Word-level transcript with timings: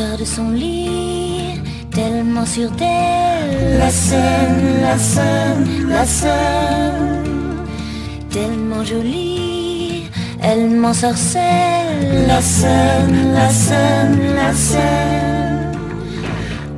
sort 0.00 0.18
de 0.18 0.24
son 0.24 0.50
lit, 0.50 1.60
tellement 1.90 2.46
sûre 2.46 2.70
d'elle. 2.80 3.78
La 3.78 3.90
scène, 3.90 4.80
la 4.80 4.98
scène, 4.98 5.88
la 5.88 6.04
scène, 6.06 7.66
tellement 8.30 8.82
jolie, 8.82 10.08
elle 10.42 10.70
m'en 10.82 10.94
sorcelle. 10.94 12.26
La 12.26 12.40
scène, 12.40 13.32
la 13.40 13.50
scène, 13.50 14.34
la 14.42 14.52
scène, 14.54 15.72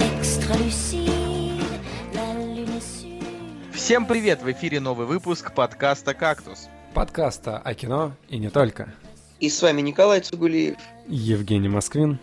extra 0.01 0.55
lucide, 0.57 1.73
la 2.19 2.29
lune 2.55 2.75
est 2.79 2.89
sûre. 3.01 3.73
Всем 3.73 4.07
привет! 4.07 4.43
В 4.43 4.51
эфире 4.51 4.81
новый 4.81 5.07
выпуск 5.07 5.55
подкаста 5.55 6.15
«Кактус». 6.15 6.69
подкаста 6.93 7.59
о 7.59 7.75
кино 7.75 8.13
и 8.29 8.39
не 8.39 8.51
только. 8.51 8.89
И 9.39 9.49
с 9.49 9.63
вами 9.63 9.81
Николай 9.81 10.21
Цугулиев. 10.21 10.77
Евгений 11.09 11.69
Москвин. 11.69 12.19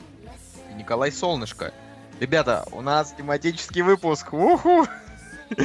Николай 0.79 1.11
Солнышко. 1.11 1.73
Ребята, 2.19 2.65
у 2.71 2.81
нас 2.81 3.13
тематический 3.15 3.81
выпуск. 3.81 4.33
Уху! 4.33 4.87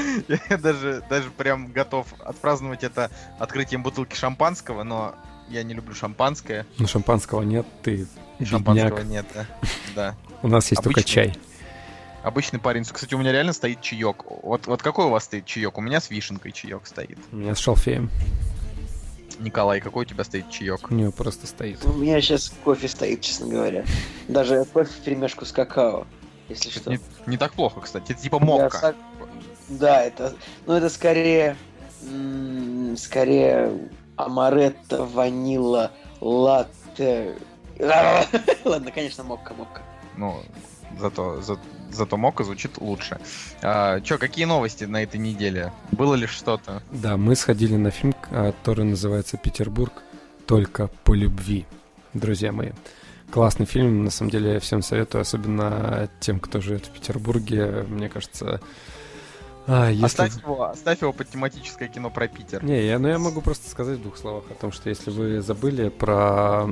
Я 0.48 0.58
даже, 0.58 1.02
даже 1.08 1.30
прям 1.30 1.72
готов 1.72 2.06
отпраздновать 2.20 2.84
это 2.84 3.10
открытием 3.38 3.82
бутылки 3.82 4.16
шампанского, 4.16 4.82
но 4.82 5.14
я 5.48 5.62
не 5.62 5.74
люблю 5.74 5.94
шампанское. 5.94 6.66
Но 6.78 6.86
шампанского 6.86 7.42
нет, 7.42 7.66
ты 7.82 8.06
шампанского 8.42 9.00
бедняк. 9.00 9.04
нет, 9.04 9.26
да. 9.34 9.46
да. 9.94 10.14
У 10.42 10.48
нас 10.48 10.70
есть 10.70 10.82
только 10.82 11.02
чай. 11.02 11.34
Обычный 12.22 12.58
парень. 12.58 12.84
Кстати, 12.84 13.14
у 13.14 13.18
меня 13.18 13.30
реально 13.30 13.52
стоит 13.52 13.82
чаек. 13.82 14.24
Вот, 14.42 14.66
вот 14.66 14.82
какой 14.82 15.04
у 15.04 15.10
вас 15.10 15.24
стоит 15.24 15.44
чаек? 15.44 15.76
У 15.76 15.82
меня 15.82 16.00
с 16.00 16.08
вишенкой 16.08 16.52
чаек 16.52 16.86
стоит. 16.86 17.18
У 17.30 17.36
меня 17.36 17.54
с 17.54 17.58
шалфеем. 17.58 18.10
Николай, 19.38 19.80
какой 19.80 20.04
у 20.04 20.08
тебя 20.08 20.24
стоит 20.24 20.50
чаек? 20.50 20.90
У 20.90 20.94
него 20.94 21.12
просто 21.12 21.46
стоит. 21.46 21.84
У 21.84 21.92
меня 21.92 22.20
сейчас 22.20 22.52
кофе 22.64 22.88
стоит, 22.88 23.20
честно 23.20 23.46
говоря. 23.48 23.84
Даже 24.28 24.64
кофе 24.64 24.90
в 24.90 24.96
перемешку 25.04 25.44
с 25.44 25.52
какао, 25.52 26.06
если 26.48 26.70
Это 26.70 26.80
что. 26.80 26.90
не, 26.90 27.00
не 27.26 27.36
так 27.36 27.52
плохо, 27.54 27.80
кстати. 27.80 28.12
Это 28.12 28.20
типа 28.22 28.36
Я 28.40 28.44
мокко. 28.44 28.78
сог- 28.78 28.96
Да, 29.68 30.02
это... 30.02 30.34
Ну, 30.66 30.74
это 30.74 30.88
скорее... 30.88 31.56
Скорее 32.96 33.88
амаретто, 34.16 35.04
ванила, 35.04 35.90
латте. 36.20 37.34
Ладно, 38.64 38.92
конечно, 38.92 39.24
мокко, 39.24 39.54
мокко. 39.54 39.82
Ну, 40.16 40.40
зато, 41.00 41.40
за- 41.42 41.58
зато 41.90 42.16
Мока 42.16 42.44
звучит 42.44 42.78
лучше. 42.78 43.18
А, 43.62 44.00
чё, 44.00 44.18
какие 44.18 44.44
новости 44.44 44.84
на 44.84 45.02
этой 45.02 45.18
неделе? 45.18 45.72
Было 45.92 46.14
ли 46.14 46.26
что-то? 46.26 46.82
Да, 46.90 47.16
мы 47.16 47.36
сходили 47.36 47.76
на 47.76 47.90
фильм, 47.90 48.14
который 48.30 48.84
называется 48.84 49.36
«Петербург. 49.36 49.92
Только 50.46 50.88
по 51.04 51.14
любви». 51.14 51.66
Друзья 52.12 52.52
мои, 52.52 52.70
классный 53.30 53.66
фильм, 53.66 54.04
на 54.04 54.10
самом 54.10 54.30
деле 54.30 54.54
я 54.54 54.60
всем 54.60 54.82
советую, 54.82 55.22
особенно 55.22 56.08
тем, 56.20 56.38
кто 56.38 56.60
живет 56.60 56.86
в 56.86 56.90
Петербурге. 56.90 57.84
Мне 57.88 58.08
кажется, 58.08 58.60
а, 59.66 59.90
если... 59.90 60.04
Оставь, 60.04 60.42
его, 60.42 60.64
оставь 60.64 61.00
его 61.00 61.12
под 61.12 61.30
тематическое 61.30 61.88
кино 61.88 62.10
про 62.10 62.28
Питер. 62.28 62.62
Не, 62.62 62.86
я, 62.86 62.98
ну 62.98 63.08
я 63.08 63.18
могу 63.18 63.40
просто 63.40 63.68
сказать 63.70 63.98
в 63.98 64.02
двух 64.02 64.18
словах 64.18 64.44
о 64.50 64.54
том, 64.54 64.72
что 64.72 64.90
если 64.90 65.10
вы 65.10 65.40
забыли 65.40 65.88
про, 65.88 66.68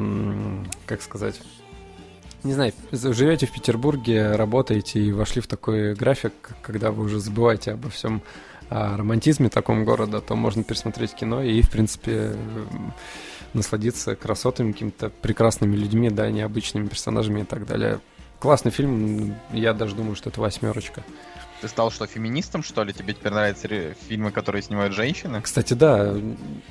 как 0.86 1.00
сказать, 1.00 1.40
не 2.44 2.54
знаю, 2.54 2.72
живете 2.92 3.46
в 3.46 3.52
Петербурге, 3.52 4.32
работаете 4.32 5.00
и 5.00 5.12
вошли 5.12 5.40
в 5.40 5.46
такой 5.46 5.94
график, 5.94 6.32
когда 6.62 6.90
вы 6.90 7.04
уже 7.04 7.20
забываете 7.20 7.72
обо 7.72 7.88
всем 7.88 8.22
о 8.68 8.96
романтизме 8.96 9.48
таком 9.48 9.84
города, 9.84 10.20
то 10.20 10.34
можно 10.34 10.64
пересмотреть 10.64 11.14
кино 11.14 11.42
и, 11.42 11.60
в 11.62 11.70
принципе, 11.70 12.34
насладиться 13.52 14.16
красотами, 14.16 14.72
какими-то 14.72 15.10
прекрасными 15.10 15.76
людьми, 15.76 16.10
да, 16.10 16.30
необычными 16.30 16.88
персонажами 16.88 17.42
и 17.42 17.44
так 17.44 17.66
далее. 17.66 18.00
Классный 18.40 18.72
фильм, 18.72 19.36
я 19.52 19.72
даже 19.74 19.94
думаю, 19.94 20.16
что 20.16 20.30
это 20.30 20.40
восьмерочка. 20.40 21.04
Ты 21.62 21.68
стал 21.68 21.92
что, 21.92 22.08
феминистом, 22.08 22.64
что 22.64 22.82
ли? 22.82 22.92
Тебе 22.92 23.14
теперь 23.14 23.30
нравятся 23.32 23.68
фильмы, 24.08 24.32
которые 24.32 24.62
снимают 24.62 24.92
женщины? 24.94 25.40
Кстати, 25.40 25.74
да, 25.74 26.12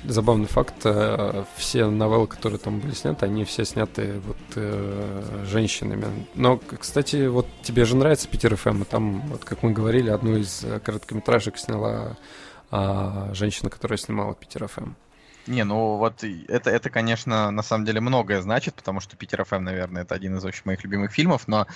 забавный 0.04 0.46
факт, 0.46 0.74
э, 0.84 1.44
все 1.56 1.86
новеллы, 1.86 2.26
которые 2.26 2.58
там 2.58 2.78
были 2.78 2.92
сняты, 2.92 3.24
они 3.24 3.46
все 3.46 3.64
сняты 3.64 4.20
вот 4.20 4.36
э, 4.56 5.44
женщинами. 5.46 6.26
Но, 6.34 6.58
кстати, 6.58 7.26
вот 7.26 7.46
тебе 7.62 7.86
же 7.86 7.96
нравится 7.96 8.28
Питер 8.28 8.54
ФМ, 8.54 8.82
и 8.82 8.84
там, 8.84 9.22
вот 9.28 9.46
как 9.46 9.62
мы 9.62 9.72
говорили, 9.72 10.10
одну 10.10 10.36
из 10.36 10.62
э, 10.62 10.78
короткометражек 10.78 11.56
сняла 11.56 12.18
а, 12.70 13.30
женщина, 13.32 13.70
которая 13.70 13.96
снимала 13.96 14.34
Питер 14.34 14.68
ФМ. 14.68 14.92
Не, 15.46 15.64
ну 15.64 15.96
вот 15.96 16.22
это, 16.22 16.70
это, 16.70 16.90
конечно, 16.90 17.50
на 17.50 17.62
самом 17.62 17.86
деле 17.86 18.00
многое 18.00 18.42
значит, 18.42 18.74
потому 18.74 19.00
что 19.00 19.16
Питер 19.16 19.44
ФМ, 19.44 19.64
наверное, 19.64 20.02
это 20.02 20.14
один 20.14 20.36
из 20.36 20.44
очень 20.44 20.62
моих 20.66 20.84
любимых 20.84 21.12
фильмов, 21.12 21.48
но, 21.48 21.66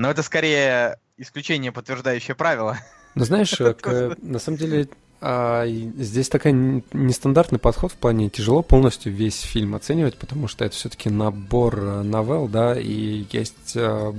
но 0.00 0.10
это 0.10 0.22
скорее 0.22 0.98
исключение, 1.18 1.72
подтверждающее 1.72 2.34
правило. 2.34 2.78
Но 3.14 3.24
знаешь, 3.24 3.60
э, 3.60 3.74
к- 3.74 4.16
на 4.22 4.38
самом 4.38 4.56
деле 4.56 4.88
а, 5.20 5.66
здесь 5.66 6.30
такой 6.30 6.52
нестандартный 6.52 7.58
подход 7.58 7.92
в 7.92 7.96
плане 7.96 8.30
тяжело 8.30 8.62
полностью 8.62 9.12
весь 9.12 9.40
фильм 9.40 9.74
оценивать, 9.74 10.16
потому 10.16 10.48
что 10.48 10.64
это 10.64 10.74
все-таки 10.74 11.10
набор 11.10 11.78
э, 11.78 12.02
новелл, 12.02 12.48
да, 12.48 12.80
и 12.80 13.26
есть 13.30 13.72
э, 13.74 14.14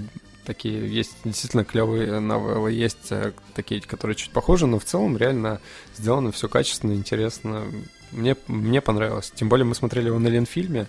такие, 0.45 0.87
есть 0.87 1.15
действительно 1.23 1.65
клевые 1.65 2.19
новеллы, 2.19 2.71
есть 2.71 3.11
э, 3.11 3.31
такие, 3.55 3.81
которые 3.81 4.15
чуть 4.15 4.29
похожи, 4.29 4.67
но 4.67 4.77
в 4.77 4.85
целом 4.85 5.17
реально 5.17 5.61
сделано 5.97 6.31
все 6.31 6.47
качественно, 6.47 6.93
интересно. 6.93 7.63
Мне, 8.11 8.37
мне 8.45 8.81
понравилось. 8.81 9.31
Тем 9.33 9.49
более 9.49 9.65
мы 9.65 9.73
смотрели 9.73 10.07
его 10.07 10.19
на 10.19 10.27
Ленфильме, 10.27 10.85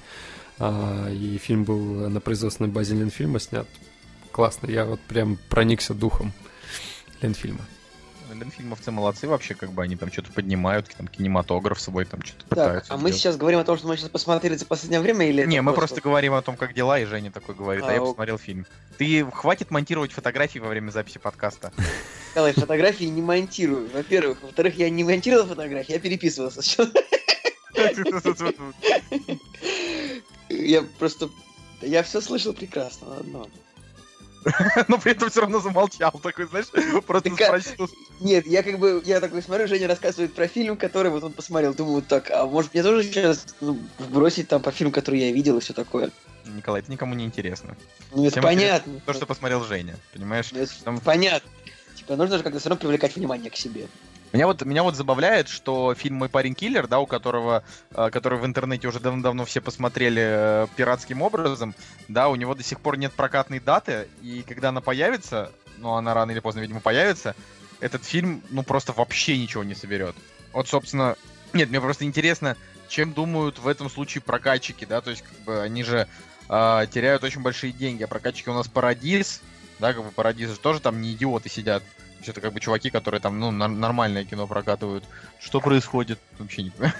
а, 0.59 1.09
и 1.09 1.39
фильм 1.39 1.65
был 1.65 1.79
на 2.11 2.21
производственной 2.21 2.69
базе 2.69 2.95
Ленфильма 2.95 3.41
снят. 3.41 3.67
Классно, 4.33 4.69
я 4.69 4.85
вот 4.85 5.01
прям 5.01 5.39
проникся 5.49 5.95
духом 5.95 6.33
Ленфильма. 7.21 7.61
Ленфильмовцы 8.33 8.91
молодцы 8.91 9.29
вообще, 9.29 9.55
как 9.55 9.73
бы 9.73 9.83
они 9.83 9.97
там 9.97 10.11
что-то 10.11 10.33
поднимают, 10.33 10.89
там 10.97 11.07
кинематограф 11.07 11.79
с 11.79 11.85
собой 11.85 12.07
там 12.07 12.23
что-то 12.23 12.47
пытаются 12.47 12.93
а 12.93 12.97
мы 12.97 13.03
сделать. 13.03 13.17
сейчас 13.17 13.37
говорим 13.37 13.59
о 13.59 13.65
том, 13.65 13.77
что 13.77 13.87
мы 13.87 13.97
сейчас 13.97 14.09
посмотрели 14.09 14.57
за 14.57 14.65
последнее 14.65 15.01
время 15.01 15.29
или... 15.29 15.45
Не, 15.45 15.61
мы 15.61 15.75
просто 15.75 16.01
говорим 16.01 16.33
о 16.33 16.41
том, 16.41 16.57
как 16.57 16.73
дела, 16.73 16.99
и 16.99 17.05
Женя 17.05 17.31
такой 17.31 17.55
говорит, 17.55 17.85
а, 17.85 17.89
А, 17.89 17.93
я 17.93 18.03
ок. 18.03 18.11
посмотрел 18.11 18.39
фильм. 18.39 18.67
Ты 18.97 19.31
хватит 19.31 19.71
монтировать 19.71 20.13
фотографии 20.13 20.59
во 20.59 20.69
время 20.69 20.91
записи 20.91 21.19
подкаста. 21.19 21.73
Николай, 22.31 22.55
фотографии 22.55 23.05
не 23.05 23.21
монтирую, 23.21 23.91
во-первых. 23.93 24.39
Во-вторых, 24.43 24.77
я 24.77 24.89
не 24.89 25.05
монтировал 25.05 25.47
фотографии, 25.47 25.93
я 25.93 25.99
переписывался. 25.99 26.63
Я 30.49 30.83
просто... 30.99 31.31
Я 31.81 32.03
все 32.03 32.21
слышал 32.21 32.53
прекрасно, 32.53 33.17
одно. 33.17 33.49
Но 34.89 34.99
при 34.99 35.13
этом 35.13 35.31
все 35.31 35.41
равно 35.41 35.61
замолчал, 35.61 36.13
такой, 36.23 36.47
знаешь, 36.47 36.67
просто 37.07 37.31
Так, 37.31 37.41
а- 37.41 37.47
спросил. 37.47 37.89
Нет, 38.21 38.47
я 38.47 38.63
как 38.63 38.79
бы, 38.79 39.03
я 39.05 39.21
такой 39.21 39.43
смотрю, 39.43 39.67
Женя 39.69 39.89
рассказывает 39.89 40.35
про 40.35 40.47
фильм, 40.49 40.77
который 40.77 41.11
вот 41.11 41.25
он 41.25 41.33
посмотрел. 41.33 41.75
Думаю, 41.75 41.97
вот 41.97 42.07
так, 42.07 42.31
а 42.31 42.47
может 42.47 42.75
мне 42.75 42.83
тоже 42.83 43.03
сейчас 43.05 43.47
ну, 43.61 43.79
бросить 44.11 44.49
там 44.49 44.63
по 44.63 44.71
фильму, 44.71 44.93
который 44.93 45.21
я 45.21 45.33
видел 45.33 45.59
и 45.59 45.61
все 45.61 45.73
такое? 45.73 46.11
Николай, 46.47 46.81
это 46.81 46.91
никому 46.91 47.15
не 47.15 47.25
интересно. 47.25 47.77
Ну 48.13 48.23
это 48.23 48.33
Всем 48.33 48.43
понятно. 48.43 49.01
То, 49.07 49.13
что 49.13 49.27
посмотрел 49.27 49.65
Женя, 49.65 49.97
понимаешь? 50.13 50.51
Ну, 50.53 50.61
это 50.61 50.73
Там- 50.85 51.01
понятно. 51.01 51.51
Типа 51.97 52.17
нужно 52.17 52.39
же 52.39 52.43
как-то 52.43 52.59
все 52.59 52.69
равно 52.69 52.81
привлекать 52.81 53.15
внимание 53.17 53.51
к 53.51 53.57
себе. 53.57 53.87
Меня 54.33 54.47
вот, 54.47 54.65
меня 54.65 54.83
вот 54.83 54.97
забавляет, 54.97 55.49
что 55.49 55.95
фильм 55.95 56.17
«Мой 56.17 56.31
парень 56.31 56.55
киллер», 56.55 56.87
да, 56.87 57.01
у 57.01 57.07
которого, 57.07 57.65
э, 57.91 58.09
который 58.11 58.39
в 58.39 58.47
интернете 58.47 58.89
уже 58.89 58.99
давно-давно 58.99 59.45
все 59.45 59.61
посмотрели 59.61 60.23
э, 60.25 60.67
пиратским 60.75 61.21
образом, 61.21 61.75
да, 62.09 62.31
у 62.31 62.37
него 62.37 62.55
до 62.55 62.63
сих 62.63 62.81
пор 62.81 62.97
нет 62.97 63.13
прокатной 63.13 63.61
даты, 63.61 64.09
и 64.23 64.43
когда 64.49 64.71
она 64.71 64.81
появится, 64.81 65.53
ну, 65.77 65.93
она 65.93 66.15
рано 66.15 66.31
или 66.31 66.41
поздно, 66.41 66.61
видимо, 66.61 66.81
появится, 66.81 67.37
этот 67.81 68.05
фильм, 68.05 68.43
ну, 68.49 68.63
просто 68.63 68.93
вообще 68.93 69.37
ничего 69.37 69.65
не 69.65 69.75
соберет. 69.75 70.17
Вот, 70.55 70.67
собственно, 70.67 71.17
нет, 71.53 71.69
мне 71.69 71.81
просто 71.81 72.05
интересно, 72.05 72.57
чем 72.89 73.13
думают 73.13 73.59
в 73.59 73.69
этом 73.69 73.91
случае 73.91 74.23
прокатчики, 74.23 74.87
да, 74.87 75.03
то 75.03 75.11
есть, 75.11 75.23
как 75.23 75.39
бы, 75.41 75.61
они 75.61 75.85
же 75.85 76.09
э, 76.49 76.87
теряют 76.91 77.23
очень 77.23 77.43
большие 77.43 77.73
деньги, 77.73 78.03
а 78.03 78.07
прокатчики 78.07 78.49
у 78.49 78.55
нас 78.55 78.67
Парадис, 78.67 79.43
да, 79.79 79.93
как 79.93 80.05
бы 80.05 80.11
Парадис 80.11 80.49
же 80.49 80.57
тоже 80.59 80.81
там 80.81 81.03
не 81.03 81.13
идиоты 81.13 81.51
сидят, 81.51 81.83
то 82.23 82.27
есть 82.27 82.39
это 82.39 82.41
как 82.41 82.53
бы 82.53 82.61
чуваки, 82.61 82.89
которые 82.89 83.21
там, 83.21 83.41
ну, 83.41 83.51
нормальное 83.51 84.25
кино 84.25 84.47
прокатывают. 84.47 85.03
Что 85.41 85.61
происходит? 85.61 86.21
Вообще 86.39 86.63
не 86.63 86.71
понимаю. 86.71 86.95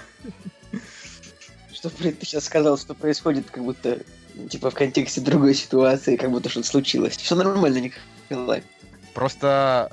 Что 1.71 1.89
ты 1.89 2.13
сейчас 2.19 2.43
сказал, 2.43 2.77
что 2.77 2.93
происходит 2.93 3.49
как 3.49 3.63
будто 3.63 4.01
типа 4.49 4.69
в 4.69 4.73
контексте 4.73 5.21
другой 5.21 5.53
ситуации, 5.53 6.17
как 6.17 6.29
будто 6.29 6.49
что-то 6.49 6.67
случилось. 6.67 7.15
Все 7.15 7.35
нормально, 7.35 7.89
Николай. 8.29 8.63
Просто 9.13 9.91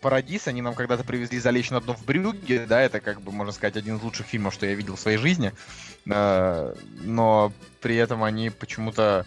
Парадис 0.00 0.48
они 0.48 0.60
нам 0.60 0.74
когда-то 0.74 1.04
привезли 1.04 1.38
«Залечь 1.38 1.70
на 1.70 1.80
дно 1.80 1.94
в 1.94 2.04
брюге», 2.04 2.66
да, 2.66 2.80
это 2.80 2.98
как 2.98 3.20
бы, 3.20 3.30
можно 3.30 3.52
сказать, 3.52 3.76
один 3.76 3.96
из 3.96 4.02
лучших 4.02 4.26
фильмов, 4.26 4.54
что 4.54 4.66
я 4.66 4.74
видел 4.74 4.96
в 4.96 5.00
своей 5.00 5.18
жизни. 5.18 5.52
Э, 6.10 6.74
Но 7.02 7.52
при 7.80 7.94
этом 7.94 8.24
они 8.24 8.50
почему-то 8.50 9.24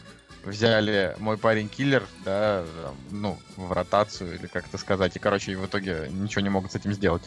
взяли 0.47 1.15
«Мой 1.19 1.38
парень 1.38 1.69
киллер», 1.69 2.03
да, 2.25 2.63
ну, 3.11 3.38
в 3.55 3.71
ротацию, 3.71 4.35
или 4.35 4.47
как 4.47 4.67
это 4.67 4.77
сказать, 4.77 5.15
и, 5.15 5.19
короче, 5.19 5.55
в 5.57 5.65
итоге 5.65 6.07
ничего 6.11 6.41
не 6.41 6.49
могут 6.49 6.71
с 6.71 6.75
этим 6.75 6.94
сделать. 6.94 7.23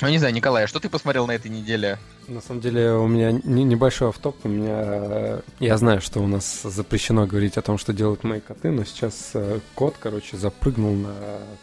Ну, 0.00 0.08
не 0.08 0.18
знаю, 0.18 0.34
Николай, 0.34 0.64
а 0.64 0.66
что 0.66 0.80
ты 0.80 0.88
посмотрел 0.88 1.28
на 1.28 1.32
этой 1.32 1.48
неделе? 1.48 1.96
На 2.26 2.40
самом 2.40 2.60
деле 2.60 2.90
у 2.92 3.06
меня 3.06 3.30
не, 3.30 3.62
небольшой 3.62 4.08
автоп. 4.08 4.36
У 4.44 4.48
меня 4.48 4.82
э, 4.82 5.40
я 5.60 5.78
знаю, 5.78 6.00
что 6.00 6.18
у 6.18 6.26
нас 6.26 6.62
запрещено 6.62 7.24
говорить 7.24 7.56
о 7.56 7.62
том, 7.62 7.78
что 7.78 7.92
делают 7.92 8.24
мои 8.24 8.40
коты, 8.40 8.72
но 8.72 8.82
сейчас 8.82 9.30
э, 9.34 9.60
кот, 9.76 9.94
короче, 10.00 10.36
запрыгнул 10.36 10.94
на 10.94 11.14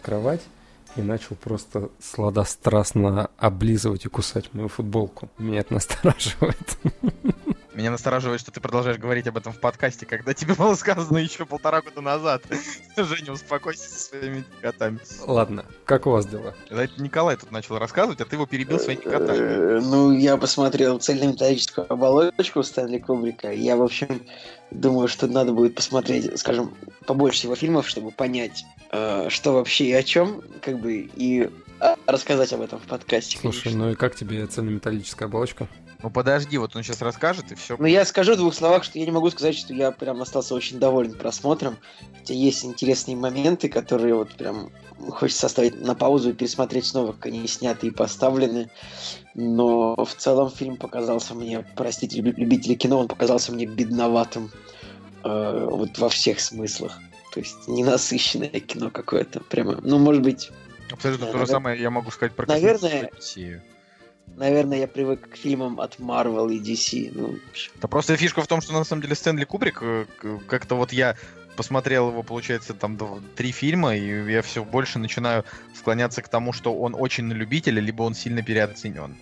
кровать 0.02 0.42
и 0.96 1.02
начал 1.02 1.36
просто 1.36 1.90
сладострастно 2.02 3.30
облизывать 3.38 4.06
и 4.06 4.10
кусать 4.10 4.54
мою 4.54 4.70
футболку. 4.70 5.30
Меня 5.38 5.60
это 5.60 5.74
настораживает. 5.74 6.78
Меня 7.80 7.92
настораживает, 7.92 8.42
что 8.42 8.52
ты 8.52 8.60
продолжаешь 8.60 8.98
говорить 8.98 9.26
об 9.28 9.38
этом 9.38 9.54
в 9.54 9.60
подкасте, 9.62 10.06
когда 10.06 10.34
тебе 10.34 10.54
было 10.54 10.76
сказано 10.76 11.18
еще 11.18 11.46
полтора 11.46 11.82
года 11.82 12.02
назад. 12.02 12.44
Женя, 12.98 13.32
успокойся 13.32 13.90
со 13.90 14.00
своими 14.02 14.44
котами. 14.60 15.00
Ладно, 15.26 15.64
как 15.86 16.06
у 16.06 16.10
вас 16.10 16.26
дела? 16.26 16.54
Это 16.70 17.02
Николай 17.02 17.38
тут 17.38 17.52
начал 17.52 17.80
рассказывать, 17.80 18.20
а 18.20 18.26
ты 18.26 18.36
его 18.36 18.46
перебил 18.46 18.80
своими 18.80 19.00
котами. 19.00 19.38
Э, 19.38 19.80
Ну, 19.82 20.12
я 20.12 20.36
посмотрел 20.36 21.00
цельнометаллическую 21.00 21.90
оболочку 21.90 22.64
Стэнли 22.64 22.98
Кубрика. 22.98 23.50
Я, 23.54 23.78
в 23.78 23.82
общем, 23.82 24.24
думаю, 24.72 25.08
что 25.08 25.28
надо 25.28 25.54
будет 25.54 25.74
посмотреть, 25.76 26.38
скажем, 26.38 26.76
побольше 27.06 27.48
его 27.48 27.56
фильмов, 27.56 27.88
чтобы 27.88 28.12
понять, 28.12 28.66
э, 28.92 29.30
что 29.30 29.54
вообще 29.54 29.86
и 29.86 29.94
о 29.94 30.04
чем, 30.04 30.44
как 30.62 30.80
бы, 30.82 31.10
и 31.16 31.50
э, 31.80 31.96
рассказать 32.08 32.52
об 32.52 32.60
этом 32.60 32.78
в 32.80 32.88
подкасте. 32.88 33.38
Слушай, 33.40 33.64
конечно. 33.64 33.86
ну 33.86 33.92
и 33.94 33.96
как 33.96 34.16
тебе 34.18 34.46
цельнометаллическая 34.48 35.30
оболочка? 35.30 35.70
Ну 36.02 36.10
подожди, 36.10 36.58
вот 36.58 36.76
он 36.76 36.84
сейчас 36.84 37.02
расскажет, 37.02 37.52
и 37.52 37.56
все. 37.56 37.76
Ну, 37.78 37.86
я 37.86 38.06
скажу 38.06 38.34
в 38.34 38.38
двух 38.38 38.54
словах, 38.54 38.86
что 38.86 38.98
я 38.98 39.06
не 39.06 39.12
могу 39.12 39.30
сказать, 39.32 39.58
что 39.58 39.74
я 39.74 39.92
прям 39.92 40.22
остался 40.22 40.56
очень 40.56 40.80
доволен 40.80 41.14
просмотром. 41.14 41.78
Хотя 42.18 42.34
есть 42.34 42.64
интересные 42.64 43.18
моменты, 43.18 43.68
которые 43.68 44.16
вот 44.16 44.34
прям 44.36 44.72
хочется 45.10 45.48
оставить 45.48 45.82
на 45.82 45.96
паузу 45.96 46.30
и 46.30 46.34
пересмотреть 46.34 46.86
снова, 46.86 47.12
как 47.12 47.28
они 47.28 47.46
сняты 47.48 47.88
и 47.88 47.92
поставлены. 47.92 48.70
Но 49.36 49.96
в 49.96 50.16
целом 50.16 50.50
фильм 50.50 50.78
показался 50.78 51.34
мне, 51.34 51.66
простите, 51.76 52.22
люб- 52.22 52.38
любители 52.38 52.76
кино, 52.76 53.00
он 53.00 53.08
показался 53.10 53.52
мне 53.52 53.66
бедноватым 53.66 54.52
э, 55.26 55.68
вот 55.70 55.98
во 55.98 56.08
всех 56.08 56.40
смыслах. 56.40 56.98
То 57.34 57.42
есть 57.42 57.68
ненасыщенное 57.68 58.62
кино 58.62 58.90
какое-то. 58.90 59.42
Прямо, 59.42 59.80
ну, 59.82 60.00
может 60.00 60.22
быть, 60.22 60.50
Абсолютно 60.92 61.28
Да, 61.28 61.32
то 61.34 61.38
же 61.40 61.48
самое 61.48 61.80
я 61.80 61.90
могу 61.90 62.10
сказать 62.12 62.34
про 62.34 62.48
Наверное-. 62.48 63.12
Наверное, 64.38 64.80
я 64.80 64.88
привык 64.88 65.30
к 65.30 65.36
фильмам 65.36 65.80
от 65.80 66.00
Marvel 66.00 66.52
и 66.54 66.60
DC. 66.60 67.12
Ну, 67.14 67.40
Да 67.82 67.88
просто 67.88 68.16
фишка 68.18 68.42
в 68.42 68.48
том, 68.48 68.62
что 68.62 68.74
на 68.74 68.84
самом 68.84 69.02
деле 69.02 69.16
Стэнли 69.16 69.46
Кубрик, 69.46 69.80
э, 69.82 70.06
как-то 70.48 70.76
вот 70.76 70.94
я 70.94 71.16
посмотрел 71.56 72.10
его, 72.10 72.24
получается, 72.24 72.74
там 72.74 72.98
три 73.36 73.52
фильма, 73.52 73.96
и 73.96 74.32
я 74.32 74.42
все 74.42 74.64
больше 74.64 74.98
начинаю 75.00 75.44
склоняться 75.76 76.22
к 76.22 76.30
тому, 76.30 76.54
что 76.54 76.74
он 76.74 76.96
очень 76.98 77.26
на 77.26 77.34
любителя, 77.34 77.82
либо 77.82 78.04
он 78.04 78.14
сильно 78.14 78.42
переоценен. 78.42 79.16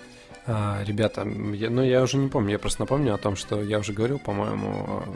А, 0.46 0.82
ребята, 0.86 1.28
я- 1.54 1.70
ну 1.70 1.84
я 1.84 2.02
уже 2.04 2.18
не 2.18 2.30
помню, 2.30 2.52
я 2.52 2.60
просто 2.60 2.82
напомню 2.82 3.14
о 3.14 3.18
том, 3.18 3.36
что 3.36 3.62
я 3.62 3.80
уже 3.80 3.92
говорил, 3.92 4.20
по-моему, 4.20 5.04
э, 5.06 5.12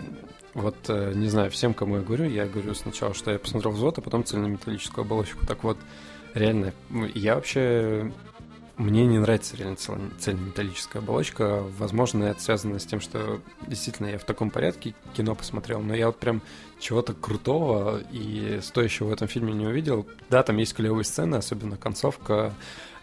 вот 0.55 0.75
э, 0.89 1.13
не 1.15 1.29
знаю, 1.29 1.49
всем, 1.51 1.73
кому 1.73 1.97
я 1.97 2.01
говорю, 2.01 2.25
я 2.25 2.45
говорю 2.47 2.73
сначала, 2.73 3.13
что 3.13 3.31
я 3.31 3.39
посмотрел 3.39 3.71
взвод, 3.71 3.97
а 3.97 4.01
потом 4.01 4.25
цельнометаллическую 4.25 5.03
оболочку. 5.05 5.45
Так 5.45 5.63
вот, 5.63 5.77
реально, 6.33 6.73
я 7.13 7.35
вообще 7.35 8.11
мне 8.81 9.05
не 9.05 9.19
нравится 9.19 9.55
реально 9.55 9.75
цел- 9.75 9.97
цельнометаллическая 10.19 11.01
оболочка. 11.01 11.63
Возможно, 11.77 12.25
это 12.25 12.41
связано 12.41 12.79
с 12.79 12.85
тем, 12.85 12.99
что 12.99 13.41
действительно 13.67 14.07
я 14.07 14.17
в 14.17 14.23
таком 14.23 14.49
порядке 14.49 14.95
кино 15.13 15.35
посмотрел, 15.35 15.81
но 15.81 15.93
я 15.93 16.07
вот 16.07 16.17
прям 16.17 16.41
чего-то 16.79 17.13
крутого 17.13 18.01
и 18.11 18.59
стоящего 18.61 19.07
в 19.07 19.13
этом 19.13 19.27
фильме 19.27 19.53
не 19.53 19.67
увидел. 19.67 20.07
Да, 20.29 20.41
там 20.43 20.57
есть 20.57 20.73
клевые 20.73 21.05
сцены, 21.05 21.35
особенно 21.35 21.77
концовка, 21.77 22.53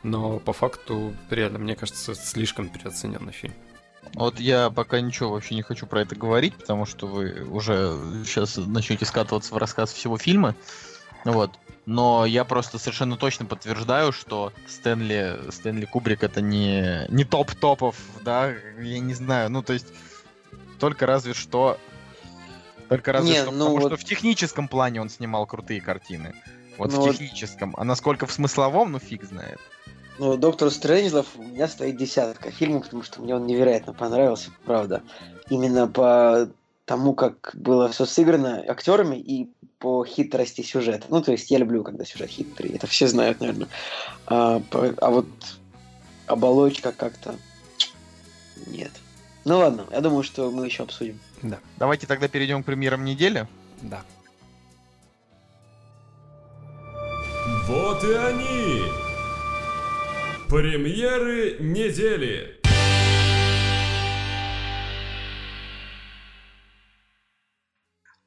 но 0.02 0.38
по 0.40 0.52
факту, 0.52 1.14
реально, 1.30 1.58
мне 1.60 1.76
кажется, 1.76 2.14
слишком 2.14 2.68
переоцененный 2.68 3.32
фильм. 3.32 3.54
Вот 4.14 4.40
я 4.40 4.70
пока 4.70 5.00
ничего 5.00 5.30
вообще 5.30 5.54
не 5.54 5.62
хочу 5.62 5.86
про 5.86 6.02
это 6.02 6.16
говорить, 6.16 6.54
потому 6.56 6.86
что 6.86 7.06
вы 7.06 7.44
уже 7.48 7.96
сейчас 8.24 8.56
начнете 8.56 9.04
скатываться 9.04 9.54
в 9.54 9.58
рассказ 9.58 9.92
всего 9.92 10.18
фильма. 10.18 10.54
Вот. 11.24 11.50
Но 11.86 12.26
я 12.26 12.44
просто 12.44 12.78
совершенно 12.78 13.16
точно 13.16 13.46
подтверждаю, 13.46 14.12
что 14.12 14.52
Стэнли, 14.66 15.38
Стэнли 15.50 15.86
Кубрик 15.86 16.22
это 16.22 16.42
не, 16.42 17.06
не 17.08 17.24
топ 17.24 17.52
топов, 17.54 17.96
да, 18.22 18.50
я 18.78 18.98
не 18.98 19.14
знаю, 19.14 19.50
ну 19.50 19.62
то 19.62 19.72
есть 19.72 19.86
только 20.78 21.06
разве 21.06 21.32
что 21.32 21.78
только 22.90 23.12
разве 23.12 23.32
Не, 23.32 23.42
что, 23.42 23.50
ну 23.50 23.64
потому 23.66 23.78
вот- 23.80 23.86
что 23.92 23.96
в 23.96 24.04
техническом 24.04 24.68
плане 24.68 25.00
он 25.00 25.08
снимал 25.08 25.46
крутые 25.46 25.80
картины. 25.80 26.34
Вот 26.76 26.90
Ну 26.92 26.96
в 26.96 27.00
вот- 27.00 27.12
техническом. 27.12 27.74
А 27.78 27.84
насколько 27.84 28.26
в 28.26 28.32
смысловом, 28.32 28.92
ну 28.92 28.98
фиг 28.98 29.24
знает. 29.24 29.58
Ну, 30.18 30.36
Доктор 30.36 30.70
Стрэнджлов 30.70 31.26
у 31.36 31.42
меня 31.42 31.68
стоит 31.68 31.96
десятка 31.96 32.50
фильмов, 32.50 32.84
потому 32.84 33.02
что 33.02 33.22
мне 33.22 33.34
он 33.36 33.46
невероятно 33.46 33.92
понравился, 33.94 34.50
правда. 34.64 35.02
Именно 35.48 35.86
по 35.86 36.48
тому, 36.84 37.14
как 37.14 37.50
было 37.54 37.88
все 37.88 38.04
сыграно 38.04 38.64
актерами 38.68 39.16
и 39.16 39.48
по 39.78 40.04
хитрости 40.04 40.62
сюжета. 40.62 41.06
Ну, 41.08 41.22
то 41.22 41.32
есть 41.32 41.50
я 41.50 41.58
люблю, 41.58 41.84
когда 41.84 42.04
сюжет 42.04 42.30
хитрый. 42.30 42.70
Это 42.72 42.86
все 42.86 43.06
знают, 43.06 43.40
наверное. 43.40 43.68
А, 44.26 44.60
по- 44.70 44.94
а 45.00 45.10
вот 45.10 45.26
оболочка 46.26 46.92
как-то 46.92 47.36
нет. 48.66 48.90
Ну 49.44 49.58
ладно, 49.58 49.86
я 49.92 50.00
думаю, 50.00 50.22
что 50.24 50.50
мы 50.50 50.66
еще 50.66 50.82
обсудим. 50.82 51.18
Да, 51.42 51.58
Давайте 51.76 52.06
тогда 52.06 52.28
перейдем 52.28 52.62
к 52.62 52.66
премьерам 52.66 53.04
недели. 53.04 53.46
да. 53.82 54.02
Вот 57.66 58.02
и 58.04 58.12
они! 58.12 58.82
Премьеры 60.48 61.58
недели! 61.60 62.57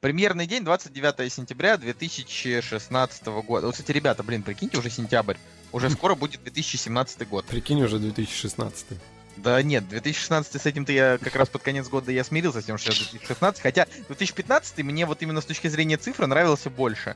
Премьерный 0.02 0.48
день 0.48 0.66
29 0.66 1.32
сентября 1.32 1.78
2016 1.78 3.26
года. 3.46 3.68
Вот, 3.68 3.74
кстати, 3.74 3.92
ребята, 3.92 4.24
блин, 4.24 4.42
прикиньте, 4.42 4.80
уже 4.80 4.90
сентябрь. 4.90 5.38
Уже 5.72 5.90
скоро 5.92 6.16
будет 6.16 6.42
2017 6.42 7.30
год. 7.30 7.46
Прикинь, 7.46 7.84
уже 7.84 8.00
2016. 8.00 8.88
Да 9.38 9.62
нет, 9.62 9.88
2016 9.88 10.60
с 10.60 10.66
этим-то 10.66 10.92
я 10.92 11.20
как 11.20 11.36
раз 11.36 11.50
под 11.50 11.62
конец 11.62 11.88
года 11.88 12.12
я 12.12 12.24
смирился 12.24 12.64
с 12.64 12.66
тем, 12.66 12.80
что 12.80 12.92
сейчас 12.92 13.12
2016. 13.12 13.62
Хотя 13.62 13.86
2015 14.08 14.80
мне 14.80 15.06
вот 15.06 15.22
именно 15.22 15.40
с 15.40 15.46
точки 15.46 15.68
зрения 15.68 15.98
цифры 15.98 16.26
нравился 16.26 16.72
больше. 16.72 17.16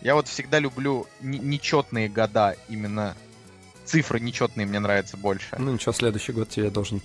Я 0.00 0.16
вот 0.16 0.26
всегда 0.26 0.58
люблю 0.58 1.06
не- 1.20 1.38
нечетные 1.38 2.08
года, 2.08 2.56
именно 2.68 3.16
цифры 3.84 4.18
нечетные 4.18 4.66
мне 4.66 4.80
нравятся 4.80 5.16
больше. 5.16 5.54
Ну 5.56 5.72
ничего, 5.72 5.92
следующий 5.92 6.32
год 6.32 6.48
тебе 6.48 6.70
должен 6.70 7.00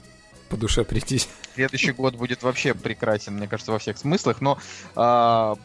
по 0.50 0.58
душе 0.58 0.84
прийтись. 0.84 1.29
Следующий 1.56 1.91
год 1.91 2.15
будет 2.15 2.44
вообще 2.44 2.74
прекрасен, 2.74 3.36
мне 3.36 3.48
кажется, 3.48 3.72
во 3.72 3.79
всех 3.79 3.98
смыслах. 3.98 4.41
Но 4.41 4.58
а, 4.96 5.56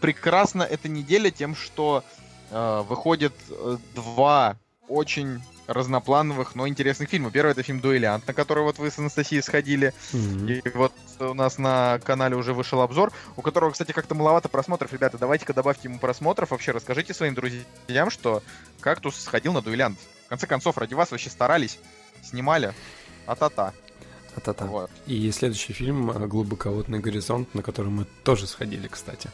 прекрасна 0.00 0.62
эта 0.62 0.88
неделя 0.88 1.30
тем, 1.30 1.54
что 1.54 2.04
а, 2.50 2.82
выходит 2.82 3.34
э, 3.50 3.78
два 3.94 4.56
очень 4.88 5.40
разноплановых, 5.68 6.54
но 6.54 6.66
интересных 6.66 7.10
фильма. 7.10 7.30
Первый 7.30 7.50
это 7.50 7.62
фильм 7.62 7.80
«Дуэлянт», 7.80 8.26
на 8.26 8.32
который 8.32 8.64
вот 8.64 8.78
вы 8.78 8.90
с 8.90 8.98
Анастасией 8.98 9.42
сходили. 9.42 9.92
Мгм. 10.12 10.48
И 10.48 10.62
вот 10.74 10.94
у 11.20 11.34
нас 11.34 11.58
на 11.58 12.00
канале 12.04 12.36
уже 12.36 12.54
вышел 12.54 12.80
обзор, 12.80 13.12
у 13.36 13.42
которого, 13.42 13.70
кстати, 13.70 13.92
как-то 13.92 14.14
маловато 14.14 14.48
просмотров. 14.48 14.92
Ребята, 14.94 15.18
давайте-ка 15.18 15.52
добавьте 15.52 15.88
ему 15.88 15.98
просмотров. 15.98 16.52
Вообще 16.52 16.72
расскажите 16.72 17.12
своим 17.12 17.34
друзьям, 17.34 18.10
что 18.10 18.42
«Кактус» 18.80 19.20
сходил 19.20 19.52
на 19.52 19.60
«Дуэлянт». 19.60 19.98
В 20.24 20.28
конце 20.30 20.46
концов, 20.46 20.78
ради 20.78 20.94
вас 20.94 21.10
вообще 21.10 21.28
старались, 21.28 21.78
снимали. 22.22 22.72
А-та-та. 23.28 23.72
А-та-та. 24.36 24.64
Вот. 24.64 24.90
И 25.06 25.30
следующий 25.32 25.74
фильм 25.74 26.10
э, 26.10 26.26
«Глубоководный 26.26 26.98
горизонт», 26.98 27.54
на 27.54 27.62
который 27.62 27.90
мы 27.90 28.06
тоже 28.24 28.46
сходили, 28.46 28.88
кстати. 28.88 29.30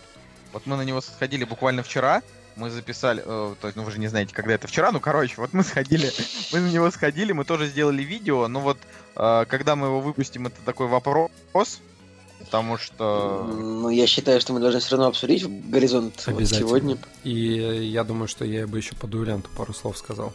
Вот 0.53 0.67
мы 0.67 0.77
на 0.77 0.83
него 0.83 1.01
сходили 1.01 1.45
буквально 1.45 1.83
вчера. 1.83 2.23
Мы 2.57 2.71
записали, 2.71 3.23
э, 3.25 3.55
то 3.61 3.67
есть, 3.67 3.77
ну 3.77 3.85
вы 3.85 3.93
же 3.93 3.99
не 4.01 4.09
знаете, 4.09 4.35
когда 4.35 4.55
это 4.55 4.67
вчера, 4.67 4.91
ну 4.93 5.01
короче, 5.01 5.35
вот 5.37 5.53
мы 5.53 5.63
сходили, 5.63 6.13
мы 6.53 6.61
на 6.61 6.71
него 6.71 6.91
сходили, 6.91 7.33
мы 7.33 7.45
тоже 7.45 7.67
сделали 7.67 8.03
видео, 8.03 8.49
но 8.49 8.61
вот 8.61 8.79
э, 9.17 9.45
когда 9.49 9.77
мы 9.77 9.87
его 9.87 10.01
выпустим, 10.01 10.47
это 10.49 10.57
такой 10.65 10.89
вопрос, 10.89 11.31
потому 12.41 12.79
что 12.79 13.45
Ну, 13.49 13.91
я 13.91 14.07
считаю, 14.07 14.41
что 14.41 14.53
мы 14.53 14.61
должны 14.61 14.81
все 14.81 14.91
равно 14.93 15.07
обсудить 15.07 15.47
горизонт 15.71 16.23
вот 16.27 16.47
сегодня. 16.49 16.99
И 17.23 17.33
я 17.33 18.03
думаю, 18.03 18.27
что 18.27 18.45
я 18.45 18.67
бы 18.67 18.79
еще 18.79 18.97
по 18.97 19.07
дуэлянту 19.07 19.51
пару 19.57 19.73
слов 19.73 19.99
сказал. 19.99 20.33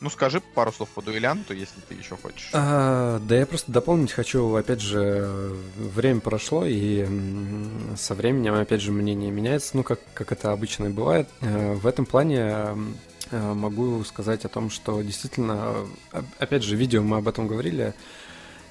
Ну 0.00 0.08
скажи 0.08 0.40
пару 0.40 0.72
слов 0.72 0.88
по 0.90 1.02
дуэлянту, 1.02 1.52
если 1.52 1.78
ты 1.86 1.94
еще 1.94 2.16
хочешь. 2.16 2.48
А, 2.54 3.18
да 3.18 3.36
я 3.36 3.44
просто 3.44 3.70
дополнить 3.70 4.12
хочу, 4.12 4.54
опять 4.54 4.80
же, 4.80 5.54
время 5.76 6.20
прошло, 6.20 6.64
и 6.66 7.06
со 7.96 8.14
временем, 8.14 8.54
опять 8.54 8.80
же, 8.80 8.92
мнение 8.92 9.30
меняется, 9.30 9.76
ну, 9.76 9.82
как, 9.82 10.00
как 10.14 10.32
это 10.32 10.52
обычно 10.52 10.86
и 10.86 10.88
бывает. 10.88 11.28
Э, 11.42 11.74
В 11.74 11.86
этом 11.86 12.06
плане 12.06 12.38
э, 13.30 13.52
могу 13.52 14.02
сказать 14.04 14.46
о 14.46 14.48
том, 14.48 14.70
что 14.70 15.02
действительно, 15.02 15.74
э, 16.12 16.22
опять 16.38 16.62
же, 16.62 16.76
видео 16.76 17.02
мы 17.02 17.18
об 17.18 17.28
этом 17.28 17.46
говорили, 17.46 17.92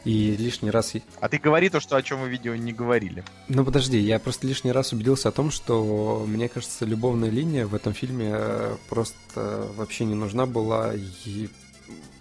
и 0.06 0.36
лишний 0.38 0.72
раз... 0.72 0.94
А 1.20 1.30
ты 1.30 1.38
говори 1.38 1.70
то, 1.70 1.80
что 1.80 1.96
о 1.96 2.02
чем 2.02 2.20
мы 2.20 2.28
в 2.28 2.30
видео 2.30 2.56
не 2.56 2.74
говорили. 2.74 3.24
Ну, 3.48 3.66
подожди, 3.66 4.00
я 4.00 4.20
просто 4.20 4.48
лишний 4.48 4.72
раз 4.72 4.94
убедился 4.94 5.30
о 5.30 5.32
том, 5.32 5.52
что, 5.52 6.26
мне 6.28 6.50
кажется, 6.50 6.86
любовная 6.86 7.30
линия 7.30 7.66
в 7.68 7.76
этом 7.76 7.94
фильме 7.94 8.32
э, 8.32 8.76
просто 8.88 9.68
вообще 9.76 10.06
не 10.06 10.16
нужна 10.16 10.46
была, 10.46 10.94
и 10.96 11.50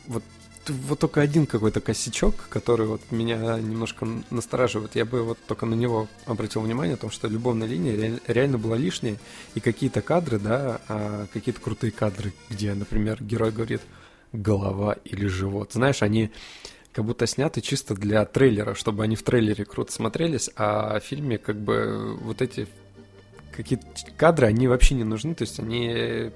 вот 0.07 0.23
вот 0.71 0.99
только 0.99 1.21
один 1.21 1.47
какой-то 1.47 1.81
косячок, 1.81 2.49
который 2.49 2.87
вот 2.87 3.01
меня 3.11 3.59
немножко 3.59 4.07
настораживает. 4.31 4.97
Я 4.97 5.05
бы 5.05 5.23
вот 5.23 5.39
только 5.47 5.67
на 5.67 5.75
него 5.75 6.09
обратил 6.27 6.61
внимание, 6.61 6.95
о 6.95 6.99
том, 6.99 7.11
что 7.11 7.29
любовная 7.29 7.67
линия 7.67 8.21
реально 8.27 8.59
была 8.59 8.77
лишняя, 8.77 9.17
и 9.55 9.61
какие-то 9.61 10.03
кадры, 10.03 10.39
да, 10.39 10.81
а 10.89 11.27
какие-то 11.33 11.61
крутые 11.61 11.91
кадры, 11.91 12.33
где, 12.51 12.75
например, 12.75 13.23
герой 13.23 13.51
говорит 13.51 13.83
голова 14.33 14.97
или 15.05 15.27
живот. 15.27 15.73
Знаешь, 15.73 16.03
они 16.03 16.31
как 16.99 17.05
будто 17.05 17.29
сняты 17.29 17.61
чисто 17.61 17.95
для 17.95 18.25
трейлера, 18.25 18.75
чтобы 18.75 19.05
они 19.05 19.15
в 19.15 19.23
трейлере 19.23 19.65
круто 19.65 19.93
смотрелись, 19.93 20.51
а 20.57 20.99
в 20.99 21.05
фильме 21.05 21.39
как 21.39 21.55
бы 21.55 22.19
вот 22.21 22.43
эти 22.43 22.67
какие-то 23.53 23.87
кадры, 24.17 24.49
они 24.49 24.67
вообще 24.67 24.97
не 24.97 25.05
нужны, 25.05 25.33
то 25.37 25.43
есть 25.43 25.61
они 25.61 26.33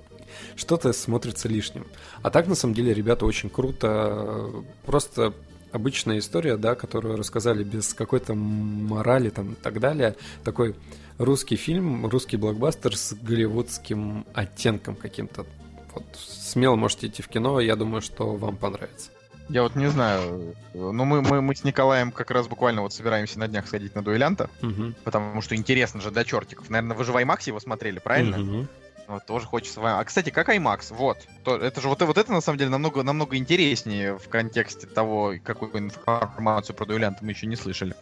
что-то 0.55 0.93
смотрится 0.93 1.49
лишним. 1.49 1.85
А 2.23 2.31
так, 2.31 2.47
на 2.47 2.55
самом 2.55 2.75
деле, 2.75 2.95
ребята 2.95 3.27
очень 3.27 3.51
круто, 3.51 4.53
просто 4.87 5.35
обычная 5.73 6.21
история, 6.21 6.57
да, 6.57 6.77
которую 6.77 7.17
рассказали 7.17 7.65
без 7.65 7.93
какой-то 7.93 8.35
морали 8.35 9.31
там 9.31 9.55
и 9.55 9.57
так 9.57 9.81
далее. 9.81 10.15
Такой 10.45 10.77
русский 11.19 11.57
фильм, 11.57 12.07
русский 12.07 12.37
блокбастер 12.37 12.97
с 12.97 13.15
голливудским 13.15 14.27
оттенком 14.33 14.95
каким-то. 14.95 15.45
Вот 15.93 16.05
смело 16.15 16.77
можете 16.77 17.09
идти 17.09 17.21
в 17.21 17.27
кино, 17.27 17.59
я 17.59 17.75
думаю, 17.75 18.01
что 18.01 18.37
вам 18.37 18.57
понравится. 18.57 19.11
Я 19.53 19.63
вот 19.63 19.77
не 19.77 19.89
знаю. 19.89 20.55
Ну, 20.73 21.05
мы, 21.05 21.21
мы, 21.21 21.43
мы 21.43 21.55
с 21.55 21.63
Николаем 21.63 22.11
как 22.11 22.31
раз 22.31 22.49
буквально 22.49 22.81
вот 22.81 22.95
собираемся 22.95 23.39
на 23.39 23.49
днях 23.49 23.67
сходить 23.67 23.95
на 23.95 24.03
дуэлянта. 24.03 24.49
Угу. 24.63 24.95
Потому 25.05 25.43
что 25.43 25.55
интересно 25.55 26.01
же 26.01 26.11
до 26.11 26.25
чертиков. 26.25 26.71
Наверное, 26.71 26.97
вы 26.97 27.05
же 27.05 27.13
в 27.13 27.17
IMAX 27.17 27.41
его 27.49 27.61
смотрели, 27.61 27.99
правильно? 27.99 28.41
Угу. 28.41 28.67
Вот, 29.09 29.27
тоже 29.27 29.47
хочется... 29.47 29.79
А, 29.83 30.03
кстати, 30.05 30.31
как 30.31 30.49
IMAX? 30.49 30.95
Вот. 30.95 31.19
То, 31.45 31.57
это 31.57 31.83
же 31.83 31.89
вот, 31.89 32.01
вот 32.01 32.17
это, 32.17 32.33
на 32.33 32.41
самом 32.41 32.57
деле, 32.57 32.71
намного, 32.71 33.03
намного 33.03 33.37
интереснее 33.37 34.17
в 34.17 34.27
контексте 34.31 34.87
того, 34.87 35.35
какую 35.45 35.77
информацию 35.77 36.75
про 36.75 36.87
дуэлянта 36.87 37.19
мы 37.23 37.33
еще 37.33 37.47
не 37.47 37.57
слышали. 37.57 37.95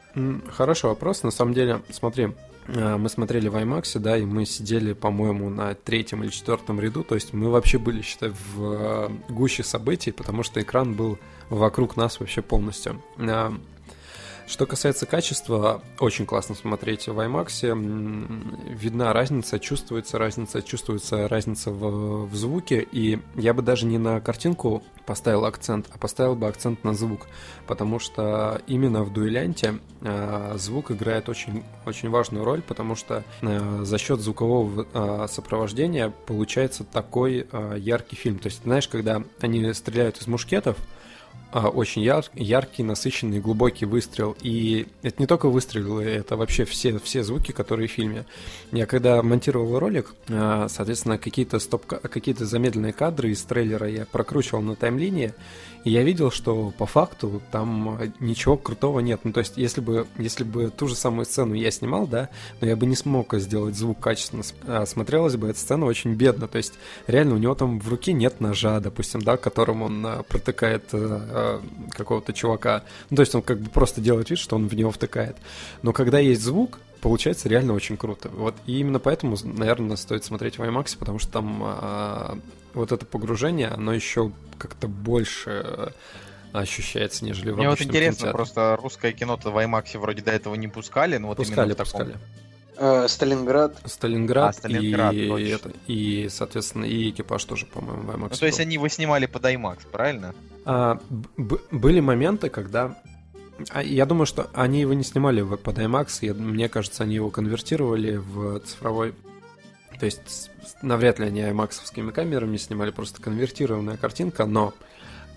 Хороший 0.53 0.87
вопрос. 0.87 1.25
На 1.25 1.33
самом 1.33 1.53
деле, 1.53 1.83
смотри, 1.91 2.33
мы 2.69 3.09
смотрели 3.09 3.49
в 3.49 3.57
IMAX, 3.57 3.99
да, 3.99 4.17
и 4.17 4.25
мы 4.25 4.47
сидели, 4.47 4.93
по-моему, 4.93 5.51
на 5.51 5.75
третьем 5.75 6.23
или 6.23 6.31
четвертом 6.31 6.81
ряду, 6.81 7.03
то 7.03 7.15
есть 7.15 7.33
мы 7.33 7.51
вообще 7.51 7.79
были, 7.79 8.03
считай, 8.03 8.31
в 8.31 8.63
э, 8.63 9.09
гуще 9.29 9.63
событий, 9.63 10.13
потому 10.13 10.43
что 10.43 10.61
экран 10.61 10.95
был 10.95 11.19
вокруг 11.49 11.97
нас 11.97 12.21
вообще 12.21 12.43
полностью. 12.43 13.03
Что 14.51 14.67
касается 14.67 15.07
качества, 15.07 15.81
очень 16.01 16.27
классно 16.27 16.57
смотреть 16.57 17.07
в 17.07 17.17
IMAX. 17.17 17.73
Видна 18.69 19.13
разница, 19.13 19.61
чувствуется 19.61 20.19
разница, 20.19 20.61
чувствуется 20.61 21.29
разница 21.29 21.71
в, 21.71 22.27
в 22.27 22.35
звуке. 22.35 22.85
И 22.91 23.21
я 23.37 23.55
бы 23.55 23.63
даже 23.63 23.87
не 23.87 23.97
на 23.97 24.21
картинку 24.21 24.83
поставил 25.07 25.45
акцент, 25.45 25.87
а 25.95 25.99
поставил 25.99 26.35
бы 26.35 26.49
акцент 26.49 26.83
на 26.83 26.95
звук. 26.95 27.29
Потому 27.69 28.01
что 28.01 28.61
именно 28.67 29.05
в 29.05 29.13
дуэлянте 29.13 29.79
э, 30.01 30.55
звук 30.57 30.91
играет 30.91 31.29
очень, 31.29 31.63
очень 31.87 32.11
важную 32.11 32.45
роль, 32.45 32.61
потому 32.61 32.97
что 32.97 33.23
э, 33.43 33.81
за 33.85 33.99
счет 33.99 34.19
звукового 34.19 34.85
э, 34.93 35.27
сопровождения 35.31 36.13
получается 36.27 36.83
такой 36.83 37.47
яркий 37.77 38.17
фильм. 38.17 38.41
То 38.41 38.49
есть, 38.49 38.65
знаешь, 38.65 38.89
когда 38.89 39.23
они 39.41 39.73
стреляют 39.75 40.21
из 40.21 40.27
мушкетов, 40.27 40.77
очень 41.53 42.03
яр, 42.03 42.25
яркий, 42.35 42.83
насыщенный, 42.83 43.41
глубокий 43.41 43.85
выстрел. 43.85 44.37
И 44.41 44.87
это 45.03 45.17
не 45.19 45.27
только 45.27 45.49
выстрелы, 45.49 46.05
это 46.05 46.37
вообще 46.37 46.65
все, 46.65 46.99
все 46.99 47.23
звуки, 47.23 47.53
которые 47.53 47.89
в 47.89 47.93
фильме. 47.93 48.25
Я 48.73 48.87
когда 48.87 49.23
монтировал 49.23 49.79
ролик, 49.79 50.15
а, 50.29 50.69
соответственно, 50.69 51.19
какие-то 51.19 51.59
стоп 51.59 51.87
какие-то 51.87 52.47
замедленные 52.47 52.93
кадры 52.93 53.31
из 53.31 53.43
трейлера 53.43 53.89
я 53.89 54.07
прокручивал 54.07 54.63
на 54.63 54.77
таймлинии, 54.77 55.35
и 55.85 55.91
я 55.91 56.03
видел, 56.03 56.31
что 56.31 56.73
по 56.77 56.87
факту 56.87 57.41
там 57.51 57.99
ничего 58.21 58.57
крутого 58.57 59.01
нет. 59.01 59.21
Ну, 59.25 59.33
то 59.33 59.41
есть, 59.41 59.55
если 59.57 59.81
бы, 59.81 60.07
если 60.19 60.45
бы 60.45 60.71
ту 60.71 60.89
же 60.89 60.95
самую 60.95 61.25
сцену 61.25 61.55
я 61.55 61.71
снимал, 61.71 62.07
да, 62.07 62.29
но 62.61 62.67
я 62.67 62.77
бы 62.77 62.87
не 62.87 62.97
смог 62.97 63.35
сделать 63.35 63.77
звук 63.77 63.99
качественно, 64.01 64.43
а 64.67 64.85
смотрелась 64.85 65.37
бы 65.37 65.49
эта 65.49 65.59
сцена 65.59 65.87
очень 65.87 66.15
бедно. 66.15 66.49
То 66.49 66.59
есть, 66.59 66.75
реально, 67.07 67.35
у 67.35 67.39
него 67.39 67.55
там 67.55 67.81
в 67.81 67.89
руке 67.89 68.13
нет 68.13 68.41
ножа, 68.41 68.81
допустим, 68.81 69.23
да, 69.23 69.37
которым 69.37 69.83
он 69.83 70.05
а, 70.07 70.23
протыкает 70.23 70.85
а, 70.93 71.63
какого-то 71.91 72.33
чувака. 72.33 72.85
Ну, 73.09 73.17
то 73.17 73.23
есть, 73.23 73.35
он 73.35 73.43
как 73.43 73.61
бы 73.61 73.71
просто 73.71 74.01
делает 74.01 74.29
вид, 74.31 74.39
что 74.39 74.57
он 74.57 74.69
в 74.69 74.75
него 74.75 74.91
втыкает. 74.91 75.37
Но 75.83 75.93
когда 75.93 76.19
есть 76.19 76.43
звук, 76.43 76.79
получается 77.01 77.49
реально 77.49 77.73
очень 77.73 77.97
круто. 77.97 78.29
Вот 78.29 78.55
и 78.67 78.79
именно 78.81 78.99
поэтому, 78.99 79.37
наверное, 79.43 79.97
стоит 79.97 80.25
смотреть 80.25 80.59
в 80.59 80.63
IMAX, 80.63 80.97
потому 80.99 81.19
что 81.19 81.33
там 81.33 81.63
а, 81.65 82.39
вот 82.75 82.93
это 82.93 83.07
погружение, 83.07 83.69
оно 83.69 83.93
еще 83.93 84.33
как-то 84.59 84.89
больше 84.89 85.63
э, 85.65 85.89
ощущается, 86.53 87.25
нежели 87.25 87.51
в 87.51 87.57
Мне 87.57 87.69
вот 87.69 87.81
интересно, 87.81 88.17
кинотеатре. 88.17 88.33
просто 88.33 88.79
русское 88.81 89.13
кино-то 89.13 89.51
в 89.51 89.57
IMAX 89.57 89.99
вроде 89.99 90.23
до 90.23 90.31
этого 90.31 90.55
не 90.55 90.69
пускали, 90.69 91.17
но 91.17 91.29
вот 91.29 91.39
пускали, 91.39 91.73
именно 91.73 91.85
в 91.85 91.93
таком... 91.93 92.07
Пускали. 92.07 92.21
Э, 92.77 93.09
Сталинград. 93.09 93.77
Сталинград, 93.85 94.51
а, 94.51 94.59
Сталинград 94.59 95.13
и, 95.13 95.49
это, 95.49 95.71
и, 95.87 96.29
соответственно, 96.31 96.87
и 96.87 97.11
экипаж 97.11 97.45
тоже, 97.45 97.67
по-моему, 97.67 98.03
в 98.03 98.11
IMAX. 98.11 98.29
Ну, 98.31 98.37
то 98.37 98.47
есть 98.47 98.61
они 98.61 98.75
его 98.75 98.89
снимали 98.89 99.27
под 99.27 99.45
IMAX, 99.45 99.81
правильно? 99.91 100.35
А, 100.65 100.99
были 101.37 102.01
моменты, 102.01 102.49
когда 102.49 102.97
а, 103.69 103.83
я 103.83 104.07
думаю, 104.07 104.27
что 104.27 104.49
они 104.55 104.81
его 104.81 104.95
не 104.95 105.05
снимали 105.05 105.43
под 105.43 105.79
IMAX, 105.79 106.19
я, 106.23 106.35
мне 106.35 106.69
кажется, 106.69 107.03
они 107.03 107.17
его 107.17 107.31
конвертировали 107.31 108.17
в 108.17 108.61
цифровой 108.61 109.15
то 110.01 110.07
есть 110.07 110.51
навряд 110.81 111.19
ли 111.19 111.27
они 111.27 111.43
аймаксовскими 111.43 112.11
камерами 112.11 112.57
снимали, 112.57 112.91
просто 112.91 113.21
конвертированная 113.21 113.99
картинка, 113.99 114.47
но, 114.47 114.73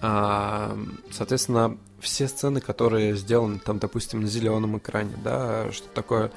а, 0.01 0.77
соответственно, 1.11 1.77
все 1.99 2.29
сцены, 2.29 2.61
которые 2.61 3.15
сделаны 3.15 3.59
там, 3.59 3.77
допустим, 3.77 4.21
на 4.21 4.27
зеленом 4.27 4.77
экране, 4.77 5.15
да, 5.21 5.69
что 5.73 5.87
такое 5.89 6.31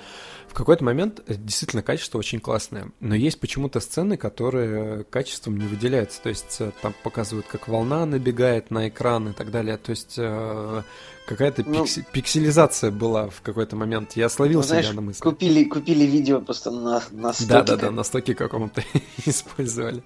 в 0.49 0.55
какой-то 0.55 0.85
момент 0.85 1.21
действительно 1.29 1.83
качество 1.83 2.19
очень 2.19 2.41
классное, 2.41 2.91
но 2.99 3.15
есть 3.15 3.39
почему-то 3.39 3.79
сцены, 3.79 4.17
которые 4.17 5.05
качеством 5.05 5.59
не 5.59 5.67
выделяются, 5.67 6.21
то 6.23 6.31
есть 6.31 6.57
э, 6.61 6.73
там 6.83 6.95
показывают, 7.05 7.47
как 7.47 7.69
волна 7.69 8.07
набегает 8.07 8.71
на 8.71 8.89
экран 8.89 9.29
и 9.29 9.33
так 9.33 9.51
далее, 9.51 9.77
то 9.77 9.91
есть 9.91 10.15
э, 10.17 10.83
какая-то 11.27 11.63
ну, 11.67 11.85
пикси- 11.85 12.05
пикселизация 12.11 12.91
была 12.91 13.29
в 13.29 13.43
какой-то 13.43 13.77
момент. 13.77 14.13
Я 14.15 14.29
словил 14.29 14.61
ну, 14.61 14.63
себя 14.63 14.81
знаешь, 14.81 14.95
на 14.95 15.01
мысли. 15.03 15.21
Купили, 15.21 15.65
купили 15.65 16.05
видео 16.05 16.41
просто 16.41 16.71
на, 16.71 17.03
на 17.11 17.33
стоке. 17.33 17.49
Да-да-да, 17.49 17.91
на 17.91 18.05
стоке 18.05 18.35
каком-то 18.35 18.83
использовали. 19.27 20.03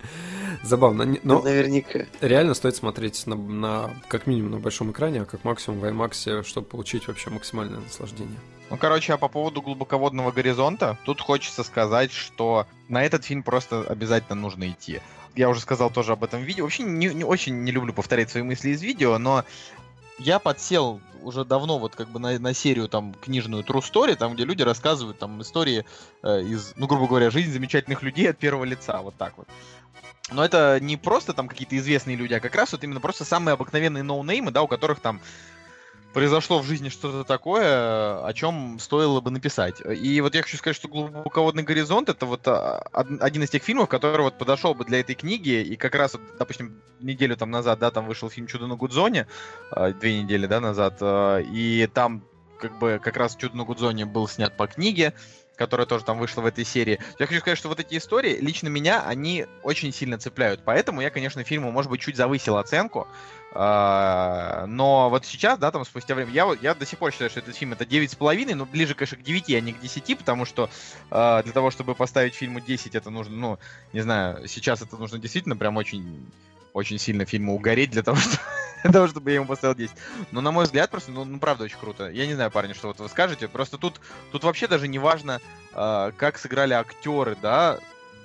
Забавно. 0.62 1.04
Но 1.04 1.18
ну, 1.22 1.42
наверняка. 1.42 2.06
Реально 2.20 2.54
стоит 2.54 2.76
смотреть 2.76 3.26
на, 3.26 3.36
на 3.36 3.90
как 4.08 4.26
минимум 4.26 4.52
на 4.52 4.58
большом 4.58 4.90
экране, 4.90 5.22
а 5.22 5.24
как 5.26 5.44
максимум 5.44 5.80
в 5.80 5.84
IMAX, 5.84 6.42
чтобы 6.44 6.66
получить 6.66 7.06
вообще 7.06 7.30
максимальное 7.30 7.80
наслаждение. 7.80 8.38
Ну, 8.70 8.76
короче, 8.76 9.12
а 9.12 9.16
по 9.18 9.28
поводу 9.28 9.62
глубоководного 9.62 10.30
горизонта, 10.30 10.96
тут 11.04 11.20
хочется 11.20 11.64
сказать, 11.64 12.12
что 12.12 12.66
на 12.88 13.04
этот 13.04 13.24
фильм 13.24 13.42
просто 13.42 13.82
обязательно 13.82 14.36
нужно 14.36 14.70
идти. 14.70 15.00
Я 15.36 15.48
уже 15.48 15.60
сказал 15.60 15.90
тоже 15.90 16.12
об 16.12 16.24
этом 16.24 16.42
видео. 16.42 16.64
Вообще 16.64 16.82
не, 16.82 17.06
не 17.08 17.24
очень 17.24 17.62
не 17.62 17.70
люблю 17.70 17.92
повторять 17.92 18.30
свои 18.30 18.42
мысли 18.42 18.70
из 18.70 18.82
видео, 18.82 19.18
но 19.18 19.44
я 20.20 20.38
подсел 20.38 21.00
уже 21.22 21.44
давно 21.44 21.78
вот 21.78 21.96
как 21.96 22.08
бы 22.08 22.18
на, 22.18 22.38
на 22.38 22.54
серию 22.54 22.88
там 22.88 23.14
книжную 23.14 23.62
True 23.62 23.80
Story, 23.80 24.16
там 24.16 24.34
где 24.34 24.44
люди 24.44 24.62
рассказывают 24.62 25.18
там 25.18 25.40
истории 25.42 25.84
э, 26.22 26.42
из, 26.42 26.74
ну 26.76 26.86
грубо 26.86 27.06
говоря, 27.06 27.30
жизнь 27.30 27.52
замечательных 27.52 28.02
людей 28.02 28.30
от 28.30 28.38
первого 28.38 28.64
лица, 28.64 29.00
вот 29.02 29.14
так 29.16 29.36
вот. 29.36 29.48
Но 30.30 30.44
это 30.44 30.78
не 30.80 30.96
просто 30.96 31.32
там 31.32 31.48
какие-то 31.48 31.76
известные 31.76 32.16
люди, 32.16 32.34
а 32.34 32.40
как 32.40 32.54
раз 32.54 32.72
вот 32.72 32.84
именно 32.84 33.00
просто 33.00 33.24
самые 33.24 33.54
обыкновенные 33.54 34.02
ноунеймы, 34.02 34.50
да, 34.50 34.62
у 34.62 34.68
которых 34.68 35.00
там 35.00 35.20
произошло 36.12 36.58
в 36.58 36.66
жизни 36.66 36.88
что-то 36.88 37.24
такое, 37.24 38.24
о 38.24 38.32
чем 38.32 38.78
стоило 38.78 39.20
бы 39.20 39.30
написать. 39.30 39.80
И 39.80 40.20
вот 40.20 40.34
я 40.34 40.42
хочу 40.42 40.56
сказать, 40.56 40.76
что 40.76 40.88
«Глубоководный 40.88 41.62
горизонт»— 41.62 42.08
это 42.10 42.26
вот 42.26 42.46
а, 42.48 42.78
один 42.92 43.42
из 43.42 43.50
тех 43.50 43.62
фильмов, 43.62 43.88
который 43.88 44.22
вот 44.22 44.38
подошел 44.38 44.74
бы 44.74 44.84
для 44.84 45.00
этой 45.00 45.14
книги, 45.14 45.62
и 45.62 45.76
как 45.76 45.94
раз, 45.94 46.16
допустим, 46.38 46.82
неделю 47.00 47.36
там 47.36 47.50
назад, 47.50 47.78
да, 47.78 47.90
там 47.90 48.06
вышел 48.06 48.28
фильм 48.30 48.46
«Чудо 48.46 48.66
на 48.66 48.76
Гудзоне», 48.76 49.26
а, 49.70 49.92
две 49.92 50.22
недели, 50.22 50.46
да, 50.46 50.60
назад, 50.60 50.98
а, 51.00 51.38
и 51.38 51.86
там 51.86 52.24
как 52.58 52.78
бы 52.78 53.00
как 53.02 53.16
раз 53.16 53.36
«Чудо 53.36 53.56
на 53.56 53.64
Гудзоне» 53.64 54.04
был 54.04 54.28
снят 54.28 54.56
по 54.56 54.66
книге, 54.66 55.14
которая 55.60 55.86
тоже 55.86 56.06
там 56.06 56.18
вышла 56.18 56.40
в 56.40 56.46
этой 56.46 56.64
серии. 56.64 56.98
Я 57.18 57.26
хочу 57.26 57.40
сказать, 57.40 57.58
что 57.58 57.68
вот 57.68 57.78
эти 57.80 57.98
истории, 57.98 58.38
лично 58.40 58.68
меня, 58.68 59.02
они 59.02 59.44
очень 59.62 59.92
сильно 59.92 60.16
цепляют. 60.18 60.62
Поэтому 60.64 61.02
я, 61.02 61.10
конечно, 61.10 61.44
фильму, 61.44 61.70
может 61.70 61.90
быть, 61.90 62.00
чуть 62.00 62.16
завысил 62.16 62.56
оценку. 62.56 63.06
А, 63.52 64.64
но 64.66 65.10
вот 65.10 65.26
сейчас, 65.26 65.58
да, 65.58 65.70
там 65.70 65.84
спустя 65.84 66.14
время, 66.14 66.30
я, 66.30 66.48
я 66.60 66.74
до 66.74 66.86
сих 66.86 66.98
пор 66.98 67.10
считаю, 67.10 67.30
что 67.30 67.40
этот 67.40 67.56
фильм 67.56 67.72
это 67.72 67.84
9,5, 67.84 68.54
но 68.54 68.64
ближе, 68.64 68.94
конечно, 68.94 69.16
к 69.16 69.22
9, 69.22 69.50
а 69.50 69.60
не 69.60 69.72
к 69.72 69.80
10, 69.80 70.18
потому 70.18 70.44
что 70.44 70.70
э, 71.10 71.42
для 71.42 71.52
того, 71.52 71.70
чтобы 71.70 71.94
поставить 71.94 72.34
фильму 72.34 72.60
10, 72.60 72.94
это 72.94 73.10
нужно, 73.10 73.36
ну, 73.36 73.58
не 73.92 74.02
знаю, 74.02 74.46
сейчас 74.46 74.82
это 74.82 74.96
нужно 74.96 75.18
действительно 75.18 75.56
прям 75.56 75.76
очень 75.76 76.30
очень 76.72 76.98
сильно 76.98 77.24
фильму 77.24 77.54
угореть 77.54 77.90
для 77.90 78.02
того, 78.02 78.16
чтобы, 78.20 78.38
для 78.82 78.92
того, 78.92 79.08
чтобы 79.08 79.30
я 79.30 79.36
ему 79.36 79.46
поставил 79.46 79.74
10. 79.74 79.94
Но, 80.30 80.40
на 80.40 80.52
мой 80.52 80.64
взгляд, 80.64 80.90
просто, 80.90 81.10
ну, 81.10 81.24
ну, 81.24 81.38
правда, 81.38 81.64
очень 81.64 81.78
круто. 81.78 82.08
Я 82.08 82.26
не 82.26 82.34
знаю, 82.34 82.50
парни, 82.50 82.72
что 82.72 82.88
вот 82.88 82.98
вы 83.00 83.08
скажете. 83.08 83.48
Просто 83.48 83.78
тут, 83.78 84.00
тут 84.32 84.44
вообще 84.44 84.68
даже 84.68 84.88
не 84.88 84.98
важно, 84.98 85.40
э, 85.74 86.12
как 86.16 86.38
сыграли 86.38 86.74
актеры, 86.74 87.36
да. 87.40 87.78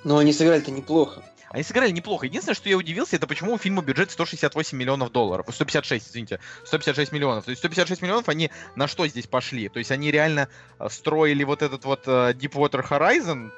Но 0.04 0.18
они 0.18 0.34
сыграли-то 0.34 0.72
неплохо. 0.72 1.24
Они 1.56 1.64
сыграли 1.64 1.92
неплохо. 1.92 2.26
Единственное, 2.26 2.54
что 2.54 2.68
я 2.68 2.76
удивился, 2.76 3.16
это 3.16 3.28
почему 3.28 3.54
у 3.54 3.58
фильма 3.58 3.82
бюджет 3.82 4.12
168 4.12 4.78
миллионов 4.78 5.14
долларов. 5.14 5.46
156, 5.50 6.10
извините. 6.10 6.42
156 6.66 7.14
миллионов. 7.14 7.46
То 7.46 7.52
есть 7.52 7.60
156 7.60 8.02
миллионов 8.02 8.28
они 8.28 8.52
на 8.76 8.90
что 8.90 9.08
здесь 9.08 9.26
пошли? 9.26 9.70
То 9.70 9.80
есть 9.80 9.90
они 9.90 10.12
реально 10.12 10.50
э, 10.80 10.90
строили 10.90 11.46
вот 11.46 11.62
этот 11.62 11.86
вот 11.86 12.08
uh, 12.08 12.34
Deepwater 12.34 12.86
Horizon, 12.86 13.52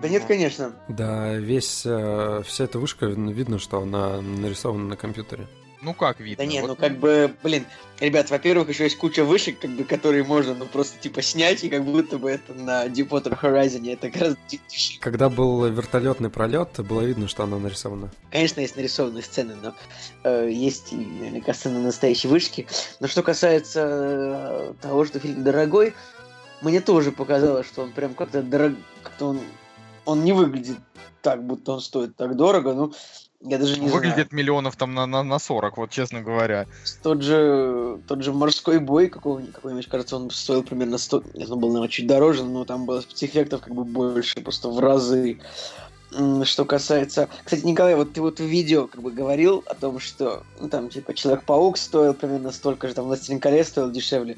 да 0.00 0.08
нет, 0.08 0.24
конечно. 0.24 0.72
Да, 0.88 1.34
весь, 1.34 1.82
э, 1.84 2.42
вся 2.46 2.64
эта 2.64 2.78
вышка, 2.78 3.04
видно, 3.04 3.58
что 3.58 3.82
она 3.82 4.22
нарисована 4.22 4.84
на 4.84 4.96
компьютере. 4.96 5.46
Ну 5.82 5.94
как 5.94 6.20
видно? 6.20 6.44
Да 6.44 6.50
не, 6.50 6.60
вот... 6.60 6.68
ну 6.68 6.76
как 6.76 6.96
бы, 6.98 7.34
блин, 7.42 7.66
ребят, 7.98 8.30
во-первых, 8.30 8.68
еще 8.68 8.84
есть 8.84 8.96
куча 8.96 9.24
вышек, 9.24 9.58
как 9.58 9.70
бы, 9.72 9.82
которые 9.82 10.22
можно, 10.22 10.54
ну 10.54 10.66
просто 10.66 10.96
типа 11.00 11.22
снять, 11.22 11.64
и 11.64 11.68
как 11.68 11.84
будто 11.84 12.18
бы 12.18 12.30
это 12.30 12.54
на 12.54 12.86
Deepwater 12.86 13.36
Horizon, 13.38 13.92
это 13.92 14.08
гораздо 14.08 14.38
дешевле. 14.48 15.00
Когда 15.00 15.28
был 15.28 15.66
вертолетный 15.66 16.30
пролет, 16.30 16.78
было 16.86 17.00
видно, 17.00 17.26
что 17.26 17.42
она 17.42 17.58
нарисована. 17.58 18.12
Конечно, 18.30 18.60
есть 18.60 18.76
нарисованные 18.76 19.24
сцены, 19.24 19.56
но 19.60 19.74
э, 20.22 20.48
есть 20.52 20.92
и 20.92 20.96
наверняка 20.96 21.52
сцены 21.52 21.80
настоящей 21.80 22.28
вышки. 22.28 22.68
Но 23.00 23.08
что 23.08 23.24
касается 23.24 23.80
э, 23.84 24.74
того, 24.80 25.04
что 25.04 25.18
фильм 25.18 25.42
дорогой, 25.42 25.94
мне 26.60 26.80
тоже 26.80 27.10
показалось, 27.10 27.66
что 27.66 27.82
он 27.82 27.92
прям 27.92 28.14
как-то 28.14 28.40
дорог... 28.40 28.74
как-то 29.02 29.30
он, 29.30 29.40
он 30.04 30.22
не 30.22 30.32
выглядит 30.32 30.78
так, 31.22 31.44
будто 31.44 31.72
он 31.72 31.80
стоит 31.80 32.16
так 32.16 32.36
дорого, 32.36 32.72
ну, 32.72 32.92
я 33.44 33.58
даже 33.58 33.78
не 33.80 33.88
Выглядит 33.88 34.28
знаю. 34.28 34.28
миллионов 34.30 34.76
там 34.76 34.94
на, 34.94 35.06
на, 35.06 35.22
на 35.22 35.38
40, 35.38 35.76
вот 35.76 35.90
честно 35.90 36.22
говоря. 36.22 36.66
Тот 37.02 37.22
же, 37.22 37.98
тот 38.06 38.22
же 38.22 38.32
морской 38.32 38.78
бой 38.78 39.08
какого-нибудь, 39.08 39.54
какой-нибудь, 39.54 39.88
кажется, 39.88 40.16
он 40.16 40.30
стоил 40.30 40.62
примерно 40.62 40.98
100... 40.98 41.24
Нет, 41.34 41.50
он 41.50 41.58
был, 41.58 41.68
наверное, 41.68 41.88
чуть 41.88 42.06
дороже, 42.06 42.44
но 42.44 42.64
там 42.64 42.86
было 42.86 43.00
спецэффектов 43.00 43.62
как 43.62 43.74
бы 43.74 43.84
больше, 43.84 44.40
просто 44.40 44.68
в 44.68 44.78
разы. 44.78 45.40
Что 46.44 46.64
касается... 46.64 47.28
Кстати, 47.44 47.64
Николай, 47.64 47.94
вот 47.96 48.12
ты 48.12 48.20
вот 48.20 48.38
в 48.38 48.44
видео 48.44 48.86
как 48.86 49.02
бы 49.02 49.10
говорил 49.10 49.64
о 49.66 49.74
том, 49.74 49.98
что 49.98 50.44
ну, 50.60 50.68
там, 50.68 50.88
типа, 50.88 51.14
Человек-паук 51.14 51.78
стоил 51.78 52.14
примерно 52.14 52.52
столько 52.52 52.86
же, 52.86 52.94
там, 52.94 53.06
Властелин 53.06 53.40
колец 53.40 53.68
стоил 53.68 53.90
дешевле 53.90 54.36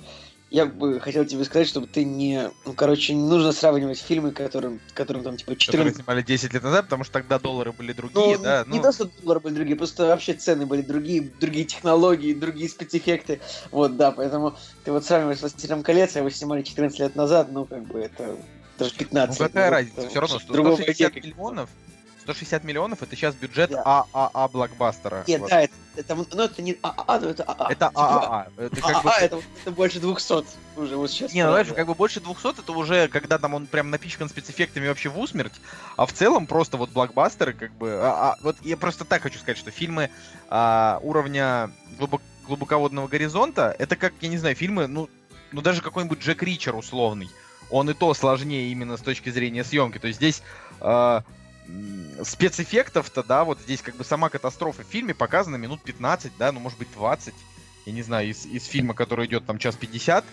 я 0.54 0.66
бы 0.66 1.00
хотел 1.00 1.25
тебе 1.25 1.44
сказать, 1.44 1.66
чтобы 1.66 1.88
ты 1.88 2.04
не... 2.04 2.49
Ну, 2.64 2.75
короче, 2.75 3.12
не 3.12 3.28
нужно 3.28 3.50
сравнивать 3.50 3.99
фильмы, 3.99 4.30
которым, 4.30 4.80
которым 4.94 5.25
там, 5.25 5.37
типа, 5.37 5.56
14... 5.56 5.66
Которые 5.66 5.94
снимали 5.94 6.23
10 6.23 6.54
лет 6.54 6.62
назад, 6.62 6.84
потому 6.84 7.02
что 7.02 7.14
тогда 7.14 7.40
доллары 7.40 7.73
были 7.73 7.92
другие, 7.92 8.37
ну, 8.38 8.44
да? 8.44 8.64
Не 8.68 8.76
ну... 8.76 8.82
то, 8.84 8.92
что 8.92 9.06
доллары 9.06 9.40
были 9.40 9.54
другие, 9.54 9.76
просто 9.76 10.06
вообще 10.06 10.34
цены 10.34 10.64
были 10.64 10.82
другие, 10.82 11.23
другие 11.40 11.64
технологии, 11.64 12.34
другие 12.34 12.68
спецэффекты. 12.68 13.40
Вот, 13.73 13.96
да, 13.96 14.12
поэтому 14.12 14.54
ты 14.84 14.92
вот 14.92 15.04
сравниваешь 15.04 15.38
с 15.38 15.40
«Властелином 15.40 15.82
колец», 15.82 16.14
а 16.14 16.20
его 16.20 16.30
снимали 16.30 16.62
14 16.62 17.00
лет 17.00 17.16
назад, 17.16 17.49
ну, 17.50 17.64
как 17.64 17.82
бы, 17.88 17.99
это 17.99 18.37
даже 18.78 18.94
15. 18.94 19.40
Ну, 19.40 19.46
какая 19.46 19.70
ну, 19.70 19.76
разница? 19.76 20.08
Все 20.08 20.20
равно, 20.20 20.38
160 20.38 21.16
миллионов, 21.16 21.68
160 22.25 22.64
миллионов 22.64 23.02
это 23.02 23.14
сейчас 23.14 23.35
бюджет 23.35 23.71
да. 23.71 24.07
ААА 24.12 24.49
блокбастера. 24.49 25.25
Нет, 25.26 25.40
вот. 25.43 25.50
да, 25.50 25.61
это, 25.61 25.75
это, 25.97 26.14
ну, 26.14 26.43
это 26.43 26.62
не 26.62 26.78
ААА, 26.83 27.21
но 27.21 27.28
это 27.28 27.45
ААА. 27.45 27.71
Это 27.71 27.90
ААА. 27.95 28.47
Это, 28.57 28.76
как 28.76 28.97
ААА, 28.97 29.02
бы... 29.02 29.11
это, 29.21 29.43
это 29.62 29.71
больше 29.71 30.00
200 30.00 30.45
уже 30.76 30.97
вот 30.97 31.11
сейчас. 31.11 31.35
Не, 31.35 31.45
ну 31.45 31.50
знаешь, 31.50 31.69
как 31.69 31.87
бы 31.87 31.95
больше 31.95 32.21
200 32.21 32.61
это 32.61 32.73
уже, 32.73 33.09
когда 33.09 33.38
там 33.38 33.54
он 33.54 33.66
прям 33.66 33.90
напичкан 33.90 34.28
спецэффектами 34.28 34.88
вообще 34.88 35.11
в 35.11 35.19
усмерть, 35.19 35.52
а 35.97 36.07
в 36.07 36.12
целом 36.12 36.47
просто 36.47 36.78
вот 36.78 36.90
блокбастеры, 36.90 37.52
как 37.52 37.73
бы, 37.73 37.93
а, 37.93 38.33
а, 38.33 38.37
вот 38.43 38.57
я 38.62 38.76
просто 38.78 39.04
так 39.04 39.23
хочу 39.23 39.38
сказать, 39.38 39.59
что 39.59 39.71
фильмы 39.71 40.11
а, 40.49 41.00
уровня 41.02 41.71
глубок, 41.99 42.23
глубоководного 42.47 43.07
горизонта, 43.07 43.76
это 43.78 43.97
как, 43.97 44.14
я 44.23 44.28
не 44.28 44.38
знаю, 44.38 44.57
фильмы, 44.57 44.87
ну, 44.87 45.11
ну 45.52 45.61
даже 45.61 45.83
какой-нибудь 45.83 46.21
Джек 46.21 46.43
Ричер 46.43 46.75
условный, 46.75 47.28
он 47.71 47.90
и 47.90 47.95
то 47.95 48.14
сложнее 48.14 48.73
именно 48.73 48.97
с 48.97 49.00
точки 49.00 49.28
зрения 49.28 49.62
съемки, 49.62 49.99
то 49.99 50.07
есть 50.07 50.19
здесь... 50.19 50.43
А, 50.81 51.23
спецэффектов-то, 52.23 53.23
да, 53.23 53.44
вот 53.44 53.61
здесь 53.61 53.83
как 53.83 53.97
бы 53.97 54.04
сама 54.04 54.28
катастрофа 54.28 54.83
в 54.83 54.87
фильме 54.87 55.14
показана 55.14 55.56
минут 55.56 55.83
15, 55.83 56.33
да, 56.38 56.52
ну, 56.52 56.61
может 56.61 56.78
быть, 56.78 56.88
20, 56.92 57.35
я 57.87 57.92
не 57.92 58.02
знаю, 58.02 58.28
из, 58.28 58.47
из 58.47 58.64
фильма, 58.64 58.94
который 58.94 59.26
идет 59.26 59.47
там 59.47 59.58
час 59.58 59.75
50, 59.76 60.25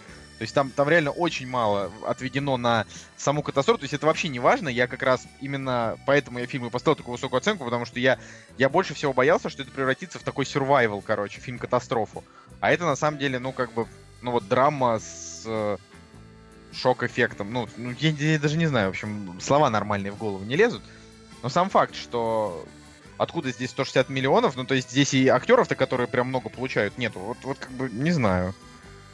то 0.41 0.43
есть 0.43 0.55
там, 0.55 0.71
там 0.71 0.89
реально 0.89 1.11
очень 1.11 1.47
мало 1.47 1.91
отведено 2.07 2.57
на 2.57 2.87
саму 3.15 3.43
катастрофу. 3.43 3.81
То 3.81 3.83
есть 3.83 3.93
это 3.93 4.07
вообще 4.07 4.27
не 4.27 4.39
важно. 4.39 4.69
Я 4.69 4.87
как 4.87 5.03
раз 5.03 5.27
именно 5.39 5.99
поэтому 6.07 6.39
я 6.39 6.47
фильму 6.47 6.71
поставил 6.71 6.95
такую 6.95 7.11
высокую 7.11 7.37
оценку, 7.37 7.63
потому 7.63 7.85
что 7.85 7.99
я, 7.99 8.17
я 8.57 8.67
больше 8.67 8.95
всего 8.95 9.13
боялся, 9.13 9.51
что 9.51 9.61
это 9.61 9.71
превратится 9.71 10.17
в 10.17 10.23
такой 10.23 10.45
survival, 10.45 11.03
короче, 11.05 11.39
фильм-катастрофу. 11.39 12.23
А 12.59 12.71
это 12.71 12.85
на 12.85 12.95
самом 12.95 13.19
деле, 13.19 13.37
ну, 13.37 13.51
как 13.51 13.71
бы, 13.73 13.85
ну 14.23 14.31
вот 14.31 14.47
драма 14.47 14.97
с 14.97 15.43
э, 15.45 15.77
шок-эффектом. 16.73 17.53
Ну, 17.53 17.69
ну 17.77 17.93
я, 17.99 18.09
я 18.09 18.39
даже 18.39 18.57
не 18.57 18.65
знаю, 18.65 18.87
в 18.87 18.89
общем, 18.91 19.37
слова 19.39 19.69
нормальные 19.69 20.11
в 20.11 20.17
голову 20.17 20.43
не 20.43 20.55
лезут. 20.55 20.81
Но 21.43 21.49
сам 21.49 21.69
факт, 21.69 21.95
что 21.95 22.65
откуда 23.17 23.51
здесь 23.51 23.69
160 23.71 24.09
миллионов, 24.09 24.55
ну 24.55 24.65
то 24.65 24.73
есть 24.73 24.91
здесь 24.91 25.13
и 25.13 25.27
актеров-то, 25.27 25.75
которые 25.75 26.07
прям 26.07 26.27
много 26.27 26.49
получают, 26.49 26.97
нету. 26.97 27.19
Вот, 27.19 27.37
вот 27.43 27.57
как 27.57 27.71
бы 27.71 27.89
не 27.89 28.11
знаю. 28.11 28.53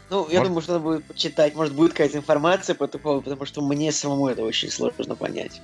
Ну, 0.09 0.27
я 0.29 0.39
может... 0.39 0.47
думаю, 0.47 0.61
что 0.61 0.73
надо 0.73 0.83
будет 0.83 1.05
почитать, 1.05 1.55
может 1.55 1.73
будет 1.73 1.91
какая-то 1.91 2.17
информация 2.17 2.75
по 2.75 2.85
этому 2.85 3.03
поводу, 3.03 3.23
потому 3.23 3.45
что 3.45 3.61
мне 3.61 3.91
самому 3.91 4.27
это 4.27 4.43
очень 4.43 4.69
сложно 4.69 5.15
понять. 5.15 5.61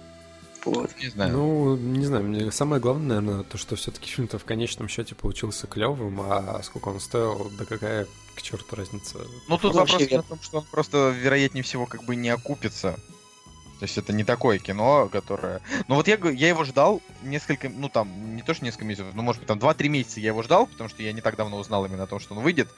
Вот. 0.65 0.91
Не 1.01 1.09
знаю. 1.09 1.33
Ну, 1.33 1.75
не 1.75 2.05
знаю, 2.05 2.23
мне 2.23 2.51
самое 2.51 2.81
главное, 2.81 3.19
наверное, 3.19 3.43
то, 3.43 3.57
что 3.57 3.75
все-таки 3.75 4.09
фильм-то 4.09 4.39
в 4.39 4.45
конечном 4.45 4.87
счете 4.87 5.15
получился 5.15 5.67
клевым, 5.67 6.21
а 6.21 6.61
сколько 6.63 6.89
он 6.89 6.99
стоил, 6.99 7.51
да 7.57 7.65
какая 7.65 8.07
к 8.35 8.41
черту 8.41 8.75
разница. 8.75 9.19
Ну, 9.47 9.57
тут 9.57 9.75
вопрос 9.75 10.01
в 10.01 10.23
том, 10.23 10.41
что 10.41 10.57
он 10.59 10.65
просто, 10.71 11.09
вероятнее 11.09 11.63
всего, 11.63 11.85
как 11.85 12.03
бы 12.03 12.15
не 12.15 12.29
окупится. 12.29 12.97
То 13.79 13.85
есть 13.85 13.97
это 13.97 14.13
не 14.13 14.23
такое 14.23 14.59
кино, 14.59 15.09
которое... 15.11 15.61
Ну 15.87 15.95
вот 15.95 16.07
я, 16.07 16.15
я 16.15 16.47
его 16.47 16.63
ждал 16.63 17.01
несколько, 17.23 17.69
ну 17.69 17.89
там, 17.89 18.35
не 18.35 18.41
то 18.41 18.53
что 18.53 18.63
несколько 18.63 18.85
месяцев, 18.85 19.07
ну 19.13 19.23
может 19.23 19.41
быть 19.41 19.47
там 19.47 19.59
2-3 19.59 19.89
месяца 19.89 20.19
я 20.19 20.27
его 20.27 20.43
ждал, 20.43 20.67
потому 20.67 20.89
что 20.89 21.03
я 21.03 21.11
не 21.11 21.21
так 21.21 21.35
давно 21.35 21.57
узнал 21.57 21.85
именно 21.85 22.03
о 22.03 22.07
том, 22.07 22.19
что 22.19 22.35
он 22.35 22.43
выйдет. 22.43 22.69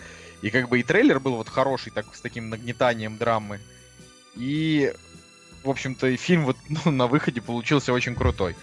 И 0.41 0.49
как 0.49 0.69
бы 0.69 0.79
и 0.79 0.84
трейлер 0.84 1.19
был 1.19 1.36
вот 1.36 1.49
хороший, 1.49 1.91
так, 1.91 2.05
с 2.15 2.21
таким 2.21 2.49
нагнетанием 2.49 3.17
драмы. 3.17 3.60
И, 4.36 4.93
в 5.63 5.69
общем-то, 5.69 6.08
и 6.08 6.17
фильм 6.17 6.45
вот 6.45 6.58
ну, 6.69 6.91
на 6.91 7.08
выходе 7.08 7.41
получился 7.41 7.93
очень 7.93 8.15
крутой. 8.15 8.55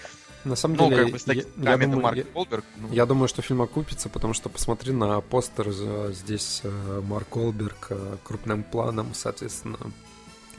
На 0.44 0.56
самом 0.56 0.76
ну, 0.76 0.88
деле, 0.88 1.02
как 1.04 1.12
бы 1.12 1.18
с 1.20 1.24
таким 1.24 1.44
я, 1.58 1.70
я, 1.70 1.78
думаю, 1.78 2.00
Марк 2.00 2.16
я, 2.16 2.24
Колберг, 2.24 2.64
ну... 2.76 2.92
я 2.92 3.06
думаю, 3.06 3.28
что 3.28 3.42
фильм 3.42 3.62
окупится, 3.62 4.08
потому 4.08 4.34
что 4.34 4.48
посмотри 4.48 4.92
на 4.92 5.20
постер, 5.20 5.70
здесь 6.12 6.62
э, 6.64 7.00
Марк 7.06 7.28
Колберг 7.28 7.86
э, 7.90 8.16
крупным 8.24 8.64
планом, 8.64 9.14
соответственно, 9.14 9.78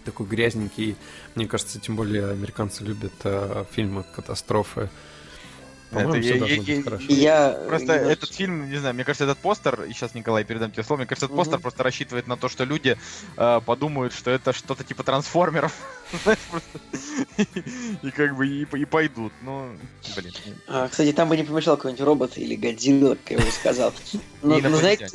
такой 0.03 0.27
грязненький. 0.27 0.95
Мне 1.35 1.47
кажется, 1.47 1.79
тем 1.79 1.95
более 1.95 2.31
американцы 2.31 2.83
любят 2.83 3.13
э, 3.23 3.65
фильмы 3.71 4.03
катастрофы. 4.15 4.89
Это 5.93 6.17
я, 6.17 6.36
я, 6.36 6.56
я, 6.56 6.84
хорошо. 6.84 7.06
я, 7.10 7.60
просто 7.67 7.93
я... 7.93 8.12
этот 8.12 8.34
фильм, 8.34 8.69
не 8.69 8.77
знаю, 8.77 8.95
мне 8.95 9.03
кажется, 9.03 9.25
этот 9.25 9.38
постер, 9.38 9.84
и 9.84 9.93
сейчас, 9.93 10.13
Николай, 10.15 10.43
передам 10.43 10.71
тебе 10.71 10.84
слово, 10.84 10.99
мне 10.99 11.08
кажется, 11.08 11.25
этот 11.25 11.36
угу. 11.36 11.43
постер 11.43 11.60
просто 11.60 11.84
рассчитывает 11.84 12.27
на 12.27 12.38
то, 12.38 12.49
что 12.49 12.63
люди 12.63 12.97
э, 13.38 13.62
подумают, 13.65 14.13
что 14.13 14.32
это 14.32 14.53
что-то 14.53 14.84
типа 14.84 15.03
трансформеров, 15.03 15.73
и 18.01 18.12
как 18.12 18.36
бы 18.36 18.47
и, 18.47 18.86
пойдут, 18.86 19.34
ну, 19.41 19.69
блин. 20.15 20.34
А, 20.67 20.88
кстати, 20.88 21.13
там 21.13 21.29
бы 21.29 21.38
не 21.38 21.43
помешал 21.43 21.77
какой-нибудь 21.77 22.06
робот 22.06 22.38
или 22.38 22.56
Годзилла, 22.56 23.15
как 23.15 23.32
я 23.32 23.38
бы 23.38 23.51
сказал. 23.51 23.93
Но, 24.41 24.58
но 24.58 24.75
знаете, 24.75 25.08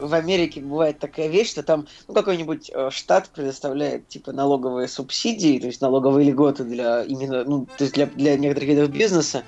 в 0.00 0.14
Америке 0.14 0.60
бывает 0.60 0.98
такая 0.98 1.28
вещь, 1.28 1.50
что 1.50 1.62
там 1.62 1.86
ну, 2.08 2.14
какой-нибудь 2.14 2.70
э, 2.72 2.90
штат 2.90 3.28
предоставляет 3.28 4.08
типа 4.08 4.32
налоговые 4.32 4.88
субсидии, 4.88 5.58
то 5.58 5.66
есть 5.66 5.80
налоговые 5.80 6.30
льготы 6.30 6.64
для 6.64 7.02
именно, 7.04 7.44
ну, 7.44 7.66
то 7.66 7.84
есть 7.84 7.94
для, 7.94 8.06
для 8.06 8.36
некоторых 8.36 8.70
видов 8.70 8.90
бизнеса, 8.90 9.44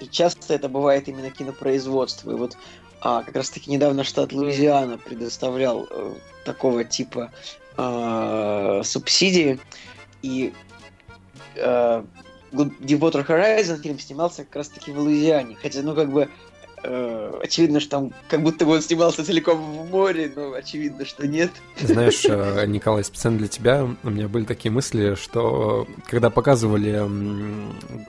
и 0.00 0.06
часто 0.06 0.54
это 0.54 0.68
бывает 0.68 1.08
именно 1.08 1.30
кинопроизводство. 1.30 2.30
И 2.30 2.34
вот 2.34 2.56
а, 3.00 3.22
как 3.22 3.36
раз 3.36 3.50
таки 3.50 3.70
недавно 3.70 4.04
штат 4.04 4.32
Луизиана 4.32 4.98
предоставлял 4.98 5.86
э, 5.90 6.14
такого 6.44 6.84
типа 6.84 7.30
э, 7.76 8.80
субсидии, 8.84 9.60
и 10.22 10.52
э, 11.56 12.04
Deepwater 12.52 13.26
Horizon 13.26 13.80
фильм 13.80 13.98
снимался 13.98 14.44
как 14.44 14.56
раз 14.56 14.68
таки 14.68 14.90
в 14.90 14.98
Луизиане. 14.98 15.56
Хотя, 15.60 15.82
ну, 15.82 15.94
как 15.94 16.10
бы, 16.10 16.28
очевидно, 17.42 17.80
что 17.80 17.90
там 17.90 18.12
как 18.28 18.42
будто 18.42 18.64
бы 18.64 18.72
он 18.72 18.82
снимался 18.82 19.24
целиком 19.24 19.58
в 19.58 19.90
море, 19.90 20.30
но 20.34 20.52
очевидно, 20.52 21.04
что 21.04 21.26
нет. 21.26 21.50
Знаешь, 21.80 22.24
э, 22.24 22.64
Николай, 22.68 23.04
специально 23.04 23.38
для 23.38 23.48
тебя 23.48 23.86
у 24.02 24.10
меня 24.10 24.28
были 24.28 24.44
такие 24.44 24.70
мысли, 24.70 25.14
что 25.14 25.86
когда 26.06 26.30
показывали 26.30 27.02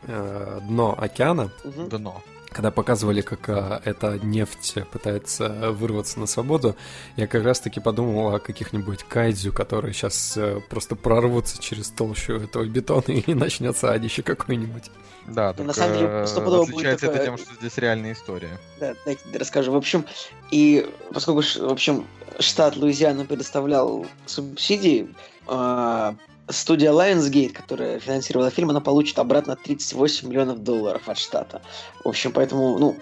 э, 0.08 0.60
дно 0.67 0.95
океана, 0.97 1.51
угу. 1.63 1.84
дно, 1.89 2.23
когда 2.52 2.72
показывали, 2.72 3.22
как 3.22 3.50
а, 3.50 3.82
эта 3.86 4.20
нефть 4.20 4.78
пытается 4.92 5.72
вырваться 5.72 6.20
на 6.20 6.26
свободу, 6.26 6.76
я 7.16 7.28
как 7.28 7.44
раз-таки 7.44 7.80
подумал 7.80 8.34
о 8.34 8.40
каких-нибудь 8.40 9.04
кайдзю, 9.04 9.54
которые 9.54 9.94
сейчас 9.94 10.36
а, 10.38 10.62
просто 10.70 10.96
прорвутся 10.96 11.62
через 11.62 11.90
толщу 11.90 12.34
этого 12.34 12.66
бетона 12.66 13.04
и 13.08 13.34
начнется 13.34 13.92
адище 13.92 14.24
какой-нибудь. 14.24 14.92
Да, 15.28 15.54
только 15.54 15.68
на 15.68 15.74
самом 15.74 15.98
деле, 15.98 16.28
стопудово 16.28 16.64
отличается 16.64 17.06
будет 17.06 17.16
такое... 17.16 17.16
это 17.16 17.26
тем, 17.26 17.38
что 17.38 17.56
здесь 17.60 17.78
реальная 17.78 18.14
история. 18.14 18.60
Да, 18.80 18.96
дайте 19.06 19.22
расскажу. 19.38 19.72
В 19.72 19.76
общем, 19.76 20.06
и 20.50 20.90
поскольку, 21.14 21.42
в 21.42 21.72
общем, 21.72 22.08
штат 22.40 22.76
Луизиана 22.76 23.26
предоставлял 23.26 24.08
субсидии, 24.26 25.14
э, 25.48 26.14
студия 26.50 26.92
Lionsgate, 26.92 27.54
которая 27.54 28.00
финансировала 28.00 28.50
фильм, 28.50 28.70
она 28.70 28.82
получит 28.82 29.20
обратно 29.20 29.56
38 29.56 30.28
миллионов 30.28 30.64
долларов 30.64 31.08
от 31.08 31.18
штата. 31.18 31.62
В 32.04 32.10
общем, 32.10 32.32
поэтому, 32.32 32.78
ну, 32.78 32.98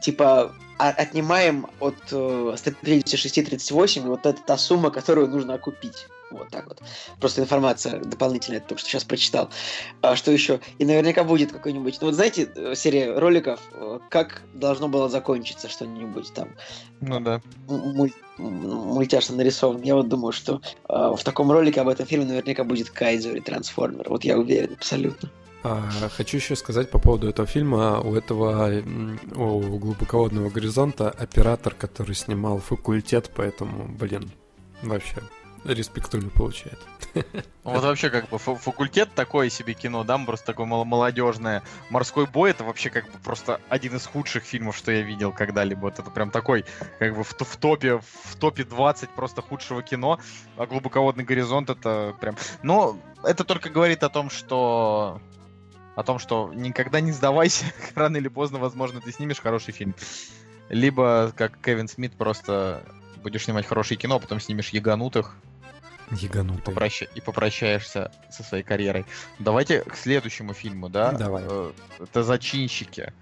типа, 0.00 0.52
отнимаем 0.88 1.66
от 1.78 1.96
э, 2.10 2.54
156-38, 2.56 3.98
и 3.98 4.08
вот 4.08 4.26
это 4.26 4.40
та 4.42 4.56
сумма, 4.56 4.90
которую 4.90 5.28
нужно 5.28 5.54
окупить. 5.54 6.06
Вот 6.30 6.48
так 6.50 6.68
вот. 6.68 6.80
Просто 7.18 7.42
информация 7.42 7.98
дополнительная, 8.00 8.60
только 8.60 8.78
что 8.80 8.88
сейчас 8.88 9.04
прочитал. 9.04 9.50
А 10.00 10.14
что 10.14 10.30
еще? 10.30 10.60
И 10.78 10.84
наверняка 10.84 11.24
будет 11.24 11.50
какой-нибудь... 11.52 11.98
Ну 12.00 12.06
вот 12.06 12.14
знаете, 12.14 12.48
э, 12.54 12.74
серия 12.76 13.18
роликов, 13.18 13.60
э, 13.72 13.98
как 14.08 14.42
должно 14.54 14.88
было 14.88 15.08
закончиться 15.08 15.68
что-нибудь 15.68 16.32
там 16.32 16.50
Ну 17.00 17.18
да. 17.20 17.42
муль- 17.66 18.12
мультяшно 18.38 19.36
нарисован. 19.36 19.82
Я 19.82 19.96
вот 19.96 20.08
думаю, 20.08 20.32
что 20.32 20.60
э, 20.88 21.14
в 21.16 21.22
таком 21.24 21.50
ролике 21.50 21.80
об 21.80 21.88
этом 21.88 22.06
фильме 22.06 22.26
наверняка 22.26 22.62
будет 22.62 22.90
Кайдзо 22.90 23.30
или 23.30 23.40
Трансформер. 23.40 24.08
Вот 24.08 24.24
я 24.24 24.38
уверен, 24.38 24.74
абсолютно. 24.74 25.30
А, 25.62 25.88
хочу 26.16 26.38
еще 26.38 26.56
сказать 26.56 26.90
по 26.90 26.98
поводу 26.98 27.28
этого 27.28 27.46
фильма. 27.46 28.00
У 28.00 28.14
этого 28.14 28.82
у 29.34 29.78
глубоководного 29.78 30.48
горизонта 30.48 31.10
оператор, 31.10 31.74
который 31.74 32.14
снимал 32.14 32.58
факультет, 32.58 33.30
поэтому, 33.34 33.88
блин, 33.88 34.30
вообще 34.82 35.16
респектулю 35.64 36.30
получает. 36.30 36.78
Вот 37.62 37.84
вообще 37.84 38.08
как 38.08 38.28
бы 38.30 38.38
фа- 38.38 38.56
факультет 38.56 39.10
такое 39.14 39.50
себе 39.50 39.74
кино, 39.74 40.02
да, 40.02 40.18
просто 40.18 40.46
такое 40.46 40.64
молодежное. 40.66 41.62
Морской 41.90 42.26
бой 42.26 42.50
это 42.52 42.64
вообще 42.64 42.88
как 42.88 43.04
бы 43.04 43.18
просто 43.22 43.60
один 43.68 43.94
из 43.96 44.06
худших 44.06 44.42
фильмов, 44.42 44.76
что 44.76 44.90
я 44.90 45.02
видел 45.02 45.30
когда-либо. 45.30 45.80
Вот 45.80 45.98
это 45.98 46.10
прям 46.10 46.30
такой, 46.30 46.64
как 46.98 47.14
бы 47.14 47.22
в, 47.22 47.32
в 47.38 47.56
топе, 47.58 47.98
в 47.98 48.36
топе 48.36 48.64
20 48.64 49.10
просто 49.10 49.42
худшего 49.42 49.82
кино. 49.82 50.18
А 50.56 50.66
глубоководный 50.66 51.22
горизонт 51.22 51.68
это 51.68 52.16
прям. 52.18 52.36
Но 52.62 52.98
это 53.22 53.44
только 53.44 53.68
говорит 53.68 54.02
о 54.02 54.08
том, 54.08 54.30
что 54.30 55.20
о 55.96 56.02
том, 56.02 56.18
что 56.18 56.52
никогда 56.54 57.00
не 57.00 57.12
сдавайся, 57.12 57.64
рано 57.94 58.16
или 58.16 58.28
поздно, 58.28 58.58
возможно, 58.58 59.00
ты 59.00 59.12
снимешь 59.12 59.40
хороший 59.40 59.72
фильм. 59.72 59.94
Либо, 60.68 61.32
как 61.36 61.58
Кевин 61.60 61.88
Смит, 61.88 62.12
просто 62.12 62.84
будешь 63.22 63.44
снимать 63.44 63.66
хорошее 63.66 63.98
кино, 63.98 64.16
а 64.16 64.18
потом 64.18 64.40
снимешь 64.40 64.68
яганутых, 64.70 65.36
Яганутый. 66.10 66.62
попроща- 66.74 67.08
и 67.14 67.20
попрощаешься 67.20 68.10
со 68.30 68.42
своей 68.42 68.64
карьерой. 68.64 69.04
Давайте 69.38 69.82
к 69.82 69.94
следующему 69.96 70.54
фильму, 70.54 70.88
да? 70.88 71.12
Давай. 71.12 71.44
Это 71.98 72.22
«Зачинщики». 72.22 73.12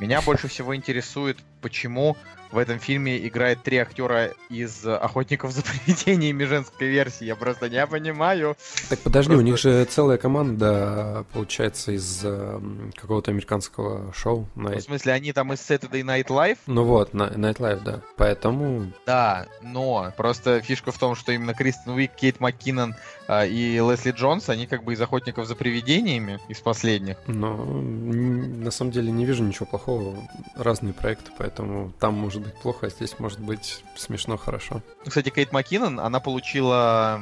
Меня 0.00 0.20
больше 0.22 0.48
всего 0.48 0.74
интересует, 0.74 1.38
почему 1.60 2.16
в 2.54 2.58
этом 2.58 2.78
фильме 2.78 3.26
играет 3.26 3.62
три 3.62 3.78
актера 3.78 4.30
из 4.48 4.86
«Охотников 4.86 5.52
за 5.52 5.62
привидениями» 5.62 6.44
женской 6.44 6.88
версии. 6.88 7.24
Я 7.24 7.36
просто 7.36 7.68
не 7.68 7.84
понимаю. 7.86 8.56
Так 8.88 9.00
подожди, 9.00 9.32
у 9.32 9.36
Просто- 9.36 9.44
них 9.44 9.58
же 9.58 9.84
целая 9.86 10.18
команда, 10.18 11.24
получается, 11.32 11.92
из 11.92 12.20
эм, 12.24 12.92
какого-то 12.94 13.30
американского 13.32 14.12
шоу. 14.14 14.48
Ну, 14.54 14.68
В 14.68 14.72
Night- 14.72 14.80
смысле, 14.82 15.12
они 15.12 15.32
там 15.32 15.52
из 15.52 15.58
Saturday 15.58 16.02
Night 16.02 16.28
Live? 16.28 16.58
Ну 16.66 16.84
вот, 16.84 17.12
Night 17.12 17.56
Live, 17.58 17.82
да. 17.84 18.00
Поэтому 18.16 18.92
Да, 19.06 19.46
но 19.62 20.12
просто 20.16 20.60
фишка 20.62 20.92
в 20.92 20.98
том, 20.98 21.14
что 21.16 21.32
именно 21.32 21.54
Кристен 21.54 21.92
Уик, 21.92 22.12
Кейт 22.14 22.40
МакКиннон 22.40 22.94
а, 23.26 23.44
и 23.46 23.76
Лесли 23.78 24.12
Джонс, 24.12 24.48
они 24.48 24.66
как 24.66 24.84
бы 24.84 24.92
из 24.92 25.00
«Охотников 25.00 25.46
за 25.48 25.56
привидениями», 25.56 26.38
из 26.48 26.60
последних. 26.60 27.16
Но 27.26 27.56
на 27.64 28.70
самом 28.70 28.90
деле 28.92 29.10
не 29.10 29.24
вижу 29.24 29.42
ничего 29.42 29.66
плохого. 29.66 30.14
Разные 30.56 30.92
проекты, 30.92 31.30
поэтому 31.38 31.92
там 31.98 32.14
может 32.14 32.42
быть 32.44 32.54
плохо, 32.54 32.86
а 32.86 32.90
здесь 32.90 33.18
может 33.18 33.40
быть 33.40 33.82
смешно 33.96 34.36
хорошо. 34.36 34.82
Кстати, 35.04 35.30
Кейт 35.30 35.52
МакКиннон, 35.52 36.00
она 36.00 36.20
получила 36.20 37.20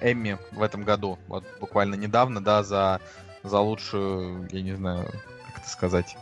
Эмми 0.00 0.38
в 0.52 0.62
этом 0.62 0.84
году, 0.84 1.18
вот 1.28 1.44
буквально 1.60 1.94
недавно, 1.94 2.42
да, 2.42 2.62
за, 2.62 3.00
за 3.42 3.58
лучшую, 3.60 4.48
я 4.52 4.62
не 4.62 4.74
знаю, 4.74 5.06
как 5.46 5.58
это 5.58 5.68
сказать, 5.68 6.16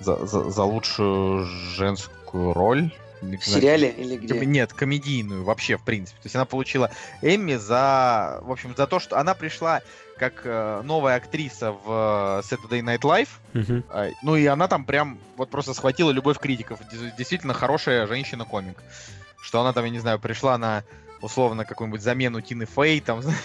за, 0.00 0.26
за, 0.26 0.50
за 0.50 0.62
лучшую 0.64 1.44
женскую 1.44 2.52
роль. 2.52 2.92
В 3.34 3.44
сериале 3.44 3.90
или 3.90 4.16
где? 4.16 4.44
Нет, 4.46 4.72
комедийную 4.72 5.44
вообще, 5.44 5.76
в 5.76 5.82
принципе. 5.82 6.18
То 6.22 6.26
есть 6.26 6.36
она 6.36 6.44
получила 6.44 6.90
Эмми 7.22 7.56
за, 7.56 8.40
в 8.42 8.52
общем, 8.52 8.74
за 8.76 8.86
то, 8.86 9.00
что 9.00 9.18
она 9.18 9.34
пришла 9.34 9.82
как 10.18 10.42
э, 10.44 10.80
новая 10.82 11.16
актриса 11.16 11.72
в 11.72 11.84
э, 11.86 12.42
Saturday 12.42 12.80
Night 12.80 13.00
Live, 13.00 13.28
а, 13.90 14.10
Ну 14.22 14.36
и 14.36 14.46
она 14.46 14.66
там 14.68 14.84
прям 14.84 15.18
вот 15.36 15.50
просто 15.50 15.74
схватила 15.74 16.10
любовь 16.10 16.38
критиков. 16.38 16.80
Действительно 17.18 17.52
хорошая 17.52 18.06
женщина-комик. 18.06 18.78
Что 19.40 19.60
она 19.60 19.72
там, 19.72 19.84
я 19.84 19.90
не 19.90 19.98
знаю, 19.98 20.18
пришла 20.18 20.56
на 20.58 20.84
условно 21.20 21.64
какую-нибудь 21.64 22.02
замену 22.02 22.40
Тины 22.40 22.66
Фей, 22.66 23.00
там, 23.00 23.22
знаешь. 23.22 23.38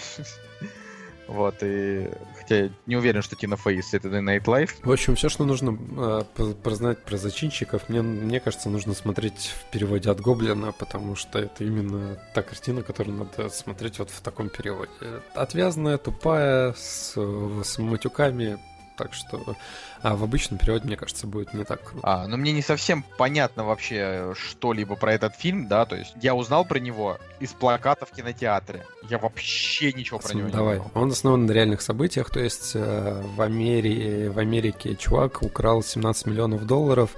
Вот, 1.32 1.56
и... 1.62 2.10
Хотя 2.38 2.56
я 2.64 2.70
не 2.86 2.96
уверен, 2.96 3.22
что 3.22 3.36
Тина 3.36 3.56
Фей 3.56 3.78
из 3.78 3.92
Saturday 3.92 4.20
Night 4.20 4.44
Live. 4.44 4.72
В 4.82 4.92
общем, 4.92 5.14
все, 5.16 5.28
что 5.30 5.44
нужно 5.44 5.70
э, 5.96 6.22
по- 6.34 6.52
прознать 6.52 7.02
про 7.02 7.16
зачинщиков, 7.16 7.88
мне, 7.88 8.02
мне 8.02 8.38
кажется, 8.38 8.68
нужно 8.68 8.92
смотреть 8.92 9.54
в 9.54 9.70
переводе 9.70 10.10
от 10.10 10.20
Гоблина, 10.20 10.72
потому 10.72 11.16
что 11.16 11.38
это 11.38 11.64
именно 11.64 12.18
та 12.34 12.42
картина, 12.42 12.82
которую 12.82 13.16
надо 13.16 13.48
смотреть 13.48 13.98
вот 13.98 14.10
в 14.10 14.20
таком 14.20 14.50
переводе. 14.50 14.90
Отвязная, 15.34 15.96
тупая, 15.96 16.74
с, 16.74 17.14
с 17.16 17.78
матюками, 17.78 18.58
так 19.02 19.14
что... 19.14 19.56
А 20.00 20.16
в 20.16 20.24
обычном 20.24 20.58
переводе, 20.58 20.86
мне 20.86 20.96
кажется, 20.96 21.26
будет 21.26 21.54
не 21.54 21.64
так 21.64 21.82
круто. 21.82 22.00
А, 22.02 22.26
но 22.26 22.36
мне 22.36 22.52
не 22.52 22.62
совсем 22.62 23.04
понятно 23.18 23.64
вообще 23.64 24.32
что-либо 24.34 24.96
про 24.96 25.14
этот 25.14 25.36
фильм, 25.36 25.68
да, 25.68 25.86
то 25.86 25.96
есть 25.96 26.12
я 26.20 26.34
узнал 26.34 26.64
про 26.64 26.78
него 26.78 27.18
из 27.40 27.52
плаката 27.52 28.06
в 28.06 28.10
кинотеатре. 28.10 28.84
Я 29.08 29.18
вообще 29.18 29.92
ничего 29.92 30.18
про 30.18 30.34
него 30.34 30.48
не 30.48 30.52
Давай. 30.52 30.80
Он 30.94 31.10
основан 31.10 31.46
на 31.46 31.52
реальных 31.52 31.82
событиях, 31.82 32.30
то 32.30 32.40
есть 32.40 32.72
э, 32.74 33.22
в, 33.36 33.40
Америке, 33.42 34.30
в 34.30 34.38
Америке 34.38 34.96
чувак 34.96 35.42
украл 35.42 35.82
17 35.82 36.26
миллионов 36.26 36.66
долларов. 36.66 37.10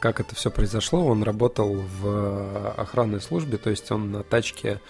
Как 0.00 0.20
это 0.20 0.34
все 0.34 0.50
произошло? 0.50 1.06
Он 1.06 1.22
работал 1.22 1.74
в 1.74 2.06
э, 2.06 2.72
охранной 2.76 3.20
службе, 3.20 3.58
то 3.58 3.70
есть 3.70 3.90
он 3.90 4.10
на 4.10 4.22
тачке 4.22 4.80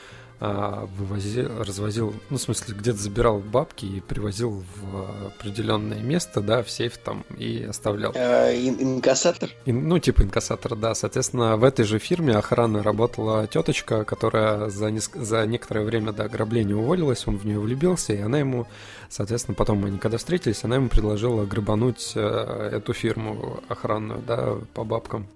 а, 0.46 0.86
вывозил, 0.98 1.48
развозил, 1.62 2.14
ну, 2.28 2.36
в 2.36 2.40
смысле, 2.40 2.74
где-то 2.78 2.98
забирал 2.98 3.38
бабки 3.38 3.86
и 3.86 4.00
привозил 4.00 4.62
в 4.76 5.26
определенное 5.28 6.00
место, 6.02 6.42
да, 6.42 6.62
в 6.62 6.70
сейф 6.70 6.98
там 6.98 7.24
и 7.38 7.62
оставлял. 7.62 8.12
Э, 8.14 8.54
ин- 8.54 8.76
инкассатор? 8.96 9.48
И, 9.64 9.72
ну, 9.72 9.98
типа 9.98 10.22
инкассатор, 10.22 10.76
да. 10.76 10.94
Соответственно, 10.94 11.56
в 11.56 11.64
этой 11.64 11.86
же 11.86 11.98
фирме 11.98 12.36
охраны 12.36 12.82
работала 12.82 13.46
теточка, 13.46 14.04
которая 14.04 14.68
за, 14.68 14.88
неск- 14.88 15.18
за 15.18 15.46
некоторое 15.46 15.84
время 15.86 16.12
до 16.12 16.24
ограбления 16.24 16.76
уволилась, 16.76 17.26
он 17.26 17.38
в 17.38 17.46
нее 17.46 17.58
влюбился, 17.58 18.12
и 18.12 18.20
она 18.20 18.38
ему, 18.38 18.66
соответственно, 19.08 19.54
потом 19.54 19.82
они 19.86 19.98
когда 19.98 20.18
встретились, 20.18 20.62
она 20.64 20.76
ему 20.76 20.88
предложила 20.90 21.46
грабануть 21.46 22.12
э, 22.16 22.70
эту 22.72 22.92
фирму 22.92 23.60
охранную, 23.68 24.22
да, 24.26 24.56
по 24.74 24.84
бабкам. 24.84 25.26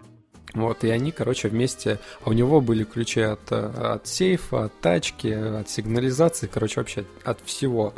Вот, 0.59 0.85
и 0.85 0.91
они, 0.91 1.13
короче, 1.13 1.49
вместе... 1.49 1.99
А 2.25 2.31
у 2.31 2.33
него 2.33 2.61
были 2.61 2.85
ключи 2.85 3.21
от, 3.21 3.41
э, 3.51 3.95
от 3.95 4.07
сейфа, 4.07 4.65
от 4.65 4.81
тачки, 4.81 5.29
от 5.29 5.69
сигнализации, 5.71 6.49
короче, 6.53 6.81
вообще 6.81 7.05
от 7.25 7.41
всего. 7.45 7.95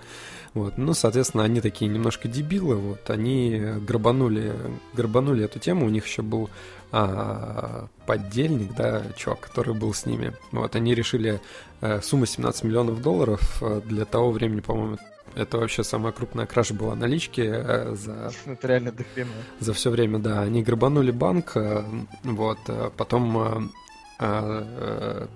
Вот, 0.55 0.79
ну, 0.79 0.94
соответственно, 0.94 1.44
они 1.44 1.61
такие 1.61 1.88
немножко 1.88 2.27
дебилы, 2.27 2.75
вот, 2.75 3.09
они 3.09 3.61
грабанули, 3.87 4.53
грабанули 4.94 5.44
эту 5.44 5.61
тему, 5.61 5.87
у 5.87 5.90
них 5.90 6.07
еще 6.07 6.23
был 6.23 6.51
а, 6.90 7.87
поддельник, 8.05 8.75
да, 8.75 9.03
чувак, 9.16 9.40
который 9.40 9.75
был 9.75 9.94
с 9.94 10.07
ними. 10.07 10.33
Вот, 10.51 10.75
они 10.75 10.94
решили 10.94 11.40
э, 11.81 12.01
сумма 12.03 12.27
17 12.27 12.64
миллионов 12.64 13.01
долларов 13.01 13.62
э, 13.62 13.81
для 13.85 14.05
того 14.05 14.33
времени, 14.33 14.61
по-моему, 14.61 14.99
это 15.35 15.59
вообще 15.59 15.85
самая 15.85 16.12
крупная 16.12 16.47
кража 16.47 16.75
была 16.75 16.95
налички 16.95 17.43
э, 17.43 17.95
за 17.95 18.33
Это 18.47 18.69
реально 18.69 18.93
дохрена. 18.93 19.31
за 19.61 19.73
все 19.73 19.90
время, 19.90 20.19
да. 20.19 20.40
Они 20.43 20.62
грабанули 20.62 21.11
банк, 21.11 21.53
э, 21.57 21.85
вот, 22.25 22.59
э, 22.69 22.90
потом 22.97 23.71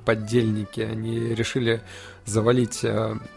поддельники, 0.05 0.83
они 0.83 1.35
решили 1.35 1.81
завалить 2.27 2.85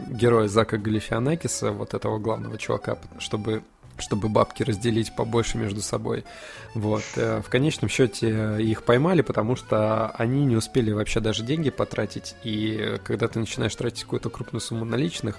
героя 0.09 0.49
Зака 0.49 0.77
Галифианакиса, 0.77 1.71
вот 1.71 1.93
этого 1.93 2.19
главного 2.19 2.57
чувака, 2.57 2.97
чтобы 3.17 3.63
чтобы 3.97 4.29
бабки 4.29 4.63
разделить 4.63 5.15
побольше 5.15 5.57
между 5.57 5.81
собой. 5.81 6.25
Вот. 6.73 7.03
Э, 7.15 7.41
В 7.41 7.49
конечном 7.49 7.89
счете 7.89 8.29
э, 8.29 8.61
их 8.61 8.83
поймали, 8.83 9.21
потому 9.21 9.55
что 9.55 10.09
они 10.11 10.45
не 10.45 10.55
успели 10.55 10.91
вообще 10.91 11.19
даже 11.19 11.43
деньги 11.43 11.69
потратить. 11.69 12.35
И 12.43 12.77
э, 12.79 12.97
когда 13.03 13.27
ты 13.27 13.39
начинаешь 13.39 13.75
тратить 13.75 14.03
какую-то 14.03 14.29
крупную 14.29 14.61
сумму 14.61 14.85
наличных, 14.85 15.37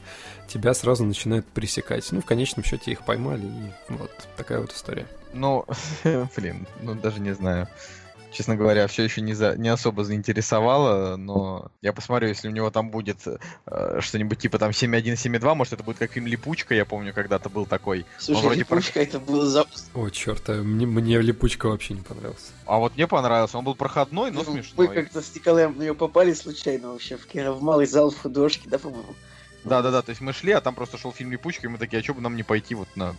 тебя 0.49 0.75
сразу 0.75 1.05
начинают 1.05 1.47
пресекать. 1.47 2.07
Ну, 2.11 2.21
в 2.21 2.25
конечном 2.25 2.65
счете 2.65 2.93
их 2.93 3.05
поймали, 3.05 3.47
и 3.47 3.93
вот 3.93 4.11
такая 4.37 4.61
вот 4.61 4.73
история. 4.73 5.07
Ну, 5.33 5.65
блин, 6.37 6.67
ну 6.83 6.95
даже 6.95 7.21
не 7.21 7.35
знаю. 7.35 7.69
Честно 8.31 8.57
говоря, 8.57 8.87
все 8.87 9.05
еще 9.05 9.21
не, 9.21 9.33
за, 9.33 9.57
не 9.57 9.69
особо 9.69 10.05
заинтересовало, 10.05 11.17
но 11.17 11.71
я 11.81 11.93
посмотрю, 11.93 12.29
если 12.29 12.49
у 12.49 12.51
него 12.51 12.71
там 12.71 12.91
будет 12.91 13.27
э, 13.27 14.01
что-нибудь 14.01 14.39
типа 14.39 14.59
там 14.59 14.71
7.1.7.2, 14.71 15.55
может 15.55 15.73
это 15.73 15.83
будет 15.83 15.99
как 15.99 16.13
фильм 16.13 16.27
«Липучка», 16.27 16.75
я 16.75 16.85
помню, 16.85 17.15
когда-то 17.15 17.49
был 17.49 17.65
такой. 17.65 18.05
Слушай, 18.19 18.43
вроде 18.43 18.61
липучка, 18.61 19.01
это 19.01 19.19
был 19.19 19.43
за... 19.43 19.67
О, 19.95 20.09
черт, 20.11 20.49
а 20.49 20.63
мне, 20.63 20.87
мне 20.87 21.21
липучка 21.21 21.69
вообще 21.69 21.95
не 21.95 22.03
понравился. 22.03 22.53
А 22.67 22.79
вот 22.79 22.97
мне 22.97 23.07
понравился, 23.07 23.57
он 23.57 23.65
был 23.65 23.75
проходной, 23.75 24.31
но 24.31 24.43
Ну, 24.43 24.53
смешной. 24.53 24.89
Мы 24.89 24.95
как-то 24.95 25.23
с 25.23 25.35
Николаем 25.35 25.77
на 25.77 25.83
нее 25.83 25.95
попали 25.95 26.33
случайно 26.35 26.93
вообще 26.93 27.17
в, 27.17 27.27
в 27.27 27.63
малый 27.63 27.87
зал 27.87 28.11
в 28.11 28.21
художке, 28.21 28.69
да, 28.69 28.79
по-моему? 28.79 29.15
Да-да-да, 29.65 30.03
то 30.03 30.11
есть 30.11 30.21
мы 30.21 30.33
шли, 30.33 30.53
а 30.53 30.61
там 30.61 30.75
просто 30.75 30.99
шел 30.99 31.13
фильм 31.13 31.33
«Липучка», 31.33 31.67
и 31.67 31.69
мы 31.69 31.79
такие, 31.79 32.01
а 32.01 32.03
что 32.03 32.15
бы 32.15 32.21
нам 32.21 32.37
не 32.37 32.43
пойти 32.43 32.75
вот 32.75 32.89
на 32.95 33.15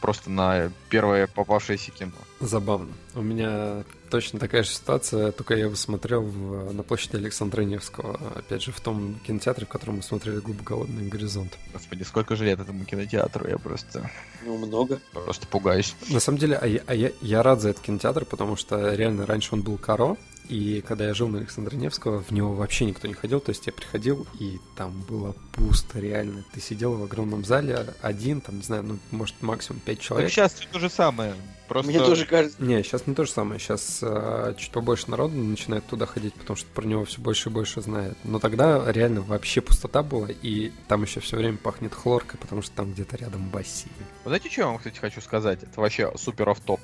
просто 0.00 0.30
на 0.30 0.70
первое 0.88 1.26
попавшееся 1.26 1.90
кино? 1.92 2.12
Забавно. 2.40 2.92
У 3.14 3.22
меня 3.22 3.84
точно 4.14 4.38
такая 4.38 4.62
же 4.62 4.68
ситуация, 4.68 5.32
только 5.32 5.54
я 5.54 5.64
его 5.64 5.74
смотрел 5.74 6.22
в, 6.22 6.72
на 6.72 6.84
площади 6.84 7.16
Александра 7.16 7.62
Невского, 7.62 8.14
опять 8.36 8.62
же, 8.62 8.70
в 8.70 8.78
том 8.80 9.18
кинотеатре, 9.26 9.66
в 9.66 9.68
котором 9.68 9.96
мы 9.96 10.02
смотрели 10.04 10.38
«Глубоководный 10.38 11.08
горизонт». 11.08 11.58
Господи, 11.72 12.04
сколько 12.04 12.36
же 12.36 12.44
лет 12.44 12.60
этому 12.60 12.84
кинотеатру, 12.84 13.48
я 13.48 13.58
просто, 13.58 14.08
Ну, 14.44 14.56
много. 14.56 15.00
просто 15.12 15.48
пугаюсь. 15.48 15.96
На 16.10 16.20
самом 16.20 16.38
деле, 16.38 16.56
а 16.56 16.64
я, 16.68 16.80
а 16.86 16.94
я, 16.94 17.10
я 17.22 17.42
рад 17.42 17.60
за 17.60 17.70
этот 17.70 17.82
кинотеатр, 17.82 18.24
потому 18.24 18.54
что 18.54 18.94
реально 18.94 19.26
раньше 19.26 19.48
он 19.52 19.62
был 19.62 19.78
Каро, 19.78 20.16
и 20.48 20.82
когда 20.86 21.06
я 21.06 21.14
жил 21.14 21.28
на 21.28 21.38
Александра 21.38 21.74
Невского, 21.76 22.22
в 22.22 22.30
него 22.30 22.54
вообще 22.54 22.84
никто 22.84 23.08
не 23.08 23.14
ходил. 23.14 23.40
То 23.40 23.50
есть 23.50 23.66
я 23.66 23.72
приходил, 23.72 24.26
и 24.38 24.60
там 24.76 25.00
было 25.02 25.34
пусто, 25.52 25.98
реально. 25.98 26.44
Ты 26.52 26.60
сидел 26.60 26.94
в 26.94 27.02
огромном 27.02 27.44
зале 27.44 27.94
один, 28.02 28.40
там, 28.40 28.56
не 28.56 28.62
знаю, 28.62 28.82
ну, 28.82 28.98
может, 29.10 29.34
максимум 29.40 29.80
пять 29.80 30.00
человек. 30.00 30.28
Так 30.28 30.34
сейчас 30.34 30.54
все 30.54 30.68
то 30.70 30.78
же 30.78 30.90
самое. 30.90 31.34
Просто... 31.68 31.90
Мне 31.90 31.98
тоже 31.98 32.26
кажется. 32.26 32.62
Не, 32.62 32.82
сейчас 32.82 33.06
не 33.06 33.14
то 33.14 33.24
же 33.24 33.30
самое. 33.30 33.58
Сейчас 33.58 34.00
э, 34.02 34.54
чуть 34.58 34.70
побольше 34.70 35.10
народу 35.10 35.34
начинает 35.34 35.86
туда 35.86 36.04
ходить, 36.04 36.34
потому 36.34 36.56
что 36.56 36.68
про 36.68 36.84
него 36.84 37.04
все 37.04 37.20
больше 37.20 37.48
и 37.48 37.52
больше 37.52 37.80
знает. 37.80 38.16
Но 38.24 38.38
тогда 38.38 38.84
реально 38.92 39.22
вообще 39.22 39.62
пустота 39.62 40.02
была, 40.02 40.28
и 40.30 40.72
там 40.88 41.02
еще 41.02 41.20
все 41.20 41.36
время 41.36 41.56
пахнет 41.56 41.94
хлоркой, 41.94 42.38
потому 42.38 42.60
что 42.60 42.74
там 42.76 42.92
где-то 42.92 43.16
рядом 43.16 43.48
бассейн. 43.48 43.92
Вы 44.24 44.30
знаете, 44.30 44.50
что 44.50 44.60
я 44.60 44.66
вам, 44.66 44.78
кстати, 44.78 44.98
хочу 44.98 45.20
сказать? 45.22 45.62
Это 45.62 45.80
вообще 45.80 46.12
супер 46.16 46.48
оф 46.50 46.60
топ 46.60 46.80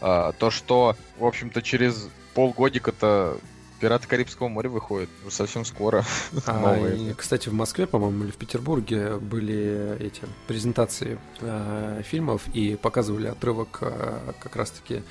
а, 0.00 0.32
То, 0.32 0.50
что, 0.50 0.96
в 1.18 1.24
общем-то, 1.24 1.60
через 1.62 2.08
полгодика-то 2.34 3.38
Пираты 3.80 4.06
Карибского 4.06 4.48
моря 4.48 4.68
выходят 4.68 5.08
уже 5.24 5.34
совсем 5.34 5.64
скоро. 5.64 6.04
А, 6.46 6.76
и, 6.76 7.14
кстати, 7.14 7.48
в 7.48 7.54
Москве, 7.54 7.86
по-моему, 7.86 8.24
или 8.24 8.30
в 8.30 8.36
Петербурге 8.36 9.16
были 9.16 9.96
эти 9.98 10.22
презентации 10.46 11.18
э, 11.40 12.02
фильмов 12.04 12.42
и 12.52 12.76
показывали 12.76 13.28
отрывок 13.28 13.78
э, 13.80 14.32
как 14.40 14.56
раз-таки 14.56 15.02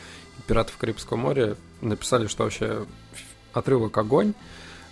Пиратов 0.47 0.77
Карибского 0.77 1.17
моря. 1.17 1.57
Написали, 1.81 2.27
что 2.27 2.43
вообще 2.43 2.85
отрывок 3.53 3.97
огонь. 3.97 4.33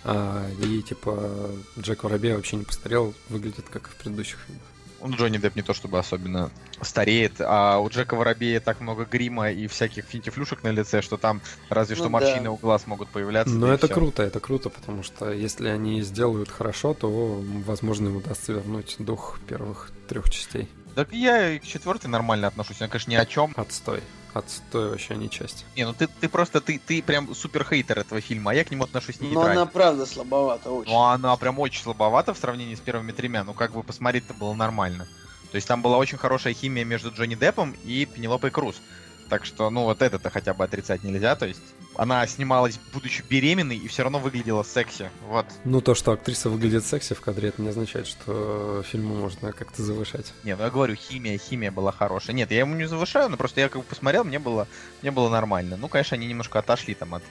а, 0.04 0.46
и 0.62 0.82
типа 0.82 1.50
Джек 1.78 2.02
Воробей 2.02 2.34
вообще 2.34 2.56
не 2.56 2.64
постарел, 2.64 3.14
выглядит 3.28 3.68
как 3.68 3.88
и 3.88 3.90
в 3.90 3.96
предыдущих 3.96 4.38
фильмах. 4.46 4.62
Ну, 5.00 5.14
Джонни 5.14 5.38
Депп 5.38 5.56
не 5.56 5.62
то 5.62 5.74
чтобы 5.74 5.98
особенно 5.98 6.50
стареет, 6.82 7.34
а 7.40 7.78
у 7.78 7.88
Джека 7.88 8.14
Воробея 8.14 8.60
так 8.60 8.80
много 8.80 9.04
грима 9.04 9.50
и 9.50 9.66
всяких 9.66 10.04
финтифлюшек 10.04 10.62
на 10.62 10.68
лице, 10.68 11.02
что 11.02 11.16
там 11.16 11.40
разве 11.68 11.94
Ну 11.94 12.02
что 12.02 12.04
да. 12.04 12.10
морщины 12.10 12.50
у 12.50 12.56
глаз 12.56 12.86
могут 12.86 13.08
появляться. 13.08 13.54
Но 13.54 13.72
это 13.72 13.88
круто, 13.88 14.22
это 14.22 14.40
круто, 14.40 14.70
потому 14.70 15.02
что 15.02 15.32
если 15.32 15.68
они 15.68 16.02
сделают 16.02 16.48
хорошо, 16.48 16.94
то, 16.94 17.42
возможно, 17.64 18.08
им 18.08 18.16
удастся 18.16 18.52
вернуть 18.52 18.96
дух 18.98 19.38
первых 19.48 19.90
трех 20.08 20.30
частей. 20.30 20.68
Так 20.94 21.12
я 21.12 21.50
и 21.52 21.58
к 21.58 21.64
четвертой 21.64 22.10
нормально 22.10 22.48
отношусь. 22.48 22.80
Я, 22.80 22.88
конечно, 22.88 23.10
ни 23.10 23.14
о 23.14 23.24
чем. 23.24 23.52
Отстой. 23.56 24.02
Отстой 24.34 24.90
вообще 24.90 25.16
не 25.16 25.30
часть. 25.30 25.64
Не, 25.76 25.86
ну 25.86 25.94
ты, 25.94 26.06
ты 26.06 26.28
просто, 26.28 26.60
ты, 26.60 26.78
ты 26.78 27.02
прям 27.02 27.34
супер 27.34 27.64
хейтер 27.64 27.98
этого 27.98 28.20
фильма, 28.20 28.50
а 28.50 28.54
я 28.54 28.64
к 28.64 28.70
нему 28.70 28.84
отношусь 28.84 29.20
Но 29.20 29.26
нейтрально. 29.26 29.62
она 29.62 29.66
правда 29.66 30.06
слабовата 30.06 30.70
очень. 30.70 30.92
Ну, 30.92 31.02
она 31.02 31.36
прям 31.36 31.58
очень 31.58 31.82
слабовата 31.82 32.34
в 32.34 32.38
сравнении 32.38 32.74
с 32.74 32.80
первыми 32.80 33.12
тремя. 33.12 33.44
Ну, 33.44 33.54
как 33.54 33.72
бы 33.72 33.82
посмотреть-то 33.82 34.34
было 34.34 34.52
нормально. 34.54 35.08
То 35.50 35.56
есть 35.56 35.66
там 35.66 35.80
была 35.80 35.96
очень 35.96 36.18
хорошая 36.18 36.52
химия 36.52 36.84
между 36.84 37.10
Джонни 37.10 37.34
Деппом 37.34 37.74
и 37.84 38.04
Пенелопой 38.04 38.50
Круз. 38.50 38.80
Так 39.28 39.44
что, 39.44 39.70
ну, 39.70 39.84
вот 39.84 40.02
это-то 40.02 40.30
хотя 40.30 40.54
бы 40.54 40.64
отрицать 40.64 41.02
нельзя. 41.04 41.36
То 41.36 41.46
есть 41.46 41.60
она 41.98 42.26
снималась, 42.26 42.78
будучи 42.92 43.22
беременной, 43.28 43.76
и 43.76 43.88
все 43.88 44.04
равно 44.04 44.20
выглядела 44.20 44.62
секси. 44.62 45.10
Вот. 45.28 45.46
Ну, 45.64 45.80
то, 45.80 45.94
что 45.94 46.12
актриса 46.12 46.48
выглядит 46.48 46.86
секси 46.86 47.14
в 47.14 47.20
кадре, 47.20 47.48
это 47.48 47.60
не 47.60 47.68
означает, 47.68 48.06
что 48.06 48.82
фильму 48.86 49.16
можно 49.16 49.52
как-то 49.52 49.82
завышать. 49.82 50.32
Не, 50.44 50.54
ну 50.54 50.62
я 50.62 50.70
говорю, 50.70 50.94
химия, 50.94 51.36
химия 51.38 51.72
была 51.72 51.90
хорошая. 51.90 52.36
Нет, 52.36 52.50
я 52.52 52.60
ему 52.60 52.76
не 52.76 52.86
завышаю, 52.86 53.28
но 53.28 53.36
просто 53.36 53.60
я 53.60 53.68
как 53.68 53.82
бы 53.82 53.88
посмотрел, 53.88 54.24
мне 54.24 54.38
было, 54.38 54.68
мне 55.02 55.10
было 55.10 55.28
нормально. 55.28 55.76
Ну, 55.76 55.88
конечно, 55.88 56.16
они 56.16 56.26
немножко 56.26 56.60
отошли 56.60 56.94
там 56.94 57.14
от, 57.14 57.22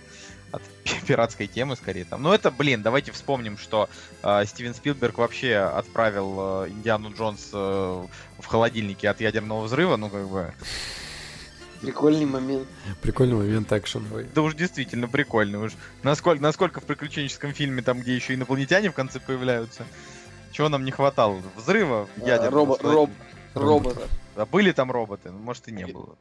от 0.51 0.61
пиратской 1.07 1.47
темы, 1.47 1.77
скорее 1.77 2.03
там. 2.03 2.21
Но 2.21 2.35
это, 2.35 2.51
блин, 2.51 2.81
давайте 2.81 3.13
вспомним, 3.13 3.57
что 3.57 3.89
э, 4.21 4.45
Стивен 4.45 4.73
Спилберг 4.73 5.17
вообще 5.17 5.55
отправил 5.55 6.65
э, 6.65 6.69
Индиану 6.71 7.13
Джонс 7.13 7.51
э, 7.53 8.05
в 8.39 8.45
холодильнике 8.45 9.09
от 9.09 9.21
ядерного 9.21 9.63
взрыва, 9.63 9.95
ну, 9.95 10.09
как 10.09 10.27
бы... 10.27 10.53
Прикольный 11.81 12.25
момент. 12.25 12.67
Прикольный 13.01 13.35
момент 13.35 13.71
экшеновый. 13.71 14.25
Да 14.33 14.41
уж 14.41 14.55
действительно 14.55 15.07
прикольно. 15.07 15.59
Уж 15.63 15.73
насколько, 16.03 16.41
насколько 16.41 16.81
в 16.81 16.83
приключенческом 16.85 17.53
фильме, 17.53 17.81
там, 17.81 17.99
где 17.99 18.15
еще 18.15 18.33
инопланетяне 18.33 18.89
в 18.89 18.93
конце 18.93 19.19
появляются, 19.19 19.85
чего 20.51 20.69
нам 20.69 20.83
не 20.85 20.91
хватало? 20.91 21.41
Взрыва 21.55 22.07
А, 22.17 22.27
ядерного. 22.27 22.65
робо- 22.65 22.77
в 22.77 22.81
холодильнике. 22.81 23.11
роб- 23.53 23.63
Робота. 23.63 24.07
А 24.35 24.45
были 24.45 24.71
там 24.71 24.91
роботы? 24.91 25.31
Ну, 25.31 25.39
может 25.39 25.67
и 25.67 25.71
не 25.71 25.85
было. 25.85 26.15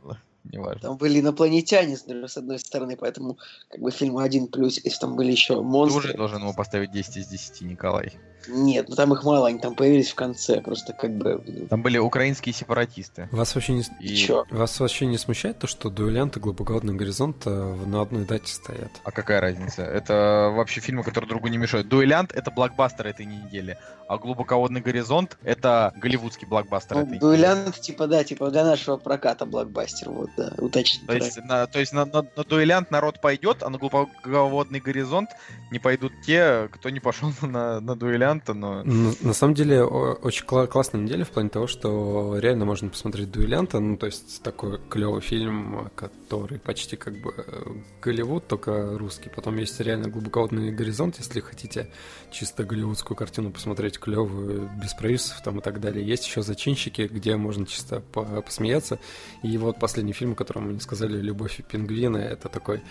Неважно. 0.52 0.80
Там 0.80 0.96
были 0.96 1.20
инопланетяне, 1.20 1.96
с 1.96 2.36
одной 2.36 2.58
стороны, 2.58 2.96
поэтому 2.96 3.38
как 3.70 3.80
бы 3.80 3.90
фильм 3.90 4.18
один 4.18 4.46
плюс, 4.48 4.78
если 4.82 4.98
там 5.00 5.16
были 5.16 5.32
еще 5.32 5.54
Ты 5.56 5.62
монстры. 5.62 5.98
уже 6.10 6.14
должен 6.14 6.40
ему 6.42 6.54
поставить 6.54 6.90
10 6.92 7.16
из 7.18 7.26
10, 7.28 7.60
Николай. 7.62 8.12
Нет, 8.48 8.88
ну 8.88 8.94
там 8.94 9.12
их 9.12 9.24
мало, 9.24 9.48
они 9.48 9.58
там 9.58 9.74
появились 9.74 10.10
в 10.10 10.14
конце, 10.14 10.60
просто 10.60 10.92
как 10.92 11.10
бы... 11.16 11.42
ну, 11.44 11.66
Там 11.66 11.82
были 11.82 11.98
украинские 11.98 12.52
сепаратисты. 12.54 13.28
Вас 13.32 13.52
вообще 13.56 13.72
не, 13.72 13.82
И... 13.98 14.14
Чё? 14.14 14.44
вас 14.50 14.78
вообще 14.78 15.06
не 15.06 15.18
смущает 15.18 15.58
то, 15.58 15.66
что 15.66 15.90
дуэлянт 15.90 16.36
и 16.36 16.40
глубоководный 16.40 16.94
горизонт 16.94 17.38
э, 17.46 17.50
на 17.86 18.02
одной 18.02 18.24
дате 18.24 18.52
стоят? 18.52 18.92
А 19.02 19.10
какая 19.10 19.40
разница? 19.40 19.82
Это 19.82 20.52
вообще 20.54 20.80
фильмы, 20.80 21.02
которые 21.02 21.28
другу 21.28 21.48
не 21.48 21.58
мешают. 21.58 21.88
Дуэлянт— 21.88 22.30
это 22.34 22.52
блокбастер 22.52 23.08
этой 23.08 23.26
недели, 23.26 23.78
а 24.06 24.16
Глубоководный 24.16 24.80
горизонт— 24.80 25.38
это 25.42 25.92
голливудский 25.96 26.46
блокбастер 26.46 26.94
Ну, 26.98 27.02
этой 27.02 27.08
недели. 27.08 27.20
дуэлянт, 27.20 27.80
типа, 27.80 28.06
да, 28.06 28.22
типа 28.22 28.50
для 28.52 28.64
нашего 28.64 28.96
проката 28.96 29.44
блокбастер, 29.44 30.10
вот, 30.10 30.30
да, 30.36 30.52
уточнить. 30.58 31.06
То 31.06 31.14
есть, 31.14 31.36
на, 31.44 31.66
то 31.66 31.78
есть 31.80 31.92
на, 31.92 32.04
на- 32.04 32.22
на 32.36 32.44
дуэлянт 32.44 32.90
народ 32.90 33.20
пойдет, 33.20 33.62
а 33.62 33.70
на 33.70 33.78
глубоководный 33.78 34.80
горизонт 34.80 35.30
не 35.70 35.78
пойдут 35.78 36.12
те, 36.24 36.68
кто 36.72 36.90
не 36.90 37.00
пошел 37.00 37.30
на, 37.42 37.80
на 37.80 37.96
дуэлянта, 37.96 38.54
но... 38.54 38.80
Н- 38.82 39.14
На 39.20 39.32
самом 39.32 39.54
деле, 39.54 39.82
очень 39.84 40.44
кла- 40.46 40.66
классная 40.66 41.00
неделя 41.00 41.24
в 41.24 41.30
плане 41.30 41.48
того, 41.48 41.66
что 41.66 42.38
реально 42.38 42.64
можно 42.64 42.88
посмотреть 42.90 43.30
дуэлянта, 43.30 43.80
ну, 43.80 43.96
то 43.96 44.06
есть 44.06 44.42
такой 44.42 44.78
клевый 44.90 45.20
фильм, 45.20 45.90
который 45.94 46.58
почти 46.58 46.96
как 46.96 47.14
бы 47.22 47.32
э, 47.36 47.62
Голливуд, 48.02 48.46
только 48.46 48.96
русский. 48.98 49.30
Потом 49.34 49.56
есть 49.56 49.80
реально 49.80 50.08
глубоководный 50.08 50.70
горизонт, 50.72 51.16
если 51.18 51.40
хотите 51.40 51.90
чисто 52.30 52.64
голливудскую 52.64 53.16
картину 53.16 53.50
посмотреть 53.50 53.98
клевую, 53.98 54.70
без 54.82 54.94
провисов 54.94 55.40
там 55.42 55.58
и 55.58 55.62
так 55.62 55.80
далее. 55.80 56.06
Есть 56.06 56.26
еще 56.26 56.42
зачинщики, 56.42 57.02
где 57.10 57.36
можно 57.36 57.66
чисто 57.66 58.00
по- 58.00 58.42
посмеяться. 58.42 58.98
И 59.42 59.56
вот 59.58 59.78
последний 59.78 60.12
фильм, 60.12 60.25
о 60.32 60.34
котором 60.34 60.66
мы 60.68 60.72
не 60.74 60.80
сказали, 60.80 61.16
«Любовь 61.20 61.58
и 61.58 61.62
пингвины», 61.62 62.18
это 62.18 62.48
такой 62.48 62.82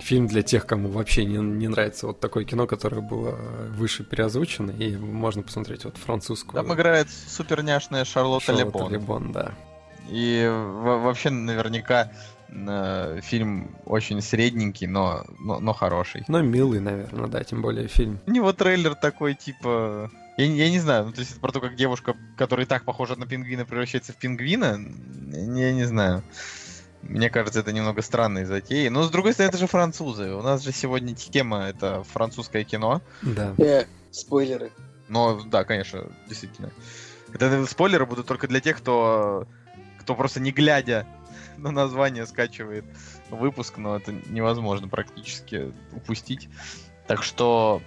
фильм 0.00 0.26
для 0.26 0.42
тех, 0.42 0.66
кому 0.66 0.88
вообще 0.88 1.24
не, 1.24 1.36
не 1.38 1.68
нравится 1.68 2.06
вот 2.06 2.20
такое 2.20 2.44
кино, 2.44 2.66
которое 2.66 3.00
было 3.00 3.30
выше 3.70 4.04
переозвучено, 4.04 4.70
и 4.70 4.96
можно 4.96 5.42
посмотреть 5.42 5.84
вот 5.84 5.96
французскую. 5.96 6.62
Там 6.62 6.74
играет 6.74 7.08
суперняшная 7.10 8.04
Шарлотта, 8.04 8.46
Шарлотта 8.46 8.78
Лебон. 8.78 8.92
Лебон, 8.92 9.32
да. 9.32 9.52
И 10.10 10.46
во- 10.50 10.98
вообще 10.98 11.30
наверняка 11.30 12.10
э, 12.48 13.20
фильм 13.22 13.76
очень 13.86 14.20
средненький, 14.20 14.86
но, 14.86 15.24
но, 15.38 15.60
но 15.60 15.72
хороший. 15.72 16.24
Но 16.28 16.42
милый, 16.42 16.80
наверное, 16.80 17.28
да, 17.28 17.44
тем 17.44 17.62
более 17.62 17.88
фильм. 17.88 18.18
У 18.26 18.30
него 18.30 18.52
трейлер 18.52 18.94
такой, 18.94 19.34
типа... 19.34 20.10
Я, 20.38 20.48
не- 20.48 20.56
я 20.56 20.70
не 20.70 20.80
знаю, 20.80 21.04
ну, 21.06 21.12
то 21.12 21.20
есть 21.20 21.32
это 21.32 21.40
про 21.40 21.52
то, 21.52 21.60
как 21.60 21.76
девушка, 21.76 22.16
которая 22.36 22.64
и 22.66 22.68
так 22.68 22.84
похожа 22.84 23.16
на 23.16 23.26
пингвина, 23.26 23.64
превращается 23.66 24.12
в 24.12 24.16
пингвина, 24.16 24.80
я 25.30 25.72
не 25.72 25.84
знаю. 25.84 26.22
Мне 27.02 27.30
кажется, 27.30 27.60
это 27.60 27.72
немного 27.72 28.00
странные 28.02 28.46
затеи. 28.46 28.88
Но, 28.88 29.02
с 29.02 29.10
другой 29.10 29.32
стороны, 29.32 29.50
это 29.50 29.58
же 29.58 29.66
французы. 29.66 30.32
У 30.34 30.42
нас 30.42 30.62
же 30.62 30.72
сегодня 30.72 31.14
тема— 31.14 31.64
это 31.68 32.04
французское 32.04 32.64
кино. 32.64 33.02
Да. 33.22 33.54
Э, 33.58 33.84
спойлеры. 34.10 34.70
Но, 35.08 35.42
да, 35.42 35.64
конечно, 35.64 36.06
действительно. 36.28 36.70
Это 37.32 37.66
спойлеры 37.66 38.06
будут 38.06 38.26
только 38.26 38.46
для 38.46 38.60
тех, 38.60 38.78
кто, 38.78 39.46
кто 39.98 40.14
просто 40.14 40.40
не 40.40 40.52
глядя 40.52 41.06
на 41.56 41.70
название 41.70 42.26
скачивает 42.26 42.84
выпуск, 43.30 43.78
но 43.78 43.96
это 43.96 44.12
невозможно 44.28 44.88
практически 44.88 45.72
упустить. 45.92 46.48
Так 47.06 47.22
что, 47.22 47.82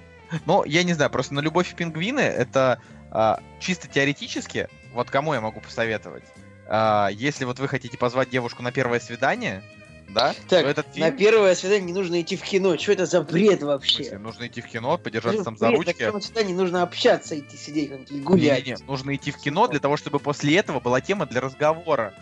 ну, 0.45 0.65
я 0.65 0.83
не 0.83 0.93
знаю, 0.93 1.09
просто 1.09 1.33
на 1.33 1.39
«Любовь 1.39 1.71
и 1.71 1.75
пингвины» 1.75 2.19
это 2.19 2.79
а, 3.11 3.39
чисто 3.59 3.87
теоретически, 3.87 4.67
вот 4.93 5.09
кому 5.09 5.33
я 5.33 5.41
могу 5.41 5.61
посоветовать, 5.61 6.23
А, 6.67 7.09
если 7.11 7.45
вот 7.45 7.59
вы 7.59 7.67
хотите 7.67 7.97
позвать 7.97 8.29
девушку 8.29 8.63
на 8.63 8.71
первое 8.71 8.99
свидание, 8.99 9.63
да, 10.09 10.33
Так, 10.47 10.63
то 10.63 10.69
этот 10.69 10.87
на 10.87 10.93
фильм... 10.93 11.17
первое 11.17 11.55
свидание 11.55 11.85
не 11.87 11.93
нужно 11.93 12.21
идти 12.21 12.37
в 12.37 12.41
кино. 12.43 12.77
Что 12.77 12.93
это 12.93 13.05
за 13.05 13.21
бред 13.21 13.61
в 13.63 13.65
вообще? 13.65 13.95
смысле, 13.95 14.17
нужно 14.19 14.47
идти 14.47 14.61
в 14.61 14.67
кино, 14.67 14.97
подержаться 14.97 15.43
там 15.43 15.55
Бред, 15.55 15.59
за 15.59 15.69
на 15.71 15.77
ручки. 15.77 15.93
первом 15.93 16.21
свидании 16.21 16.53
нужно 16.53 16.83
общаться, 16.83 17.37
идти 17.37 17.57
сидеть 17.57 17.89
как-нибудь, 17.89 18.23
гулять. 18.23 18.65
Не-не-не, 18.65 18.85
нужно 18.85 19.15
идти 19.15 19.31
в 19.31 19.37
кино 19.37 19.67
для 19.67 19.79
того, 19.79 19.97
чтобы 19.97 20.19
после 20.19 20.55
этого 20.57 20.79
была 20.79 21.01
тема 21.01 21.25
для 21.25 21.41
разговора. 21.41 22.13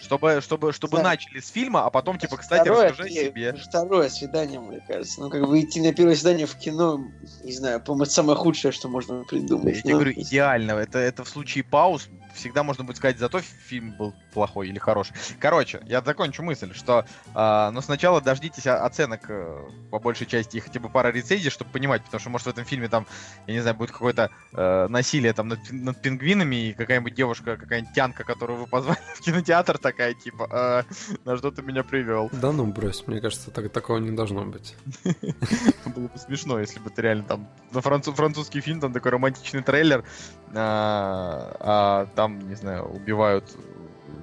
Чтобы, 0.00 0.40
чтобы, 0.40 0.72
чтобы 0.72 0.96
Да. 0.96 1.02
начали 1.02 1.40
с 1.40 1.50
фильма, 1.50 1.84
а 1.84 1.90
потом, 1.90 2.18
типа, 2.18 2.38
кстати, 2.38 2.62
Второе, 2.62 2.88
расскажи 2.88 3.08
о 3.10 3.12
э, 3.12 3.24
себе. 3.26 3.52
Второе 3.68 4.08
свидание, 4.08 4.58
мне 4.58 4.80
кажется. 4.88 5.20
Ну, 5.20 5.28
как 5.28 5.46
бы 5.46 5.60
идти 5.60 5.78
на 5.82 5.92
первое 5.92 6.14
свидание 6.16 6.46
в 6.46 6.54
кино, 6.56 7.04
не 7.44 7.52
знаю, 7.52 7.80
по-моему, 7.80 8.04
это 8.04 8.12
самое 8.12 8.38
худшее, 8.38 8.72
что 8.72 8.88
можно 8.88 9.24
придумать. 9.24 9.74
Я 9.76 9.82
тебе 9.82 9.92
Ну, 9.92 9.96
говорю, 10.00 10.12
идеально. 10.16 10.72
Это, 10.72 10.98
это 10.98 11.22
в 11.24 11.28
случае 11.28 11.64
пауз 11.64 12.08
всегда 12.34 12.62
можно 12.62 12.84
будет 12.84 12.96
сказать, 12.96 13.18
зато 13.18 13.40
фильм 13.40 13.92
был 13.92 14.14
плохой 14.32 14.68
или 14.68 14.78
хороший. 14.78 15.14
Короче, 15.38 15.80
я 15.86 16.02
закончу 16.02 16.42
мысль, 16.42 16.74
что 16.74 17.04
а, 17.34 17.70
но 17.70 17.80
сначала 17.80 18.20
дождитесь 18.20 18.66
оценок 18.66 19.28
э, 19.28 19.68
по 19.90 19.98
большей 19.98 20.26
части 20.26 20.56
и 20.56 20.60
хотя 20.60 20.80
бы 20.80 20.88
пара 20.88 21.08
рецензий, 21.08 21.50
чтобы 21.50 21.70
понимать, 21.70 22.02
потому 22.04 22.20
что 22.20 22.30
может 22.30 22.46
в 22.46 22.50
этом 22.50 22.64
фильме 22.64 22.88
там, 22.88 23.06
я 23.46 23.54
не 23.54 23.60
знаю, 23.60 23.76
будет 23.76 23.90
какое-то 23.90 24.30
э, 24.52 24.86
насилие 24.88 25.32
там 25.32 25.48
над, 25.48 25.58
над 25.70 26.00
пингвинами 26.00 26.68
и 26.68 26.72
какая-нибудь 26.72 27.14
девушка, 27.14 27.56
какая-нибудь 27.56 27.94
тянка, 27.94 28.24
которую 28.24 28.60
вы 28.60 28.66
позвали 28.66 28.98
в 29.14 29.20
кинотеатр, 29.20 29.78
такая 29.78 30.14
типа, 30.14 30.48
«Э, 30.50 30.82
на 31.24 31.36
что 31.36 31.50
ты 31.50 31.62
меня 31.62 31.82
привел. 31.82 32.28
Да 32.32 32.52
ну 32.52 32.66
брось, 32.66 33.06
мне 33.06 33.20
кажется, 33.20 33.50
так, 33.50 33.70
такого 33.72 33.98
не 33.98 34.10
должно 34.10 34.44
быть. 34.44 34.76
Было 35.84 36.08
бы 36.08 36.18
смешно, 36.18 36.60
если 36.60 36.78
бы 36.78 36.90
ты 36.90 37.02
реально 37.02 37.24
там 37.24 37.48
на 37.72 37.80
француз, 37.80 38.14
французский 38.14 38.60
фильм, 38.60 38.80
там 38.80 38.92
такой 38.92 39.12
романтичный 39.12 39.62
трейлер, 39.62 40.04
а, 40.54 41.56
а 41.60 42.06
там, 42.20 42.38
не 42.50 42.54
знаю, 42.54 42.84
убивают 42.84 43.46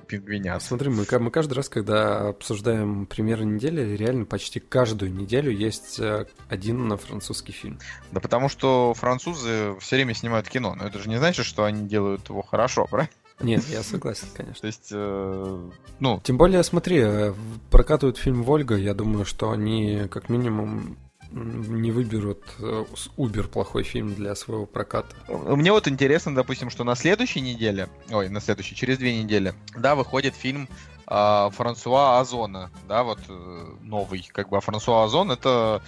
пингвинят. 0.06 0.62
Смотри, 0.62 0.90
мы, 0.92 1.04
мы 1.20 1.32
каждый 1.32 1.54
раз, 1.54 1.68
когда 1.68 2.30
обсуждаем 2.30 3.08
премьеры 3.08 3.44
недели, 3.44 3.96
реально 3.96 4.26
почти 4.26 4.60
каждую 4.60 5.12
неделю 5.12 5.52
есть 5.52 6.00
э, 6.00 6.28
один 6.48 6.88
на 6.88 6.96
французский 6.96 7.54
фильм. 7.54 7.80
Да 8.12 8.20
потому 8.20 8.50
что 8.50 8.94
французы 8.94 9.76
все 9.80 9.96
время 9.96 10.14
снимают 10.14 10.48
кино, 10.48 10.76
но 10.76 10.86
это 10.86 11.00
же 11.00 11.10
не 11.10 11.18
значит, 11.18 11.44
что 11.44 11.64
они 11.64 11.88
делают 11.88 12.30
его 12.30 12.44
хорошо, 12.44 12.86
правильно? 12.90 13.10
Нет, 13.40 13.64
я 13.68 13.82
согласен, 13.82 14.28
конечно. 14.36 14.62
То 14.62 14.68
есть, 14.68 14.90
э, 14.92 15.70
ну, 16.00 16.22
Тем 16.24 16.38
более, 16.38 16.62
смотри, 16.62 17.00
э, 17.00 17.34
прокатывают 17.72 18.20
фильм 18.20 18.44
«Вольга», 18.44 18.76
я 18.76 18.94
думаю, 18.94 19.26
что 19.26 19.50
они 19.50 20.08
как 20.12 20.30
минимум 20.30 20.98
не 21.32 21.92
выберут 21.92 22.44
э, 22.60 22.86
Uber 23.18 23.48
плохой 23.48 23.84
фильм 23.84 24.14
для 24.16 24.36
своего 24.36 24.66
проката. 24.66 25.16
мне 25.28 25.72
вот 25.72 25.88
интересно, 25.88 26.34
допустим, 26.36 26.70
что 26.70 26.84
на 26.84 26.96
следующей 26.96 27.42
неделе, 27.42 27.90
ой, 28.10 28.30
на 28.30 28.40
следующей, 28.42 28.76
через 28.76 28.98
две 28.98 29.22
недели, 29.22 29.54
да, 29.76 29.96
выходит 29.96 30.36
фильм 30.36 30.68
а, 31.06 31.50
Франсуа 31.52 32.20
Озона, 32.20 32.72
да, 32.88 33.04
вот 33.04 33.20
э, 33.30 33.66
новый, 33.82 34.28
как 34.32 34.50
бы, 34.50 34.58
а 34.58 34.62
Франсуа 34.62 35.04
Озон 35.04 35.32
это 35.32 35.82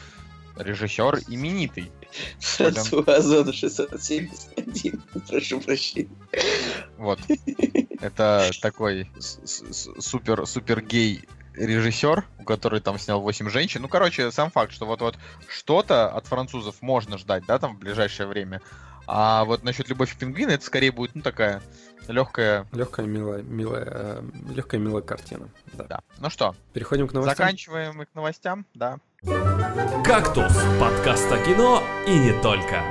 режиссер 0.58 1.20
именитый. 1.30 1.92
Франсуа 2.40 3.22
Зона 3.22 3.54
671, 3.54 5.02
прошу 5.28 5.62
прощения. 5.62 6.10
Вот. 6.98 7.20
Это 8.02 8.50
такой 8.62 9.10
с- 9.20 9.40
с- 9.46 9.90
супер, 10.02 10.46
супер 10.48 10.82
гей 10.82 11.22
режиссер, 11.60 12.24
у 12.40 12.44
который 12.44 12.80
там 12.80 12.98
снял 12.98 13.22
8 13.22 13.50
женщин. 13.50 13.82
Ну, 13.82 13.88
короче, 13.88 14.32
сам 14.32 14.50
факт, 14.50 14.72
что 14.72 14.86
вот-вот 14.86 15.18
что-то 15.48 16.10
от 16.10 16.26
французов 16.28 16.82
можно 16.82 17.18
ждать, 17.18 17.46
да, 17.46 17.60
там 17.60 17.76
в 17.76 17.80
ближайшее 17.80 18.28
время. 18.28 18.62
А 19.08 19.44
вот 19.46 19.64
насчет 19.64 19.90
любовь 19.90 20.16
пингвина, 20.16 20.52
это 20.52 20.64
скорее 20.66 20.92
будет, 20.92 21.16
ну, 21.16 21.22
такая 21.22 21.62
легкая, 22.08 22.66
Легкая, 22.72 23.06
милая, 23.06 23.42
милая, 23.42 24.24
легкая, 24.54 24.80
милая 24.80 25.02
картина. 25.02 25.50
Да. 25.74 25.84
да. 25.86 26.00
Ну 26.20 26.30
что, 26.30 26.56
Переходим 26.74 27.08
к 27.08 27.14
новостям. 27.14 27.36
заканчиваем 27.36 27.96
мы 27.96 28.06
к 28.06 28.14
новостям, 28.14 28.66
да. 28.74 29.00
«Кактус»— 30.06 30.54
подкаст 30.80 31.32
о 31.32 31.38
кино 31.44 31.84
и 32.08 32.18
не 32.18 32.42
только. 32.42 32.84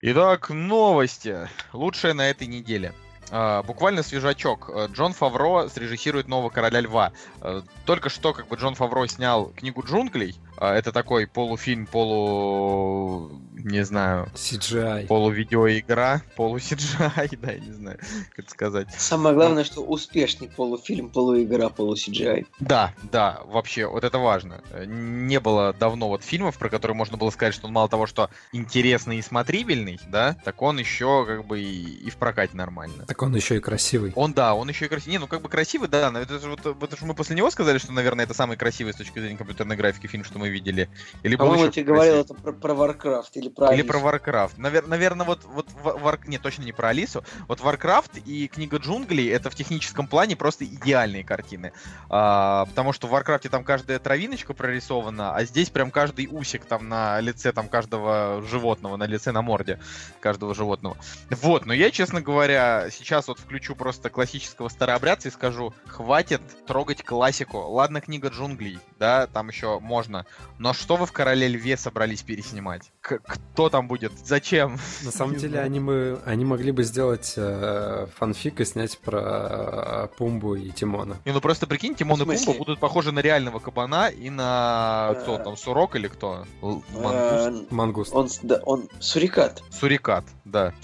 Итак, 0.00 0.50
новости. 0.50 1.48
Лучшее 1.72 2.12
на 2.12 2.28
этой 2.28 2.46
неделе. 2.46 2.92
А, 3.30 3.62
буквально 3.62 4.02
свежачок. 4.02 4.70
Э, 4.72 4.86
Джон 4.92 5.12
Фавро 5.12 5.68
срежиссирует 5.68 6.28
нового 6.28 6.50
короля 6.50 6.80
льва. 6.80 7.12
Э, 7.40 7.62
Только 7.84 8.08
что 8.08 8.32
как 8.32 8.48
бы 8.48 8.56
Джон 8.56 8.74
Фавро 8.74 9.06
снял 9.06 9.46
книгу 9.56 9.82
джунглей. 9.82 10.36
А, 10.56 10.74
Это 10.74 10.92
такой 10.92 11.26
полуфильм, 11.26 11.86
полу... 11.86 13.40
не 13.54 13.84
знаю, 13.84 14.28
CGI. 14.34 15.06
полувидеоигра, 15.06 16.22
полу-CGI, 16.36 17.38
да, 17.42 17.52
я 17.52 17.58
не 17.58 17.72
знаю, 17.72 17.98
как 18.30 18.44
это 18.44 18.50
сказать. 18.50 18.88
Самое 18.96 19.34
главное, 19.34 19.64
что 19.64 19.82
успешный 19.82 20.48
полуфильм, 20.48 21.10
полуигра, 21.10 21.68
полу-CGI. 21.68 22.46
Да, 22.60 22.94
да, 23.10 23.40
вообще, 23.46 23.86
вот 23.86 24.04
это 24.04 24.18
важно. 24.18 24.62
Не 24.86 25.40
было 25.40 25.72
давно 25.72 26.08
вот 26.08 26.22
фильмов, 26.22 26.58
про 26.58 26.68
которые 26.68 26.96
можно 26.96 27.16
было 27.16 27.30
сказать, 27.30 27.54
что 27.54 27.66
он 27.66 27.72
мало 27.72 27.88
того, 27.88 28.06
что 28.06 28.30
интересный 28.52 29.18
и 29.18 29.22
смотрибельный, 29.22 29.98
да, 30.08 30.36
так 30.44 30.62
он 30.62 30.78
еще 30.78 31.24
как 31.26 31.46
бы 31.46 31.60
и, 31.60 32.06
и 32.06 32.10
в 32.10 32.16
прокате 32.16 32.56
нормально. 32.56 33.04
Так 33.06 33.20
он 33.22 33.34
еще 33.34 33.56
и 33.56 33.60
красивый. 33.60 34.12
Он, 34.14 34.32
да, 34.32 34.54
он 34.54 34.68
еще 34.68 34.86
и 34.86 34.88
красивый. 34.88 35.12
Не, 35.12 35.18
ну 35.18 35.26
как 35.26 35.42
бы 35.42 35.48
красивый, 35.48 35.88
да, 35.88 36.10
но 36.10 36.20
это 36.20 36.38
же 36.38 36.50
вот, 36.50 36.64
это 36.64 36.96
же 36.96 37.04
мы 37.06 37.14
после 37.14 37.36
него 37.36 37.50
сказали, 37.50 37.78
что, 37.78 37.92
наверное, 37.92 38.24
это 38.24 38.34
самый 38.34 38.56
красивый 38.56 38.92
с 38.92 38.96
точки 38.96 39.18
зрения 39.18 39.36
компьютерной 39.36 39.76
графики 39.76 40.06
фильм, 40.06 40.24
что 40.24 40.38
мы 40.38 40.43
видели. 40.50 40.88
Или 41.22 41.36
По-моему, 41.36 41.64
еще 41.64 41.72
ты 41.72 41.84
говорил 41.84 42.16
это 42.16 42.34
про, 42.34 42.52
про 42.52 42.72
Warcraft 42.72 43.30
или 43.34 43.48
про 43.48 43.66
Или 43.72 43.82
Алису. 43.82 43.88
про 43.88 43.98
Warcraft. 43.98 44.58
Навер- 44.58 44.86
наверное, 44.86 45.26
вот, 45.26 45.44
вот 45.44 45.66
War... 45.82 46.20
не, 46.26 46.38
точно 46.38 46.62
не 46.62 46.72
про 46.72 46.88
Алису. 46.88 47.24
Вот 47.48 47.60
Warcraft 47.60 48.22
и 48.24 48.48
книга 48.48 48.78
джунглей 48.78 49.28
это 49.30 49.50
в 49.50 49.54
техническом 49.54 50.06
плане 50.06 50.36
просто 50.36 50.64
идеальные 50.64 51.24
картины. 51.24 51.72
А, 52.08 52.66
потому 52.66 52.92
что 52.92 53.06
в 53.06 53.14
Warcraft 53.14 53.48
там 53.48 53.64
каждая 53.64 53.98
травиночка 53.98 54.54
прорисована, 54.54 55.34
а 55.34 55.44
здесь 55.44 55.70
прям 55.70 55.90
каждый 55.90 56.28
усик 56.30 56.64
там 56.64 56.88
на 56.88 57.20
лице 57.20 57.52
там 57.52 57.68
каждого 57.68 58.42
животного, 58.42 58.96
на 58.96 59.06
лице, 59.06 59.32
на 59.32 59.42
морде 59.42 59.80
каждого 60.20 60.54
животного. 60.54 60.96
Вот, 61.30 61.66
но 61.66 61.72
я, 61.74 61.90
честно 61.90 62.20
говоря, 62.20 62.88
сейчас 62.90 63.28
вот 63.28 63.38
включу 63.38 63.74
просто 63.74 64.10
классического 64.10 64.68
старообрядца 64.68 65.28
и 65.28 65.30
скажу, 65.30 65.74
хватит 65.86 66.42
трогать 66.66 67.02
классику. 67.02 67.58
Ладно, 67.58 68.00
книга 68.00 68.28
джунглей, 68.28 68.78
да, 68.98 69.26
там 69.26 69.48
еще 69.48 69.78
можно. 69.80 70.26
Но 70.58 70.72
что 70.72 70.96
вы 70.96 71.06
в 71.06 71.12
Короле 71.12 71.48
Льве 71.48 71.76
собрались 71.76 72.22
переснимать? 72.22 72.92
К- 73.00 73.18
кто 73.18 73.68
там 73.68 73.88
будет? 73.88 74.12
Зачем? 74.24 74.78
На 75.02 75.10
самом 75.10 75.34
деле 75.36 75.58
они, 75.60 75.80
мы, 75.80 76.20
они 76.24 76.44
могли 76.44 76.70
бы 76.70 76.84
сделать 76.84 77.34
э, 77.36 78.06
фанфик 78.16 78.60
и 78.60 78.64
снять 78.64 78.96
про 78.98 80.06
э, 80.12 80.16
Пумбу 80.16 80.54
и 80.54 80.70
Тимона. 80.70 81.16
Не, 81.24 81.32
ну 81.32 81.40
просто 81.40 81.66
прикинь, 81.66 81.96
Тимон 81.96 82.20
и? 82.22 82.24
Пумба 82.24 82.52
будут 82.58 82.78
похожи 82.78 83.10
на 83.10 83.18
реального 83.18 83.58
кабана 83.58 84.08
и 84.08 84.30
на... 84.30 85.16
Кто 85.22 85.36
Э, 85.40 85.42
там, 85.44 85.56
Сурок 85.56 85.96
или 85.96 86.06
кто? 86.06 86.46
Мангуст? 86.62 86.92
Э, 87.02 87.74
Мангуст. 87.74 88.14
Он, 88.14 88.28
с- 88.28 88.38
да, 88.42 88.60
он 88.64 88.88
сурикат. 89.00 89.62
Сурикат, 89.72 90.24
да. 90.44 90.72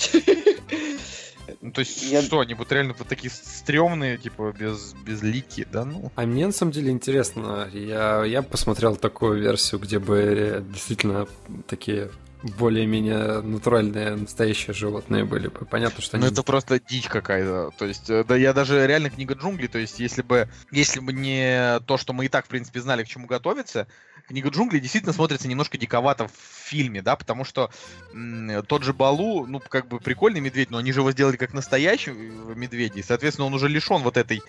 Ну, 1.60 1.72
то 1.72 1.80
есть, 1.80 2.02
Я- 2.02 2.22
что, 2.22 2.40
они 2.40 2.54
будут 2.54 2.72
реально 2.72 2.94
вот 2.98 3.08
такие 3.08 3.30
стрёмные, 3.30 4.16
типа, 4.18 4.54
без, 4.58 4.94
без 5.04 5.22
лики, 5.22 5.66
да, 5.70 5.84
ну? 5.84 6.12
А 6.16 6.26
мне 6.26 6.46
на 6.46 6.52
самом 6.52 6.72
деле 6.72 6.90
интересно, 6.90 7.68
я, 7.72 8.24
я 8.24 8.42
посмотрел 8.42 8.96
такую 8.96 9.40
версию, 9.40 9.80
где 9.80 9.98
бы 9.98 10.16
э, 10.18 10.62
действительно 10.62 11.26
такие 11.66 12.10
более-менее 12.42 13.42
натуральные 13.42 14.16
настоящие 14.16 14.72
животные 14.74 15.24
были 15.24 15.48
бы. 15.48 15.66
Понятно, 15.66 16.02
что 16.02 16.16
Ну, 16.16 16.24
они... 16.24 16.32
это 16.32 16.42
просто 16.42 16.80
дичь 16.80 17.06
какая-то. 17.08 17.70
То 17.78 17.84
есть, 17.84 18.08
э, 18.08 18.24
да 18.24 18.36
я 18.36 18.52
даже 18.52 18.86
реально 18.86 19.10
книга 19.10 19.34
джунглей, 19.34 19.68
то 19.68 19.78
есть, 19.78 20.00
если 20.00 20.22
бы, 20.22 20.48
если 20.70 21.00
бы 21.00 21.12
не 21.12 21.80
то, 21.86 21.98
что 21.98 22.12
мы 22.12 22.26
и 22.26 22.28
так, 22.28 22.46
в 22.46 22.48
принципе, 22.48 22.80
знали, 22.80 23.04
к 23.04 23.08
чему 23.08 23.26
готовиться, 23.26 23.86
книга 24.30 24.48
джунглей 24.48 24.80
действительно 24.80 25.12
смотрится 25.12 25.48
немножко 25.48 25.76
диковато 25.76 26.28
в 26.28 26.32
фильме, 26.68 27.02
да, 27.02 27.16
потому 27.16 27.44
что 27.44 27.68
м, 28.12 28.62
тот 28.64 28.84
же 28.84 28.92
Балу, 28.92 29.44
ну, 29.44 29.58
как 29.58 29.88
бы 29.88 29.98
прикольный 29.98 30.40
медведь, 30.40 30.70
но 30.70 30.78
они 30.78 30.92
же 30.92 31.00
его 31.00 31.10
сделали 31.10 31.36
как 31.36 31.52
настоящий 31.52 32.12
э, 32.12 32.54
медведя, 32.54 33.00
и, 33.00 33.02
соответственно, 33.02 33.46
он 33.46 33.54
уже 33.54 33.68
лишен 33.68 34.02
вот 34.02 34.16
этой, 34.16 34.40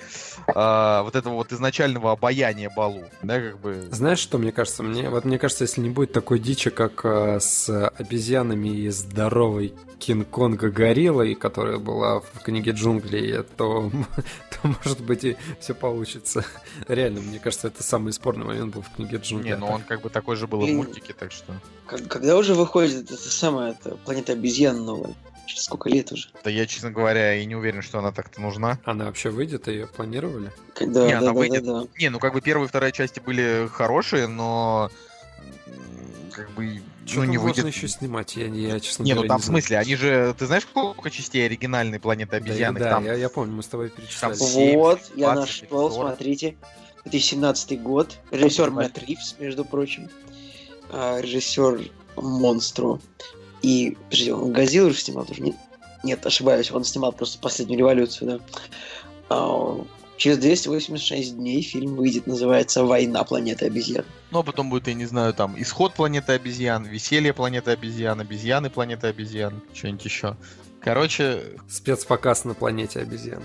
а, 0.48 1.02
вот 1.02 1.16
этого 1.16 1.34
вот 1.34 1.52
изначального 1.52 2.12
обаяния 2.12 2.70
Балу, 2.70 3.06
да, 3.24 3.40
как 3.40 3.60
бы... 3.60 3.88
Знаешь, 3.92 4.20
что 4.20 4.38
мне 4.38 4.52
кажется? 4.52 4.84
Мне, 4.84 5.10
вот 5.10 5.26
мне 5.26 5.40
кажется, 5.40 5.64
если 5.64 5.82
не 5.82 5.90
будет 5.90 6.14
такой 6.14 6.38
дичи, 6.38 6.70
как 6.70 7.02
э, 7.04 7.40
с 7.40 7.90
обезьянами 7.90 8.70
и 8.70 8.90
здоровой 8.90 9.74
Кинг-Конга 10.02 10.72
гориллой, 10.72 11.36
которая 11.36 11.78
была 11.78 12.20
в 12.20 12.40
книге 12.44 12.72
джунглей, 12.72 13.44
то, 13.56 13.92
то 14.50 14.68
может 14.68 15.00
быть 15.02 15.24
и 15.24 15.38
все 15.60 15.74
получится. 15.76 16.44
Реально, 16.88 17.22
мне 17.22 17.40
кажется, 17.40 17.68
это 17.68 17.84
самый 17.84 18.12
спорный 18.12 18.46
момент 18.46 18.74
был 18.74 18.82
в 18.82 18.90
книге 18.96 19.18
джунглей. 19.18 19.52
Не, 19.52 19.58
ну 19.58 19.71
он 19.72 19.82
как 19.84 20.02
бы 20.02 20.10
такой 20.10 20.36
же 20.36 20.48
был 20.48 20.66
и 20.66 20.72
в 20.72 20.76
мультике, 20.76 21.14
так 21.14 21.32
что... 21.32 21.54
Когда 21.86 22.38
уже 22.38 22.54
выходит 22.54 23.12
это 23.12 23.18
самое, 23.18 23.74
это 23.74 23.96
планета 23.98 24.34
обезьян 24.34 24.84
новая? 24.86 25.14
Через 25.48 25.64
сколько 25.64 25.90
лет 25.90 26.12
уже? 26.12 26.30
Да 26.44 26.50
я, 26.50 26.66
честно 26.66 26.92
говоря, 26.92 27.36
и 27.36 27.46
не 27.46 27.56
уверен, 27.56 27.82
что 27.82 28.00
она 28.00 28.12
так-то 28.12 28.40
нужна. 28.40 28.80
Она 28.86 29.06
вообще 29.06 29.30
выйдет, 29.30 29.68
ее 29.68 29.88
планировали? 29.88 30.52
Когда, 30.76 31.06
Не, 31.06 31.12
да, 31.12 31.18
она 31.18 31.28
да, 31.28 31.34
выйдет. 31.34 31.66
да, 31.66 31.82
да. 31.82 31.88
Не, 32.00 32.10
ну 32.10 32.20
как 32.20 32.34
бы 32.34 32.42
первая 32.42 32.66
и 32.68 32.70
вторая 32.70 32.92
части 32.92 33.20
были 33.20 33.68
хорошие, 33.74 34.28
но 34.28 34.90
как 36.32 36.50
бы 36.52 36.82
Что 37.06 37.20
ну, 37.20 37.24
не 37.26 37.38
можно 37.38 37.64
выйдет. 37.64 37.76
еще 37.76 37.88
снимать? 37.90 38.36
Я, 38.38 38.46
я 38.48 38.80
честно 38.80 39.04
Не, 39.04 39.14
ну 39.14 39.24
говоря, 39.24 39.28
там 39.30 39.38
не 39.38 39.42
в 39.42 39.46
знаю. 39.46 39.62
смысле, 39.62 39.78
они 39.80 39.96
же, 39.96 40.36
ты 40.38 40.46
знаешь, 40.46 40.64
сколько 40.64 41.10
частей 41.10 41.46
оригинальной 41.46 42.00
планеты 42.00 42.32
Да, 42.32 42.38
обезьян? 42.38 42.74
Их 42.76 42.84
да, 42.84 42.90
там 42.92 43.06
я, 43.06 43.16
я 43.16 43.28
помню, 43.30 43.54
мы 43.54 43.64
с 43.64 43.68
тобой 43.68 43.90
перечисляли. 43.90 44.36
Там 44.38 44.48
семь, 44.48 44.78
Вот, 44.78 45.00
я 45.16 45.34
20, 45.34 45.62
нашел, 45.64 45.92
40. 45.92 45.94
смотрите. 45.94 46.56
2017 47.06 47.82
год. 47.82 48.18
Режиссер. 48.32 48.72
Мэтт 48.72 48.98
Ривз, 49.00 49.36
между 49.40 49.66
прочим. 49.66 50.10
А, 50.92 51.20
режиссер 51.20 51.90
Монстро. 52.16 53.00
И, 53.62 53.98
подожди, 54.06 54.32
он 54.32 54.54
Газил 54.54 54.88
уже 54.88 55.00
снимал 55.00 55.26
тоже? 55.26 55.42
Нет, 55.42 55.56
нет, 56.04 56.26
ошибаюсь, 56.26 56.72
он 56.72 56.84
снимал 56.84 57.12
просто 57.12 57.40
последнюю 57.40 57.80
революцию, 57.80 58.28
да. 58.28 58.40
А, 59.30 59.86
через 60.18 60.38
286 60.40 61.36
дней 61.36 61.62
фильм 61.62 61.96
выйдет, 61.96 62.28
называется 62.28 62.84
«Война 62.84 63.24
планеты 63.24 63.66
обезьян». 63.66 64.06
Ну, 64.32 64.40
а 64.40 64.44
потом 64.44 64.70
будет, 64.70 64.88
я 64.88 64.94
не 64.94 65.06
знаю, 65.06 65.34
там, 65.34 65.60
исход 65.62 65.94
планеты 65.94 66.34
обезьян, 66.34 66.86
веселье 66.86 67.34
планеты 67.34 67.72
обезьян, 67.72 68.20
обезьяны 68.20 68.70
планеты 68.70 69.08
обезьян, 69.08 69.62
что-нибудь 69.74 70.06
еще. 70.06 70.38
Короче, 70.82 71.44
Спецпоказ 71.70 72.46
на 72.46 72.56
планете 72.56 73.00
обезьян. 73.00 73.44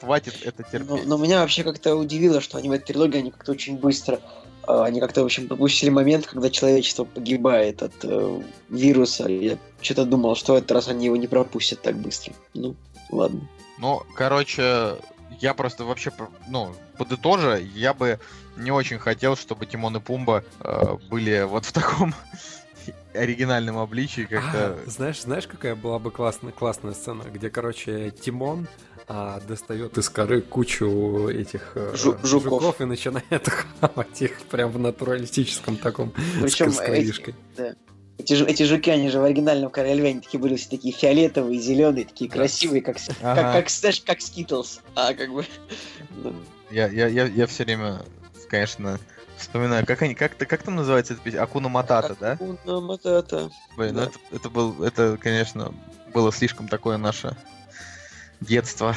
Хватит 0.00 0.34
это 0.42 0.62
Но, 0.62 0.70
терпеть. 0.70 1.06
но 1.06 1.16
меня 1.16 1.40
вообще 1.40 1.62
как-то 1.62 1.94
удивило, 1.94 2.40
что 2.40 2.58
они 2.58 2.68
в 2.68 2.72
этой 2.72 2.86
трилогии, 2.86 3.18
они 3.18 3.30
как-то 3.30 3.52
очень 3.52 3.76
быстро, 3.78 4.20
э, 4.66 4.82
они 4.82 5.00
как-то, 5.00 5.22
в 5.22 5.26
общем, 5.26 5.48
пропустили 5.48 5.90
момент, 5.90 6.26
когда 6.26 6.50
человечество 6.50 7.04
погибает 7.04 7.82
от 7.82 7.92
э, 8.02 8.42
вируса. 8.68 9.28
Я 9.28 9.58
что-то 9.80 10.04
думал, 10.04 10.34
что 10.36 10.54
в 10.54 10.56
этот 10.56 10.72
раз 10.72 10.88
они 10.88 11.06
его 11.06 11.16
не 11.16 11.26
пропустят 11.26 11.82
так 11.82 11.96
быстро. 11.96 12.32
Ну, 12.54 12.74
ладно. 13.10 13.40
Ну, 13.78 14.02
короче, 14.14 14.96
я 15.40 15.54
просто 15.54 15.84
вообще, 15.84 16.12
ну, 16.48 16.74
подытожа, 16.98 17.56
я 17.56 17.94
бы 17.94 18.18
не 18.56 18.70
очень 18.70 18.98
хотел, 18.98 19.36
чтобы 19.36 19.66
Тимон 19.66 19.96
и 19.96 20.00
Пумба 20.00 20.44
э, 20.60 20.96
были 21.08 21.42
вот 21.42 21.64
в 21.64 21.72
таком 21.72 22.14
оригинальном 23.14 23.78
обличии, 23.78 24.22
как-то... 24.22 24.78
А, 24.78 24.84
знаешь, 24.86 25.22
знаешь, 25.22 25.46
какая 25.46 25.74
была 25.74 25.98
бы 25.98 26.10
классная, 26.10 26.52
классная 26.52 26.92
сцена, 26.92 27.22
где, 27.22 27.50
короче, 27.50 28.10
Тимон 28.10 28.68
а, 29.12 29.40
достает 29.40 29.98
из 29.98 30.08
коры 30.08 30.40
кучу 30.40 31.28
этих 31.28 31.72
э, 31.74 31.94
Жу- 31.96 32.24
жуков. 32.24 32.80
и 32.80 32.84
начинает 32.84 33.48
хавать 33.80 34.22
их 34.22 34.40
прям 34.42 34.70
в 34.70 34.78
натуралистическом 34.78 35.76
таком 35.78 36.12
Причем 36.40 36.70
с. 36.70 36.80
Эти, 36.80 38.34
жу- 38.34 38.46
эти 38.46 38.62
жуки, 38.62 38.88
они 38.88 39.08
же 39.08 39.18
в 39.18 39.24
оригинальном 39.24 39.68
Короле 39.70 39.94
Льве, 39.94 40.08
они 40.10 40.20
такие 40.20 40.38
были 40.38 40.54
все 40.54 40.68
такие 40.70 40.94
фиолетовые, 40.94 41.58
зеленые, 41.58 42.04
такие 42.04 42.30
красивые, 42.30 42.82
как, 42.82 43.00
с- 43.00 43.06
как, 43.08 43.16
Ага. 43.22 43.52
как, 43.54 43.70
знаешь, 43.70 44.00
как 44.06 44.20
Skittles. 44.20 44.80
А, 44.94 45.12
как 45.14 45.32
бы... 45.32 45.44
ну, 46.22 46.32
Я, 46.70 46.86
я, 46.86 47.08
я, 47.08 47.24
я 47.26 47.46
все 47.48 47.64
время, 47.64 48.02
конечно, 48.48 49.00
вспоминаю, 49.38 49.84
как 49.86 50.02
они, 50.02 50.14
как, 50.14 50.36
как 50.36 50.62
там 50.62 50.76
называется 50.76 51.14
эта 51.14 51.22
песня? 51.22 51.42
Акуна 51.42 51.68
Матата, 51.68 52.14
да? 52.20 52.32
Акуна 52.32 52.80
Матата. 52.80 53.50
Блин, 53.76 53.94
ну 53.94 54.00
Да. 54.02 54.06
это, 54.06 54.18
это 54.36 54.50
был, 54.50 54.84
это, 54.84 55.18
конечно, 55.20 55.74
было 56.14 56.30
слишком 56.30 56.68
такое 56.68 56.96
наше 56.98 57.34
детство. 58.40 58.94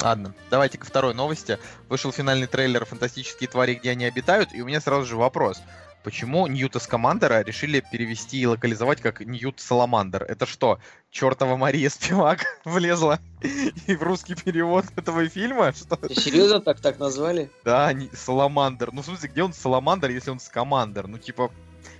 Ладно, 0.00 0.34
давайте 0.50 0.76
ко 0.78 0.86
второй 0.86 1.14
новости. 1.14 1.58
Вышел 1.88 2.12
финальный 2.12 2.46
трейлер 2.46 2.84
«Фантастические 2.84 3.48
твари, 3.48 3.74
где 3.74 3.90
они 3.90 4.04
обитают», 4.04 4.52
и 4.52 4.60
у 4.60 4.66
меня 4.66 4.80
сразу 4.80 5.06
же 5.06 5.16
вопрос. 5.16 5.62
Почему 6.02 6.46
Ньюта 6.46 6.80
Скамандера 6.80 7.42
решили 7.42 7.82
перевести 7.90 8.38
и 8.38 8.46
локализовать 8.46 9.00
как 9.00 9.20
Ньют 9.20 9.58
Саламандер? 9.60 10.22
Это 10.24 10.44
что, 10.44 10.78
чертова 11.10 11.56
Мария 11.56 11.88
Спивак 11.88 12.44
влезла 12.66 13.18
и 13.86 13.96
в 13.96 14.02
русский 14.02 14.34
перевод 14.34 14.84
этого 14.96 15.26
фильма? 15.30 15.72
Что 15.72 15.96
Ты 15.96 16.14
серьезно 16.14 16.60
так 16.60 16.80
так 16.80 16.98
назвали? 16.98 17.50
да, 17.64 17.90
не- 17.94 18.10
Саламандр. 18.12 18.90
Ну, 18.92 19.00
в 19.00 19.06
смысле, 19.06 19.30
где 19.30 19.42
он 19.42 19.54
Саламандр, 19.54 20.10
если 20.10 20.30
он 20.30 20.40
Скамандер? 20.40 21.06
Ну, 21.06 21.16
типа... 21.16 21.50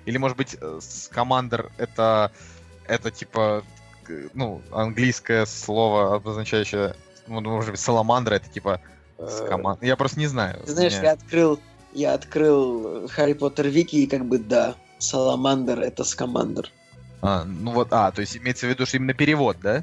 Или, 0.04 0.18
может 0.18 0.36
быть, 0.36 0.54
э, 0.60 0.78
Скамандер 0.82 1.72
это... 1.78 2.30
Это, 2.86 3.10
типа... 3.10 3.64
к- 4.04 4.30
Ну, 4.34 4.62
английское 4.72 5.46
слово, 5.46 6.16
обозначающее... 6.16 6.94
Ну, 7.26 7.40
может 7.40 7.70
быть, 7.70 7.80
Саламандра 7.80 8.34
это, 8.36 8.48
типа... 8.48 8.80
Скаман... 9.28 9.78
Я 9.80 9.96
просто 9.96 10.18
не 10.18 10.26
знаю. 10.26 10.60
Ты 10.66 10.72
знаешь, 10.72 10.94
Мне- 10.94 11.04
я 11.04 11.12
открыл, 11.12 11.60
я 11.92 12.14
открыл 12.14 13.08
Харри 13.08 13.32
Поттер 13.32 13.68
Вики, 13.68 13.96
и 13.96 14.06
как 14.06 14.26
бы 14.26 14.38
да, 14.38 14.74
Саламандр 14.98 15.80
это 15.80 16.04
Скамандр. 16.04 16.70
А, 17.22 17.44
ну 17.44 17.70
вот, 17.72 17.88
а, 17.92 18.10
то 18.10 18.20
есть 18.20 18.36
имеется 18.36 18.66
в 18.66 18.70
виду, 18.70 18.84
что 18.86 18.96
именно 18.96 19.14
перевод, 19.14 19.56
да? 19.62 19.82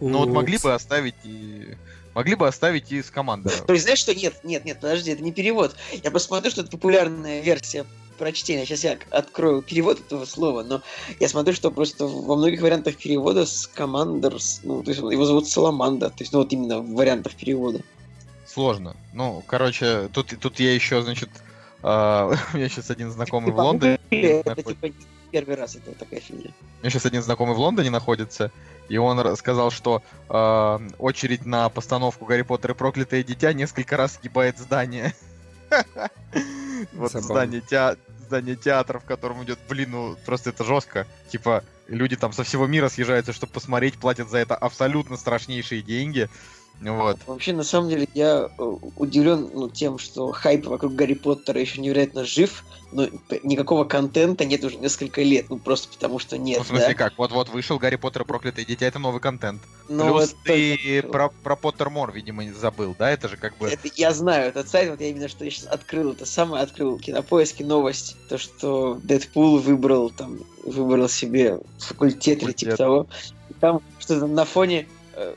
Ну 0.00 0.18
вот 0.18 0.28
могли 0.28 0.58
бы 0.58 0.74
оставить 0.74 1.14
и... 1.24 1.76
Могли 2.14 2.34
бы 2.34 2.48
оставить 2.48 2.90
и 2.92 3.02
Скамандера. 3.02 3.54
То 3.66 3.74
есть 3.74 3.84
знаешь 3.84 3.98
что? 3.98 4.14
Нет, 4.14 4.42
нет, 4.42 4.64
нет, 4.64 4.80
подожди, 4.80 5.10
это 5.10 5.22
не 5.22 5.32
перевод. 5.32 5.76
Я 6.02 6.10
просто 6.10 6.28
смотрю, 6.28 6.50
что 6.50 6.62
это 6.62 6.70
популярная 6.70 7.40
версия 7.42 7.84
прочтения. 8.16 8.64
Сейчас 8.66 8.84
я 8.84 8.98
открою 9.10 9.62
перевод 9.62 10.00
этого 10.00 10.24
слова, 10.24 10.62
но 10.62 10.82
я 11.20 11.28
смотрю, 11.28 11.54
что 11.54 11.70
просто 11.70 12.06
во 12.06 12.36
многих 12.36 12.60
вариантах 12.62 12.96
перевода 12.96 13.46
с- 13.46 14.60
ну, 14.64 14.82
то 14.82 14.90
есть 14.90 15.00
его 15.00 15.24
зовут 15.24 15.48
Саламанда, 15.48 16.08
то 16.10 16.16
есть, 16.20 16.32
ну, 16.32 16.40
вот 16.40 16.52
именно 16.52 16.80
в 16.80 16.94
вариантах 16.94 17.34
перевода. 17.34 17.80
Сложно. 18.46 18.96
Ну, 19.12 19.42
короче, 19.46 20.08
тут, 20.12 20.34
тут 20.40 20.60
я 20.60 20.72
еще, 20.74 21.02
значит... 21.02 21.28
а, 21.82 22.32
у 22.54 22.56
меня 22.56 22.68
сейчас 22.68 22.90
один 22.90 23.10
знакомый 23.10 23.50
в 23.50 23.54
Типа, 23.54 23.60
Лондоне 23.62 23.98
Это 24.10 24.48
находится. 24.50 24.74
типа 24.88 24.96
первый 25.30 25.56
раз 25.56 25.76
это 25.76 25.92
такая 25.92 26.20
фигня. 26.20 26.50
У 26.78 26.82
меня 26.82 26.90
сейчас 26.90 27.04
один 27.04 27.22
знакомый 27.22 27.54
в 27.54 27.58
Лондоне 27.58 27.90
находится, 27.90 28.50
и 28.88 28.96
он 28.96 29.18
рассказал, 29.20 29.70
что 29.70 30.02
э, 30.30 30.78
очередь 30.98 31.44
на 31.44 31.68
постановку 31.68 32.24
Гарри 32.24 32.42
Поттер 32.42 32.70
и 32.70 32.74
проклятое 32.74 33.22
дитя 33.22 33.52
несколько 33.52 33.96
раз 33.96 34.14
сгибает 34.14 34.58
здание. 34.58 35.14
Вот 36.92 37.12
здание, 37.12 37.60
теа- 37.60 37.96
здание 38.26 38.56
театра, 38.56 38.98
в 38.98 39.04
котором 39.04 39.42
идет, 39.44 39.58
блин, 39.68 39.90
ну 39.92 40.16
просто 40.26 40.50
это 40.50 40.64
жестко. 40.64 41.06
Типа, 41.30 41.64
люди 41.88 42.16
там 42.16 42.32
со 42.32 42.42
всего 42.44 42.66
мира 42.66 42.88
съезжаются, 42.88 43.32
чтобы 43.32 43.52
посмотреть, 43.52 43.94
платят 43.94 44.28
за 44.30 44.38
это 44.38 44.54
абсолютно 44.56 45.16
страшнейшие 45.16 45.82
деньги. 45.82 46.28
Вот. 46.80 47.18
Вообще, 47.26 47.54
на 47.54 47.64
самом 47.64 47.88
деле, 47.88 48.06
я 48.12 48.50
э, 48.58 48.62
удивлен 48.96 49.48
ну, 49.54 49.68
тем, 49.70 49.98
что 49.98 50.30
хайп 50.32 50.66
вокруг 50.66 50.94
Гарри 50.94 51.14
Поттера 51.14 51.58
еще 51.58 51.80
невероятно 51.80 52.24
жив, 52.24 52.64
но 52.92 53.08
никакого 53.42 53.84
контента 53.84 54.44
нет 54.44 54.62
уже 54.62 54.76
несколько 54.76 55.22
лет, 55.22 55.46
ну 55.48 55.58
просто 55.58 55.88
потому 55.88 56.18
что 56.18 56.36
нет, 56.36 56.58
Ну, 56.58 56.64
в 56.64 56.66
смысле 56.68 56.88
да. 56.88 56.94
как? 56.94 57.16
Вот-вот 57.16 57.48
вышел 57.48 57.78
Гарри 57.78 57.96
Поттер 57.96 58.22
и 58.22 58.24
проклятое 58.26 58.66
дитя, 58.66 58.86
это 58.86 58.98
новый 58.98 59.20
контент. 59.20 59.62
Но 59.88 60.12
Плюс 60.12 60.30
это 60.30 60.36
ты 60.44 61.02
про, 61.02 61.30
про 61.30 61.56
Поттермор, 61.56 62.12
видимо, 62.12 62.44
не 62.44 62.52
забыл, 62.52 62.94
да? 62.98 63.10
Это 63.10 63.28
же 63.28 63.38
как 63.38 63.56
бы... 63.56 63.68
Это 63.68 63.88
я 63.96 64.12
знаю 64.12 64.48
этот 64.48 64.68
сайт, 64.68 64.90
вот 64.90 65.00
я 65.00 65.08
именно 65.08 65.28
что 65.28 65.44
я 65.46 65.50
сейчас 65.50 65.66
открыл, 65.66 66.12
это 66.12 66.26
самое 66.26 66.62
открыл 66.62 66.98
кинопоиски 66.98 67.62
новость, 67.62 68.16
то 68.28 68.36
что 68.36 69.00
Дэдпул 69.02 69.58
выбрал 69.58 70.10
там, 70.10 70.40
выбрал 70.64 71.08
себе 71.08 71.58
факультет, 71.78 72.42
или 72.42 72.52
типа 72.52 72.76
Факультет. 72.76 72.76
того. 72.76 73.06
И 73.48 73.54
там 73.54 73.80
что-то 73.98 74.26
на 74.26 74.44
фоне, 74.44 74.86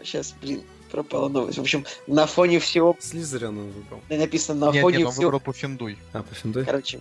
сейчас, 0.04 0.36
блин, 0.42 0.62
пропала 0.90 1.30
новость. 1.30 1.58
В 1.58 1.62
общем, 1.62 1.86
на 2.08 2.26
фоне 2.26 2.60
всего 2.60 2.96
Слизерин 3.00 3.58
он 3.58 3.72
выбрал. 3.72 4.02
написано 4.18 4.68
на 4.68 4.72
Нет, 4.72 4.82
фоне 4.82 4.98
нет, 4.98 5.08
он 5.08 5.12
всего. 5.14 5.24
выбрал 5.26 5.40
Пуффиндуй. 5.40 5.98
А, 6.14 6.24
Паффиндуй? 6.24 6.66
Короче, 6.66 7.00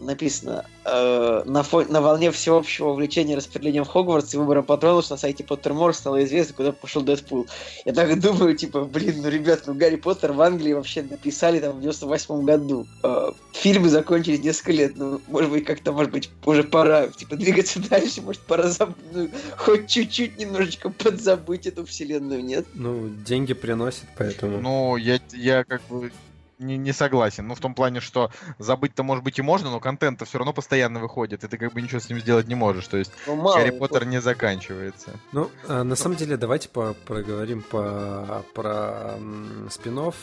написано 0.00 0.64
э, 0.84 1.42
на, 1.44 1.60
фо- 1.60 1.90
на 1.90 2.00
волне 2.00 2.30
всеобщего 2.30 2.90
увлечения 2.90 3.36
распределением 3.36 3.84
в 3.84 3.88
Хогвартс 3.88 4.34
и 4.34 4.36
выбором 4.36 4.64
патронов 4.64 5.08
на 5.10 5.16
сайте 5.16 5.44
Поттермор 5.44 5.94
стало 5.94 6.24
известно, 6.24 6.54
куда 6.54 6.72
пошел 6.72 7.02
Дэдпул. 7.02 7.46
Я 7.84 7.92
так 7.92 8.18
думаю, 8.20 8.56
типа, 8.56 8.84
блин, 8.84 9.22
ну, 9.22 9.28
ребят, 9.28 9.62
ну, 9.66 9.74
Гарри 9.74 9.96
Поттер 9.96 10.32
в 10.32 10.40
Англии 10.40 10.72
вообще 10.72 11.02
написали 11.02 11.60
там 11.60 11.76
в 11.76 11.80
98 11.80 12.44
году. 12.44 12.86
Э, 13.02 13.32
фильмы 13.52 13.88
закончились 13.88 14.42
несколько 14.42 14.72
лет, 14.72 14.96
ну, 14.96 15.20
может 15.28 15.50
быть, 15.50 15.64
как-то, 15.64 15.92
может 15.92 16.12
быть, 16.12 16.30
уже 16.44 16.64
пора, 16.64 17.08
типа, 17.08 17.36
двигаться 17.36 17.80
дальше, 17.88 18.22
может, 18.22 18.40
пора 18.42 18.64
заб- 18.64 18.94
ну, 19.12 19.28
хоть 19.56 19.88
чуть-чуть 19.88 20.38
немножечко 20.38 20.90
подзабыть 20.90 21.66
эту 21.66 21.84
вселенную, 21.84 22.44
нет? 22.44 22.66
Ну, 22.74 23.08
деньги 23.26 23.54
приносит, 23.54 24.04
поэтому... 24.16 24.60
Ну, 24.60 24.96
я, 24.96 25.20
я 25.32 25.64
как 25.64 25.82
бы 25.88 26.10
не, 26.58 26.76
не 26.76 26.92
согласен. 26.92 27.46
Ну, 27.46 27.54
в 27.54 27.60
том 27.60 27.74
плане, 27.74 28.00
что 28.00 28.30
забыть-то, 28.58 29.02
может 29.02 29.24
быть, 29.24 29.38
и 29.38 29.42
можно, 29.42 29.70
но 29.70 29.80
контент-то 29.80 30.24
все 30.24 30.38
равно 30.38 30.52
постоянно 30.52 31.00
выходит, 31.00 31.44
и 31.44 31.48
ты 31.48 31.56
как 31.58 31.72
бы 31.72 31.82
ничего 31.82 32.00
с 32.00 32.08
ним 32.08 32.20
сделать 32.20 32.48
не 32.48 32.54
можешь. 32.54 32.86
То 32.88 32.96
есть 32.96 33.12
Ну, 33.26 33.36
мало 33.36 33.56
Гарри 33.58 33.70
Поттер 33.70 34.04
не 34.06 34.20
заканчивается. 34.20 35.10
Ну, 35.32 35.50
а, 35.68 35.84
на 35.84 35.96
самом 35.96 36.16
деле, 36.16 36.36
давайте 36.36 36.68
по 36.68 36.94
проговорим 37.06 37.62
по, 37.62 38.44
про 38.54 39.14
м, 39.16 39.68
спин-офф 39.70 40.14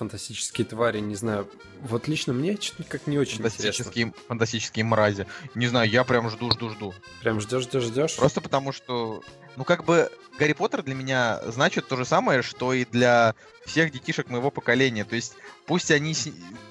фантастические 0.00 0.66
твари, 0.66 0.98
не 1.00 1.14
знаю. 1.14 1.46
Вот 1.82 2.08
лично 2.08 2.32
мне 2.32 2.56
что-то 2.58 2.84
как 2.84 3.06
не 3.06 3.18
очень 3.18 3.34
интересно. 3.34 3.60
Фантастические, 3.60 4.14
фантастические 4.28 4.84
мрази. 4.86 5.26
Не 5.54 5.66
знаю, 5.66 5.90
я 5.90 6.04
прям 6.04 6.30
жду, 6.30 6.50
жду, 6.50 6.70
жду. 6.70 6.94
Прям 7.20 7.38
ждешь, 7.38 7.64
ждешь, 7.64 7.84
ждешь. 7.84 8.16
Просто 8.16 8.40
потому 8.40 8.72
что, 8.72 9.22
ну, 9.56 9.64
как 9.64 9.84
бы 9.84 10.10
Гарри 10.38 10.54
Поттер 10.54 10.82
для 10.82 10.94
меня 10.94 11.42
значит 11.48 11.86
то 11.86 11.96
же 11.96 12.06
самое, 12.06 12.40
что 12.40 12.72
и 12.72 12.86
для 12.86 13.34
всех 13.66 13.92
детишек 13.92 14.30
моего 14.30 14.50
поколения. 14.50 15.04
То 15.04 15.16
есть 15.16 15.34
пусть 15.66 15.90
они, 15.90 16.14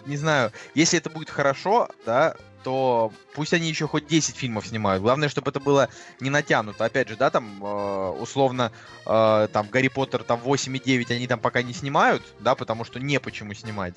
не 0.07 0.17
знаю, 0.17 0.51
если 0.73 0.97
это 0.97 1.11
будет 1.11 1.29
хорошо, 1.29 1.87
да, 2.07 2.35
то 2.63 3.11
пусть 3.33 3.53
они 3.53 3.69
еще 3.69 3.87
хоть 3.87 4.07
10 4.07 4.35
фильмов 4.35 4.67
снимают. 4.67 5.01
Главное, 5.01 5.29
чтобы 5.29 5.51
это 5.51 5.59
было 5.59 5.89
не 6.19 6.29
натянуто. 6.29 6.85
Опять 6.85 7.09
же, 7.09 7.15
да, 7.15 7.29
там, 7.29 7.63
э, 7.63 8.09
условно, 8.19 8.71
э, 9.05 9.47
там, 9.51 9.67
Гарри 9.69 9.87
Поттер, 9.87 10.23
там, 10.23 10.39
8 10.39 10.75
и 10.75 10.79
9 10.79 11.11
они 11.11 11.27
там 11.27 11.39
пока 11.39 11.61
не 11.61 11.73
снимают, 11.73 12.23
да, 12.39 12.55
потому 12.55 12.83
что 12.83 12.99
не 12.99 13.19
почему 13.19 13.53
снимать. 13.53 13.95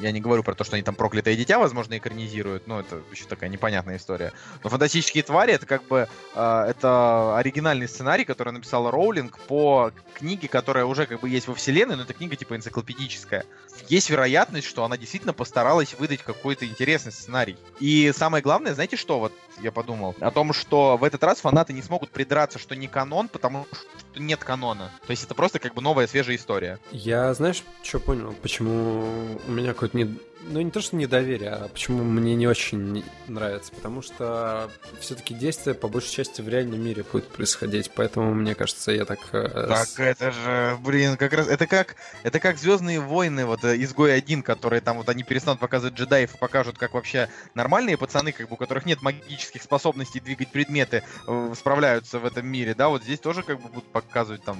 Я 0.00 0.10
не 0.10 0.20
говорю 0.20 0.42
про 0.42 0.54
то, 0.54 0.64
что 0.64 0.74
они 0.74 0.82
там 0.82 0.96
проклятое 0.96 1.36
дитя, 1.36 1.58
возможно, 1.58 1.96
экранизируют, 1.96 2.66
но 2.66 2.80
это 2.80 3.00
еще 3.12 3.26
такая 3.26 3.48
непонятная 3.48 3.96
история. 3.96 4.32
Но 4.64 4.70
фантастические 4.70 5.22
твари 5.22 5.52
это 5.52 5.66
как 5.66 5.84
бы 5.84 6.08
э, 6.34 6.64
это 6.68 7.36
оригинальный 7.36 7.86
сценарий, 7.86 8.24
который 8.24 8.52
написала 8.52 8.90
Роулинг 8.90 9.38
по 9.40 9.92
книге, 10.14 10.48
которая 10.48 10.84
уже 10.84 11.06
как 11.06 11.20
бы 11.20 11.28
есть 11.28 11.46
во 11.46 11.54
вселенной, 11.54 11.96
но 11.96 12.02
это 12.02 12.12
книга 12.12 12.34
типа 12.34 12.56
энциклопедическая. 12.56 13.44
Есть 13.88 14.10
вероятность, 14.10 14.66
что 14.66 14.84
она 14.84 14.96
действительно 14.96 15.32
постаралась 15.32 15.94
выдать 15.94 16.22
какой-то 16.22 16.66
интересный 16.66 17.12
сценарий. 17.12 17.56
И 17.80 18.12
самое 18.16 18.42
главное, 18.42 18.74
знаете 18.74 18.96
что, 18.96 19.18
вот 19.20 19.32
я 19.60 19.72
подумал, 19.72 20.14
о 20.20 20.30
том, 20.30 20.52
что 20.52 20.96
в 20.96 21.04
этот 21.04 21.22
раз 21.22 21.40
фанаты 21.40 21.72
не 21.72 21.82
смогут 21.82 22.10
придраться, 22.10 22.58
что 22.58 22.74
не 22.74 22.88
канон, 22.88 23.28
потому 23.28 23.66
что 23.72 24.20
нет 24.20 24.42
канона. 24.42 24.90
То 25.06 25.10
есть 25.10 25.24
это 25.24 25.34
просто 25.34 25.58
как 25.58 25.74
бы 25.74 25.82
новая 25.82 26.06
свежая 26.06 26.36
история. 26.36 26.78
Я, 26.90 27.32
знаешь, 27.34 27.62
что 27.82 28.00
понял, 28.00 28.34
почему 28.42 29.38
у 29.46 29.50
меня 29.50 29.72
какое-то 29.72 29.96
не... 29.96 30.18
Ну, 30.46 30.60
не 30.60 30.70
то, 30.70 30.80
что 30.80 30.96
недоверие, 30.96 31.50
а 31.50 31.68
почему 31.68 32.04
мне 32.04 32.34
не 32.34 32.46
очень 32.46 33.02
нравится. 33.28 33.72
Потому 33.72 34.02
что 34.02 34.70
все-таки 35.00 35.34
действие 35.34 35.74
по 35.74 35.88
большей 35.88 36.12
части 36.12 36.42
в 36.42 36.48
реальном 36.48 36.80
мире 36.80 37.04
будет 37.10 37.28
происходить. 37.28 37.90
Поэтому, 37.94 38.34
мне 38.34 38.54
кажется, 38.54 38.92
я 38.92 39.04
так... 39.04 39.20
э, 39.32 39.66
Так 39.68 39.88
это 39.98 40.30
же, 40.32 40.76
блин, 40.84 41.16
как 41.16 41.32
раз, 41.32 41.48
это 41.48 41.66
как, 41.66 41.96
это 42.22 42.40
как 42.40 42.58
Звездные 42.58 43.00
войны, 43.00 43.46
вот 43.46 43.64
э, 43.64 43.82
Изгой 43.82 44.14
один, 44.14 44.42
которые 44.42 44.80
там 44.80 44.98
вот 44.98 45.08
они 45.08 45.22
перестанут 45.22 45.60
показывать 45.60 45.94
джедаев 45.94 46.34
и 46.34 46.38
покажут, 46.38 46.76
как 46.76 46.94
вообще 46.94 47.28
нормальные 47.54 47.96
пацаны, 47.96 48.32
как 48.32 48.48
бы 48.48 48.54
у 48.54 48.58
которых 48.58 48.84
нет 48.84 49.00
магических 49.02 49.62
способностей 49.62 50.20
двигать 50.20 50.50
предметы, 50.50 51.02
э, 51.26 51.54
справляются 51.56 52.18
в 52.18 52.26
этом 52.26 52.46
мире, 52.46 52.74
да, 52.74 52.90
вот 52.90 53.02
здесь 53.02 53.18
тоже 53.18 53.42
как 53.42 53.60
бы 53.60 53.68
будут 53.68 53.90
показывать 53.90 54.42
там 54.44 54.58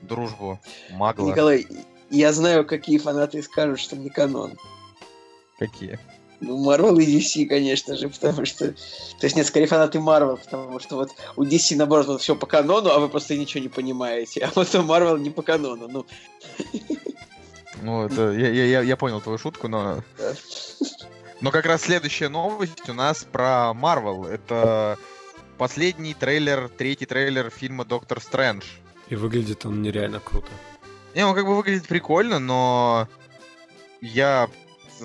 дружбу 0.00 0.58
магла. 0.90 1.30
Николай, 1.30 1.66
я 2.10 2.32
знаю, 2.32 2.64
какие 2.64 2.98
фанаты 2.98 3.42
скажут, 3.42 3.78
что 3.78 3.96
не 3.96 4.10
канон. 4.10 4.56
Какие? 5.66 5.98
Ну, 6.40 6.68
Marvel 6.68 7.00
и 7.00 7.06
DC, 7.18 7.46
конечно 7.46 7.96
же, 7.96 8.08
потому 8.08 8.44
что... 8.44 8.72
То 8.72 9.24
есть, 9.26 9.36
нет, 9.36 9.46
скорее 9.46 9.66
фанаты 9.66 9.98
Marvel, 9.98 10.38
потому 10.42 10.80
что 10.80 10.96
вот 10.96 11.10
у 11.36 11.44
DC, 11.44 11.76
наоборот, 11.76 12.06
вот 12.08 12.20
все 12.20 12.34
по 12.34 12.46
канону, 12.46 12.90
а 12.90 12.98
вы 12.98 13.08
просто 13.08 13.36
ничего 13.36 13.62
не 13.62 13.68
понимаете. 13.68 14.40
А 14.44 14.50
вот 14.56 14.74
у 14.74 14.78
Marvel 14.82 15.20
не 15.20 15.30
по 15.30 15.42
канону. 15.42 15.86
Ну, 15.88 16.06
Ну, 17.82 18.06
это, 18.06 18.32
я, 18.32 18.48
я, 18.50 18.80
я- 18.82 18.96
понял 18.96 19.20
твою 19.20 19.38
шутку, 19.38 19.68
но... 19.68 20.02
Да. 20.18 20.32
Но 21.40 21.50
как 21.52 21.64
раз 21.66 21.82
следующая 21.82 22.28
новость 22.28 22.88
у 22.88 22.92
нас 22.92 23.24
про 23.24 23.72
Марвел. 23.72 24.24
Это 24.24 24.98
последний 25.58 26.14
трейлер, 26.14 26.68
третий 26.68 27.06
трейлер 27.06 27.50
фильма 27.50 27.84
Доктор 27.84 28.20
Стрэндж. 28.20 28.64
И 29.08 29.14
выглядит 29.14 29.64
он 29.64 29.80
нереально 29.82 30.18
круто. 30.18 30.48
Не, 31.14 31.24
он 31.24 31.34
как 31.36 31.46
бы 31.46 31.56
выглядит 31.56 31.86
прикольно, 31.86 32.38
но 32.40 33.08
я 34.00 34.48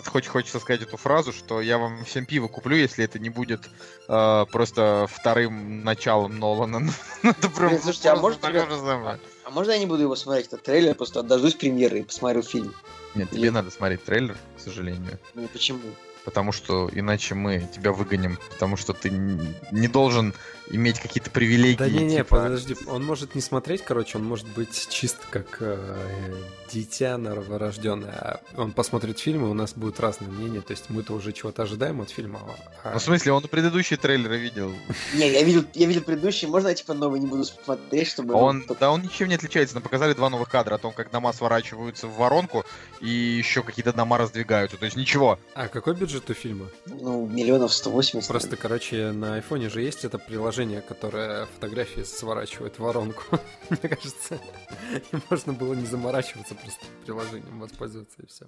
хоть 0.05 0.27
хочется 0.27 0.59
сказать 0.59 0.81
эту 0.81 0.97
фразу, 0.97 1.31
что 1.33 1.61
я 1.61 1.77
вам 1.77 2.03
всем 2.05 2.25
пиво 2.25 2.47
куплю, 2.47 2.75
если 2.75 3.03
это 3.03 3.19
не 3.19 3.29
будет 3.29 3.69
э, 4.07 4.45
просто 4.51 5.07
вторым 5.09 5.83
началом 5.83 6.39
Нолана. 6.39 6.89
Это 7.23 7.49
прям 7.55 7.69
Блин, 7.69 7.81
слушайте, 7.81 8.09
а 8.09 8.15
может, 8.15 8.41
самое. 8.41 9.19
а 9.43 9.49
можно 9.49 9.71
я 9.71 9.79
не 9.79 9.85
буду 9.85 10.03
его 10.03 10.15
смотреть, 10.15 10.47
этот 10.47 10.63
трейлер, 10.63 10.95
просто 10.95 11.23
дождусь 11.23 11.55
премьеры 11.55 11.99
и 11.99 12.03
посмотрю 12.03 12.41
фильм? 12.41 12.73
Нет, 13.15 13.29
тебе 13.31 13.51
надо 13.51 13.71
смотреть 13.71 14.03
трейлер, 14.03 14.37
к 14.57 14.59
сожалению. 14.59 15.19
Ну, 15.33 15.47
почему? 15.47 15.81
Потому 16.23 16.51
что 16.51 16.89
иначе 16.91 17.35
мы 17.35 17.67
тебя 17.73 17.93
выгоним. 17.93 18.37
Потому 18.49 18.75
что 18.75 18.91
ты 18.93 19.09
не 19.09 19.87
должен 19.87 20.33
иметь 20.69 20.99
какие-то 20.99 21.29
привилегии. 21.31 21.77
Да 21.77 21.89
не-не, 21.89 22.17
типа- 22.17 22.37
подожди, 22.43 22.75
он 22.87 23.05
может 23.05 23.35
не 23.35 23.41
смотреть, 23.41 23.83
короче, 23.83 24.17
он 24.17 24.25
может 24.25 24.47
быть 24.47 24.87
чисто 24.89 25.19
как 25.29 25.57
э, 25.61 26.33
дитя 26.71 27.17
новорожденное. 27.17 28.11
А 28.11 28.41
Он 28.57 28.71
посмотрит 28.71 29.19
фильм, 29.19 29.45
и 29.45 29.47
у 29.49 29.53
нас 29.53 29.73
будет 29.73 29.99
разное 29.99 30.29
мнение, 30.29 30.61
то 30.61 30.71
есть 30.71 30.89
мы-то 30.89 31.13
уже 31.13 31.31
чего-то 31.31 31.63
ожидаем 31.63 32.01
от 32.01 32.09
фильма. 32.09 32.41
а- 32.83 32.91
Ну, 32.93 32.99
в 32.99 33.01
смысле, 33.01 33.31
он 33.33 33.43
предыдущие 33.43 33.97
трейлеры 33.97 34.37
видел. 34.37 34.71
Не, 35.13 35.29
я 35.31 35.43
видел, 35.43 35.63
я 35.73 35.87
видел 35.87 36.01
предыдущий, 36.01 36.47
можно 36.47 36.69
я 36.69 36.75
типа 36.75 36.93
новый 36.93 37.19
не 37.19 37.27
буду 37.27 37.43
смотреть, 37.45 38.07
чтобы... 38.09 38.33
ну, 38.33 38.39
Он, 38.39 38.65
да, 38.79 38.91
он 38.91 39.01
ничем 39.01 39.27
не 39.29 39.35
отличается. 39.35 39.75
Нам 39.75 39.83
показали 39.83 40.13
два 40.13 40.29
новых 40.29 40.49
кадра 40.49 40.75
о 40.75 40.77
том, 40.77 40.93
как 40.93 41.11
дома 41.11 41.31
сворачиваются 41.33 42.07
в 42.07 42.17
воронку 42.17 42.65
и 42.99 43.07
еще 43.09 43.63
какие-то 43.63 43.93
дома 43.93 44.17
раздвигаются. 44.17 44.77
То 44.77 44.85
есть 44.85 44.97
ничего. 44.97 45.39
А 45.55 45.67
какой 45.67 45.95
бюджет 45.95 46.29
у 46.29 46.33
фильма? 46.33 46.67
Ну, 46.85 47.25
миллионов 47.27 47.73
180. 47.73 48.27
Просто, 48.27 48.57
короче, 48.57 49.11
на 49.11 49.35
айфоне 49.35 49.69
же 49.69 49.81
есть 49.81 50.03
это 50.03 50.17
приложение, 50.17 50.56
которое 50.81 51.45
фотографии 51.45 52.01
сворачивает 52.01 52.77
в 52.77 52.79
воронку. 52.79 53.23
Мне 53.69 53.89
кажется, 53.89 54.39
можно 55.29 55.53
было 55.53 55.73
не 55.73 55.85
заморачиваться, 55.85 56.55
просто 56.55 56.85
приложением 57.05 57.59
воспользоваться 57.59 58.21
и 58.21 58.25
все. 58.25 58.47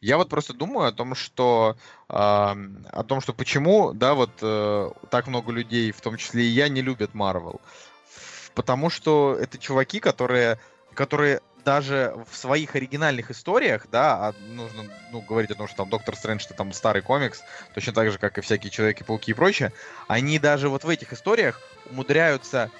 Я 0.00 0.16
вот 0.16 0.28
просто 0.28 0.52
думаю 0.54 0.88
о 0.88 0.92
том, 0.92 1.14
что 1.14 1.76
ам, 2.08 2.86
о 2.90 3.02
том, 3.02 3.20
что 3.20 3.32
почему, 3.32 3.92
да, 3.92 4.14
вот 4.14 4.30
э, 4.40 4.90
так 5.10 5.26
много 5.26 5.52
людей, 5.52 5.92
в 5.92 6.00
том 6.00 6.16
числе 6.16 6.44
и 6.44 6.48
я, 6.48 6.68
не 6.68 6.82
любят 6.82 7.14
Марвел. 7.14 7.60
Потому 8.54 8.88
что 8.88 9.36
это 9.38 9.58
чуваки, 9.58 10.00
которые, 10.00 10.58
которые 10.94 11.40
даже 11.66 12.14
в 12.30 12.36
своих 12.36 12.76
оригинальных 12.76 13.32
историях, 13.32 13.88
да, 13.90 14.28
а 14.28 14.34
нужно 14.52 14.84
ну, 15.10 15.20
говорить 15.20 15.50
о 15.50 15.56
том, 15.56 15.66
что 15.66 15.78
там 15.78 15.90
Доктор 15.90 16.14
Стрэндж 16.14 16.44
это 16.44 16.54
там 16.54 16.72
старый 16.72 17.02
комикс, 17.02 17.42
точно 17.74 17.92
так 17.92 18.12
же, 18.12 18.18
как 18.18 18.38
и 18.38 18.40
всякие 18.40 18.70
Человеки-пауки 18.70 19.32
и 19.32 19.34
прочее, 19.34 19.72
они 20.06 20.38
даже 20.38 20.68
вот 20.68 20.84
в 20.84 20.88
этих 20.88 21.12
историях 21.12 21.60
умудряются 21.90 22.70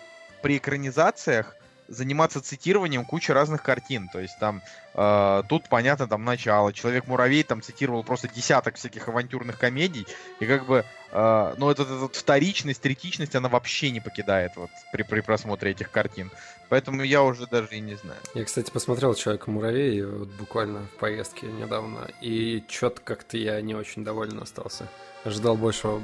при 0.40 0.58
экранизациях 0.58 1.56
заниматься 1.88 2.40
цитированием 2.40 3.04
кучи 3.04 3.30
разных 3.30 3.62
картин. 3.62 4.08
То 4.12 4.20
есть 4.20 4.38
там 4.38 4.62
э, 4.94 5.42
тут 5.48 5.68
понятно 5.68 6.06
там 6.06 6.24
начало. 6.24 6.72
Человек-муравей 6.72 7.42
там 7.42 7.62
цитировал 7.62 8.04
просто 8.04 8.28
десяток 8.28 8.76
всяких 8.76 9.08
авантюрных 9.08 9.58
комедий. 9.58 10.06
И 10.40 10.46
как 10.46 10.66
бы, 10.66 10.84
э, 11.12 11.54
ну, 11.58 11.70
эта, 11.70 11.82
эта 11.82 12.08
вторичность, 12.18 12.80
третичность, 12.80 13.34
она 13.34 13.48
вообще 13.48 13.90
не 13.90 14.00
покидает 14.00 14.52
вот 14.56 14.70
при, 14.92 15.02
при 15.02 15.20
просмотре 15.20 15.72
этих 15.72 15.90
картин. 15.90 16.30
Поэтому 16.68 17.02
я 17.02 17.22
уже 17.22 17.46
даже 17.46 17.76
и 17.76 17.80
не 17.80 17.94
знаю. 17.94 18.18
Я, 18.34 18.44
кстати, 18.44 18.70
посмотрел 18.70 19.14
Человека-муравей 19.14 20.04
вот 20.04 20.28
буквально 20.28 20.86
в 20.86 20.98
поездке 20.98 21.46
недавно, 21.46 22.08
и 22.20 22.64
что-то 22.68 23.00
как-то 23.02 23.36
я 23.36 23.60
не 23.60 23.74
очень 23.74 24.04
доволен 24.04 24.42
остался. 24.42 24.88
Ожидал 25.24 25.56
большего. 25.56 26.02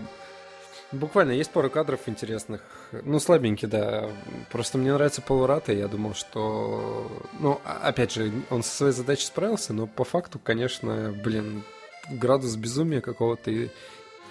Буквально 0.93 1.33
есть 1.33 1.51
пару 1.51 1.71
кадров 1.71 2.01
интересных. 2.07 2.61
Ну, 2.93 3.19
слабенький, 3.19 3.67
да. 3.67 4.11
Просто 4.51 4.77
мне 4.77 4.93
нравится 4.93 5.23
Полурата, 5.23 5.73
я 5.73 5.89
думал, 5.89 6.15
что... 6.15 7.11
Ну, 7.41 7.61
а- 7.65 7.89
опять 7.89 8.13
же, 8.13 8.31
он 8.51 8.63
со 8.63 8.77
своей 8.77 8.93
задачей 8.93 9.27
справился, 9.27 9.73
но 9.73 9.87
по 9.87 10.05
факту, 10.05 10.39
конечно, 10.39 11.15
блин, 11.25 11.63
градус 12.11 12.57
безумия 12.57 13.01
какого-то 13.01 13.51
и, 13.51 13.71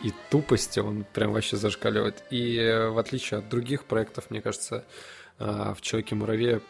и 0.03 0.14
тупости, 0.30 0.80
он 0.80 1.03
прям 1.14 1.34
вообще 1.34 1.57
зашкаливает. 1.57 2.24
И 2.30 2.57
в 2.91 2.99
отличие 2.99 3.39
от 3.39 3.49
других 3.49 3.86
проектов, 3.86 4.30
мне 4.30 4.41
кажется, 4.41 4.86
а, 5.39 5.74
в 5.74 5.82
Человеке-муравье 5.82 6.62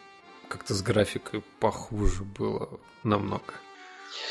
как-то 0.48 0.72
с 0.74 0.82
графикой 0.82 1.42
похуже 1.60 2.24
было 2.24 2.80
намного. 3.04 3.54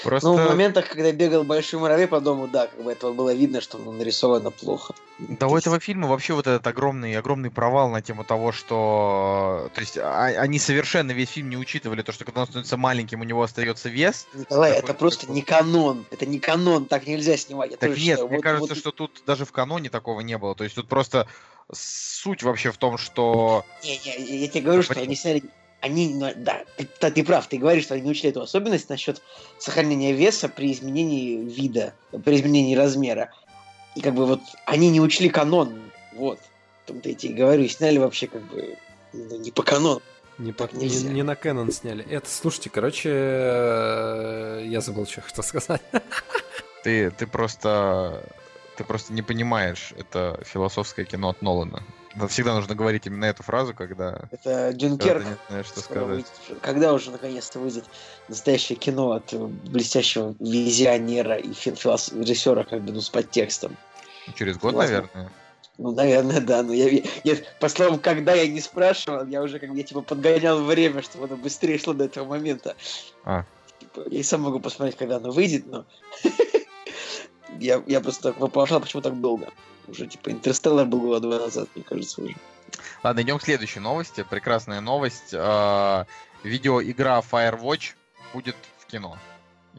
Просто... 0.04 0.30
Ну, 0.30 0.36
в 0.36 0.48
моментах, 0.50 0.90
когда 0.90 1.12
бегал 1.12 1.44
большой 1.44 1.80
муравей 1.80 2.08
по 2.08 2.20
дому, 2.20 2.48
да, 2.48 2.68
как 2.68 2.82
бы 2.82 2.92
этого 2.92 3.14
было 3.14 3.34
видно, 3.34 3.62
что 3.62 3.78
ну, 3.78 3.92
нарисовано 3.92 4.52
плохо. 4.52 4.94
Да 5.20 5.48
у 5.48 5.56
этого 5.56 5.80
фильма 5.80 6.08
вообще 6.08 6.34
вот 6.34 6.48
этот 6.48 6.66
огромный, 6.66 7.16
огромный 7.16 7.52
провал 7.52 7.90
на 7.90 8.02
тему 8.02 8.24
того, 8.24 8.52
что... 8.52 9.70
То 9.74 9.82
есть 9.82 9.98
а- 9.98 10.34
они 10.38 10.58
совершенно 10.58 11.12
весь 11.12 11.30
фильм 11.30 11.50
не 11.50 11.58
учитывали 11.58 12.02
то, 12.02 12.12
что 12.12 12.26
когда 12.26 12.42
он 12.42 12.48
становится 12.48 12.78
маленьким, 12.78 13.22
у 13.22 13.24
него 13.24 13.44
остается 13.44 13.90
вес. 13.90 14.28
Николай, 14.34 14.74
Такой- 14.74 14.84
это 14.84 14.94
просто 14.96 15.22
такой- 15.22 15.36
не 15.36 15.42
канон. 15.44 16.06
Это 16.10 16.26
не 16.26 16.40
канон, 16.40 16.86
так 16.86 17.06
нельзя 17.06 17.38
снимать. 17.38 17.72
Я 17.72 17.78
Так 17.78 17.90
нет, 17.92 18.00
считаю. 18.00 18.28
мне 18.28 18.38
Вот- 18.38 18.44
кажется, 18.44 18.74
вот- 18.74 18.78
что 18.78 18.92
тут 18.92 19.22
даже 19.26 19.46
в 19.46 19.52
каноне 19.52 19.90
такого 19.90 20.22
не 20.22 20.38
было. 20.38 20.56
То 20.56 20.64
есть 20.64 20.76
тут 20.76 20.88
просто 20.88 21.28
суть 21.72 22.44
вообще 22.44 22.72
в 22.72 22.78
том, 22.78 22.98
что... 22.98 23.64
Не, 23.84 24.00
не, 24.04 24.38
я 24.42 24.48
тебе 24.48 24.62
говорю, 24.62 24.84
что 24.84 25.00
они 25.00 25.16
сняли... 25.16 25.44
Они, 25.82 26.16
да, 26.20 26.64
ты, 26.78 26.88
да, 27.00 27.10
ты 27.10 27.24
прав, 27.24 27.48
ты 27.48 27.58
говоришь, 27.58 27.86
что 27.86 27.96
они 27.96 28.04
не 28.04 28.12
учли 28.12 28.30
эту 28.30 28.42
особенность 28.42 28.90
насчет 28.90 29.22
сохранения 29.58 30.14
веса 30.14 30.48
при 30.48 30.72
изменении 30.72 31.44
вида, 31.44 31.94
при 32.24 32.36
изменении 32.36 32.76
размера. 32.76 33.32
И 33.96 34.02
как 34.02 34.14
бы 34.14 34.26
вот 34.26 34.42
они 34.66 34.90
не 34.90 35.02
учли 35.02 35.30
канон, 35.30 35.92
вот. 36.14 36.40
В 36.84 36.88
том-то 36.88 37.10
я 37.10 37.16
тебе 37.16 37.34
и 37.34 37.36
говорю, 37.36 37.64
и 37.64 37.68
сняли 37.68 37.98
вообще 37.98 38.28
как 38.28 38.42
бы 38.44 38.78
ну, 39.14 39.38
не 39.38 39.52
по 39.52 39.64
канону. 39.64 40.02
Не, 40.38 40.54
по- 40.54 40.70
не, 40.72 40.86
нельзя. 40.86 41.10
не 41.10 41.24
на 41.24 41.34
Canon 41.34 41.72
сняли. 41.72 42.04
Это, 42.10 42.30
слушайте, 42.30 42.70
короче, 42.70 43.10
э, 43.14 44.64
я 44.66 44.82
забыл, 44.82 45.06
что 45.06 45.22
хотел 45.22 45.44
сказать. 45.44 45.82
Ты, 46.84 47.12
ты 47.12 47.28
просто... 47.28 48.24
Ты 48.76 48.84
просто 48.84 49.14
не 49.14 49.22
понимаешь, 49.22 49.94
это 50.00 50.42
философское 50.44 51.06
кино 51.06 51.30
от 51.30 51.44
Нолана. 51.44 51.84
Всегда 52.28 52.56
нужно 52.56 52.76
говорить 52.76 53.06
именно 53.08 53.26
эту 53.26 53.42
фразу, 53.44 53.74
когда, 53.74 54.22
Это 54.32 54.40
когда 54.44 54.72
Дюнкерк. 54.74 55.24
не 55.26 55.38
знаешь, 55.50 55.66
что 55.68 55.80
сказать. 55.80 56.08
выйдет. 56.08 56.32
Когда 56.62 56.94
уже 56.94 57.12
наконец-то 57.12 57.60
выйдет 57.60 57.86
настоящее 58.28 58.78
кино 58.78 59.12
от 59.12 59.34
э, 59.34 59.38
блестящего 59.38 60.36
визионера 60.40 61.36
и 61.38 61.54
фи- 61.54 61.72
филос- 61.72 62.14
режиссера, 62.20 62.64
как 62.64 62.82
бы, 62.82 62.92
ну, 62.92 63.02
с 63.02 63.10
подтекстом? 63.10 63.78
Через 64.36 64.58
год, 64.58 64.72
Согласен. 64.72 64.94
наверное. 64.94 65.32
Ну, 65.78 65.92
наверное, 65.94 66.42
да. 66.42 66.64
Но 66.64 66.74
я, 66.74 67.02
я, 67.24 67.36
по 67.60 67.70
словам, 67.70 67.98
когда 68.00 68.34
я 68.34 68.48
не 68.48 68.60
спрашивал, 68.60 69.26
я 69.28 69.42
уже 69.42 69.58
как 69.60 69.70
бы 69.72 69.78
я 69.78 69.84
типа 69.84 70.02
подгонял 70.02 70.62
время, 70.64 71.02
чтобы 71.02 71.26
оно 71.26 71.38
быстрее 71.38 71.78
шло 71.80 71.94
до 71.94 72.04
этого 72.06 72.26
момента. 72.26 72.76
А. 73.24 73.46
типа, 73.80 74.02
я 74.12 74.20
и 74.20 74.24
сам 74.24 74.42
могу 74.42 74.60
посмотреть, 74.60 74.98
когда 74.98 75.16
оно 75.16 75.32
выйдет, 75.32 75.66
но 75.66 75.86
я, 77.60 77.82
я 77.88 78.02
просто 78.02 78.24
так 78.24 78.40
вопрошал, 78.40 78.80
почему 78.82 79.02
так 79.02 79.20
долго. 79.20 79.48
Уже, 79.88 80.08
типа, 80.08 80.32
Интерстеллар 80.32 80.86
был 80.86 81.02
года 81.02 81.20
два 81.20 81.40
назад, 81.40 81.70
мне 81.76 81.84
кажется, 81.84 82.22
уже. 82.22 82.36
Ладно, 83.04 83.22
идем 83.22 83.38
к 83.38 83.44
следующей 83.44 83.80
новости. 83.80 84.26
Прекрасная 84.30 84.82
новость. 84.82 85.34
А, 85.34 86.06
видеоигра 86.44 87.22
Firewatch 87.30 87.94
будет 88.34 88.56
в 88.80 88.86
кино. 88.86 89.18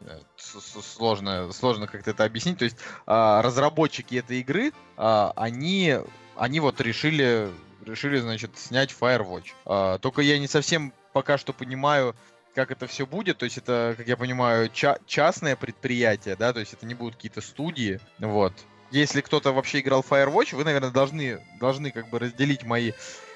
Э, 0.05 0.19
сложно, 0.37 1.51
сложно 1.51 1.87
как-то 1.87 2.11
это 2.11 2.23
объяснить. 2.23 2.59
То 2.59 2.65
есть 2.65 2.77
а, 3.05 3.41
разработчики 3.41 4.15
этой 4.15 4.39
игры, 4.39 4.71
а, 4.97 5.33
они, 5.35 5.97
они 6.35 6.59
вот 6.59 6.81
решили, 6.81 7.49
решили, 7.85 8.19
значит, 8.19 8.57
снять 8.57 8.93
Firewatch. 8.99 9.99
Только 9.99 10.21
я 10.21 10.37
не 10.37 10.47
совсем 10.47 10.93
пока 11.13 11.37
что 11.37 11.53
понимаю, 11.53 12.15
как 12.53 12.71
это 12.71 12.87
все 12.87 13.05
будет. 13.05 13.37
То 13.37 13.45
есть 13.45 13.57
это, 13.57 13.95
как 13.97 14.07
я 14.07 14.17
понимаю, 14.17 14.69
ча- 14.69 14.99
частное 15.05 15.55
предприятие, 15.55 16.35
да, 16.35 16.53
то 16.53 16.59
есть 16.59 16.73
это 16.73 16.85
не 16.85 16.93
будут 16.93 17.15
какие-то 17.15 17.41
студии, 17.41 17.99
вот. 18.19 18.53
Если 18.93 19.21
кто-то 19.21 19.53
вообще 19.53 19.79
играл 19.79 20.05
Firewatch, 20.07 20.55
вы, 20.55 20.63
наверное, 20.63 20.91
должны, 20.91 21.39
должны 21.59 21.89
как 21.89 22.09
бы 22.09 22.19
разделить 22.19 22.63
мои 22.63 22.91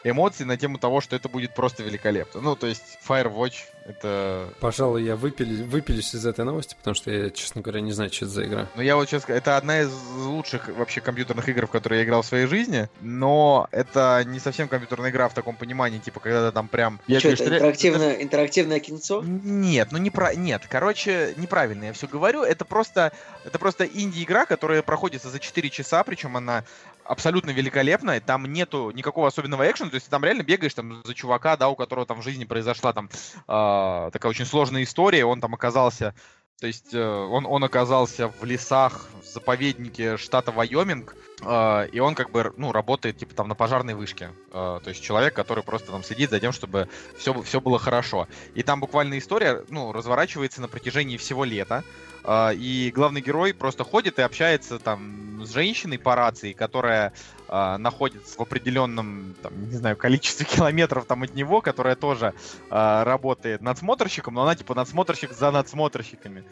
эмоций 0.10 0.46
на 0.46 0.58
тему 0.58 0.78
того, 0.78 1.02
что 1.02 1.16
это 1.16 1.30
будет 1.30 1.54
просто 1.54 1.84
великолепно. 1.84 2.42
Ну, 2.42 2.56
то 2.56 2.68
есть 2.68 2.98
Firewatch 3.08 3.56
это... 3.88 4.50
Пожалуй, 4.60 5.04
я 5.04 5.16
выпили, 5.16 5.64
выпилюсь 5.64 6.14
из 6.14 6.26
этой 6.26 6.44
новости, 6.44 6.76
потому 6.76 6.94
что 6.94 7.10
я, 7.10 7.30
честно 7.30 7.62
говоря, 7.62 7.80
не 7.80 7.94
знаю, 7.94 8.12
что 8.12 8.26
это 8.26 8.34
за 8.34 8.46
игра. 8.46 8.68
Ну, 8.76 8.82
я 8.82 8.98
вот 8.98 9.08
сейчас... 9.08 9.24
Это 9.30 9.56
одна 9.56 9.82
из 9.82 9.92
лучших 10.18 10.68
вообще 10.70 11.00
компьютерных 11.00 11.48
игр, 11.48 11.68
в 11.68 11.72
которые 11.72 12.00
я 12.00 12.06
играл 12.06 12.22
в 12.22 12.26
своей 12.26 12.48
жизни, 12.48 12.90
но 13.00 13.70
это 13.72 14.24
не 14.26 14.40
совсем 14.40 14.68
компьютерная 14.68 15.10
игра 15.10 15.30
в 15.30 15.34
таком 15.34 15.56
понимании, 15.56 16.00
типа, 16.00 16.20
когда 16.20 16.50
ты 16.50 16.54
там 16.54 16.68
прям... 16.68 17.00
Я 17.08 17.20
что, 17.20 17.30
это 17.30 17.38
стреля... 17.38 17.58
интерактивное, 17.58 18.14
интерактивное 18.22 18.80
кинцо? 18.82 19.24
Нет, 19.26 19.92
ну 19.92 20.00
не 20.00 20.10
про... 20.10 20.36
Нет, 20.36 20.64
короче, 20.70 21.34
неправильно 21.38 21.86
я 21.86 21.94
все 21.94 22.08
говорю. 22.08 22.44
Это 22.44 22.66
просто, 22.66 23.14
это 23.46 23.58
просто 23.58 23.86
инди-игра, 23.86 24.46
которая 24.46 24.82
проходится 24.82 25.30
за 25.30 25.40
4 25.40 25.70
часа, 25.70 26.04
причем 26.04 26.36
она 26.36 26.66
абсолютно 27.08 27.52
великолепная, 27.52 28.20
там 28.20 28.46
нету 28.52 28.92
никакого 28.92 29.28
особенного 29.28 29.70
экшена, 29.70 29.90
то 29.90 29.96
есть 29.96 30.06
ты 30.08 30.12
там 30.12 30.24
реально 30.24 30.44
бегаешь 30.44 30.74
там 30.74 31.02
за 31.04 31.14
чувака, 31.14 31.58
да, 31.58 31.70
у 31.70 31.76
которого 31.76 32.06
там 32.06 32.22
в 32.22 32.24
жизни 32.24 32.46
произошла 32.46 32.94
там 32.94 33.10
э, 33.10 34.10
такая 34.12 34.30
очень 34.30 34.46
сложная 34.46 34.84
история, 34.84 35.26
он 35.26 35.42
там 35.42 35.54
оказался, 35.54 36.14
то 36.60 36.66
есть 36.66 36.94
э, 36.94 37.08
он, 37.08 37.46
он 37.46 37.64
оказался 37.64 38.30
в 38.30 38.44
лесах, 38.44 39.10
в 39.22 39.26
заповеднике 39.26 40.18
штата 40.18 40.52
Вайоминг, 40.52 41.16
э, 41.42 41.88
и 41.92 42.00
он 42.00 42.16
как 42.16 42.32
бы, 42.32 42.52
ну, 42.58 42.72
работает 42.72 43.18
типа 43.18 43.36
там 43.36 43.48
на 43.48 43.54
пожарной 43.54 43.94
вышке, 43.94 44.32
э, 44.52 44.80
то 44.84 44.90
есть 44.90 45.04
человек, 45.04 45.36
который 45.36 45.64
просто 45.64 45.92
там 45.92 46.04
следит 46.04 46.32
за 46.32 46.40
тем, 46.40 46.52
чтобы 46.52 46.90
все, 47.18 47.40
все 47.44 47.62
было 47.62 47.78
хорошо. 47.78 48.28
И 48.56 48.64
там 48.64 48.80
буквально 48.80 49.20
история, 49.20 49.64
ну, 49.70 49.92
разворачивается 49.92 50.62
на 50.62 50.68
протяжении 50.68 51.18
всего 51.18 51.44
лета, 51.44 51.84
а, 52.24 52.52
и 52.52 52.92
главный 52.94 53.22
герой 53.22 53.54
просто 53.54 53.86
ходит 53.86 54.20
и 54.20 54.22
общается 54.22 54.80
там 54.80 55.46
с 55.46 55.54
женщиной 55.54 55.98
по 55.98 56.14
рации, 56.14 56.52
которая 56.52 57.14
э, 57.48 57.78
находится 57.78 58.38
в 58.38 58.42
определенном, 58.42 59.36
там, 59.42 59.70
не 59.70 59.76
знаю, 59.76 59.98
количестве 59.98 60.46
километров 60.50 61.06
там 61.06 61.24
от 61.24 61.36
него, 61.36 61.62
которая 61.62 61.96
тоже 61.96 62.34
э, 62.70 63.04
работает 63.04 63.62
надсмотрщиком, 63.62 64.36
но 64.36 64.44
она 64.44 64.56
типа 64.56 64.76
надсмотрщик 64.76 65.34
за 65.34 65.52
надсмотрщиками. 65.52 66.44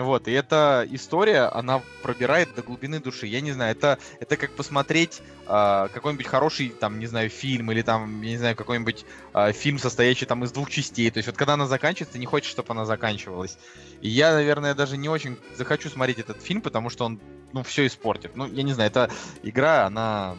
Вот, 0.00 0.26
и 0.26 0.32
эта 0.32 0.86
история, 0.90 1.42
она 1.52 1.82
пробирает 2.02 2.54
до 2.54 2.62
глубины 2.62 2.98
души. 2.98 3.26
Я 3.26 3.42
не 3.42 3.52
знаю, 3.52 3.72
это, 3.72 3.98
это 4.20 4.38
как 4.38 4.52
посмотреть 4.52 5.20
э, 5.46 5.88
какой-нибудь 5.92 6.26
хороший, 6.26 6.70
там, 6.70 6.98
не 6.98 7.06
знаю, 7.06 7.28
фильм, 7.28 7.70
или 7.72 7.82
там, 7.82 8.22
я 8.22 8.30
не 8.30 8.38
знаю, 8.38 8.56
какой-нибудь 8.56 9.04
э, 9.34 9.52
фильм, 9.52 9.78
состоящий 9.78 10.24
там 10.24 10.44
из 10.44 10.52
двух 10.52 10.70
частей. 10.70 11.10
То 11.10 11.18
есть 11.18 11.26
вот 11.26 11.36
когда 11.36 11.54
она 11.54 11.66
заканчивается, 11.66 12.14
ты 12.14 12.18
не 12.18 12.24
хочешь, 12.24 12.50
чтобы 12.50 12.70
она 12.70 12.86
заканчивалась. 12.86 13.58
И 14.00 14.08
я, 14.08 14.32
наверное, 14.32 14.74
даже 14.74 14.96
не 14.96 15.10
очень 15.10 15.36
захочу 15.56 15.90
смотреть 15.90 16.20
этот 16.20 16.40
фильм, 16.40 16.62
потому 16.62 16.88
что 16.88 17.04
он, 17.04 17.20
ну, 17.52 17.62
все 17.62 17.86
испортит. 17.86 18.36
Ну, 18.36 18.46
я 18.46 18.62
не 18.62 18.72
знаю, 18.72 18.90
эта 18.90 19.10
игра, 19.42 19.86
она 19.86 20.36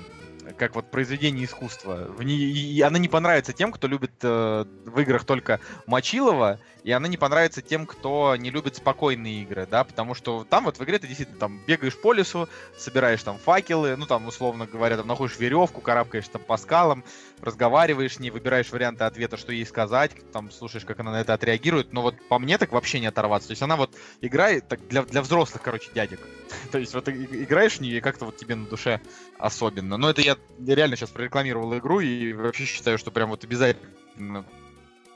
как 0.57 0.75
вот 0.75 0.91
произведение 0.91 1.45
искусства. 1.45 2.07
В 2.09 2.23
ней, 2.23 2.37
и 2.37 2.81
она 2.81 2.99
не 2.99 3.07
понравится 3.07 3.53
тем, 3.53 3.71
кто 3.71 3.87
любит 3.87 4.11
э, 4.21 4.65
в 4.85 4.99
играх 4.99 5.25
только 5.25 5.59
Мочилова, 5.87 6.59
и 6.83 6.91
она 6.91 7.07
не 7.07 7.17
понравится 7.17 7.61
тем, 7.61 7.85
кто 7.85 8.35
не 8.35 8.49
любит 8.49 8.75
спокойные 8.75 9.43
игры, 9.43 9.67
да, 9.69 9.83
потому 9.83 10.13
что 10.13 10.45
там 10.49 10.65
вот 10.65 10.77
в 10.77 10.83
игре 10.83 10.99
ты 10.99 11.07
действительно 11.07 11.39
там 11.39 11.61
бегаешь 11.65 11.97
по 11.97 12.13
лесу, 12.13 12.49
собираешь 12.77 13.23
там 13.23 13.37
факелы, 13.37 13.95
ну 13.95 14.05
там, 14.05 14.27
условно 14.27 14.65
говоря, 14.65 14.97
там 14.97 15.07
находишь 15.07 15.39
веревку, 15.39 15.81
карабкаешь 15.81 16.27
там 16.27 16.41
по 16.41 16.57
скалам, 16.57 17.03
разговариваешь 17.43 18.15
с 18.15 18.19
ней, 18.19 18.29
выбираешь 18.31 18.71
варианты 18.71 19.03
ответа, 19.03 19.37
что 19.37 19.51
ей 19.51 19.65
сказать, 19.65 20.11
там 20.31 20.49
слушаешь, 20.49 20.85
как 20.85 20.99
она 21.01 21.11
на 21.11 21.21
это 21.21 21.33
отреагирует, 21.33 21.91
но 21.91 22.01
вот 22.01 22.15
по 22.29 22.39
мне 22.39 22.57
так 22.57 22.71
вообще 22.71 22.99
не 22.99 23.07
оторваться. 23.07 23.49
То 23.49 23.51
есть 23.51 23.61
она 23.61 23.75
вот 23.75 23.95
играет 24.21 24.67
так 24.67 24.87
для, 24.87 25.03
для 25.03 25.21
взрослых, 25.21 25.61
короче, 25.61 25.89
дядек. 25.93 26.21
То 26.71 26.77
есть 26.77 26.93
вот 26.93 27.09
играешь 27.09 27.73
в 27.73 27.81
нее 27.81 27.97
и 27.97 28.01
как-то 28.01 28.25
вот 28.25 28.37
тебе 28.37 28.55
на 28.55 28.65
душе 28.65 29.01
особенно. 29.37 29.97
Но 29.97 30.09
это 30.09 30.21
я 30.21 30.37
реально 30.65 30.95
сейчас 30.95 31.09
прорекламировал 31.09 31.77
игру 31.77 31.99
и 31.99 32.31
вообще 32.33 32.65
считаю, 32.65 32.97
что 32.97 33.11
прям 33.11 33.29
вот 33.29 33.43
обязательно 33.43 34.45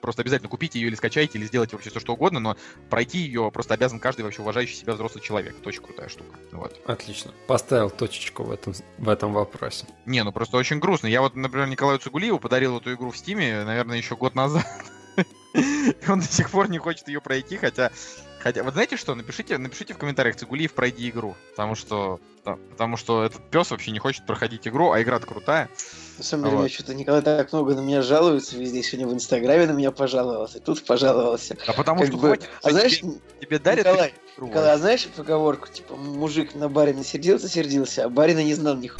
просто 0.01 0.21
обязательно 0.21 0.49
купите 0.49 0.79
ее 0.79 0.87
или 0.87 0.95
скачайте, 0.95 1.37
или 1.37 1.45
сделайте 1.45 1.75
вообще 1.75 1.89
все 1.89 1.99
что 1.99 2.13
угодно, 2.13 2.39
но 2.39 2.57
пройти 2.89 3.19
ее 3.19 3.51
просто 3.51 3.73
обязан 3.73 3.99
каждый 3.99 4.21
вообще 4.21 4.41
уважающий 4.41 4.75
себя 4.75 4.93
взрослый 4.93 5.23
человек. 5.23 5.55
Это 5.59 5.69
очень 5.69 5.81
крутая 5.81 6.09
штука. 6.09 6.37
Вот. 6.51 6.81
Отлично. 6.85 7.31
Поставил 7.47 7.89
точечку 7.89 8.43
в 8.43 8.51
этом, 8.51 8.73
в 8.97 9.09
этом 9.09 9.33
вопросе. 9.33 9.85
Не, 10.05 10.23
ну 10.23 10.31
просто 10.31 10.57
очень 10.57 10.79
грустно. 10.79 11.07
Я 11.07 11.21
вот, 11.21 11.35
например, 11.35 11.67
Николаю 11.67 11.99
Цугулиеву 11.99 12.39
подарил 12.39 12.77
эту 12.77 12.93
игру 12.93 13.11
в 13.11 13.17
Стиме, 13.17 13.63
наверное, 13.63 13.97
еще 13.97 14.15
год 14.15 14.35
назад. 14.35 14.65
И 15.53 15.95
он 16.07 16.19
до 16.19 16.27
сих 16.27 16.51
пор 16.51 16.69
не 16.69 16.77
хочет 16.77 17.07
ее 17.07 17.21
пройти, 17.21 17.57
хотя 17.57 17.91
Хотя, 18.39 18.63
вот 18.63 18.73
знаете 18.73 18.97
что, 18.97 19.15
напишите, 19.15 19.57
напишите 19.57 19.93
в 19.93 19.97
комментариях, 19.97 20.35
Цигулиев, 20.35 20.73
пройди 20.73 21.09
игру. 21.09 21.35
Потому 21.51 21.75
что, 21.75 22.19
да, 22.45 22.57
потому 22.71 22.95
что 22.97 23.23
этот 23.23 23.41
пес 23.49 23.71
вообще 23.71 23.91
не 23.91 23.99
хочет 23.99 24.25
проходить 24.25 24.67
игру, 24.67 24.91
а 24.91 25.01
игра-то 25.01 25.25
крутая. 25.25 25.69
На 26.17 26.23
самом 26.23 26.45
деле, 26.45 26.57
вот. 26.57 26.71
что-то 26.71 26.93
Николай 26.93 27.21
так 27.21 27.51
много 27.51 27.75
на 27.75 27.81
меня 27.81 28.01
жалуется 28.01 28.57
везде. 28.57 28.83
Сегодня 28.83 29.07
в 29.07 29.13
Инстаграме 29.13 29.65
на 29.65 29.71
меня 29.71 29.91
пожаловался, 29.91 30.59
тут 30.59 30.83
пожаловался. 30.85 31.57
А 31.67 31.73
потому 31.73 32.01
как 32.01 32.09
что 32.09 32.17
бы... 32.17 32.27
хватит, 32.27 32.49
а 32.63 32.71
знаешь, 32.71 32.99
тебе, 32.99 33.11
тебе 33.41 33.59
дарят 33.59 33.85
Николай, 33.85 34.13
Николай, 34.37 34.73
а 34.73 34.77
знаешь 34.77 35.07
поговорку, 35.07 35.67
типа, 35.67 35.95
мужик 35.95 36.53
на 36.53 36.69
барина 36.69 37.03
сердился, 37.03 37.49
сердился, 37.49 38.05
а 38.05 38.09
барина 38.09 38.43
не 38.43 38.53
знал 38.53 38.75
ни 38.75 38.91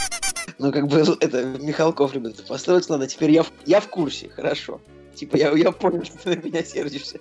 Ну, 0.57 0.71
как 0.71 0.88
бы, 0.88 0.99
это, 1.19 1.43
Михалков 1.43 2.13
любит 2.13 2.39
это 2.39 2.47
построить, 2.47 2.89
ладно, 2.89 3.07
теперь 3.07 3.31
я, 3.31 3.45
я 3.65 3.81
в 3.81 3.88
курсе, 3.88 4.29
хорошо. 4.29 4.81
Типа, 5.15 5.35
я, 5.35 5.51
я 5.51 5.71
понял, 5.71 6.03
что 6.03 6.17
ты 6.17 6.35
на 6.35 6.41
меня 6.41 6.63
сердишься. 6.63 7.19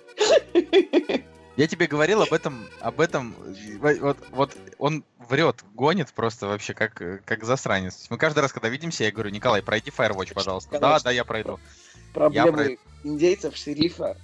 Я 1.57 1.65
тебе 1.65 1.87
говорил 1.87 2.21
об 2.21 2.31
этом, 2.33 2.67
об 2.81 3.01
этом, 3.01 3.35
вот, 3.79 4.17
вот 4.29 4.55
он 4.77 5.03
врет, 5.17 5.63
гонит 5.73 6.13
просто 6.13 6.45
вообще 6.45 6.75
как, 6.75 6.93
как 7.25 7.43
засранец. 7.43 8.05
Мы 8.11 8.17
каждый 8.17 8.41
раз, 8.41 8.53
когда 8.53 8.69
видимся, 8.69 9.05
я 9.05 9.11
говорю, 9.11 9.31
Николай, 9.31 9.63
пройди 9.63 9.89
Firewatch, 9.89 10.35
пожалуйста. 10.35 10.69
Конечно. 10.69 10.89
Да, 10.89 10.99
да, 10.99 11.11
я 11.11 11.25
пройду. 11.25 11.59
Проблемы 12.13 12.47
я 12.47 12.53
пройду. 12.53 12.81
индейцев, 13.03 13.57
шерифа. 13.57 14.15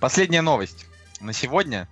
Последняя 0.00 0.42
новость 0.42 0.86
на 1.20 1.32
сегодня. 1.32 1.88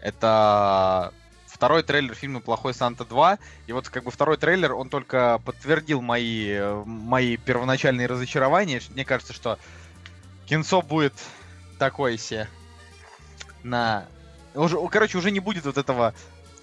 Это 0.00 1.12
второй 1.46 1.82
трейлер 1.82 2.14
фильма 2.14 2.38
«Плохой 2.38 2.74
Санта 2.74 3.02
2». 3.02 3.40
И 3.66 3.72
вот 3.72 3.88
как 3.88 4.04
бы 4.04 4.12
второй 4.12 4.36
трейлер, 4.36 4.72
он 4.72 4.88
только 4.88 5.40
подтвердил 5.44 6.00
мои, 6.00 6.56
мои 6.84 7.36
первоначальные 7.38 8.06
разочарования. 8.06 8.80
Мне 8.90 9.04
кажется, 9.04 9.32
что 9.32 9.58
кинцо 10.46 10.80
будет 10.80 11.14
такое 11.80 12.16
себе 12.16 12.48
на... 13.62 14.06
Уже, 14.54 14.76
короче, 14.88 15.18
уже 15.18 15.30
не 15.30 15.40
будет 15.40 15.64
вот 15.64 15.78
этого 15.78 16.14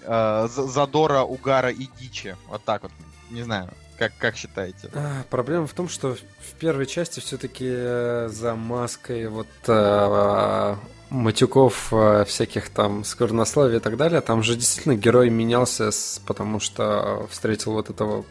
э, 0.02 0.48
задора, 0.48 1.22
угара 1.22 1.70
и 1.70 1.88
дичи. 1.98 2.36
Вот 2.48 2.64
так 2.64 2.82
вот. 2.82 2.92
Не 3.30 3.42
знаю. 3.42 3.70
Как, 3.98 4.12
как 4.18 4.36
считаете? 4.36 4.90
А, 4.94 5.24
проблема 5.28 5.66
в 5.66 5.72
том, 5.72 5.88
что 5.88 6.14
в 6.14 6.52
первой 6.60 6.86
части 6.86 7.18
все-таки 7.18 7.66
э, 7.68 8.28
за 8.30 8.54
маской 8.54 9.26
вот 9.28 9.48
э, 9.66 10.76
матюков 11.10 11.92
э, 11.92 12.24
всяких 12.24 12.70
там 12.70 13.02
сквернословий 13.02 13.78
и 13.78 13.80
так 13.80 13.96
далее, 13.96 14.20
там 14.20 14.44
же 14.44 14.54
действительно 14.54 14.94
герой 14.94 15.30
менялся, 15.30 15.90
с, 15.90 16.20
потому 16.24 16.60
что 16.60 17.26
встретил 17.28 17.72
вот 17.72 17.90
этого 17.90 18.24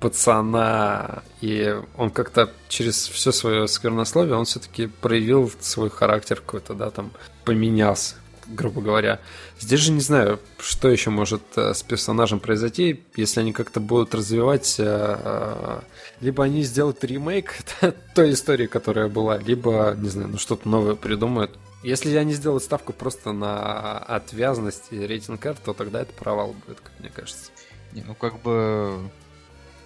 пацана, 0.00 1.22
и 1.40 1.74
он 1.96 2.10
как-то 2.10 2.50
через 2.68 3.08
все 3.08 3.32
свое 3.32 3.68
сквернословие, 3.68 4.36
он 4.36 4.44
все-таки 4.44 4.86
проявил 4.86 5.50
свой 5.60 5.90
характер 5.90 6.36
какой-то, 6.36 6.74
да, 6.74 6.90
там 6.90 7.12
поменялся, 7.44 8.16
грубо 8.46 8.80
говоря. 8.80 9.20
Здесь 9.58 9.80
же 9.80 9.92
не 9.92 10.00
знаю, 10.00 10.40
что 10.58 10.88
еще 10.88 11.10
может 11.10 11.42
э, 11.56 11.72
с 11.74 11.82
персонажем 11.82 12.40
произойти, 12.40 13.02
если 13.16 13.40
они 13.40 13.52
как-то 13.52 13.80
будут 13.80 14.14
развивать, 14.14 14.76
э, 14.78 14.84
э, 14.84 15.80
либо 16.20 16.44
они 16.44 16.62
сделают 16.62 17.02
ремейк 17.04 17.54
той 18.14 18.32
истории, 18.32 18.66
которая 18.66 19.08
была, 19.08 19.38
либо, 19.38 19.94
не 19.96 20.08
знаю, 20.08 20.28
ну 20.28 20.38
что-то 20.38 20.68
новое 20.68 20.96
придумают. 20.96 21.56
Если 21.82 22.14
они 22.16 22.32
сделают 22.32 22.64
ставку 22.64 22.92
просто 22.92 23.32
на 23.32 23.98
отвязность 23.98 24.84
и 24.90 24.98
рейтинг 24.98 25.40
карт, 25.40 25.58
то 25.64 25.74
тогда 25.74 26.00
это 26.00 26.12
провал 26.14 26.54
будет, 26.66 26.80
как 26.80 26.92
мне 26.98 27.10
кажется. 27.10 27.50
Не, 27.92 28.02
ну 28.02 28.14
как 28.14 28.40
бы 28.40 28.98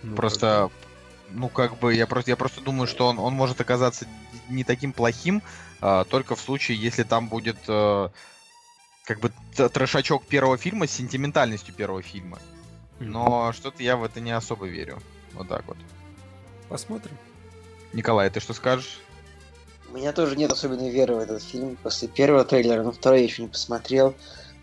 ну, 0.02 0.16
Просто 0.16 0.70
ну, 1.30 1.48
как 1.48 1.78
бы, 1.78 1.94
я 1.94 2.06
просто, 2.06 2.30
я 2.30 2.36
просто 2.36 2.60
думаю, 2.60 2.86
что 2.86 3.06
он, 3.06 3.18
он 3.18 3.34
может 3.34 3.60
оказаться 3.60 4.06
не 4.48 4.64
таким 4.64 4.92
плохим, 4.92 5.42
а, 5.80 6.04
только 6.04 6.36
в 6.36 6.40
случае, 6.40 6.78
если 6.78 7.02
там 7.02 7.28
будет 7.28 7.58
а, 7.68 8.10
как 9.04 9.20
бы 9.20 9.32
трешачок 9.54 10.26
первого 10.26 10.56
фильма 10.56 10.86
с 10.86 10.92
сентиментальностью 10.92 11.74
первого 11.74 12.02
фильма. 12.02 12.38
Но 13.00 13.52
что-то 13.52 13.82
я 13.82 13.96
в 13.96 14.04
это 14.04 14.20
не 14.20 14.32
особо 14.32 14.66
верю. 14.66 14.98
Вот 15.34 15.48
так 15.48 15.64
вот. 15.66 15.76
Посмотрим. 16.68 17.16
Николай, 17.92 18.28
ты 18.28 18.40
что 18.40 18.54
скажешь? 18.54 19.00
У 19.90 19.96
меня 19.96 20.12
тоже 20.12 20.36
нет 20.36 20.52
особенной 20.52 20.90
веры 20.90 21.14
в 21.14 21.18
этот 21.18 21.42
фильм 21.42 21.76
после 21.76 22.08
первого 22.08 22.44
трейлера, 22.44 22.82
но 22.82 22.92
второй 22.92 23.20
я 23.20 23.24
еще 23.24 23.42
не 23.42 23.48
посмотрел. 23.48 24.14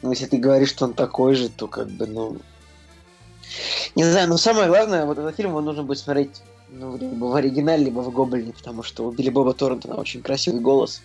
Но 0.01 0.11
если 0.11 0.27
ты 0.27 0.37
говоришь, 0.37 0.69
что 0.69 0.85
он 0.85 0.93
такой 0.93 1.35
же, 1.35 1.49
то 1.49 1.67
как 1.67 1.89
бы, 1.89 2.05
ну... 2.05 2.37
Не 3.95 4.03
знаю, 4.03 4.29
но 4.29 4.37
самое 4.37 4.67
главное, 4.67 5.05
вот 5.05 5.17
этот 5.17 5.35
фильм 5.35 5.51
его 5.51 5.61
нужно 5.61 5.83
будет 5.83 5.99
смотреть 5.99 6.41
ну, 6.69 6.97
либо 6.97 7.25
в 7.25 7.35
оригинале, 7.35 7.85
либо 7.85 7.99
в 7.99 8.11
Гоблине, 8.11 8.53
потому 8.53 8.83
что 8.83 9.05
у 9.05 9.11
Билли 9.11 9.29
Боба 9.29 9.53
Торрентона 9.53 9.95
очень 9.95 10.21
красивый 10.21 10.61
голос. 10.61 11.01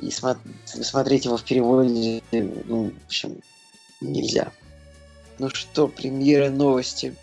И 0.00 0.06
смо- 0.08 0.38
смотреть 0.64 1.24
его 1.24 1.36
в 1.36 1.42
переводе, 1.42 2.22
ну, 2.32 2.90
в 2.90 3.06
общем, 3.06 3.40
нельзя. 4.00 4.52
Ну 5.38 5.50
что, 5.50 5.88
премьера 5.88 6.50
новости. 6.50 7.14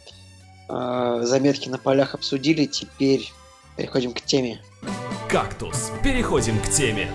А, 0.68 1.22
заметки 1.24 1.70
на 1.70 1.78
полях 1.78 2.16
обсудили, 2.16 2.66
теперь 2.66 3.32
переходим 3.78 4.14
к 4.14 4.22
теме. 4.22 4.62
«Кактус». 5.30 5.92
Переходим 6.04 6.60
к 6.60 6.70
теме. 6.70 7.10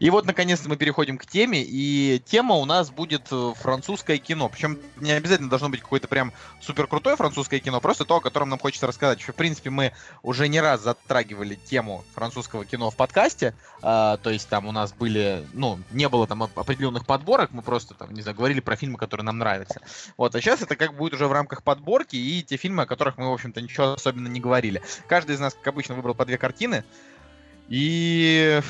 И 0.00 0.10
вот, 0.10 0.26
наконец-то, 0.26 0.68
мы 0.68 0.76
переходим 0.76 1.18
к 1.18 1.24
теме, 1.24 1.62
и 1.62 2.20
тема 2.26 2.56
у 2.56 2.64
нас 2.64 2.90
будет 2.90 3.28
э, 3.30 3.52
французское 3.54 4.18
кино. 4.18 4.48
Причем 4.48 4.76
не 4.96 5.12
обязательно 5.12 5.48
должно 5.48 5.68
быть 5.68 5.82
какое-то 5.82 6.08
прям 6.08 6.32
супер 6.60 6.88
крутое 6.88 7.14
французское 7.14 7.60
кино, 7.60 7.80
просто 7.80 8.04
то, 8.04 8.16
о 8.16 8.20
котором 8.20 8.48
нам 8.48 8.58
хочется 8.58 8.88
рассказать. 8.88 9.22
В 9.22 9.32
принципе, 9.34 9.70
мы 9.70 9.92
уже 10.24 10.48
не 10.48 10.60
раз 10.60 10.82
затрагивали 10.82 11.54
тему 11.54 12.04
французского 12.12 12.64
кино 12.64 12.90
в 12.90 12.96
подкасте, 12.96 13.54
а, 13.82 14.16
то 14.16 14.30
есть 14.30 14.48
там 14.48 14.66
у 14.66 14.72
нас 14.72 14.92
были, 14.92 15.46
ну, 15.52 15.78
не 15.92 16.08
было 16.08 16.26
там 16.26 16.42
определенных 16.42 17.06
подборок, 17.06 17.52
мы 17.52 17.62
просто 17.62 17.94
там, 17.94 18.12
не 18.12 18.22
знаю, 18.22 18.36
говорили 18.36 18.58
про 18.58 18.74
фильмы, 18.74 18.98
которые 18.98 19.24
нам 19.24 19.38
нравятся. 19.38 19.80
Вот, 20.16 20.34
а 20.34 20.40
сейчас 20.40 20.60
это 20.60 20.74
как 20.74 20.96
будет 20.96 21.14
уже 21.14 21.28
в 21.28 21.32
рамках 21.32 21.62
подборки 21.62 22.16
и 22.16 22.42
те 22.42 22.56
фильмы, 22.56 22.82
о 22.82 22.86
которых 22.86 23.16
мы, 23.16 23.30
в 23.30 23.32
общем-то, 23.32 23.60
ничего 23.60 23.92
особенно 23.92 24.26
не 24.26 24.40
говорили. 24.40 24.82
Каждый 25.06 25.36
из 25.36 25.40
нас, 25.40 25.54
как 25.54 25.68
обычно, 25.68 25.94
выбрал 25.94 26.14
по 26.14 26.24
две 26.24 26.36
картины, 26.36 26.82
и 27.68 28.60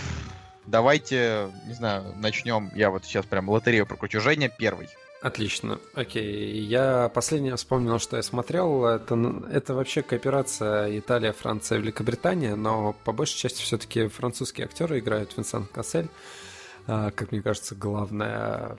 Давайте, 0.67 1.51
не 1.67 1.75
знаю, 1.75 2.15
начнем. 2.17 2.71
Я 2.75 2.91
вот 2.91 3.05
сейчас 3.05 3.27
прям 3.27 3.49
лотерею 3.49 3.87
прокручу. 3.87 4.21
Женя 4.21 4.49
первый. 4.49 4.89
Отлично. 5.21 5.79
Окей. 5.95 6.61
Я 6.61 7.09
последнее 7.09 7.57
вспомнил, 7.57 7.99
что 7.99 8.17
я 8.17 8.23
смотрел. 8.23 8.85
Это, 8.85 9.43
это 9.51 9.75
вообще 9.75 10.03
кооперация 10.03 10.99
Италия, 10.99 11.33
Франция, 11.33 11.79
Великобритания, 11.79 12.55
но 12.57 12.95
по 13.05 13.13
большей 13.13 13.39
части 13.39 13.63
все-таки 13.63 14.09
французские 14.09 14.67
актеры 14.67 14.99
играют 14.99 15.35
Винсент 15.37 15.71
Кассель. 15.71 16.09
А, 16.87 17.11
как 17.11 17.33
мне 17.33 17.41
кажется, 17.41 17.75
главная 17.75 18.77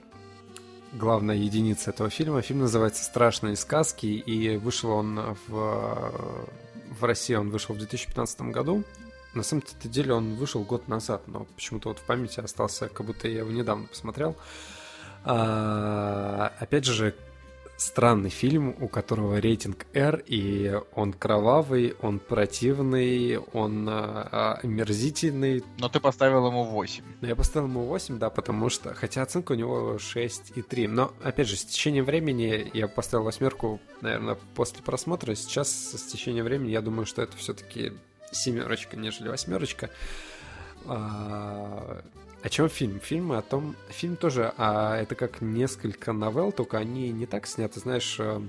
главная 0.92 1.36
единица 1.36 1.90
этого 1.90 2.10
фильма. 2.10 2.42
Фильм 2.42 2.60
называется 2.60 3.04
«Страшные 3.04 3.56
сказки», 3.56 4.06
и 4.06 4.56
вышел 4.56 4.90
он 4.90 5.36
в, 5.48 6.12
в 6.98 7.04
России, 7.04 7.34
он 7.34 7.50
вышел 7.50 7.74
в 7.74 7.78
2015 7.78 8.40
году. 8.42 8.84
На 9.36 9.42
самом-то 9.42 9.88
деле 9.88 10.14
он 10.14 10.34
вышел 10.34 10.62
год 10.62 10.88
назад, 10.88 11.28
но 11.28 11.44
почему-то 11.54 11.90
вот 11.90 11.98
в 11.98 12.02
памяти 12.02 12.40
остался, 12.40 12.88
как 12.88 13.06
будто 13.06 13.28
я 13.28 13.40
его 13.40 13.50
недавно 13.50 13.86
посмотрел. 13.86 14.34
А, 15.24 16.52
опять 16.58 16.86
же, 16.86 17.14
странный 17.76 18.30
фильм, 18.30 18.74
у 18.80 18.88
которого 18.88 19.38
рейтинг 19.38 19.86
R, 19.92 20.22
и 20.26 20.80
он 20.94 21.12
кровавый, 21.12 21.94
он 22.00 22.18
противный, 22.18 23.36
он 23.36 23.86
а, 23.90 24.58
омерзительный. 24.62 25.62
Но 25.78 25.90
ты 25.90 26.00
поставил 26.00 26.46
ему 26.46 26.64
8. 26.64 27.04
Ну, 27.20 27.28
я 27.28 27.36
поставил 27.36 27.68
ему 27.68 27.84
8, 27.84 28.18
да, 28.18 28.30
потому 28.30 28.70
что, 28.70 28.94
хотя 28.94 29.20
оценка 29.20 29.52
у 29.52 29.56
него 29.56 29.96
6,3. 29.96 30.88
Но, 30.88 31.12
опять 31.22 31.48
же, 31.48 31.56
с 31.56 31.64
течением 31.66 32.06
времени 32.06 32.70
я 32.72 32.88
поставил 32.88 33.24
восьмерку, 33.24 33.80
наверное, 34.00 34.38
после 34.54 34.82
просмотра. 34.82 35.34
Сейчас, 35.34 35.68
с 35.68 36.02
течением 36.04 36.46
времени, 36.46 36.70
я 36.70 36.80
думаю, 36.80 37.04
что 37.04 37.20
это 37.20 37.36
все-таки 37.36 37.92
семерочка, 38.36 38.96
нежели 38.96 39.28
восьмерочка. 39.28 39.90
А, 40.86 42.02
о 42.42 42.48
чем 42.48 42.68
фильм? 42.68 43.00
Фильм 43.00 43.32
о 43.32 43.42
том... 43.42 43.76
Фильм 43.88 44.16
тоже, 44.16 44.52
а 44.56 44.96
это 44.96 45.14
как 45.14 45.40
несколько 45.40 46.12
новелл, 46.12 46.52
только 46.52 46.78
они 46.78 47.10
не 47.10 47.26
так 47.26 47.46
сняты, 47.46 47.80
знаешь, 47.80 48.18
а, 48.20 48.42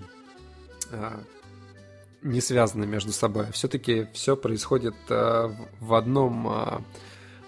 не 2.22 2.42
связаны 2.42 2.86
между 2.86 3.12
собой. 3.12 3.52
Все-таки 3.52 4.08
все 4.14 4.36
происходит 4.36 4.96
а, 5.10 5.52
в 5.80 5.94
одном... 5.94 6.48
А, 6.48 6.82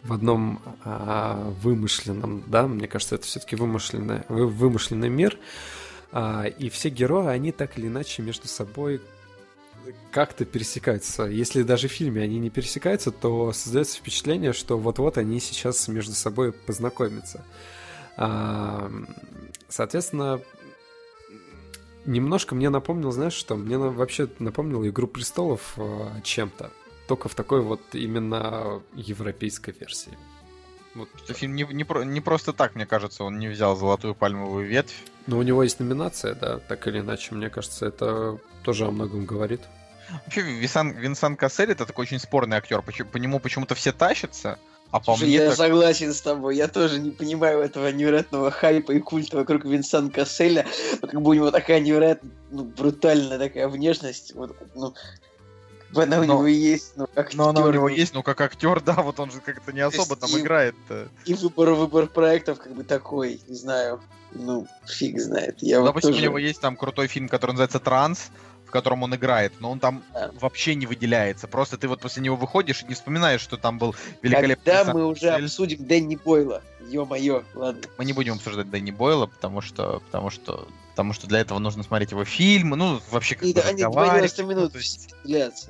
в 0.01 0.13
одном 0.13 0.61
а, 0.85 1.53
вымышленном, 1.61 2.43
да, 2.47 2.65
мне 2.67 2.87
кажется, 2.87 3.15
это 3.15 3.25
все-таки 3.25 3.57
вымышленный, 3.57 4.21
вымышленный 4.29 5.09
мир, 5.09 5.37
а, 6.11 6.45
и 6.45 6.69
все 6.69 6.89
герои, 6.89 7.27
они 7.27 7.51
так 7.51 7.77
или 7.77 7.87
иначе 7.87 8.21
между 8.21 8.47
собой 8.47 9.01
как-то 10.11 10.45
пересекаются. 10.45 11.23
Если 11.23 11.63
даже 11.63 11.87
в 11.87 11.91
фильме 11.91 12.23
они 12.23 12.39
не 12.39 12.49
пересекаются, 12.49 13.11
то 13.11 13.53
создается 13.53 13.97
впечатление, 13.97 14.53
что 14.53 14.77
вот-вот 14.77 15.17
они 15.17 15.39
сейчас 15.39 15.87
между 15.87 16.13
собой 16.13 16.51
познакомятся. 16.51 17.43
А, 18.17 18.91
соответственно, 19.67 20.41
немножко 22.05 22.55
мне 22.55 22.69
напомнил, 22.69 23.11
знаешь 23.11 23.33
что? 23.33 23.55
Мне 23.55 23.77
вообще 23.77 24.27
напомнил 24.39 24.85
«Игру 24.87 25.07
престолов» 25.07 25.73
а, 25.77 26.19
чем-то. 26.23 26.71
Только 27.07 27.29
в 27.29 27.35
такой 27.35 27.61
вот 27.61 27.81
именно 27.93 28.81
европейской 28.93 29.73
версии. 29.79 30.17
Вот. 30.95 31.09
Фильм 31.27 31.55
не, 31.55 31.63
не, 31.63 31.85
не 32.05 32.21
просто 32.21 32.53
так, 32.53 32.75
мне 32.75 32.85
кажется, 32.85 33.23
он 33.23 33.39
не 33.39 33.47
взял 33.47 33.75
золотую 33.75 34.15
пальмовую 34.15 34.67
ветвь. 34.67 35.03
Но 35.27 35.37
у 35.37 35.43
него 35.43 35.63
есть 35.63 35.79
номинация, 35.79 36.35
да, 36.35 36.59
так 36.59 36.87
или 36.87 36.99
иначе, 36.99 37.35
мне 37.35 37.49
кажется, 37.49 37.85
это 37.85 38.39
тоже 38.63 38.85
о 38.85 38.91
многом 38.91 39.25
говорит. 39.25 39.61
Вообще, 40.25 40.41
Винсан, 40.41 40.91
Винсан 40.91 41.35
Кассель 41.35 41.71
это 41.71 41.85
такой 41.85 42.03
очень 42.03 42.19
спорный 42.19 42.57
актер. 42.57 42.81
По, 42.81 42.91
по 42.91 43.17
нему 43.17 43.39
почему-то 43.39 43.75
все 43.75 43.91
тащатся. 43.91 44.57
А 44.91 44.99
по 44.99 45.15
Слушай, 45.15 45.25
мне 45.25 45.33
я 45.35 45.47
так... 45.49 45.57
согласен 45.57 46.13
с 46.13 46.21
тобой. 46.21 46.55
Я 46.55 46.67
тоже 46.67 46.99
не 46.99 47.11
понимаю 47.11 47.59
этого 47.59 47.91
невероятного 47.91 48.49
хайпа 48.49 48.91
и 48.91 48.99
культа 48.99 49.37
вокруг 49.37 49.65
Винсан 49.65 50.09
Касселя. 50.09 50.65
Ну, 51.01 51.07
как 51.07 51.21
бы 51.21 51.29
у 51.29 51.33
него 51.33 51.51
такая 51.51 51.79
невероятно 51.79 52.31
ну, 52.49 52.63
брутальная 52.63 53.37
такая 53.37 53.67
внешность. 53.67 54.33
Вот, 54.33 54.57
ну, 54.73 54.95
она 55.95 56.17
у 56.17 56.19
Но- 56.19 56.25
него 56.25 56.47
есть, 56.47 56.93
ну, 56.95 57.07
как 57.13 57.33
Но 57.33 57.49
она 57.49 57.61
у 57.61 57.71
него 57.71 57.89
ну, 57.89 57.95
есть, 57.95 58.13
ну 58.13 58.23
как 58.23 58.39
актер, 58.41 58.81
да, 58.81 58.93
вот 58.93 59.19
он 59.19 59.31
же 59.31 59.39
как-то 59.41 59.71
не 59.73 59.81
особо 59.81 60.15
там 60.15 60.29
играет. 60.37 60.75
И 61.25 61.33
выбор, 61.33 61.71
выбор 61.71 62.07
проектов 62.07 62.59
как 62.59 62.73
бы 62.73 62.83
такой, 62.83 63.39
не 63.47 63.55
знаю. 63.55 64.01
Ну, 64.31 64.67
фиг 64.87 65.19
знает. 65.19 65.57
Я 65.61 65.79
вот 65.79 65.87
Допустим, 65.87 66.13
у 66.15 66.19
него 66.19 66.37
есть 66.37 66.61
там 66.61 66.75
крутой 66.75 67.07
фильм, 67.07 67.27
который 67.27 67.51
называется 67.51 67.79
«Транс», 67.79 68.29
в 68.67 68.69
котором 68.71 69.01
он 69.01 69.15
играет, 69.15 69.51
но 69.59 69.71
он 69.71 69.79
там 69.79 70.03
Да. 70.13 70.29
вообще 70.39 70.75
не 70.75 70.85
выделяется. 70.85 71.47
Просто 71.47 71.75
ты 71.79 71.87
вот 71.87 71.99
после 72.01 72.21
него 72.21 72.35
выходишь 72.35 72.83
и 72.83 72.85
не 72.85 72.93
вспоминаешь, 72.93 73.41
что 73.41 73.57
там 73.57 73.79
был 73.79 73.95
великолепный 74.21 74.71
Когда 74.71 74.93
мы 74.93 75.07
уже 75.07 75.21
Кассель. 75.29 75.45
обсудим 75.45 75.85
Дэнни 75.87 76.15
Бойла. 76.23 76.61
Ё-моё, 76.87 77.43
ладно. 77.55 77.81
Мы 77.97 78.05
не 78.05 78.13
будем 78.13 78.35
обсуждать 78.35 78.69
Дэнни 78.69 78.91
Бойла, 78.91 79.25
потому 79.25 79.61
что, 79.61 80.03
потому 80.05 80.29
что, 80.29 80.67
потому 80.91 81.13
что 81.13 81.25
для 81.25 81.39
этого 81.39 81.57
нужно 81.57 81.81
смотреть 81.81 82.11
его 82.11 82.23
фильмы, 82.25 82.75
ну, 82.77 83.01
вообще 83.09 83.33
как 83.33 83.45
И 83.45 83.53
бы 83.53 83.61
да, 83.63 83.67
они 83.69 83.83
разговаривать. 83.83 84.35
90 84.35 84.43
минут 84.43 84.73
Ну, 84.75 84.79
есть-. 85.23 85.69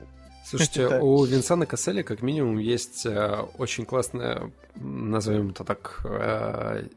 Слушайте, 0.49 0.87
у 0.99 1.23
Винсана 1.25 1.67
Касселя 1.67 2.01
как 2.01 2.23
минимум 2.23 2.57
есть 2.57 3.05
э, 3.05 3.45
очень 3.59 3.85
классная, 3.85 4.51
назовем 4.75 5.51
это 5.51 5.63
так, 5.63 6.01
э, 6.05 6.87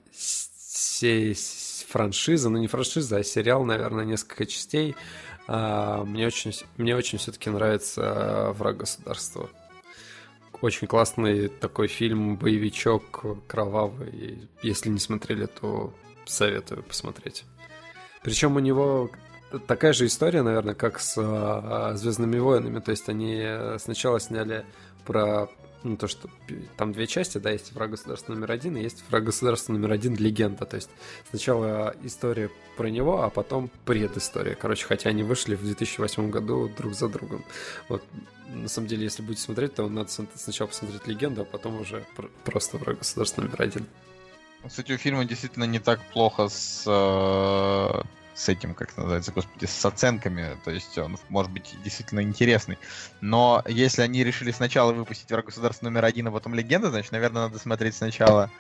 франшиза, 1.93 2.49
ну 2.49 2.59
не 2.59 2.67
франшиза, 2.67 3.19
а 3.19 3.23
сериал, 3.23 3.65
наверное, 3.65 4.07
несколько 4.07 4.47
частей. 4.47 4.97
А, 5.47 6.03
Мне 6.05 6.27
очень, 6.27 6.55
мне 6.79 6.97
очень 6.97 7.19
все-таки 7.19 7.51
нравится 7.51 8.55
«Враг 8.57 8.79
государства». 8.79 9.51
Очень 10.63 10.87
классный 10.87 11.49
такой 11.49 11.89
фильм, 11.89 12.37
боевичок, 12.37 13.25
кровавый. 13.49 14.49
Если 14.63 14.89
не 14.89 15.01
смотрели, 15.01 15.47
то 15.47 15.93
советую 16.25 16.85
посмотреть. 16.85 17.45
Причем 18.23 18.57
у 18.57 18.61
него 18.61 19.11
такая 19.67 19.93
же 19.93 20.07
история, 20.07 20.43
наверное, 20.43 20.75
как 20.75 21.01
с 21.01 21.17
а, 21.19 21.95
Звездными 21.95 22.39
войнами. 22.39 22.81
То 22.81 22.91
есть 22.91 23.09
они 23.09 23.41
э, 23.43 23.79
сначала 23.79 24.21
сняли 24.21 24.65
про 25.05 25.49
ну, 25.85 25.97
то, 25.97 26.07
что 26.07 26.29
там 26.77 26.93
две 26.93 27.07
части, 27.07 27.39
да, 27.39 27.51
есть 27.51 27.73
враг 27.73 27.91
государства 27.91 28.33
номер 28.33 28.53
один 28.53 28.77
и 28.77 28.83
есть 28.83 29.03
враг 29.09 29.25
государства 29.25 29.73
номер 29.73 29.93
один 29.93 30.15
легенда. 30.17 30.65
То 30.65 30.77
есть 30.77 30.91
сначала 31.31 31.95
история 32.03 32.51
про 32.77 32.89
него, 32.89 33.23
а 33.23 33.31
потом 33.31 33.71
предыстория. 33.85 34.55
Короче, 34.55 34.87
хотя 34.87 35.11
они 35.11 35.23
вышли 35.23 35.55
в 35.55 35.63
2008 35.63 36.31
году 36.31 36.69
друг 36.69 36.95
за 36.95 37.09
другом. 37.09 37.45
Вот, 37.89 38.03
на 38.49 38.69
самом 38.69 38.89
деле, 38.89 39.05
если 39.05 39.23
будете 39.23 39.43
смотреть, 39.43 39.75
то 39.75 39.89
надо 39.89 40.11
сначала 40.35 40.69
посмотреть 40.69 41.07
легенду, 41.07 41.43
а 41.43 41.45
потом 41.45 41.81
уже 41.81 42.05
пр- 42.17 42.31
просто 42.45 42.77
враг 42.77 42.99
государства 42.99 43.43
номер 43.43 43.63
один. 43.63 43.87
Кстати, 44.67 44.93
у 44.93 44.99
фильма 44.99 45.25
действительно 45.25 45.65
не 45.65 45.81
так 45.81 46.01
плохо 46.13 46.49
с, 46.49 46.85
э, 46.87 48.03
с 48.35 48.49
этим, 48.49 48.75
как 48.75 48.97
называется, 48.97 49.33
господи, 49.33 49.67
с 49.67 49.85
оценками, 49.85 50.57
то 50.65 50.71
есть 50.71 50.97
он 50.99 51.19
может 51.29 51.53
быть 51.53 51.75
действительно 51.85 52.23
интересный. 52.23 52.79
Но 53.21 53.63
если 53.67 54.03
они 54.03 54.25
решили 54.25 54.51
сначала 54.51 54.93
выпустить 54.93 55.31
«Враг 55.31 55.47
государства 55.47 55.87
номер 55.87 56.05
один», 56.05 56.29
а 56.29 56.31
потом 56.31 56.55
«Легенда», 56.55 56.91
значит, 56.91 57.13
наверное, 57.13 57.43
надо 57.43 57.59
смотреть 57.59 57.97
сначала 57.97 58.51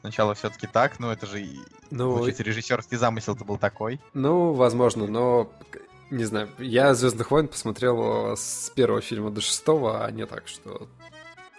Сначала 0.00 0.34
все-таки 0.34 0.68
так, 0.68 1.00
но 1.00 1.12
это 1.12 1.26
же 1.26 1.44
ну, 1.90 2.12
получается, 2.12 2.44
режиссерский 2.44 2.96
замысел-то 2.96 3.44
был 3.44 3.58
такой. 3.58 4.00
Ну, 4.14 4.52
возможно, 4.52 5.08
но 5.08 5.50
не 6.10 6.24
знаю, 6.24 6.48
я 6.58 6.94
Звездных 6.94 7.30
войн 7.30 7.48
посмотрел 7.48 8.36
с 8.36 8.70
первого 8.74 9.00
фильма 9.00 9.30
до 9.30 9.40
шестого, 9.40 10.04
а 10.04 10.10
не 10.10 10.24
так, 10.24 10.46
что 10.46 10.88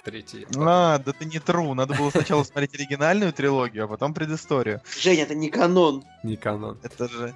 третий. 0.03 0.47
А, 0.57 0.97
да 0.99 1.11
ты 1.11 1.25
не 1.25 1.39
тру. 1.39 1.73
Надо 1.73 1.93
было 1.93 2.09
сначала 2.09 2.43
смотреть 2.43 2.75
оригинальную 2.75 3.33
трилогию, 3.33 3.85
а 3.85 3.87
потом 3.87 4.13
предысторию. 4.13 4.81
Женя, 4.99 5.23
это 5.23 5.35
не 5.35 5.49
канон. 5.49 6.03
Не 6.23 6.35
канон. 6.35 6.79
Это 6.83 7.07
же... 7.07 7.33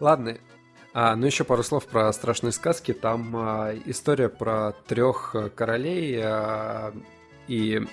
Ладно, 0.00 0.38
а, 0.94 1.16
ну 1.16 1.26
еще 1.26 1.44
пару 1.44 1.62
слов 1.62 1.86
про 1.86 2.12
страшные 2.12 2.52
сказки. 2.52 2.92
Там 2.92 3.34
а, 3.36 3.74
история 3.86 4.28
про 4.28 4.72
трех 4.86 5.34
королей 5.54 6.20
а, 6.22 6.94
и 7.46 7.86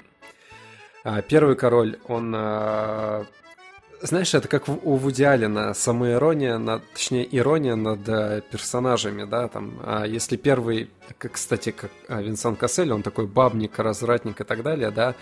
а, 1.04 1.22
первый 1.22 1.56
король, 1.56 2.00
он 2.08 2.34
а, 2.36 3.26
знаешь, 4.02 4.34
это 4.34 4.48
как 4.48 4.68
у 4.68 4.96
Вуди 4.96 5.24
Аллена, 5.24 5.74
самоирония, 5.74 6.58
над, 6.58 6.84
точнее, 6.94 7.28
ирония 7.38 7.76
над 7.76 8.08
э, 8.08 8.42
персонажами, 8.52 9.24
да, 9.26 9.48
там, 9.48 9.80
а 9.84 10.06
если 10.06 10.38
первый, 10.38 10.90
как, 11.18 11.34
кстати, 11.34 11.72
как 11.72 11.92
а, 12.08 12.22
Винсан 12.22 12.56
Кассель, 12.56 12.92
он 12.92 13.04
такой 13.04 13.28
бабник, 13.28 13.80
развратник 13.80 14.42
и 14.42 14.44
так 14.44 14.64
далее, 14.64 14.92
да, 14.92 15.16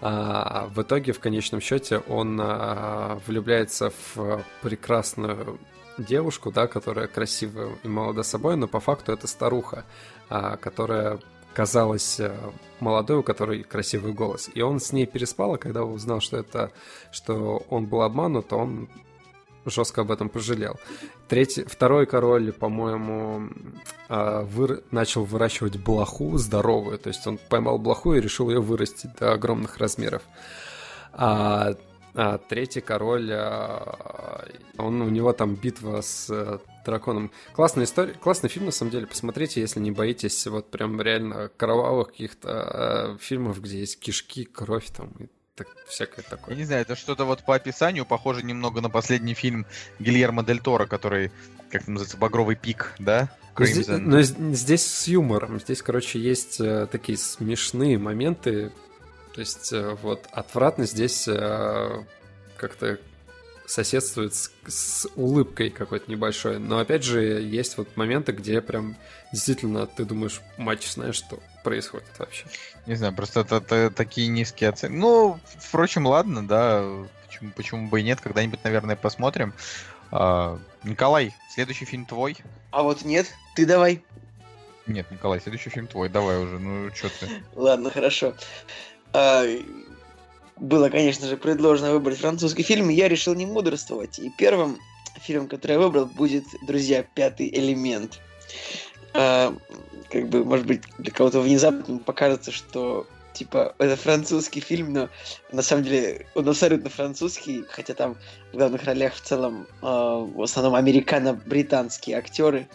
а 0.00 0.68
в 0.72 0.80
итоге, 0.82 1.12
в 1.12 1.20
конечном 1.20 1.60
счете, 1.60 1.98
он 2.08 2.38
а, 2.40 3.20
влюбляется 3.26 3.92
в 4.14 4.44
прекрасную 4.62 5.58
девушку, 5.98 6.52
да, 6.52 6.66
которая 6.66 7.08
красивая 7.08 7.70
и 7.82 7.88
молода 7.88 8.22
собой, 8.22 8.56
но 8.56 8.68
по 8.68 8.80
факту 8.80 9.12
это 9.12 9.26
старуха, 9.26 9.84
а, 10.28 10.56
которая 10.56 11.18
казалась 11.54 12.20
э, 12.20 12.34
молодой, 12.80 13.18
у 13.18 13.22
которой 13.22 13.62
красивый 13.62 14.12
голос. 14.12 14.50
И 14.54 14.62
он 14.62 14.80
с 14.80 14.92
ней 14.92 15.06
переспал, 15.06 15.54
а 15.54 15.58
когда 15.58 15.84
узнал, 15.84 16.20
что 16.20 16.36
это, 16.36 16.70
что 17.10 17.64
он 17.68 17.86
был 17.86 18.02
обманут, 18.02 18.52
он 18.52 18.88
жестко 19.66 20.02
об 20.02 20.10
этом 20.10 20.28
пожалел. 20.28 20.78
Третий, 21.28 21.64
второй 21.64 22.06
король, 22.06 22.52
по-моему, 22.52 23.50
а, 24.08 24.42
выр... 24.42 24.82
начал 24.90 25.24
выращивать 25.24 25.76
блоху 25.76 26.36
здоровую, 26.38 26.98
то 26.98 27.08
есть 27.08 27.26
он 27.26 27.38
поймал 27.48 27.78
блоху 27.78 28.14
и 28.14 28.20
решил 28.20 28.48
ее 28.48 28.60
вырастить 28.60 29.14
до 29.16 29.32
огромных 29.32 29.78
размеров. 29.78 30.22
А 31.12 31.74
а 32.14 32.38
третий 32.38 32.80
король, 32.80 33.30
а, 33.32 34.46
он, 34.76 35.00
у 35.02 35.08
него 35.08 35.32
там 35.32 35.54
битва 35.54 36.00
с 36.00 36.28
э, 36.30 36.58
драконом. 36.84 37.30
Классная 37.52 37.84
история, 37.84 38.14
классный 38.14 38.48
фильм, 38.48 38.66
на 38.66 38.72
самом 38.72 38.90
деле, 38.90 39.06
посмотрите, 39.06 39.60
если 39.60 39.80
не 39.80 39.90
боитесь 39.90 40.46
вот 40.46 40.70
прям 40.70 41.00
реально 41.00 41.50
кровавых 41.56 42.08
каких-то 42.08 43.16
э, 43.18 43.18
фильмов, 43.20 43.60
где 43.60 43.80
есть 43.80 44.00
кишки, 44.00 44.44
кровь 44.44 44.90
там 44.90 45.12
и 45.18 45.26
так, 45.54 45.68
всякое 45.88 46.22
такое. 46.22 46.54
Я 46.54 46.60
не 46.60 46.64
знаю, 46.64 46.82
это 46.82 46.94
что-то 46.94 47.24
вот 47.24 47.44
по 47.44 47.54
описанию 47.54 48.06
похоже 48.06 48.44
немного 48.44 48.80
на 48.80 48.88
последний 48.88 49.34
фильм 49.34 49.66
Гильермо 49.98 50.44
Дель 50.44 50.60
Торо, 50.60 50.86
который, 50.86 51.32
как 51.70 51.82
это 51.82 51.90
называется, 51.90 52.16
«Багровый 52.16 52.56
пик», 52.56 52.94
да? 52.98 53.28
Здесь, 53.58 53.88
но 53.88 54.22
здесь 54.22 54.86
с 54.86 55.08
юмором. 55.08 55.58
Здесь, 55.58 55.82
короче, 55.82 56.20
есть 56.20 56.60
э, 56.60 56.86
такие 56.90 57.18
смешные 57.18 57.98
моменты, 57.98 58.70
то 59.34 59.40
есть 59.40 59.72
э, 59.72 59.96
вот 60.02 60.26
отвратно 60.32 60.86
здесь 60.86 61.28
э, 61.28 62.04
как-то 62.56 62.98
соседствует 63.68 64.34
с, 64.34 64.50
с 64.66 65.06
улыбкой 65.14 65.70
какой-то 65.70 66.10
небольшой. 66.10 66.58
Но 66.58 66.78
опять 66.78 67.04
же, 67.04 67.20
есть 67.20 67.76
вот 67.76 67.96
моменты, 67.96 68.32
где 68.32 68.60
прям 68.60 68.96
действительно 69.32 69.86
ты 69.86 70.04
думаешь, 70.04 70.40
матч, 70.56 70.90
знаешь, 70.90 71.16
что 71.16 71.38
происходит 71.62 72.08
вообще. 72.18 72.46
Не 72.86 72.94
знаю, 72.94 73.14
просто 73.14 73.40
это, 73.40 73.56
это 73.56 73.90
такие 73.90 74.28
низкие 74.28 74.70
оценки. 74.70 74.96
Ну, 74.96 75.38
впрочем, 75.58 76.06
ладно, 76.06 76.46
да. 76.46 76.82
Почему, 77.26 77.52
почему 77.54 77.88
бы 77.88 78.00
и 78.00 78.02
нет, 78.02 78.20
когда-нибудь, 78.20 78.64
наверное, 78.64 78.96
посмотрим. 78.96 79.52
А, 80.10 80.58
Николай, 80.82 81.34
следующий 81.52 81.84
фильм 81.84 82.06
твой. 82.06 82.38
А 82.70 82.82
вот 82.82 83.04
нет, 83.04 83.26
ты 83.54 83.66
давай. 83.66 84.02
Нет, 84.86 85.10
Николай, 85.10 85.40
следующий 85.40 85.68
фильм 85.68 85.86
твой, 85.86 86.08
давай 86.08 86.38
уже, 86.38 86.58
ну 86.58 86.90
что 86.94 87.10
ты. 87.10 87.28
Ладно, 87.54 87.90
хорошо. 87.90 88.34
А, 89.12 89.44
было, 90.56 90.88
конечно 90.88 91.26
же, 91.26 91.36
предложено 91.36 91.92
выбрать 91.92 92.18
французский 92.18 92.62
фильм, 92.62 92.88
я 92.88 93.08
решил 93.08 93.34
не 93.34 93.46
мудрствовать. 93.46 94.18
И 94.18 94.30
первым 94.30 94.78
фильмом, 95.16 95.48
который 95.48 95.72
я 95.72 95.78
выбрал, 95.78 96.06
будет 96.06 96.44
«Друзья. 96.62 97.02
Пятый 97.02 97.48
элемент». 97.48 98.20
А, 99.14 99.54
как 100.10 100.28
бы, 100.28 100.44
может 100.44 100.66
быть, 100.66 100.82
для 100.98 101.12
кого-то 101.12 101.40
внезапно 101.40 101.98
покажется, 101.98 102.50
что 102.50 103.06
типа, 103.32 103.74
это 103.78 103.94
французский 103.94 104.60
фильм, 104.60 104.92
но 104.92 105.08
на 105.52 105.62
самом 105.62 105.84
деле 105.84 106.26
он 106.34 106.48
абсолютно 106.48 106.90
французский, 106.90 107.64
хотя 107.68 107.94
там 107.94 108.16
в 108.52 108.56
главных 108.56 108.82
ролях 108.84 109.14
в 109.14 109.20
целом 109.20 109.68
э, 109.80 109.86
в 109.86 110.42
основном 110.42 110.74
американо-британские 110.74 112.16
актеры. 112.16 112.68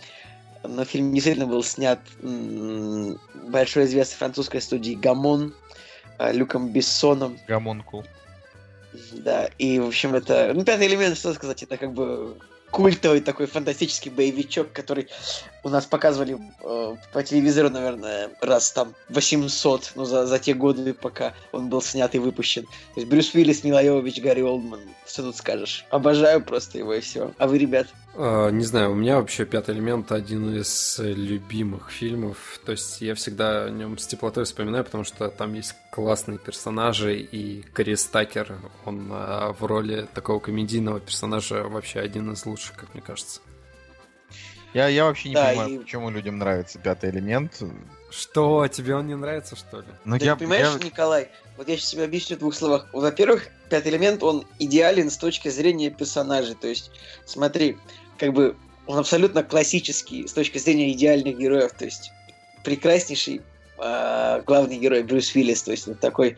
Но 0.64 0.86
фильм 0.86 1.14
действительно 1.14 1.48
был 1.48 1.64
снят 1.64 2.00
м- 2.22 3.20
большой 3.50 3.84
известной 3.84 4.16
французской 4.16 4.62
студией 4.62 4.96
Гамон, 4.96 5.54
а, 5.54 5.74
Люком 6.20 6.70
Бессоном. 6.70 7.40
Гамонкул. 7.48 8.06
Да, 9.12 9.50
и, 9.58 9.80
в 9.80 9.88
общем, 9.88 10.14
это... 10.16 10.52
Ну, 10.54 10.64
пятый 10.64 10.88
элемент, 10.88 11.18
что 11.18 11.34
сказать, 11.34 11.64
это 11.64 11.78
как 11.78 11.94
бы 11.94 12.38
культовый 12.74 13.22
такой 13.22 13.46
фантастический 13.46 14.10
боевичок, 14.10 14.74
который 14.74 15.08
у 15.64 15.70
нас 15.70 15.86
показывали 15.86 16.38
э, 16.62 16.96
по 17.14 17.24
телевизору, 17.24 17.70
наверное, 17.70 18.32
раз 18.42 18.72
там 18.72 18.96
800, 19.10 19.94
ну, 19.96 20.06
за, 20.06 20.26
за 20.26 20.40
те 20.40 20.56
годы, 20.56 20.94
пока 20.96 21.34
он 21.52 21.70
был 21.70 21.84
снят 21.84 22.14
и 22.16 22.20
выпущен. 22.20 22.64
То 22.64 23.00
есть 23.00 23.08
Брюс 23.08 23.34
Уиллис, 23.36 23.64
Мила 23.64 23.82
Йовович, 23.82 24.22
Гарри 24.22 24.42
Олдман. 24.42 24.82
Что 25.06 25.22
тут 25.22 25.38
скажешь? 25.38 25.86
Обожаю 25.92 26.44
просто 26.44 26.80
его 26.80 26.96
и 26.96 27.00
все. 27.00 27.32
А 27.38 27.48
вы, 27.48 27.60
ребят? 27.60 27.88
А, 28.16 28.50
не 28.50 28.64
знаю, 28.64 28.92
у 28.92 28.96
меня 28.96 29.18
вообще 29.18 29.46
«Пятый 29.46 29.74
элемент» 29.74 30.12
один 30.12 30.56
из 30.56 31.00
любимых 31.00 31.90
фильмов. 31.90 32.60
То 32.66 32.74
есть 32.74 33.02
я 33.02 33.16
всегда 33.16 33.66
о 33.66 33.70
нем 33.70 33.98
с 33.98 34.06
теплотой 34.06 34.46
вспоминаю, 34.46 34.84
потому 34.84 35.04
что 35.04 35.30
там 35.30 35.54
есть 35.54 35.76
классные 35.90 36.38
персонажи, 36.38 37.18
и 37.18 37.62
Крис 37.74 38.06
Такер, 38.06 38.56
он 38.86 39.10
а, 39.12 39.54
в 39.54 39.64
роли 39.66 40.08
такого 40.14 40.40
комедийного 40.40 41.00
персонажа 41.00 41.64
вообще 41.64 42.00
один 42.00 42.32
из 42.34 42.46
лучших, 42.46 42.63
как 42.72 42.94
мне 42.94 43.02
кажется. 43.02 43.42
Я, 44.74 44.88
я 44.88 45.06
вообще 45.06 45.30
не 45.30 45.36
да, 45.36 45.50
понимаю, 45.50 45.70
и... 45.70 45.78
почему 45.80 46.10
людям 46.10 46.40
нравится 46.40 46.80
«Пятый 46.80 47.12
элемент». 47.12 47.62
Что, 48.10 48.68
тебе 48.68 48.96
он 48.96 49.08
не 49.08 49.16
нравится, 49.16 49.56
что 49.56 49.80
ли? 49.82 49.88
Ну, 50.06 50.18
Ты 50.18 50.26
я, 50.26 50.36
понимаешь, 50.36 50.68
я... 50.80 50.86
Николай, 50.86 51.30
вот 51.58 51.68
я 51.68 51.78
сейчас 51.78 51.92
тебе 51.92 52.04
объясню 52.04 52.38
в 52.38 52.40
двух 52.40 52.56
словах. 52.56 52.88
Во-первых, 52.94 53.48
«Пятый 53.70 53.92
элемент», 53.92 54.24
он 54.24 54.46
идеален 54.60 55.10
с 55.10 55.18
точки 55.18 55.50
зрения 55.50 55.90
персонажей. 55.90 56.56
То 56.56 56.68
есть, 56.68 56.92
смотри, 57.26 57.78
как 58.18 58.34
бы 58.34 58.56
он 58.86 58.98
абсолютно 59.00 59.44
классический 59.44 60.28
с 60.28 60.34
точки 60.34 60.58
зрения 60.58 60.92
идеальных 60.92 61.38
героев, 61.38 61.72
то 61.74 61.86
есть 61.86 62.12
прекраснейший 62.64 63.42
э, 63.78 64.42
главный 64.46 64.78
герой 64.78 65.04
Брюс 65.04 65.34
Уиллис, 65.36 65.64
то 65.64 65.72
есть 65.72 65.88
вот 65.88 66.00
такой 66.00 66.38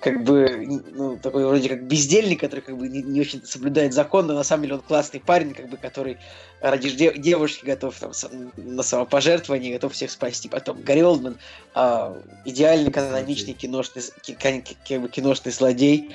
как 0.00 0.24
бы, 0.24 0.82
ну, 0.92 1.18
такой 1.18 1.44
вроде 1.44 1.68
как 1.68 1.86
бездельник, 1.86 2.40
который 2.40 2.60
как 2.60 2.76
бы 2.76 2.88
не, 2.88 3.02
не 3.02 3.20
очень 3.20 3.44
соблюдает 3.44 3.92
закон, 3.92 4.26
но 4.26 4.34
на 4.34 4.42
самом 4.42 4.62
деле 4.62 4.74
он 4.76 4.80
классный 4.80 5.20
парень, 5.20 5.52
как 5.52 5.68
бы, 5.68 5.76
который 5.76 6.16
ради 6.60 6.90
де- 6.90 7.16
девушки 7.18 7.64
готов 7.64 7.98
там, 7.98 8.12
на 8.56 8.82
самопожертвование, 8.82 9.74
готов 9.74 9.92
всех 9.92 10.10
спасти. 10.10 10.48
Потом 10.48 10.82
Гарри 10.82 11.02
Олдман, 11.02 11.38
э, 11.74 12.22
идеальный 12.46 12.90
каноничный 12.90 13.52
киношный, 13.52 14.02
киношный 14.22 15.52
злодей, 15.52 16.14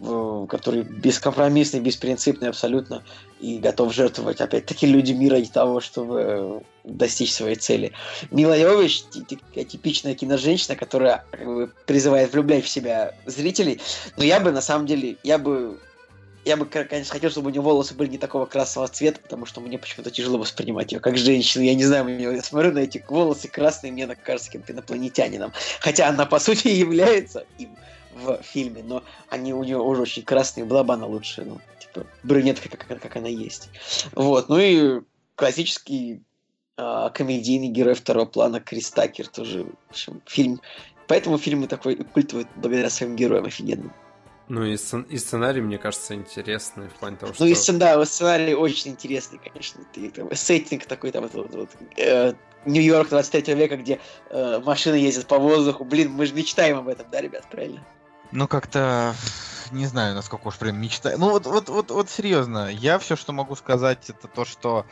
который 0.00 0.82
бескомпромиссный, 0.82 1.80
беспринципный 1.80 2.48
абсолютно 2.48 3.02
и 3.38 3.58
готов 3.58 3.92
жертвовать, 3.94 4.40
опять-таки, 4.40 4.86
люди 4.86 5.12
мира 5.12 5.36
ради 5.36 5.50
того, 5.50 5.80
чтобы 5.80 6.20
э, 6.20 6.60
достичь 6.84 7.32
своей 7.32 7.56
цели. 7.56 7.92
Мила 8.30 8.56
Йович– 8.56 9.04
типичная 9.68 10.14
киноженщина, 10.14 10.76
которая 10.76 11.24
как 11.30 11.44
бы, 11.44 11.70
призывает 11.86 12.32
влюблять 12.32 12.64
в 12.64 12.68
себя 12.68 13.14
зрителей, 13.26 13.80
но 14.16 14.24
я 14.24 14.40
бы, 14.40 14.52
на 14.52 14.62
самом 14.62 14.86
деле, 14.86 15.16
я 15.22 15.38
бы 15.38 15.78
я 16.46 16.56
бы, 16.56 16.64
конечно, 16.64 17.12
хотел, 17.12 17.30
чтобы 17.30 17.48
у 17.48 17.50
нее 17.50 17.60
волосы 17.60 17.94
были 17.94 18.08
не 18.08 18.18
такого 18.18 18.46
красного 18.46 18.88
цвета, 18.88 19.20
потому 19.20 19.44
что 19.44 19.60
мне 19.60 19.78
почему-то 19.78 20.10
тяжело 20.10 20.38
воспринимать 20.38 20.90
ее 20.90 20.98
как 20.98 21.18
женщину. 21.18 21.64
Я 21.64 21.74
не 21.74 21.84
знаю, 21.84 22.08
я 22.18 22.42
смотрю 22.42 22.72
на 22.72 22.78
эти 22.78 23.04
волосы 23.06 23.48
красные, 23.48 23.92
мне 23.92 24.06
кажется 24.06 24.48
каким-то 24.48 24.72
инопланетянином. 24.72 25.52
Хотя 25.80 26.08
она, 26.08 26.24
по 26.24 26.38
сути, 26.38 26.68
является 26.68 27.44
им 27.58 27.76
в 28.20 28.42
фильме, 28.42 28.82
но 28.82 29.02
они 29.28 29.52
у 29.54 29.64
нее 29.64 29.78
уже 29.78 30.02
очень 30.02 30.22
красные, 30.22 30.64
была 30.64 30.84
бы 30.84 30.94
она 30.94 31.06
лучше, 31.06 31.44
ну, 31.44 31.60
типа, 31.78 32.06
брюнетка, 32.22 32.68
как, 32.68 33.00
как 33.00 33.16
она 33.16 33.28
есть. 33.28 33.68
Вот, 34.12 34.48
ну 34.48 34.58
и 34.58 35.00
классический 35.34 36.22
э, 36.76 37.10
комедийный 37.14 37.68
герой 37.68 37.94
второго 37.94 38.26
плана 38.26 38.60
Крис 38.60 38.90
Такер 38.90 39.28
тоже, 39.28 39.64
в 39.64 39.90
общем, 39.90 40.22
фильм. 40.26 40.60
Поэтому 41.06 41.38
фильмы 41.38 41.66
такой 41.66 41.96
культовый 41.96 42.46
благодаря 42.56 42.90
своим 42.90 43.16
героям 43.16 43.46
офигенным. 43.46 43.92
Ну 44.48 44.64
и, 44.64 44.74
сцен- 44.74 45.06
и 45.08 45.16
сценарий, 45.16 45.60
мне 45.60 45.78
кажется, 45.78 46.14
интересный 46.14 46.88
в 46.88 46.94
плане 46.94 47.16
того, 47.16 47.32
что... 47.32 47.44
Ну 47.44 47.50
и 47.50 47.54
сцен- 47.54 47.78
да, 47.78 48.04
сценарий 48.04 48.54
очень 48.54 48.90
интересный, 48.90 49.38
конечно. 49.38 49.80
Ты, 49.92 50.10
там, 50.10 50.28
сеттинг 50.34 50.86
такой, 50.86 51.12
там, 51.12 51.28
вот, 51.28 51.54
вот, 51.54 51.70
э, 51.96 52.34
Нью-Йорк 52.64 53.10
23 53.10 53.54
века, 53.54 53.76
где 53.76 54.00
э, 54.28 54.60
машины 54.64 54.96
ездят 54.96 55.26
по 55.26 55.38
воздуху. 55.38 55.84
Блин, 55.84 56.10
мы 56.10 56.26
же 56.26 56.34
мечтаем 56.34 56.78
об 56.78 56.88
этом, 56.88 57.06
да, 57.10 57.20
ребят, 57.20 57.46
правильно? 57.50 57.86
Ну, 58.32 58.46
как-то 58.46 59.14
не 59.72 59.86
знаю, 59.86 60.14
насколько 60.14 60.48
уж 60.48 60.56
прям 60.56 60.80
мечтаю. 60.80 61.18
Ну, 61.18 61.30
вот, 61.30 61.46
вот, 61.46 61.68
вот, 61.68 61.90
вот 61.90 62.10
серьезно, 62.10 62.68
я 62.70 62.98
все, 62.98 63.16
что 63.16 63.32
могу 63.32 63.56
сказать, 63.56 64.10
это 64.10 64.28
то, 64.28 64.44
что 64.44 64.86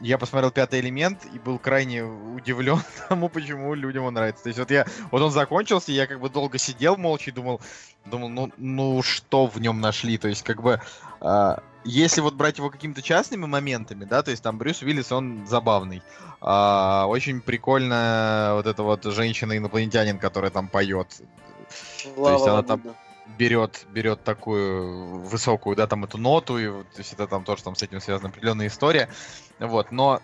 я 0.00 0.18
посмотрел 0.18 0.50
пятый 0.50 0.80
элемент 0.80 1.24
и 1.32 1.38
был 1.38 1.58
крайне 1.58 2.02
удивлен 2.02 2.80
тому, 3.08 3.28
почему 3.28 3.74
людям 3.74 4.04
он 4.04 4.14
нравится. 4.14 4.44
То 4.44 4.48
есть 4.48 4.58
вот 4.58 4.70
я, 4.70 4.86
вот 5.10 5.22
он 5.22 5.30
закончился, 5.30 5.92
я 5.92 6.06
как 6.06 6.20
бы 6.20 6.28
долго 6.28 6.58
сидел 6.58 6.96
молча 6.96 7.30
и 7.30 7.32
думал, 7.32 7.60
думал, 8.04 8.28
ну, 8.28 8.52
ну 8.56 9.02
что 9.02 9.46
в 9.46 9.60
нем 9.60 9.80
нашли? 9.80 10.18
То 10.18 10.28
есть 10.28 10.42
как 10.42 10.62
бы 10.62 10.80
э, 11.20 11.56
если 11.84 12.20
вот 12.20 12.34
брать 12.34 12.58
его 12.58 12.70
какими-то 12.70 13.02
частными 13.02 13.46
моментами, 13.46 14.04
да, 14.04 14.22
то 14.22 14.30
есть 14.30 14.42
там 14.42 14.58
Брюс 14.58 14.82
Уиллис, 14.82 15.12
он 15.12 15.46
забавный. 15.46 16.02
Э, 16.40 17.04
очень 17.06 17.40
прикольно 17.40 18.52
вот 18.54 18.66
эта 18.66 18.82
вот 18.82 19.04
женщина-инопланетянин, 19.04 20.18
которая 20.18 20.50
там 20.50 20.68
поет. 20.68 21.08
То 22.16 22.32
есть 22.32 22.46
она 22.46 22.62
там 22.62 22.82
берет, 23.38 23.86
берет 23.90 24.22
такую 24.22 25.20
высокую, 25.20 25.76
да, 25.76 25.86
там 25.86 26.04
эту 26.04 26.18
ноту, 26.18 26.58
и 26.58 26.66
то 26.66 26.98
есть 26.98 27.12
это 27.12 27.26
там 27.26 27.44
тоже 27.44 27.62
там 27.62 27.74
с 27.74 27.82
этим 27.82 28.00
связана 28.00 28.28
определенная 28.28 28.66
история. 28.66 29.08
Вот, 29.58 29.90
но, 29.90 30.20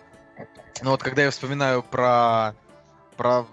но 0.81 0.91
вот 0.91 1.03
когда 1.03 1.23
я 1.23 1.31
вспоминаю 1.31 1.83
про, 1.83 2.53
про, 3.17 3.45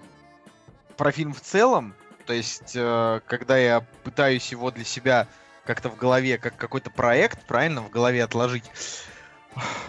про 0.96 1.12
фильм 1.12 1.32
в 1.32 1.40
целом, 1.40 1.94
то 2.26 2.32
есть 2.32 2.72
э, 2.74 3.20
когда 3.26 3.56
я 3.56 3.84
пытаюсь 4.04 4.50
его 4.50 4.70
для 4.70 4.84
себя 4.84 5.26
как-то 5.64 5.88
в 5.88 5.96
голове, 5.96 6.38
как 6.38 6.56
какой-то 6.56 6.90
проект, 6.90 7.46
правильно, 7.46 7.82
в 7.82 7.90
голове 7.90 8.22
отложить, 8.22 8.64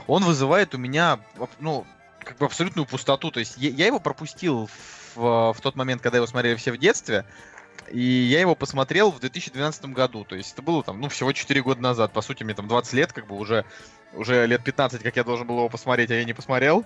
он 0.08 0.24
вызывает 0.24 0.74
у 0.74 0.78
меня, 0.78 1.20
ну, 1.60 1.86
как 2.20 2.38
бы 2.38 2.46
абсолютную 2.46 2.86
пустоту. 2.86 3.32
То 3.32 3.40
есть 3.40 3.56
я, 3.58 3.70
я 3.70 3.88
его 3.88 4.00
пропустил 4.00 4.70
в, 5.16 5.54
в 5.54 5.62
тот 5.62 5.76
момент, 5.76 6.02
когда 6.02 6.18
его 6.18 6.28
смотрели 6.28 6.56
все 6.56 6.72
в 6.72 6.78
детстве, 6.78 7.26
и 7.92 8.02
я 8.02 8.40
его 8.40 8.56
посмотрел 8.56 9.12
в 9.12 9.20
2012 9.20 9.86
году. 9.86 10.24
То 10.26 10.36
есть 10.36 10.54
это 10.54 10.62
было 10.62 10.84
там, 10.84 11.00
ну, 11.00 11.10
всего 11.10 11.32
4 11.32 11.62
года 11.62 11.82
назад. 11.82 12.14
По 12.14 12.22
сути, 12.22 12.44
мне 12.44 12.54
там 12.54 12.68
20 12.68 12.94
лет, 12.94 13.14
как 13.14 13.28
бы 13.28 13.36
уже, 13.36 13.66
уже 14.14 14.46
лет 14.46 14.64
15, 14.64 15.02
как 15.04 15.16
я 15.16 15.24
должен 15.24 15.48
был 15.48 15.58
его 15.58 15.70
посмотреть, 15.70 16.12
а 16.12 16.16
я 16.16 16.24
не 16.24 16.34
посмотрел. 16.34 16.86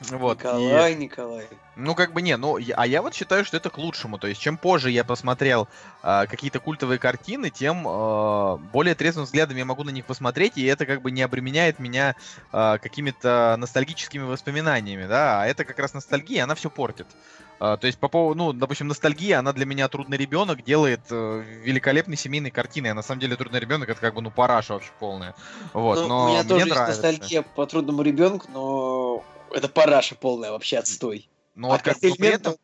Вот. 0.00 0.38
Николай, 0.38 0.92
и... 0.92 0.96
Николай. 0.96 1.46
Ну, 1.76 1.94
как 1.94 2.12
бы 2.12 2.22
не, 2.22 2.36
ну, 2.36 2.58
а 2.74 2.86
я 2.86 3.02
вот 3.02 3.14
считаю, 3.14 3.44
что 3.44 3.56
это 3.56 3.68
к 3.68 3.78
лучшему. 3.78 4.18
То 4.18 4.26
есть, 4.26 4.40
чем 4.40 4.56
позже 4.56 4.90
я 4.90 5.04
посмотрел 5.04 5.68
э, 6.02 6.26
какие-то 6.26 6.58
культовые 6.58 6.98
картины, 6.98 7.50
тем 7.50 7.86
э, 7.86 8.56
более 8.72 8.94
трезвым 8.94 9.26
взглядом 9.26 9.56
я 9.56 9.64
могу 9.64 9.84
на 9.84 9.90
них 9.90 10.06
посмотреть, 10.06 10.56
и 10.56 10.64
это 10.64 10.86
как 10.86 11.02
бы 11.02 11.10
не 11.10 11.22
обременяет 11.22 11.78
меня 11.78 12.16
э, 12.52 12.78
какими-то 12.80 13.56
ностальгическими 13.58 14.22
воспоминаниями, 14.22 15.06
да, 15.06 15.42
а 15.42 15.46
это 15.46 15.64
как 15.64 15.78
раз 15.78 15.92
ностальгия, 15.92 16.44
она 16.44 16.54
все 16.54 16.70
портит. 16.70 17.06
Uh, 17.60 17.76
то 17.76 17.86
есть, 17.86 17.98
по 17.98 18.08
поводу, 18.08 18.38
ну, 18.38 18.52
допустим, 18.54 18.88
ностальгия, 18.88 19.38
она 19.38 19.52
для 19.52 19.66
меня 19.66 19.86
трудный 19.88 20.16
ребенок 20.16 20.64
делает 20.64 21.00
uh, 21.10 21.42
великолепной 21.62 22.16
семейной 22.16 22.50
картиной. 22.50 22.92
А 22.92 22.94
на 22.94 23.02
самом 23.02 23.20
деле 23.20 23.36
трудный 23.36 23.60
ребенок 23.60 23.90
это 23.90 24.00
как 24.00 24.14
бы 24.14 24.22
ну 24.22 24.30
параша 24.30 24.72
вообще 24.72 24.90
полная. 24.98 25.34
Вот, 25.74 25.98
ну, 25.98 26.08
но 26.08 26.24
у 26.24 26.28
меня 26.30 26.44
тоже 26.44 26.64
нравится. 26.64 27.06
есть 27.06 27.20
ностальгия 27.20 27.42
по 27.42 27.66
трудному 27.66 28.00
ребенку, 28.00 28.46
но 28.50 29.24
это 29.52 29.68
параша 29.68 30.14
полная 30.14 30.52
вообще 30.52 30.78
отстой. 30.78 31.28
Ну 31.54 31.68
вот 31.68 31.82
как 31.82 32.00
бы 32.00 32.10
при 32.12 32.28
этом... 32.28 32.54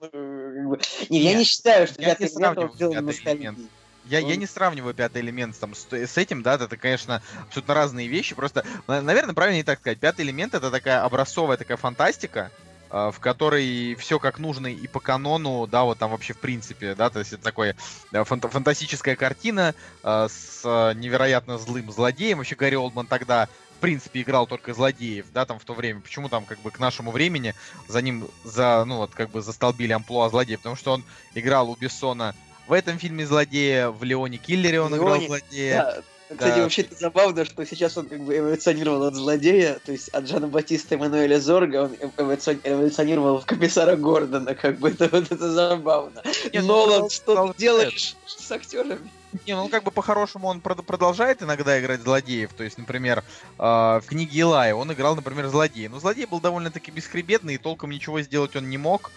Не, 1.10 1.18
я 1.18 1.34
не 1.34 1.44
считаю, 1.44 1.86
что 1.86 2.00
я 2.00 2.14
пятый 2.14 2.22
не 2.22 2.74
сделан 2.74 3.04
ностальгией. 3.04 3.50
элемент. 3.50 3.70
Я, 4.06 4.20
я 4.20 4.36
не 4.36 4.46
сравниваю 4.46 4.94
пятый 4.94 5.20
элемент 5.20 5.58
там, 5.58 5.74
с, 5.74 5.92
с 5.92 6.16
этим, 6.16 6.42
да, 6.42 6.54
это, 6.54 6.76
конечно, 6.76 7.22
абсолютно 7.48 7.74
разные 7.74 8.06
вещи. 8.06 8.34
Просто, 8.34 8.64
на- 8.86 9.02
наверное, 9.02 9.34
правильно 9.34 9.62
так 9.64 9.80
сказать. 9.80 9.98
Пятый 9.98 10.24
элемент 10.24 10.54
это 10.54 10.70
такая 10.70 11.02
образцовая 11.02 11.56
такая 11.56 11.76
фантастика, 11.76 12.50
э, 12.64 12.65
в 12.90 13.16
которой 13.20 13.94
все 13.96 14.18
как 14.18 14.38
нужно 14.38 14.68
и 14.68 14.86
по 14.86 15.00
канону, 15.00 15.66
да, 15.66 15.84
вот 15.84 15.98
там 15.98 16.10
вообще 16.10 16.34
в 16.34 16.38
принципе, 16.38 16.94
да, 16.94 17.10
то 17.10 17.18
есть 17.18 17.32
это 17.32 17.42
такое 17.42 17.76
да, 18.12 18.22
фанта- 18.22 18.48
фантастическая 18.48 19.16
картина 19.16 19.74
э, 20.02 20.28
с 20.30 20.62
э, 20.64 20.94
невероятно 20.94 21.58
злым 21.58 21.90
злодеем. 21.90 22.38
Вообще 22.38 22.54
Гарри 22.54 22.76
Олдман 22.76 23.06
тогда 23.06 23.48
в 23.76 23.78
принципе, 23.78 24.22
играл 24.22 24.46
только 24.46 24.72
злодеев, 24.72 25.26
да, 25.34 25.44
там 25.44 25.58
в 25.58 25.64
то 25.64 25.74
время. 25.74 26.00
Почему 26.00 26.30
там, 26.30 26.46
как 26.46 26.58
бы, 26.60 26.70
к 26.70 26.78
нашему 26.78 27.10
времени 27.10 27.54
за 27.88 28.00
ним, 28.00 28.26
за, 28.42 28.82
ну, 28.86 28.96
вот, 28.96 29.10
как 29.12 29.28
бы, 29.30 29.42
застолбили 29.42 29.92
амплуа 29.92 30.30
злодея? 30.30 30.56
Потому 30.56 30.76
что 30.76 30.92
он 30.92 31.04
играл 31.34 31.70
у 31.70 31.76
Бессона 31.76 32.34
в 32.66 32.72
этом 32.72 32.98
фильме 32.98 33.26
злодея, 33.26 33.90
в 33.90 34.02
Леоне 34.02 34.38
Киллере 34.38 34.80
он 34.80 34.96
играл 34.96 35.16
Леоне, 35.16 35.26
злодея. 35.26 35.76
Да. 35.76 36.02
Кстати, 36.28 36.56
Да. 36.56 36.62
вообще 36.62 36.82
это 36.82 36.96
забавно, 36.96 37.44
что 37.44 37.64
сейчас 37.64 37.96
он 37.96 38.08
как 38.08 38.20
бы 38.20 38.36
эволюционировал 38.36 39.04
от 39.04 39.14
злодея, 39.14 39.78
то 39.84 39.92
есть 39.92 40.08
от 40.08 40.24
Джана 40.24 40.48
Батиста 40.48 40.96
Эммануэля 40.96 41.38
Зорга 41.38 41.84
он 41.84 41.92
эволюцион- 42.16 42.60
эволюционировал 42.64 43.40
в 43.40 43.46
комиссара 43.46 43.94
Гордона, 43.96 44.54
как 44.56 44.78
бы 44.78 44.88
это 44.98 45.08
вот 45.08 45.30
это 45.30 45.50
забавно. 45.52 46.22
Не, 46.52 46.60
ну, 46.62 46.66
Нолан, 46.66 47.08
стал- 47.08 47.10
что 47.10 47.32
стал 47.32 47.48
ты 47.52 47.58
делаешь 47.58 48.16
с 48.26 48.50
актерами? 48.50 49.08
Не, 49.46 49.54
ну 49.54 49.68
как 49.68 49.84
бы 49.84 49.90
по-хорошему 49.92 50.48
он 50.48 50.58
прод- 50.60 50.82
продолжает 50.82 51.42
иногда 51.42 51.78
играть 51.78 52.00
злодеев. 52.00 52.52
То 52.54 52.64
есть, 52.64 52.78
например, 52.78 53.22
э, 53.58 53.62
в 53.62 54.02
книге 54.06 54.40
Илая 54.40 54.74
он 54.74 54.92
играл, 54.92 55.14
например, 55.14 55.46
злодея. 55.48 55.88
Но 55.90 56.00
злодей 56.00 56.26
был 56.26 56.40
довольно-таки 56.40 56.90
бесхребетный, 56.90 57.54
и 57.54 57.58
толком 57.58 57.90
ничего 57.90 58.20
сделать 58.22 58.56
он 58.56 58.68
не 58.68 58.78
мог. 58.78 59.12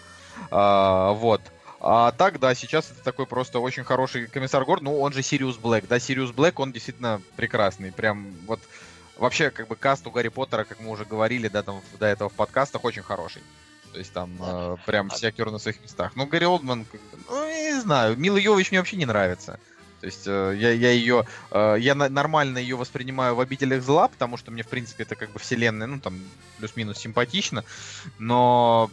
А, 0.50 1.12
вот. 1.12 1.40
А 1.80 2.12
так, 2.12 2.38
да, 2.38 2.54
сейчас 2.54 2.90
это 2.90 3.02
такой 3.02 3.26
просто 3.26 3.58
очень 3.58 3.84
хороший 3.84 4.26
комиссар 4.26 4.64
Гордон. 4.64 4.82
Ну, 4.82 5.00
он 5.00 5.12
же 5.12 5.22
Сириус 5.22 5.56
Блэк. 5.56 5.86
Да, 5.88 5.98
Сириус 5.98 6.30
Блэк, 6.30 6.60
он 6.60 6.72
действительно 6.72 7.22
прекрасный. 7.36 7.90
Прям 7.90 8.34
вот 8.46 8.60
вообще, 9.16 9.50
как 9.50 9.66
бы 9.68 9.76
каст 9.76 10.06
у 10.06 10.10
Гарри 10.10 10.28
Поттера, 10.28 10.64
как 10.64 10.80
мы 10.80 10.90
уже 10.90 11.06
говорили, 11.06 11.48
да, 11.48 11.62
там 11.62 11.80
до 11.98 12.06
этого 12.06 12.28
в 12.28 12.34
подкастах, 12.34 12.84
очень 12.84 13.02
хороший. 13.02 13.42
То 13.92 13.98
есть 13.98 14.12
там 14.12 14.36
э, 14.40 14.76
прям 14.86 15.08
все 15.08 15.28
актеры 15.28 15.50
на 15.50 15.58
своих 15.58 15.80
местах. 15.80 16.12
Ну, 16.14 16.26
Гарри 16.26 16.44
Олдман, 16.44 16.86
ну, 17.28 17.48
я 17.48 17.74
не 17.74 17.80
знаю, 17.80 18.16
Мила 18.16 18.36
Йович 18.36 18.70
мне 18.70 18.80
вообще 18.80 18.96
не 18.96 19.06
нравится. 19.06 19.58
То 20.00 20.06
есть 20.06 20.26
э, 20.26 20.54
я, 20.56 20.72
я 20.72 20.90
ее, 20.92 21.26
э, 21.50 21.76
я 21.78 21.94
на- 21.94 22.08
нормально 22.08 22.58
ее 22.58 22.76
воспринимаю 22.76 23.34
в 23.34 23.40
обителях 23.40 23.82
зла, 23.82 24.08
потому 24.08 24.36
что 24.36 24.50
мне, 24.50 24.62
в 24.62 24.68
принципе, 24.68 25.02
это 25.02 25.16
как 25.16 25.30
бы 25.30 25.38
вселенная, 25.38 25.86
ну, 25.86 25.98
там, 25.98 26.20
плюс-минус 26.58 26.98
симпатично, 26.98 27.64
но 28.18 28.90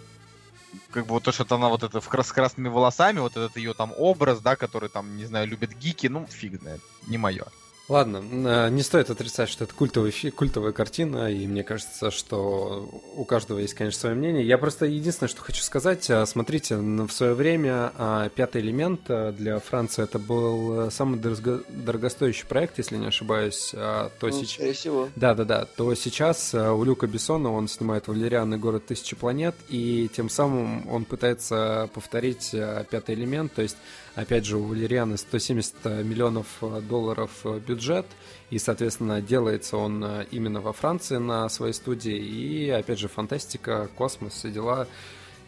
как 0.91 1.05
бы 1.05 1.13
вот 1.13 1.24
то, 1.24 1.32
что 1.32 1.55
она 1.55 1.70
вот 1.70 1.84
это 1.84 2.01
в 2.01 2.07
с 2.07 2.32
красными 2.32 2.68
волосами, 2.68 3.20
вот 3.20 3.38
этот 3.38 3.57
ее 3.57 3.74
там 3.74 3.93
образ, 3.97 4.39
да, 4.41 4.55
который 4.55 4.89
там, 4.89 5.18
не 5.18 5.26
знаю, 5.26 5.47
любят 5.47 5.72
гики, 5.72 6.07
ну, 6.07 6.26
фиг 6.28 6.59
знает, 6.59 6.82
не 7.07 7.18
мое. 7.18 7.45
Ладно, 7.90 8.22
э, 8.22 8.70
не 8.70 8.84
стоит 8.84 9.10
отрицать, 9.10 9.48
что 9.48 9.64
это 9.64 9.74
культовый 9.74 10.12
фи- 10.12 10.30
культовая 10.30 10.74
картина, 10.74 11.32
и 11.32 11.48
мне 11.48 11.64
кажется, 11.64 12.12
что 12.12 12.90
у 13.16 13.24
каждого 13.24 13.60
есть, 13.60 13.76
конечно, 13.76 14.02
свое 14.02 14.16
мнение. 14.16 14.46
Я 14.46 14.58
просто 14.58 14.86
единственное, 14.88 15.30
что 15.30 15.42
хочу 15.42 15.64
сказать, 15.64 16.10
э, 16.10 16.26
смотрите, 16.26 16.76
в 16.76 17.10
свое 17.12 17.34
время 17.34 17.94
э, 17.98 18.30
«Пятый 18.36 18.60
элемент» 18.62 19.02
э, 19.08 19.32
для 19.32 19.60
Франции 19.60 20.04
это 20.04 20.20
был 20.20 20.92
самый 20.92 21.18
дорого- 21.18 21.64
дорогостоящий 21.70 22.46
проект, 22.46 22.78
если 22.78 22.98
не 22.98 23.08
ошибаюсь, 23.08 23.72
а 23.74 24.12
то 24.20 24.28
Ну, 24.28 24.34
сейчас... 24.34 24.56
скорее 24.56 24.74
всего. 24.74 25.08
Да, 25.16 25.34
да, 25.34 25.46
да. 25.46 25.64
То 25.64 25.96
сейчас 25.96 26.54
у 26.54 26.84
Люка 26.84 27.08
Бессона 27.08 27.54
он 27.54 27.70
снимает 27.70 28.10
Валериан 28.10 28.54
и 28.54 28.58
город 28.58 28.86
тысячи 28.88 29.16
планет, 29.16 29.56
и 29.70 30.10
тем 30.14 30.30
самым 30.30 30.90
он 30.90 31.06
пытается 31.06 31.90
повторить 31.94 32.52
пятый 32.90 33.16
элемент. 33.16 33.54
То 33.54 33.62
есть, 33.62 33.78
опять 34.18 34.45
же, 34.45 34.57
у 34.57 34.63
Валериана 34.63 35.15
170 35.15 35.86
миллионов 36.03 36.47
э, 36.61 36.82
долларов 36.82 37.32
э, 37.45 37.59
бюджет, 37.59 38.05
и, 38.49 38.59
соответственно, 38.59 39.22
делается 39.22 39.78
он 39.78 40.03
э, 40.03 40.26
именно 40.32 40.59
во 40.59 40.74
Франции 40.74 41.18
на 41.18 41.47
своей 41.49 41.74
студии. 41.74 42.18
И, 42.18 42.70
опять 42.70 42.99
же, 42.99 43.07
фантастика, 43.07 43.89
космос, 43.95 44.34
все 44.34 44.49
дела. 44.49 44.88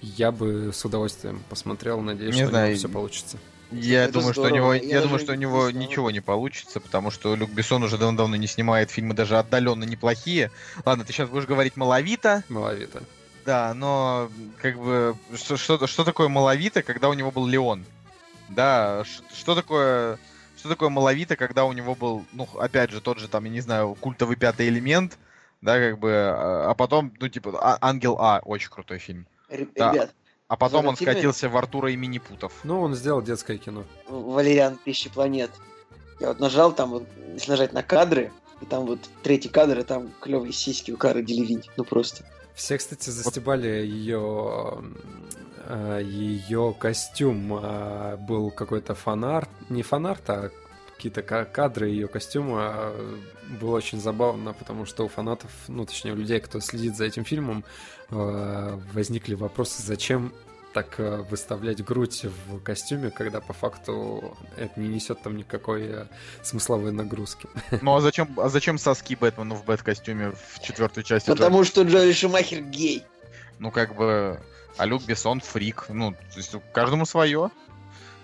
Я 0.02 0.32
бы 0.32 0.72
с 0.74 0.86
удовольствием 0.86 1.42
посмотрел, 1.50 2.00
надеюсь, 2.00 2.36
Не 2.36 2.42
что 2.44 2.50
знаю, 2.52 2.76
все 2.78 2.88
получится. 2.88 3.38
Я 3.72 4.06
Это 4.06 4.14
думаю, 4.14 4.34
что 4.34 4.44
у 4.44 4.50
него, 4.50 4.74
Я 4.74 4.82
я, 4.82 5.02
думаю, 5.02 5.20
что 5.20 5.34
у 5.34 5.36
не 5.36 5.42
него 5.42 5.70
знал. 5.70 5.82
ничего 5.84 6.10
не 6.12 6.22
получится, 6.22 6.80
потому 6.80 7.12
что 7.12 7.36
Люк 7.36 7.52
Бессон 7.52 7.84
уже 7.84 7.98
давно-давно 7.98 8.36
не 8.36 8.48
снимает 8.48 8.90
фильмы 8.92 9.14
даже 9.14 9.38
отдаленно 9.38 9.84
неплохие. 9.84 10.52
Ладно, 10.86 11.04
ты 11.06 11.14
сейчас 11.14 11.30
будешь 11.30 11.46
говорить 11.46 11.76
маловито, 11.78 12.44
Маловито. 12.50 13.04
да, 13.46 13.74
но 13.76 14.32
как 14.62 14.78
бы 14.80 15.16
что, 15.36 15.58
что, 15.58 15.86
что 15.86 16.04
такое 16.04 16.30
маловито, 16.30 16.82
когда 16.82 17.10
у 17.10 17.14
него 17.14 17.30
был 17.30 17.46
Леон? 17.46 17.86
Да, 18.50 19.04
что 19.34 19.56
такое, 19.56 20.18
что 20.58 20.70
такое 20.70 20.90
маловито, 20.90 21.36
когда 21.36 21.66
у 21.66 21.74
него 21.74 21.96
был, 21.96 22.26
ну, 22.34 22.48
опять 22.60 22.92
же, 22.92 23.02
тот 23.02 23.20
же 23.20 23.28
там, 23.28 23.46
я 23.46 23.52
не 23.52 23.62
знаю, 23.62 23.96
культовый 24.00 24.36
пятый 24.36 24.68
элемент, 24.68 25.18
да, 25.62 25.78
как 25.80 26.00
бы, 26.00 26.12
а 26.12 26.72
а 26.72 26.74
потом, 26.74 27.14
ну, 27.20 27.28
типа, 27.30 27.58
А- 27.62 27.78
Ангел 27.82 28.18
А, 28.20 28.40
очень 28.44 28.70
крутой 28.70 29.00
фильм. 29.00 29.28
Р- 29.50 29.68
Да. 29.76 29.92
Ребят, 29.94 30.14
А 30.48 30.56
потом 30.58 30.88
он 30.88 30.96
скатился 30.96 31.48
в 31.48 31.56
Артура 31.58 31.92
и 31.92 31.96
Минипутов. 31.96 32.54
Ну, 32.64 32.82
он 32.82 32.96
сделал 32.96 33.22
детское 33.22 33.58
кино. 33.58 33.84
Валериан 34.08 34.78
Тысячи 34.84 35.10
планет. 35.10 35.52
Я 36.20 36.30
вот 36.30 36.40
нажал 36.40 36.72
там, 36.74 36.90
вот, 36.90 37.04
если 37.34 37.52
нажать 37.52 37.72
на 37.72 37.84
кадры, 37.84 38.32
и 38.62 38.66
там 38.66 38.86
вот 38.88 39.00
третий 39.24 39.48
кадр, 39.50 39.80
и 39.80 39.84
там 39.84 40.10
клевые 40.20 40.52
сиськи 40.52 40.92
у 40.92 40.98
Кары 40.98 41.22
Делевинь. 41.24 41.64
Ну 41.78 41.84
просто. 41.86 42.26
Все, 42.60 42.78
кстати, 42.78 43.10
застебали 43.10 43.68
ее 43.68 44.84
ее 46.02 46.76
костюм. 46.78 47.54
а, 47.54 48.18
Был 48.18 48.52
какой-то 48.52 48.96
фанарт, 48.96 49.50
не 49.70 49.82
фанарт, 49.82 50.30
а 50.30 50.50
какие-то 50.94 51.22
кадры 51.22 51.88
ее 51.88 52.10
костюма 52.10 52.74
э, 52.74 53.18
было 53.62 53.78
очень 53.78 54.02
забавно, 54.02 54.52
потому 54.52 54.86
что 54.86 55.06
у 55.06 55.08
фанатов, 55.08 55.50
ну, 55.70 55.86
точнее, 55.86 56.12
у 56.12 56.16
людей, 56.18 56.42
кто 56.42 56.60
следит 56.60 56.98
за 56.98 57.06
этим 57.06 57.24
фильмом, 57.24 57.64
э, 58.10 58.80
возникли 58.94 59.36
вопросы, 59.36 59.82
зачем 59.82 60.34
так 60.74 61.00
э, 61.00 61.24
выставлять 61.30 61.84
грудь 61.84 62.26
в 62.26 62.60
костюме, 62.62 63.10
когда 63.10 63.42
по 63.42 63.54
факту 63.54 64.38
это 64.58 64.80
не 64.80 64.88
несет 64.88 65.22
там 65.22 65.38
никакой 65.38 66.08
смысловой 66.44 66.92
нагрузки. 66.92 67.48
Ну 67.82 67.96
а 67.96 68.02
зачем, 68.02 68.30
а 68.38 68.50
зачем 68.50 68.78
соски 68.78 69.16
Бэтмену 69.16 69.56
в 69.56 69.66
Бэт-костюме 69.66 70.32
в 70.32 70.62
четвертой 70.62 71.04
части? 71.04 71.30
Потому 71.30 71.64
что 71.64 71.84
Джоли 71.84 72.12
Шумахер 72.12 72.62
гей. 72.62 73.04
Ну 73.58 73.72
как 73.72 73.96
бы, 73.96 74.40
а 74.78 74.86
Люк 74.86 75.04
Бессон 75.04 75.40
фрик. 75.40 75.86
Ну, 75.90 76.12
то 76.12 76.38
есть 76.38 76.56
каждому 76.74 77.06
свое. 77.06 77.52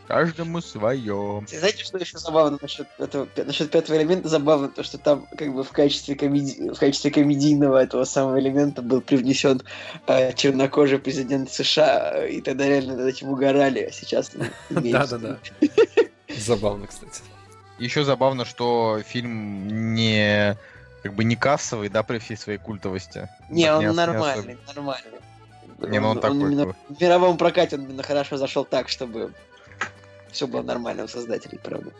Каждому 0.07 0.61
свое. 0.61 1.43
Знаете, 1.47 1.83
что 1.83 1.97
еще 1.97 2.17
забавно 2.17 2.59
насчет 2.61 2.87
этого, 2.99 3.27
насчет 3.37 3.71
пятого 3.71 3.97
элемента? 3.97 4.29
Забавно 4.29 4.69
то, 4.69 4.83
что 4.83 4.99
там 4.99 5.27
как 5.35 5.53
бы 5.53 5.63
в 5.63 5.71
качестве, 5.71 6.15
комеди... 6.15 6.69
в 6.69 6.77
качестве 6.77 7.09
комедийного 7.09 7.81
этого 7.81 8.03
самого 8.03 8.39
элемента 8.39 8.83
был 8.83 9.01
привнесен 9.01 9.63
э, 10.07 10.33
чернокожий 10.33 10.99
президент 10.99 11.51
США, 11.51 12.27
и 12.27 12.41
тогда 12.41 12.67
реально 12.67 12.97
над 12.97 13.07
этим 13.07 13.29
угорали, 13.29 13.79
а 13.79 13.91
сейчас... 13.91 14.31
Да-да-да. 14.69 15.39
Забавно, 16.29 16.85
кстати. 16.85 17.23
Еще 17.79 18.03
забавно, 18.03 18.45
что 18.45 19.01
фильм 19.05 19.93
не 19.95 20.55
как 21.01 21.13
бы 21.13 21.23
не 21.23 21.35
кассовый, 21.35 21.89
да, 21.89 22.03
при 22.03 22.19
всей 22.19 22.37
своей 22.37 22.57
культовости. 22.57 23.29
Не, 23.49 23.71
он 23.73 23.95
нормальный, 23.95 24.57
нормальный. 24.67 25.19
Не, 25.79 25.99
ну 25.99 26.09
он, 26.09 26.17
он 26.17 26.21
такой. 26.21 26.37
Именно, 26.37 26.75
в 26.89 27.01
мировом 27.01 27.37
прокате 27.37 27.75
он 27.75 27.83
именно 27.83 28.01
хорошо 28.01 28.37
зашел 28.37 28.65
так, 28.65 28.89
чтобы 28.89 29.31
все 30.35 30.47
было 30.47 30.61
нормально 30.61 31.05
у 31.05 31.07
создателей, 31.07 31.59
правда. 31.63 31.91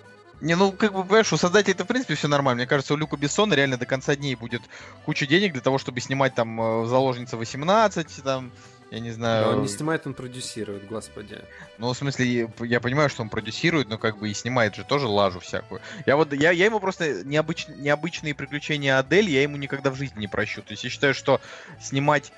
Не, 0.42 0.56
ну, 0.56 0.72
как 0.72 0.94
бы, 0.94 1.04
понимаешь, 1.04 1.32
у 1.32 1.38
создателей 1.38 1.74
это, 1.74 1.86
в 1.86 1.88
принципе, 1.88 2.16
все 2.16 2.28
нормально. 2.28 2.60
Мне 2.60 2.68
кажется, 2.68 2.94
у 2.94 2.98
Люка 2.98 3.16
Бессона 3.16 3.54
реально 3.54 3.78
до 3.78 3.86
конца 3.86 4.16
дней 4.16 4.36
будет 4.36 4.62
куча 5.06 5.26
денег 5.26 5.54
для 5.54 5.62
того, 5.62 5.78
чтобы 5.78 6.02
снимать 6.02 6.36
там 6.36 6.62
э, 6.62 6.86
«Заложница 6.88 7.38
18», 7.38 8.22
там, 8.22 8.52
я 8.92 9.00
не 9.00 9.12
знаю... 9.12 9.46
Но 9.46 9.52
он 9.54 9.62
не 9.62 9.68
снимает, 9.70 10.06
он 10.06 10.14
продюсирует, 10.14 10.88
господи. 10.88 11.42
Ну, 11.78 11.92
в 11.92 11.98
смысле, 11.98 12.50
я 12.60 12.80
понимаю, 12.82 13.10
что 13.10 13.22
он 13.22 13.30
продюсирует, 13.30 13.88
но 13.88 13.98
как 13.98 14.18
бы 14.18 14.30
и 14.30 14.34
снимает 14.34 14.76
же 14.76 14.84
тоже 14.84 15.08
лажу 15.08 15.40
всякую. 15.40 15.80
Я 16.06 16.18
вот, 16.18 16.34
я, 16.34 16.52
я 16.52 16.66
ему 16.66 16.82
просто 16.82 17.24
необыч, 17.24 17.68
необычные 17.70 18.36
приключения 18.36 19.00
Адель, 19.00 19.30
я 19.30 19.42
ему 19.42 19.56
никогда 19.56 19.90
в 19.90 19.96
жизни 19.96 20.20
не 20.20 20.28
прощу. 20.28 20.62
То 20.62 20.72
есть 20.72 20.84
я 20.84 20.90
считаю, 20.90 21.14
что 21.14 21.40
снимать, 21.82 22.34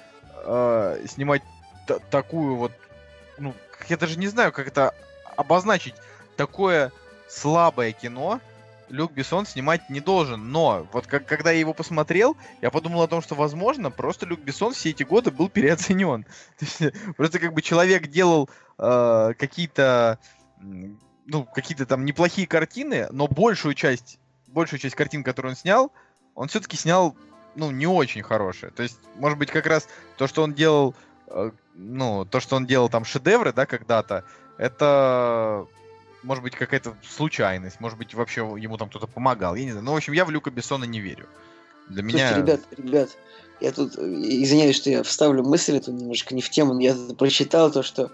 э, 0.45 1.03
снимать 1.09 1.41
такую 2.11 2.55
вот, 2.55 2.71
ну, 3.39 3.55
я 3.89 3.97
даже 3.97 4.19
не 4.19 4.27
знаю, 4.27 4.51
как 4.51 4.67
это 4.67 4.93
обозначить 5.37 5.95
такое 6.35 6.91
слабое 7.29 7.93
кино 7.93 8.41
Люк 8.89 9.11
Бессон 9.11 9.45
снимать 9.45 9.89
не 9.89 9.99
должен. 9.99 10.51
Но 10.51 10.87
вот 10.91 11.07
как, 11.07 11.25
когда 11.25 11.51
я 11.51 11.59
его 11.59 11.73
посмотрел, 11.73 12.37
я 12.61 12.69
подумал 12.69 13.01
о 13.01 13.07
том, 13.07 13.21
что, 13.21 13.35
возможно, 13.35 13.91
просто 13.91 14.25
Люк 14.25 14.39
Бессон 14.41 14.73
все 14.73 14.89
эти 14.89 15.03
годы 15.03 15.31
был 15.31 15.49
переоценен. 15.57 16.25
просто 17.15 17.39
как 17.39 17.53
бы 17.53 17.61
человек 17.61 18.07
делал 18.07 18.49
э, 18.77 19.33
какие-то 19.37 20.19
ну, 21.27 21.43
какие-то 21.43 21.85
там 21.85 22.05
неплохие 22.05 22.47
картины, 22.47 23.07
но 23.11 23.27
большую 23.27 23.75
часть, 23.75 24.17
большую 24.47 24.79
часть 24.79 24.95
картин, 24.95 25.23
которые 25.23 25.51
он 25.51 25.55
снял, 25.55 25.91
он 26.35 26.47
все-таки 26.47 26.77
снял, 26.77 27.15
ну, 27.55 27.69
не 27.69 27.85
очень 27.85 28.23
хорошие. 28.23 28.71
То 28.71 28.83
есть, 28.83 28.97
может 29.15 29.37
быть, 29.37 29.51
как 29.51 29.67
раз 29.67 29.87
то, 30.17 30.27
что 30.27 30.41
он 30.41 30.53
делал, 30.53 30.95
э, 31.27 31.51
ну, 31.75 32.25
то, 32.25 32.39
что 32.39 32.55
он 32.55 32.65
делал 32.65 32.89
там 32.89 33.03
шедевры, 33.03 33.51
да, 33.51 33.65
когда-то, 33.65 34.23
это 34.57 35.65
может 36.23 36.43
быть 36.43 36.55
какая-то 36.55 36.95
случайность, 37.07 37.79
может 37.79 37.97
быть 37.97 38.13
вообще 38.13 38.41
ему 38.41 38.77
там 38.77 38.89
кто-то 38.89 39.07
помогал, 39.07 39.55
я 39.55 39.65
не 39.65 39.71
знаю. 39.71 39.85
Ну, 39.85 39.93
в 39.93 39.95
общем, 39.95 40.13
я 40.13 40.25
в 40.25 40.31
Люка 40.31 40.51
Бессона 40.51 40.85
не 40.85 40.99
верю. 40.99 41.27
Для 41.87 42.03
меня... 42.03 42.29
Слушайте, 42.29 42.41
ребят, 42.41 42.61
ребят, 42.77 43.09
я 43.61 43.71
тут, 43.71 43.95
извиняюсь, 43.97 44.75
что 44.75 44.89
я 44.89 45.03
вставлю 45.03 45.43
мысль 45.43 45.77
эту 45.77 45.91
немножко 45.91 46.35
не 46.35 46.41
в 46.41 46.49
тему, 46.49 46.73
но 46.73 46.81
я 46.81 46.95
прочитал 47.17 47.71
то, 47.71 47.81
что 47.81 48.11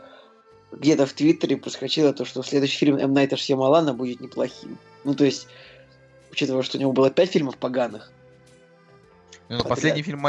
где-то 0.71 1.05
в 1.05 1.13
Твиттере 1.13 1.57
проскочило 1.57 2.13
то, 2.13 2.25
что 2.25 2.43
следующий 2.43 2.77
фильм 2.77 2.97
М. 2.97 3.13
Найта 3.13 3.37
Шьямалана 3.37 3.93
будет 3.93 4.19
неплохим. 4.21 4.77
Ну, 5.03 5.15
то 5.15 5.25
есть, 5.25 5.47
учитывая, 6.31 6.63
что 6.63 6.77
у 6.77 6.81
него 6.81 6.93
было 6.93 7.09
пять 7.09 7.31
фильмов 7.31 7.57
поганых. 7.57 8.11
Ну, 9.49 9.63
последний 9.63 10.01
фильм, 10.01 10.23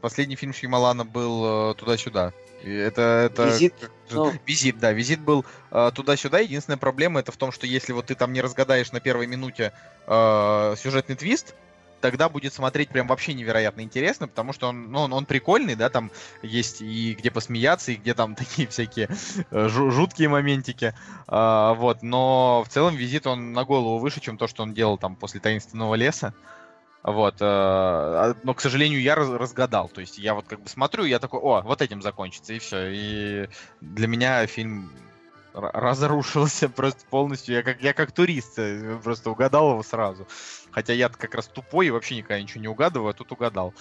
последний 0.00 0.36
фильм 0.36 0.52
Шьямалана 0.52 1.04
был 1.04 1.70
э, 1.70 1.74
«Туда-сюда». 1.74 2.32
Это, 2.64 3.30
это... 3.30 3.44
Визит, 3.46 3.74
ну... 4.10 4.32
визит, 4.46 4.78
да, 4.78 4.92
визит 4.92 5.20
был 5.20 5.44
э, 5.70 5.90
туда-сюда. 5.94 6.38
Единственная 6.40 6.76
проблема 6.76 7.20
это 7.20 7.32
в 7.32 7.36
том, 7.36 7.52
что 7.52 7.66
если 7.66 7.92
вот 7.92 8.06
ты 8.06 8.14
там 8.14 8.32
не 8.32 8.40
разгадаешь 8.40 8.92
на 8.92 9.00
первой 9.00 9.26
минуте 9.26 9.72
э, 10.06 10.74
сюжетный 10.78 11.16
твист, 11.16 11.54
тогда 12.02 12.28
будет 12.28 12.52
смотреть 12.52 12.90
прям 12.90 13.06
вообще 13.06 13.32
невероятно 13.32 13.80
интересно, 13.80 14.28
потому 14.28 14.52
что 14.52 14.68
он, 14.68 14.90
ну, 14.90 15.00
он, 15.00 15.12
он 15.14 15.24
прикольный, 15.24 15.76
да, 15.76 15.88
там 15.88 16.10
есть 16.42 16.82
и 16.82 17.14
где 17.18 17.30
посмеяться, 17.30 17.92
и 17.92 17.96
где 17.96 18.12
там 18.12 18.34
такие 18.42 18.68
всякие 18.68 19.08
э, 19.50 19.68
жуткие 19.68 20.28
моментики, 20.28 20.94
э, 21.28 21.74
вот, 21.76 22.02
но 22.02 22.64
в 22.68 22.70
целом 22.70 22.96
визит 22.96 23.26
он 23.26 23.52
на 23.54 23.64
голову 23.64 23.98
выше, 23.98 24.20
чем 24.20 24.36
то, 24.36 24.46
что 24.46 24.64
он 24.64 24.74
делал 24.74 24.98
там 24.98 25.16
после 25.16 25.40
таинственного 25.40 25.94
леса. 25.94 26.34
Вот, 27.02 27.34
э, 27.40 27.44
а, 27.44 28.36
но, 28.44 28.54
к 28.54 28.60
сожалению, 28.60 29.00
я 29.00 29.16
раз, 29.16 29.28
разгадал. 29.28 29.88
То 29.88 30.00
есть 30.00 30.18
я 30.18 30.34
вот 30.34 30.46
как 30.46 30.60
бы 30.60 30.68
смотрю, 30.68 31.04
я 31.04 31.18
такой, 31.18 31.40
о, 31.40 31.60
вот 31.62 31.82
этим 31.82 32.00
закончится, 32.00 32.52
и 32.52 32.60
все. 32.60 32.90
И 32.92 33.48
для 33.80 34.06
меня 34.06 34.46
фильм 34.46 34.92
разрушился 35.52 36.68
просто 36.68 37.04
полностью. 37.10 37.56
Я 37.56 37.62
как, 37.62 37.82
я 37.82 37.92
как 37.92 38.12
турист 38.12 38.58
э, 38.58 38.98
просто 39.02 39.30
угадал 39.30 39.72
его 39.72 39.82
сразу. 39.82 40.28
Хотя 40.70 40.92
я 40.92 41.08
как 41.08 41.34
раз 41.34 41.48
тупой 41.48 41.88
и 41.88 41.90
вообще 41.90 42.16
никогда 42.16 42.40
ничего 42.40 42.60
не 42.60 42.68
угадываю, 42.68 43.10
а 43.10 43.14
тут 43.14 43.32
угадал. 43.32 43.74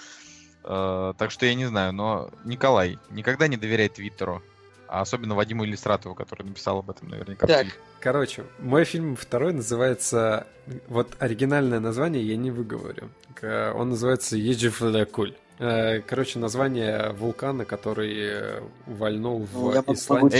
Э, 0.64 1.14
так 1.16 1.30
что 1.30 1.46
я 1.46 1.54
не 1.54 1.66
знаю, 1.66 1.94
но 1.94 2.32
Николай, 2.44 2.98
никогда 3.12 3.48
не 3.48 3.58
доверяй 3.58 3.90
Твиттеру. 3.90 4.42
А 4.92 5.00
особенно 5.02 5.36
Вадиму 5.36 5.64
Иллюстратову, 5.64 6.16
который 6.16 6.44
написал 6.44 6.80
об 6.80 6.90
этом 6.90 7.08
наверняка. 7.08 7.48
Так, 7.48 7.68
короче, 8.02 8.44
мой 8.60 8.84
фильм 8.84 9.16
второй 9.16 9.54
называется... 9.54 10.48
Вот 10.90 11.16
оригинальное 11.20 11.80
название 11.80 12.22
я 12.28 12.36
не 12.36 12.52
выговорю. 12.52 13.10
Он 13.42 13.90
называется 13.90 14.36
Еджифлякуль. 14.36 15.34
Э, 15.60 16.02
короче, 16.02 16.40
название 16.40 17.12
вулкана, 17.12 17.64
который 17.64 18.18
э, 18.18 18.62
вальнул 18.86 19.48
в 19.50 19.74
ну, 19.88 19.94
Исландии. 19.94 20.38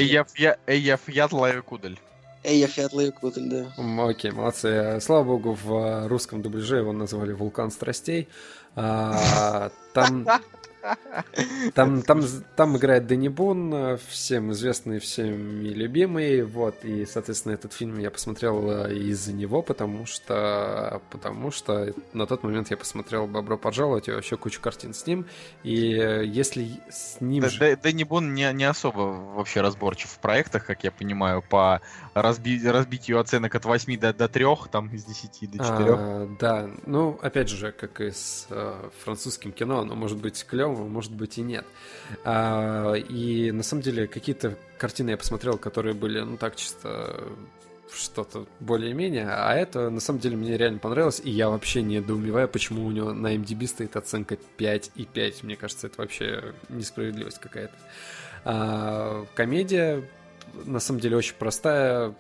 Эйяфьятлайкудель. 0.68 1.98
Эйяфьятлайкудель, 2.44 3.50
да. 3.50 4.06
Окей, 4.06 4.32
молодцы. 4.32 5.00
Слава 5.00 5.24
богу, 5.24 5.58
в 5.64 6.10
русском 6.10 6.42
дубляже 6.42 6.78
его 6.78 6.92
назвали 6.92 7.32
«Вулкан 7.32 7.72
страстей». 7.72 8.28
А, 8.76 9.72
там 9.94 10.28
там, 11.74 12.02
там, 12.02 12.22
там 12.56 12.78
играет 12.78 13.08
Дэнни 13.08 13.28
Бон, 13.28 13.98
всем 14.10 14.52
известный, 14.52 15.00
всеми 15.00 15.70
любимый, 15.70 16.44
вот, 16.44 16.84
и, 16.84 17.06
соответственно, 17.06 17.54
этот 17.54 17.74
фильм 17.74 18.00
я 18.00 18.12
посмотрел 18.12 18.70
э, 18.70 18.96
из-за 18.96 19.34
него, 19.34 19.62
потому 19.62 20.06
что, 20.06 21.02
потому 21.10 21.52
что 21.52 21.94
на 22.14 22.26
тот 22.26 22.44
момент 22.44 22.72
я 22.72 22.78
посмотрел 22.78 23.28
«Бобро 23.28 23.58
пожаловать» 23.58 24.08
и 24.08 24.12
вообще 24.12 24.38
кучу 24.38 24.62
картин 24.62 24.94
с 24.94 25.06
ним, 25.06 25.26
и 25.64 25.94
э, 25.94 26.26
если 26.26 26.68
с 26.90 27.22
ним 27.22 27.50
же... 27.50 27.78
Дэнни 27.82 28.04
Бон 28.04 28.34
не, 28.34 28.52
не 28.54 28.66
особо 28.66 29.00
вообще 29.00 29.62
разборчив 29.62 30.10
в 30.10 30.20
проектах, 30.20 30.66
как 30.66 30.84
я 30.84 30.92
понимаю, 30.92 31.42
по 31.42 31.82
разби... 32.14 32.68
разбитию 32.68 33.20
оценок 33.20 33.56
от 33.56 33.66
8 33.66 34.00
до, 34.00 34.14
до 34.14 34.28
3, 34.28 34.46
там, 34.72 34.88
из 34.90 35.06
10 35.06 35.52
до 35.52 35.58
4. 35.64 35.66
А, 35.68 36.30
да, 36.40 36.70
ну, 36.86 37.20
опять 37.22 37.50
же, 37.50 37.72
как 37.72 38.02
и 38.02 38.12
с 38.12 38.48
э, 38.50 38.90
французским 39.04 39.52
кино, 39.52 39.80
оно 39.80 39.96
может 39.96 40.18
быть 40.18 40.46
клевым, 40.46 40.71
клевого, 40.72 40.88
может 40.88 41.12
быть 41.12 41.38
и 41.38 41.42
нет. 41.42 41.66
А, 42.24 42.94
и 42.94 43.52
на 43.52 43.64
самом 43.64 43.84
деле 43.84 44.08
какие-то 44.08 44.58
картины 44.78 45.12
я 45.12 45.18
посмотрел, 45.18 45.58
которые 45.58 45.94
были, 45.94 46.20
ну 46.22 46.38
так, 46.38 46.56
чисто 46.56 47.28
что-то 47.94 48.46
более-менее, 48.62 49.28
а 49.30 49.54
это 49.54 49.90
на 49.90 50.00
самом 50.00 50.20
деле 50.20 50.38
мне 50.38 50.56
реально 50.56 50.80
понравилось, 50.80 51.22
и 51.22 51.30
я 51.30 51.50
вообще 51.50 51.82
не 51.82 51.96
недоумеваю, 51.96 52.48
почему 52.48 52.86
у 52.86 52.92
него 52.92 53.12
на 53.12 53.36
MDB 53.36 53.68
стоит 53.68 53.98
оценка 53.98 54.38
5,5. 54.58 55.36
Мне 55.44 55.58
кажется, 55.58 55.88
это 55.88 56.02
вообще 56.02 56.54
несправедливость 56.70 57.40
какая-то. 57.40 57.74
А, 58.46 59.26
комедия, 59.36 60.04
на 60.66 60.80
самом 60.80 61.02
деле, 61.02 61.18
очень 61.18 61.36
простая, 61.38 62.16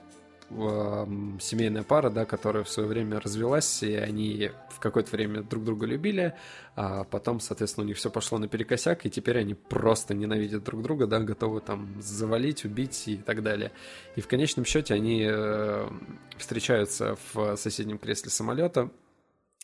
семейная 1.39 1.83
пара, 1.83 2.09
да, 2.09 2.25
которая 2.25 2.63
в 2.63 2.69
свое 2.69 2.87
время 2.87 3.19
развелась, 3.19 3.83
и 3.83 3.95
они 3.95 4.51
в 4.69 4.79
какое-то 4.79 5.11
время 5.11 5.43
друг 5.43 5.63
друга 5.63 5.85
любили, 5.85 6.33
а 6.75 7.03
потом, 7.05 7.39
соответственно, 7.39 7.85
у 7.85 7.87
них 7.87 7.97
все 7.97 8.09
пошло 8.09 8.37
наперекосяк, 8.37 9.05
и 9.05 9.09
теперь 9.09 9.39
они 9.39 9.53
просто 9.53 10.13
ненавидят 10.13 10.63
друг 10.63 10.81
друга, 10.81 11.07
да, 11.07 11.19
готовы 11.19 11.61
там 11.61 12.01
завалить, 12.01 12.65
убить 12.65 13.07
и 13.07 13.17
так 13.17 13.43
далее. 13.43 13.71
И 14.15 14.21
в 14.21 14.27
конечном 14.27 14.65
счете 14.65 14.93
они 14.93 15.25
э, 15.25 15.89
встречаются 16.37 17.17
в 17.33 17.55
соседнем 17.55 17.97
кресле 17.97 18.29
самолета, 18.29 18.89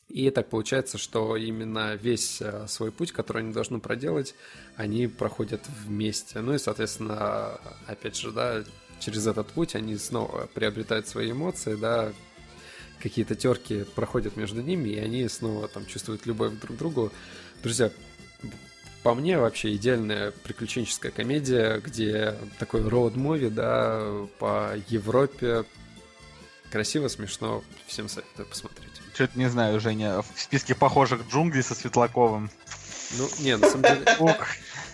и 0.07 0.29
так 0.29 0.49
получается, 0.49 0.97
что 0.97 1.35
именно 1.35 1.95
весь 1.95 2.41
э, 2.41 2.65
свой 2.67 2.91
путь, 2.93 3.11
который 3.11 3.43
они 3.43 3.51
должны 3.51 3.79
проделать, 3.79 4.35
они 4.77 5.07
проходят 5.07 5.61
вместе. 5.67 6.39
Ну 6.39 6.53
и, 6.53 6.57
соответственно, 6.57 7.59
опять 7.87 8.15
же, 8.15 8.31
да, 8.31 8.63
через 8.99 9.27
этот 9.27 9.47
путь 9.47 9.75
они 9.75 9.97
снова 9.97 10.47
приобретают 10.53 11.07
свои 11.07 11.31
эмоции, 11.31 11.75
да, 11.75 12.11
какие-то 12.99 13.35
терки 13.35 13.83
проходят 13.95 14.35
между 14.37 14.61
ними, 14.61 14.89
и 14.89 14.99
они 14.99 15.27
снова 15.27 15.67
там 15.67 15.85
чувствуют 15.85 16.25
любовь 16.25 16.53
друг 16.59 16.75
к 16.75 16.79
другу. 16.79 17.11
Друзья, 17.63 17.91
по 19.03 19.13
мне 19.13 19.37
вообще 19.37 19.75
идеальная 19.75 20.31
приключенческая 20.31 21.11
комедия, 21.11 21.79
где 21.79 22.35
такой 22.59 22.81
роуд-муви, 22.81 23.49
да, 23.49 24.27
по 24.39 24.73
Европе. 24.87 25.63
Красиво, 26.71 27.07
смешно, 27.07 27.63
всем 27.85 28.09
советую 28.09 28.47
посмотреть. 28.47 28.91
Что-то 29.13 29.39
не 29.39 29.49
знаю, 29.49 29.79
Женя, 29.79 30.21
в 30.21 30.27
списке 30.35 30.75
похожих 30.75 31.27
джунглей 31.29 31.63
со 31.63 31.73
Светлаковым. 31.73 32.51
Ну, 33.17 33.29
не, 33.39 33.55
на 33.55 33.69
самом 33.69 33.83
деле... 33.83 34.05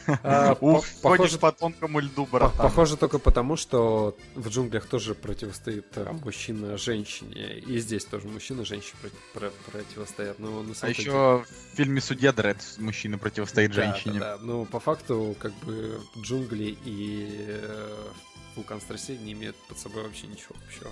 А, 0.23 0.55
ходишь 0.55 1.37
по 1.39 1.51
тонкому 1.51 1.99
льду, 1.99 2.25
братан. 2.25 2.57
Похоже 2.57 2.97
только 2.97 3.19
потому, 3.19 3.55
что 3.55 4.15
в 4.35 4.49
джунглях 4.49 4.85
тоже 4.85 5.15
противостоит 5.15 5.85
э, 5.95 6.11
мужчина 6.23 6.77
женщине. 6.77 7.59
И 7.59 7.79
здесь 7.79 8.05
тоже 8.05 8.27
мужчина 8.27 8.65
женщине 8.65 8.95
противостоят. 9.33 10.37
А 10.81 10.89
еще 10.89 11.43
в 11.43 11.75
фильме 11.75 12.01
«Судья 12.01 12.31
Дред» 12.31 12.57
мужчина 12.77 13.17
противостоит 13.17 13.73
женщине. 13.73 14.19
Да, 14.19 14.37
ну, 14.41 14.65
по 14.65 14.79
факту, 14.79 15.35
как 15.39 15.53
бы, 15.65 15.99
джунгли 16.21 16.77
и 16.85 17.45
э, 17.47 18.07
вулкан 18.55 18.81
страстей 18.81 19.17
не 19.17 19.33
имеют 19.33 19.55
под 19.67 19.77
собой 19.77 20.03
вообще 20.03 20.27
ничего 20.27 20.55
общего. 20.65 20.91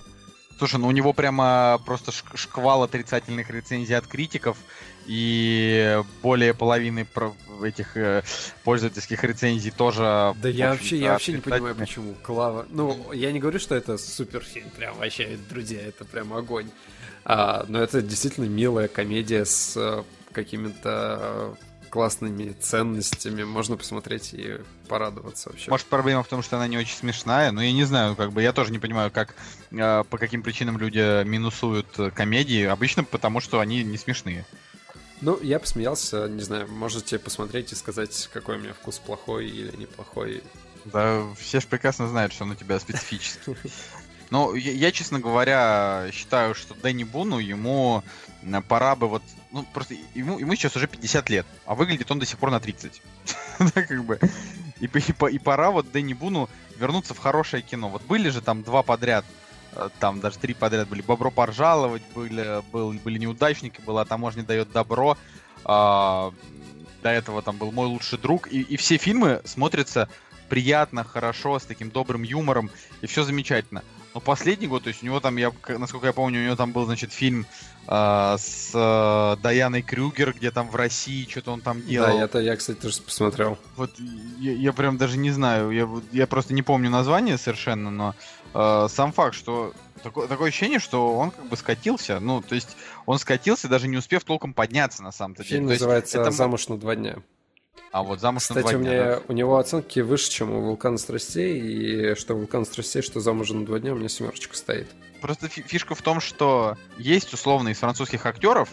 Слушай, 0.62 0.80
ну 0.80 0.90
у 0.90 0.92
него 0.92 1.12
прямо 1.12 1.82
просто 1.88 2.12
шквал 2.12 2.84
отрицательных 2.84 3.50
рецензий 3.50 3.98
от 3.98 4.06
критиков, 4.06 4.60
и 5.08 6.00
более 6.22 6.54
половины 6.54 7.08
этих 7.64 7.98
э, 7.98 8.22
пользовательских 8.64 9.24
рецензий 9.24 9.72
тоже. 9.72 10.36
Да 10.40 10.50
я 10.50 10.70
вообще, 10.70 10.98
я 10.98 11.14
вообще 11.14 11.32
не 11.32 11.38
понимаю, 11.40 11.74
почему 11.74 12.14
Клава. 12.22 12.68
Ну, 12.70 13.12
я 13.12 13.32
не 13.32 13.40
говорю, 13.40 13.58
что 13.58 13.74
это 13.74 13.98
супер 13.98 14.44
фильм, 14.44 14.70
прям 14.70 14.96
вообще, 15.00 15.36
друзья, 15.50 15.82
это 15.82 16.06
прям 16.06 16.32
огонь. 16.32 16.70
А, 17.26 17.66
но 17.68 17.82
это 17.82 18.04
действительно 18.04 18.46
милая 18.46 18.88
комедия 18.88 19.46
с 19.46 19.76
э, 19.76 20.04
какими-то 20.32 21.58
классными 21.92 22.54
ценностями, 22.54 23.44
можно 23.44 23.78
посмотреть 23.78 24.34
и 24.34 24.58
порадоваться 24.88 25.50
вообще. 25.50 25.70
Может, 25.70 25.86
проблема 25.88 26.24
в 26.24 26.28
том, 26.28 26.42
что 26.42 26.56
она 26.56 26.68
не 26.68 26.78
очень 26.78 26.96
смешная, 26.96 27.52
но 27.52 27.62
я 27.62 27.72
не 27.72 27.84
знаю, 27.84 28.16
как 28.16 28.32
бы 28.32 28.42
я 28.42 28.54
тоже 28.54 28.72
не 28.72 28.80
понимаю, 28.80 29.12
как 29.12 29.36
э, 29.72 30.04
по 30.10 30.18
каким 30.18 30.42
причинам 30.42 30.78
люди 30.80 31.24
минусуют 31.24 31.88
комедии. 32.16 32.64
Обычно 32.64 33.04
потому, 33.04 33.42
что 33.42 33.60
они 33.60 33.84
не 33.84 33.98
смешные. 33.98 34.46
Ну, 35.22 35.40
я 35.42 35.60
посмеялся, 35.60 36.28
не 36.28 36.42
знаю, 36.42 36.68
можете 36.68 37.20
посмотреть 37.20 37.72
и 37.72 37.76
сказать, 37.76 38.30
какой 38.34 38.56
у 38.56 38.60
меня 38.60 38.74
вкус 38.74 38.98
плохой 38.98 39.48
или 39.48 39.76
неплохой. 39.76 40.42
Да, 40.86 41.24
все 41.38 41.60
же 41.60 41.68
прекрасно 41.68 42.08
знают, 42.08 42.34
что 42.34 42.46
он 42.46 42.52
у 42.52 42.56
тебя 42.56 42.80
специфический. 42.80 43.56
Ну, 44.32 44.56
я, 44.56 44.72
я, 44.72 44.92
честно 44.94 45.20
говоря, 45.20 46.08
считаю, 46.14 46.56
что 46.56 46.74
Дэнни 46.74 47.04
Буну, 47.04 47.38
ему 47.40 48.02
пора 48.70 48.96
бы 48.96 49.10
вот... 49.10 49.24
Ну, 49.52 49.66
просто 49.74 49.96
ему, 50.14 50.40
ему 50.40 50.56
сейчас 50.56 50.76
уже 50.76 50.88
50 50.88 51.30
лет, 51.30 51.46
а 51.66 51.76
выглядит 51.76 52.10
он 52.10 52.20
до 52.20 52.26
сих 52.26 52.38
пор 52.38 52.52
на 52.52 52.60
30. 52.60 53.02
да, 53.60 53.82
как 53.84 54.04
бы. 54.06 54.20
И, 54.80 54.86
и, 54.86 55.36
и 55.36 55.40
пора 55.40 55.72
вот 55.72 55.92
Дэнни 55.92 56.14
Буну 56.14 56.50
вернуться 56.78 57.14
в 57.14 57.20
хорошее 57.20 57.62
кино. 57.62 57.90
Вот 57.90 58.04
были 58.04 58.30
же 58.30 58.42
там 58.42 58.64
два 58.64 58.82
подряд 58.82 59.26
Э, 59.74 59.90
там 60.00 60.20
даже 60.20 60.38
три 60.38 60.54
подряд 60.54 60.88
были. 60.88 61.02
Бобро 61.02 61.30
поржаловать, 61.30 62.04
были, 62.14 62.62
был, 62.72 62.94
были 62.94 63.18
неудачники, 63.18 63.82
была 63.82 64.06
таможня 64.06 64.44
дает 64.44 64.72
добро. 64.72 65.18
А, 65.64 66.34
до 67.04 67.10
этого 67.10 67.42
там 67.42 67.58
был 67.58 67.72
мой 67.72 67.88
лучший 67.88 68.20
друг. 68.20 68.52
И, 68.52 68.62
и 68.62 68.78
все 68.78 68.98
фильмы 68.98 69.42
смотрятся 69.46 70.10
приятно, 70.50 71.04
хорошо, 71.04 71.60
с 71.60 71.64
таким 71.64 71.92
добрым 71.92 72.24
юмором, 72.24 72.70
и 73.02 73.08
все 73.08 73.24
замечательно. 73.24 73.84
Но 74.14 74.20
последний 74.20 74.68
год, 74.68 74.84
то 74.84 74.90
есть 74.90 75.04
у 75.04 75.06
него 75.06 75.20
там, 75.20 75.38
я, 75.38 75.52
насколько 75.70 76.08
я 76.08 76.14
помню, 76.14 76.42
у 76.42 76.44
него 76.44 76.56
там 76.56 76.74
был, 76.74 76.86
значит, 76.86 77.14
фильм 77.14 77.46
э, 77.88 78.36
с 78.38 78.72
э, 78.74 79.42
Даяной 79.42 79.82
Крюгер, 79.82 80.34
где 80.34 80.52
там 80.52 80.70
в 80.70 80.76
России 80.76 81.26
что-то 81.30 81.52
он 81.52 81.62
там 81.62 81.82
делал. 81.82 82.18
Да, 82.18 82.26
это 82.26 82.40
я, 82.40 82.56
кстати, 82.56 82.78
тоже 82.78 83.02
посмотрел. 83.02 83.58
Вот 83.78 83.92
я, 84.40 84.52
я 84.52 84.74
прям 84.74 84.98
даже 84.98 85.18
не 85.18 85.32
знаю, 85.32 85.72
я, 85.72 85.90
я 86.12 86.28
просто 86.28 86.54
не 86.54 86.62
помню 86.62 86.90
название 86.90 87.38
совершенно, 87.38 87.90
но 87.90 88.16
э, 88.54 88.88
сам 88.90 89.14
факт, 89.14 89.34
что 89.36 89.74
такое, 90.04 90.28
такое 90.28 90.50
ощущение, 90.50 90.80
что 90.80 91.16
он 91.16 91.32
как 91.32 91.48
бы 91.48 91.56
скатился, 91.56 92.20
ну, 92.20 92.42
то 92.42 92.56
есть 92.56 92.76
он 93.06 93.18
скатился, 93.18 93.70
даже 93.70 93.88
не 93.88 93.98
успев 93.98 94.24
толком 94.26 94.54
подняться 94.54 95.04
на 95.04 95.12
самом-то 95.12 95.44
деле. 95.44 95.56
Фильм 95.56 95.70
называется 95.70 96.20
это... 96.20 96.32
«Замуж 96.32 96.68
на 96.68 96.78
два 96.78 96.96
дня». 96.96 97.18
А 97.92 98.04
вот 98.04 98.22
замуж 98.22 98.44
Кстати, 98.44 98.60
на 98.60 98.70
два 98.70 98.80
у, 98.80 98.82
дня, 98.82 98.92
меня, 98.92 99.06
да? 99.16 99.22
у 99.28 99.34
него 99.34 99.58
оценки 99.58 100.00
выше, 100.00 100.30
чем 100.30 100.52
у 100.52 100.62
Вулкана 100.62 100.98
Страстей, 100.98 101.60
и 101.60 102.16
что 102.16 102.36
Вулкан 102.36 102.66
Страстей, 102.66 103.02
что 103.02 103.20
замуж 103.20 103.50
на 103.50 103.66
два 103.66 103.80
дня, 103.80 103.94
у 103.94 103.98
меня 103.98 104.08
семерочка 104.08 104.56
стоит. 104.56 104.88
Просто 105.22 105.50
фишка 105.50 105.94
в 105.94 106.02
том, 106.02 106.22
что 106.22 106.78
есть 106.98 107.34
условно 107.34 107.70
из 107.70 107.80
французских 107.80 108.26
актеров, 108.26 108.70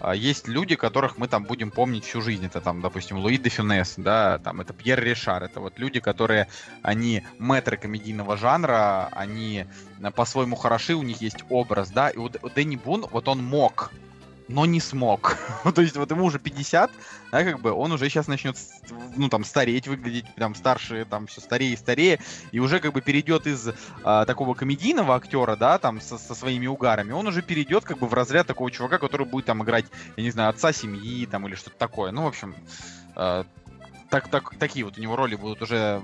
а, 0.00 0.14
есть 0.14 0.48
люди, 0.48 0.76
которых 0.76 1.18
мы 1.18 1.28
там 1.28 1.44
будем 1.44 1.70
помнить 1.70 2.04
всю 2.04 2.20
жизнь. 2.20 2.46
Это 2.46 2.60
там, 2.60 2.80
допустим, 2.80 3.18
Луи 3.18 3.36
де 3.38 3.48
Фюнес, 3.48 3.94
да, 3.96 4.38
там 4.38 4.60
это 4.60 4.72
Пьер 4.72 5.02
Ришар. 5.02 5.42
Это 5.42 5.60
вот 5.60 5.78
люди, 5.78 6.00
которые, 6.00 6.48
они 6.82 7.22
мэтры 7.38 7.76
комедийного 7.76 8.36
жанра, 8.36 9.08
они 9.12 9.66
э, 10.00 10.10
по-своему 10.10 10.56
хороши, 10.56 10.94
у 10.94 11.02
них 11.02 11.20
есть 11.20 11.44
образ, 11.48 11.90
да. 11.90 12.08
И 12.08 12.16
вот 12.16 12.36
Дэнни 12.54 12.76
Бун, 12.76 13.06
вот 13.10 13.28
он 13.28 13.42
мог 13.44 13.92
но 14.48 14.66
не 14.66 14.80
смог. 14.80 15.38
То 15.74 15.82
есть 15.82 15.96
вот 15.96 16.10
ему 16.10 16.24
уже 16.24 16.38
50, 16.38 16.90
да, 17.32 17.44
как 17.44 17.60
бы 17.60 17.72
он 17.72 17.92
уже 17.92 18.08
сейчас 18.08 18.26
начнет, 18.26 18.56
ну, 19.16 19.28
там, 19.28 19.44
стареть, 19.44 19.88
выглядеть, 19.88 20.26
там, 20.36 20.54
старше, 20.54 21.06
там, 21.08 21.26
все 21.26 21.40
старее 21.40 21.72
и 21.72 21.76
старее, 21.76 22.20
и 22.52 22.58
уже 22.58 22.80
как 22.80 22.92
бы 22.92 23.00
перейдет 23.00 23.46
из 23.46 23.70
а, 24.02 24.24
такого 24.24 24.54
комедийного 24.54 25.16
актера, 25.16 25.56
да, 25.56 25.78
там, 25.78 26.00
со, 26.00 26.18
со 26.18 26.34
своими 26.34 26.66
угарами, 26.66 27.12
он 27.12 27.26
уже 27.26 27.42
перейдет 27.42 27.84
как 27.84 27.98
бы 27.98 28.06
в 28.06 28.14
разряд 28.14 28.46
такого 28.46 28.70
чувака, 28.70 28.98
который 28.98 29.26
будет 29.26 29.46
там 29.46 29.62
играть, 29.62 29.86
я 30.16 30.22
не 30.22 30.30
знаю, 30.30 30.50
отца 30.50 30.72
семьи, 30.72 31.26
там, 31.26 31.46
или 31.48 31.54
что-то 31.54 31.76
такое. 31.78 32.10
Ну, 32.12 32.24
в 32.24 32.26
общем, 32.26 32.54
а, 33.16 33.46
так, 34.10 34.28
так, 34.28 34.54
такие 34.58 34.84
вот 34.84 34.98
у 34.98 35.00
него 35.00 35.16
роли 35.16 35.34
будут 35.34 35.62
уже 35.62 36.02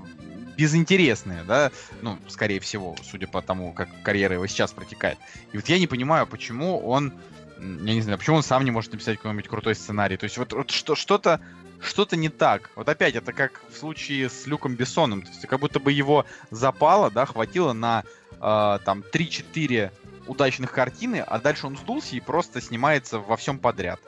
безинтересные, 0.57 1.43
да, 1.43 1.71
ну, 2.01 2.17
скорее 2.27 2.59
всего, 2.59 2.95
судя 3.03 3.27
по 3.27 3.41
тому, 3.41 3.73
как 3.73 3.89
карьера 4.03 4.35
его 4.35 4.47
сейчас 4.47 4.71
протекает. 4.71 5.17
И 5.53 5.57
вот 5.57 5.67
я 5.69 5.79
не 5.79 5.87
понимаю, 5.87 6.27
почему 6.27 6.79
он 6.79 7.13
я 7.61 7.93
не 7.93 8.01
знаю, 8.01 8.17
почему 8.17 8.37
он 8.37 8.43
сам 8.43 8.65
не 8.65 8.71
может 8.71 8.91
написать 8.91 9.17
какой-нибудь 9.17 9.47
крутой 9.47 9.75
сценарий. 9.75 10.17
То 10.17 10.23
есть 10.25 10.37
вот, 10.37 10.53
вот 10.53 10.71
что, 10.71 10.95
что-то 10.95 11.39
что-то 11.81 12.15
не 12.15 12.29
так. 12.29 12.69
Вот 12.75 12.87
опять, 12.87 13.15
это 13.15 13.33
как 13.33 13.61
в 13.69 13.77
случае 13.77 14.29
с 14.29 14.45
Люком 14.45 14.75
Бессоном. 14.75 15.23
То 15.23 15.29
есть 15.29 15.47
как 15.47 15.59
будто 15.59 15.79
бы 15.79 15.91
его 15.91 16.25
запало, 16.51 17.09
да, 17.09 17.25
хватило 17.25 17.73
на 17.73 18.03
э, 18.33 18.79
там 18.85 19.03
3-4 19.11 19.91
удачных 20.27 20.71
картины, 20.71 21.23
а 21.25 21.39
дальше 21.39 21.67
он 21.67 21.77
сдулся 21.77 22.15
и 22.15 22.19
просто 22.19 22.61
снимается 22.61 23.19
во 23.19 23.35
всем 23.35 23.57
подряд. 23.57 23.99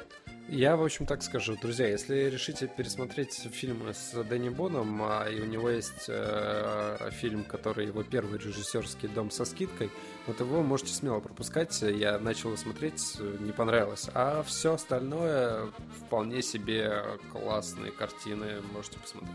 Я, 0.55 0.75
в 0.75 0.83
общем, 0.83 1.07
так 1.07 1.23
скажу, 1.23 1.57
друзья, 1.59 1.87
если 1.87 2.29
решите 2.29 2.67
пересмотреть 2.67 3.33
фильмы 3.51 3.95
с 3.95 4.13
Дэнни 4.23 4.49
Боном, 4.49 5.01
а, 5.01 5.25
и 5.27 5.41
у 5.41 5.45
него 5.47 5.67
есть 5.67 6.05
э, 6.07 7.09
фильм, 7.11 7.43
который 7.43 7.87
его 7.87 8.03
первый 8.03 8.37
режиссерский 8.37 9.09
дом 9.09 9.31
со 9.31 9.45
скидкой, 9.45 9.89
вот 10.27 10.39
его 10.41 10.61
можете 10.61 10.93
смело 10.93 11.21
пропускать. 11.21 11.81
Я 11.81 12.19
начал 12.19 12.49
его 12.49 12.57
смотреть, 12.57 13.17
не 13.39 13.51
понравилось. 13.51 14.11
А 14.13 14.43
все 14.43 14.75
остальное 14.75 15.71
вполне 16.05 16.43
себе 16.43 17.03
классные 17.31 17.91
картины, 17.91 18.61
можете 18.73 18.99
посмотреть. 18.99 19.33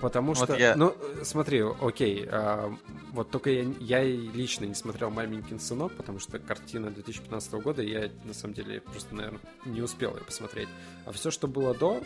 Потому 0.00 0.32
вот 0.32 0.44
что, 0.44 0.56
я... 0.56 0.74
ну, 0.76 0.94
смотри, 1.22 1.62
окей, 1.62 2.26
а, 2.30 2.74
вот 3.12 3.30
только 3.30 3.50
я, 3.50 3.64
я 3.80 4.02
лично 4.02 4.64
не 4.64 4.74
смотрел 4.74 5.10
«Маменькин 5.10 5.60
сынок», 5.60 5.94
потому 5.94 6.18
что 6.18 6.38
картина 6.38 6.90
2015 6.90 7.52
года, 7.54 7.82
я, 7.82 8.10
на 8.24 8.32
самом 8.32 8.54
деле, 8.54 8.80
просто, 8.80 9.14
наверное, 9.14 9.40
не 9.66 9.82
успел 9.82 10.16
ее 10.16 10.24
посмотреть. 10.24 10.68
А 11.04 11.12
все, 11.12 11.30
что 11.30 11.48
было 11.48 11.74
до, 11.74 12.02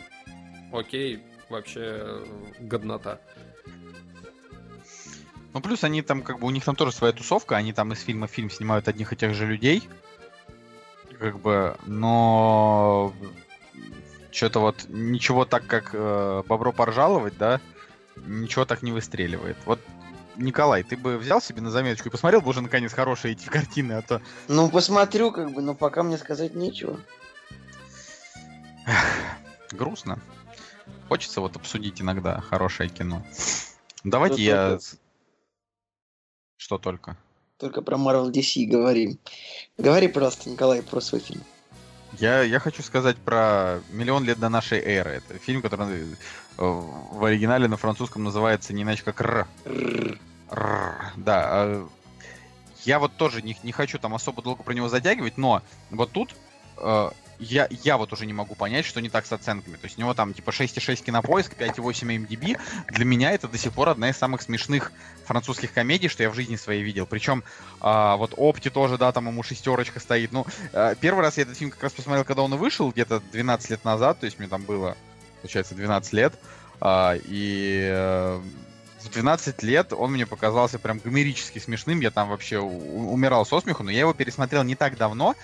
окей, 0.73 1.23
вообще 1.49 2.23
годнота. 2.59 3.19
Ну, 5.53 5.61
плюс 5.61 5.85
они 5.85 6.01
там, 6.01 6.21
как 6.21 6.39
бы, 6.39 6.47
у 6.47 6.51
них 6.51 6.65
там 6.65 6.75
тоже 6.75 6.91
своя 6.91 7.13
тусовка, 7.13 7.55
они 7.55 7.71
там 7.71 7.93
из 7.93 8.01
фильма 8.01 8.27
в 8.27 8.31
фильм 8.31 8.49
снимают 8.49 8.89
одних 8.89 9.13
и 9.13 9.15
тех 9.15 9.33
же 9.33 9.45
людей, 9.45 9.87
как 11.17 11.39
бы, 11.39 11.77
но 11.85 13.13
что-то 14.31 14.59
вот 14.59 14.85
ничего 14.89 15.45
так, 15.45 15.65
как 15.65 15.91
э, 15.93 16.43
Бобро 16.45 16.73
поржаловать, 16.73 17.37
да, 17.37 17.61
ничего 18.15 18.65
так 18.65 18.81
не 18.81 18.91
выстреливает. 18.91 19.57
Вот 19.65 19.79
Николай, 20.37 20.83
ты 20.83 20.97
бы 20.97 21.17
взял 21.17 21.41
себе 21.41 21.61
на 21.61 21.71
заметочку 21.71 22.09
и 22.09 22.11
посмотрел 22.11 22.41
бы 22.41 22.49
уже 22.49 22.61
наконец 22.61 22.93
хорошие 22.93 23.33
эти 23.33 23.47
картины, 23.47 23.93
а 23.93 24.01
то... 24.01 24.21
Ну, 24.47 24.69
посмотрю, 24.69 25.31
как 25.31 25.51
бы, 25.51 25.61
но 25.61 25.75
пока 25.75 26.03
мне 26.03 26.17
сказать 26.17 26.55
нечего. 26.55 26.99
Грустно. 29.71 30.19
Хочется 31.07 31.41
вот 31.41 31.55
обсудить 31.55 32.01
иногда 32.01 32.41
хорошее 32.41 32.89
кино. 32.89 33.25
Давайте 34.03 34.35
что 34.35 34.43
я... 34.43 34.69
Только? 34.69 34.85
Что 36.57 36.77
только? 36.77 37.17
Только 37.57 37.81
про 37.81 37.97
Marvel 37.97 38.31
DC 38.31 38.65
говорим. 38.65 39.17
Говори 39.77 40.07
просто, 40.07 40.49
Николай, 40.49 40.81
про 40.81 40.99
свой 40.99 41.21
фильм. 41.21 41.43
Я, 42.19 42.41
я 42.43 42.59
хочу 42.59 42.83
сказать 42.83 43.17
про 43.17 43.81
«Миллион 43.91 44.23
лет 44.23 44.39
до 44.39 44.49
нашей 44.49 44.79
эры». 44.79 45.21
Это 45.27 45.37
фильм, 45.39 45.61
который 45.61 46.03
э, 46.03 46.15
в 46.57 47.23
оригинале 47.23 47.67
на 47.67 47.77
французском 47.77 48.23
называется 48.23 48.73
не 48.73 48.83
иначе 48.83 49.03
как 49.03 49.21
«Р». 49.21 49.47
Р. 50.51 51.11
Да. 51.17 51.45
А 51.47 51.87
я 52.83 52.99
вот 52.99 53.15
тоже 53.17 53.41
не, 53.41 53.57
не 53.63 53.71
хочу 53.71 53.97
там 53.97 54.13
особо 54.13 54.41
долго 54.41 54.63
про 54.63 54.73
него 54.73 54.89
затягивать, 54.89 55.37
но 55.37 55.63
вот 55.89 56.11
тут 56.11 56.35
э, 56.77 57.09
я, 57.39 57.67
я 57.69 57.97
вот 57.97 58.13
уже 58.13 58.25
не 58.25 58.33
могу 58.33 58.55
понять, 58.55 58.85
что 58.85 59.01
не 59.01 59.09
так 59.09 59.25
с 59.25 59.31
оценками. 59.31 59.75
То 59.75 59.85
есть 59.85 59.97
у 59.97 60.01
него 60.01 60.13
там 60.13 60.33
типа 60.33 60.51
6,6 60.51 61.03
кинопоиск, 61.03 61.53
5,8 61.53 62.27
MDB. 62.27 62.59
Для 62.89 63.05
меня 63.05 63.31
это 63.31 63.47
до 63.47 63.57
сих 63.57 63.73
пор 63.73 63.89
одна 63.89 64.09
из 64.09 64.17
самых 64.17 64.41
смешных 64.41 64.91
французских 65.25 65.73
комедий, 65.73 66.07
что 66.07 66.23
я 66.23 66.29
в 66.29 66.35
жизни 66.35 66.55
своей 66.55 66.83
видел. 66.83 67.05
Причем 67.05 67.43
а, 67.81 68.15
вот 68.17 68.33
Опти 68.37 68.69
тоже, 68.69 68.97
да, 68.97 69.11
там 69.11 69.27
ему 69.27 69.43
шестерочка 69.43 69.99
стоит. 69.99 70.31
Ну, 70.31 70.45
а, 70.73 70.95
первый 70.95 71.21
раз 71.21 71.37
я 71.37 71.43
этот 71.43 71.57
фильм 71.57 71.71
как 71.71 71.83
раз 71.83 71.91
посмотрел, 71.91 72.23
когда 72.25 72.43
он 72.43 72.55
вышел, 72.55 72.91
где-то 72.91 73.21
12 73.31 73.69
лет 73.69 73.85
назад, 73.85 74.19
то 74.19 74.25
есть 74.25 74.39
мне 74.39 74.47
там 74.47 74.63
было, 74.63 74.95
получается, 75.41 75.75
12 75.75 76.13
лет. 76.13 76.33
А, 76.79 77.15
и 77.25 77.87
а, 77.91 78.41
в 79.05 79.09
12 79.09 79.63
лет 79.63 79.93
он 79.93 80.13
мне 80.13 80.25
показался 80.25 80.79
прям 80.79 80.99
гомерически 80.99 81.59
смешным. 81.59 81.99
Я 81.99 82.11
там 82.11 82.29
вообще 82.29 82.59
умирал 82.59 83.45
со 83.45 83.61
смеху, 83.61 83.83
но 83.83 83.91
я 83.91 83.99
его 84.01 84.13
пересмотрел 84.13 84.63
не 84.63 84.75
так 84.75 84.97
давно. 84.97 85.35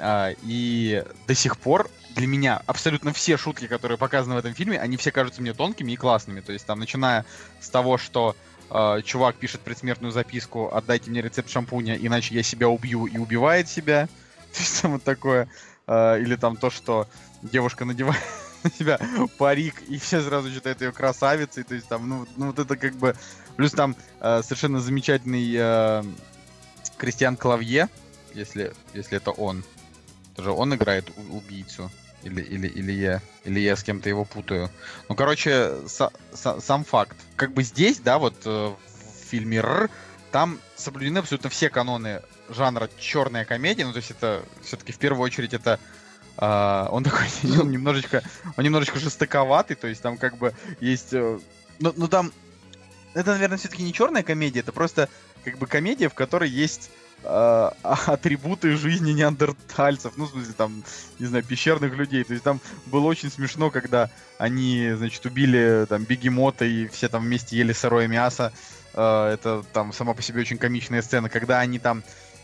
А, 0.00 0.32
и 0.42 1.04
до 1.26 1.34
сих 1.34 1.58
пор 1.58 1.90
для 2.14 2.26
меня 2.26 2.62
абсолютно 2.66 3.12
все 3.12 3.36
шутки, 3.36 3.66
которые 3.66 3.98
показаны 3.98 4.34
в 4.34 4.38
этом 4.38 4.54
фильме, 4.54 4.78
они 4.80 4.96
все 4.96 5.12
кажутся 5.12 5.42
мне 5.42 5.52
тонкими 5.52 5.92
и 5.92 5.96
классными. 5.96 6.40
То 6.40 6.52
есть 6.52 6.66
там, 6.66 6.80
начиная 6.80 7.24
с 7.60 7.68
того, 7.68 7.98
что 7.98 8.34
э, 8.70 9.02
чувак 9.04 9.36
пишет 9.36 9.60
предсмертную 9.60 10.12
записку 10.12 10.74
«Отдайте 10.74 11.10
мне 11.10 11.22
рецепт 11.22 11.50
шампуня, 11.50 11.96
иначе 11.96 12.34
я 12.34 12.42
себя 12.42 12.68
убью» 12.68 13.06
и 13.06 13.18
убивает 13.18 13.68
себя. 13.68 14.08
То 14.52 14.60
есть 14.60 14.82
там 14.82 14.92
вот 14.92 15.04
такое. 15.04 15.48
Э, 15.86 16.18
или 16.20 16.36
там 16.36 16.56
то, 16.56 16.70
что 16.70 17.06
девушка 17.42 17.84
надевает 17.84 18.22
на 18.64 18.70
себя 18.70 18.98
парик, 19.38 19.82
и 19.88 19.98
все 19.98 20.22
сразу 20.22 20.50
считают 20.50 20.80
ее 20.80 20.92
красавицей. 20.92 21.62
То 21.62 21.74
есть 21.74 21.88
там, 21.88 22.08
ну, 22.08 22.26
ну 22.36 22.46
вот 22.46 22.58
это 22.58 22.76
как 22.76 22.94
бы... 22.94 23.14
Плюс 23.56 23.72
там 23.72 23.94
э, 24.20 24.42
совершенно 24.42 24.80
замечательный 24.80 25.54
э, 25.54 26.02
Кристиан 26.96 27.36
Клавье, 27.36 27.88
если, 28.34 28.72
если 28.94 29.18
это 29.18 29.32
он. 29.32 29.62
Это 30.40 30.44
же 30.44 30.52
он 30.52 30.74
играет 30.74 31.04
убийцу. 31.30 31.90
Или, 32.22 32.40
или, 32.40 32.66
или, 32.66 32.92
я, 32.92 33.20
или 33.44 33.60
я 33.60 33.76
с 33.76 33.82
кем-то 33.82 34.08
его 34.08 34.24
путаю. 34.24 34.70
Ну, 35.08 35.14
короче, 35.14 35.86
са, 35.86 36.10
са, 36.32 36.60
сам 36.60 36.84
факт. 36.84 37.16
Как 37.36 37.52
бы 37.52 37.62
здесь, 37.62 37.98
да, 37.98 38.18
вот 38.18 38.34
э, 38.46 38.48
в 38.48 39.28
фильме 39.30 39.58
Р, 39.58 39.90
там 40.32 40.58
соблюдены 40.76 41.18
абсолютно 41.18 41.50
все 41.50 41.68
каноны 41.68 42.22
жанра 42.48 42.88
черная 42.98 43.44
комедия. 43.44 43.84
Ну, 43.84 43.92
то 43.92 43.98
есть 43.98 44.10
это 44.10 44.42
все-таки 44.62 44.92
в 44.92 44.98
первую 44.98 45.24
очередь 45.24 45.52
это 45.52 45.78
э, 46.38 46.86
он 46.90 47.04
такой 47.04 47.26
он 47.60 47.70
немножечко, 47.70 48.22
он 48.56 48.64
немножечко 48.64 48.98
жестоковатый, 48.98 49.76
то 49.76 49.88
есть 49.88 50.00
там 50.00 50.16
как 50.16 50.38
бы 50.38 50.54
есть, 50.80 51.12
э, 51.12 51.38
ну, 51.80 51.92
ну 51.96 52.08
там 52.08 52.32
это, 53.12 53.32
наверное, 53.32 53.58
все-таки 53.58 53.82
не 53.82 53.92
черная 53.92 54.22
комедия, 54.22 54.60
это 54.60 54.72
просто 54.72 55.10
как 55.44 55.58
бы 55.58 55.66
комедия, 55.66 56.08
в 56.08 56.14
которой 56.14 56.48
есть 56.48 56.90
э, 57.22 57.70
атрибуты 57.82 58.76
жизни 58.76 59.12
неандертальцев, 59.12 60.12
ну, 60.16 60.26
в 60.26 60.30
смысле, 60.30 60.54
там, 60.56 60.82
не 61.18 61.26
знаю, 61.26 61.44
пещерных 61.44 61.94
людей. 61.94 62.24
То 62.24 62.32
есть 62.32 62.44
там 62.44 62.60
было 62.86 63.06
очень 63.06 63.30
смешно, 63.30 63.70
когда 63.70 64.10
они, 64.38 64.92
значит, 64.96 65.24
убили 65.26 65.86
там 65.88 66.04
бегемота 66.04 66.64
и 66.64 66.88
все 66.88 67.08
там 67.08 67.22
вместе 67.24 67.56
ели 67.56 67.72
сырое 67.72 68.08
мясо. 68.08 68.52
Э, 68.94 69.28
это 69.32 69.64
там 69.72 69.92
сама 69.92 70.14
по 70.14 70.22
себе 70.22 70.40
очень 70.40 70.58
комичная 70.58 71.02
сцена, 71.02 71.28
когда 71.28 71.60
они 71.60 71.78
там 71.78 72.02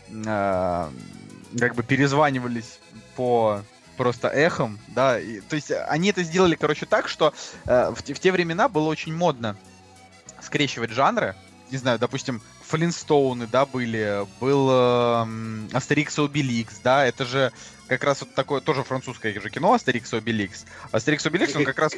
э, 0.09 0.89
как 1.59 1.75
бы 1.75 1.83
перезванивались 1.83 2.79
по 3.15 3.61
просто 3.97 4.27
эхом, 4.27 4.79
да, 4.89 5.19
и, 5.19 5.39
то 5.41 5.55
есть 5.55 5.71
они 5.71 6.09
это 6.09 6.21
сделали, 6.21 6.55
короче, 6.55 6.85
так, 6.85 7.07
что 7.07 7.33
э, 7.65 7.89
в, 7.89 7.95
в 7.95 8.19
те 8.19 8.31
времена 8.31 8.69
было 8.69 8.87
очень 8.87 9.13
модно 9.13 9.57
скрещивать 10.39 10.91
жанры, 10.91 11.35
не 11.71 11.77
знаю, 11.77 11.99
допустим, 11.99 12.41
Флинстоуны, 12.61 13.47
да, 13.47 13.65
были, 13.65 14.25
был 14.39 14.69
э, 14.71 15.25
Астерикс 15.73 16.17
и 16.17 16.21
Обеликс, 16.21 16.79
да, 16.83 17.05
это 17.05 17.25
же 17.25 17.51
как 17.87 18.03
раз 18.03 18.21
вот 18.21 18.33
такое, 18.33 18.61
тоже 18.61 18.83
французское 18.83 19.33
же 19.39 19.49
кино, 19.49 19.73
Астерикс 19.73 20.13
и 20.13 20.17
Обеликс. 20.17 20.65
Астерикс 20.91 21.25
и 21.25 21.29
Обеликс, 21.29 21.55
он 21.55 21.63
как 21.63 21.79
раз... 21.79 21.93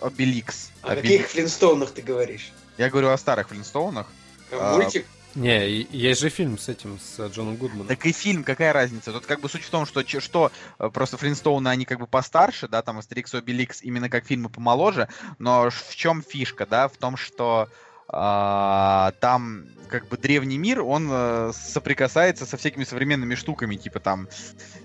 Обеликс. 0.00 0.70
О 0.82 0.96
каких 0.96 1.28
Флинстоунах 1.28 1.92
ты 1.92 2.02
говоришь? 2.02 2.52
Я 2.76 2.90
говорю 2.90 3.10
о 3.10 3.18
старых 3.18 3.48
Флинстоунах. 3.48 4.08
А, 4.50 4.76
мультик? 4.76 5.06
Не, 5.34 5.70
есть 5.70 6.20
же 6.20 6.28
фильм 6.28 6.58
с 6.58 6.68
этим, 6.68 6.98
с 6.98 7.28
Джоном 7.28 7.56
Гудманом. 7.56 7.86
Так 7.86 8.04
и 8.04 8.12
фильм, 8.12 8.44
какая 8.44 8.72
разница? 8.72 9.12
Тут 9.12 9.24
как 9.24 9.40
бы 9.40 9.48
суть 9.48 9.62
в 9.62 9.70
том, 9.70 9.86
что, 9.86 10.04
что 10.20 10.52
э, 10.78 10.90
просто 10.90 11.16
Флинстоуны, 11.16 11.68
они 11.68 11.86
как 11.86 12.00
бы 12.00 12.06
постарше, 12.06 12.68
да, 12.68 12.82
там 12.82 12.98
Астерикс 12.98 13.32
и 13.32 13.38
Обеликс 13.38 13.82
именно 13.82 14.10
как 14.10 14.26
фильмы 14.26 14.50
помоложе, 14.50 15.08
но 15.38 15.70
в 15.70 15.96
чем 15.96 16.22
фишка, 16.22 16.66
да, 16.66 16.88
в 16.88 16.96
том, 16.98 17.16
что 17.16 17.68
там 18.12 19.64
как 19.92 20.08
бы 20.08 20.16
древний 20.16 20.56
мир, 20.56 20.80
он 20.80 21.08
э, 21.10 21.52
соприкасается 21.54 22.46
со 22.46 22.56
всякими 22.56 22.84
современными 22.84 23.34
штуками, 23.34 23.76
типа 23.76 24.00
там, 24.00 24.26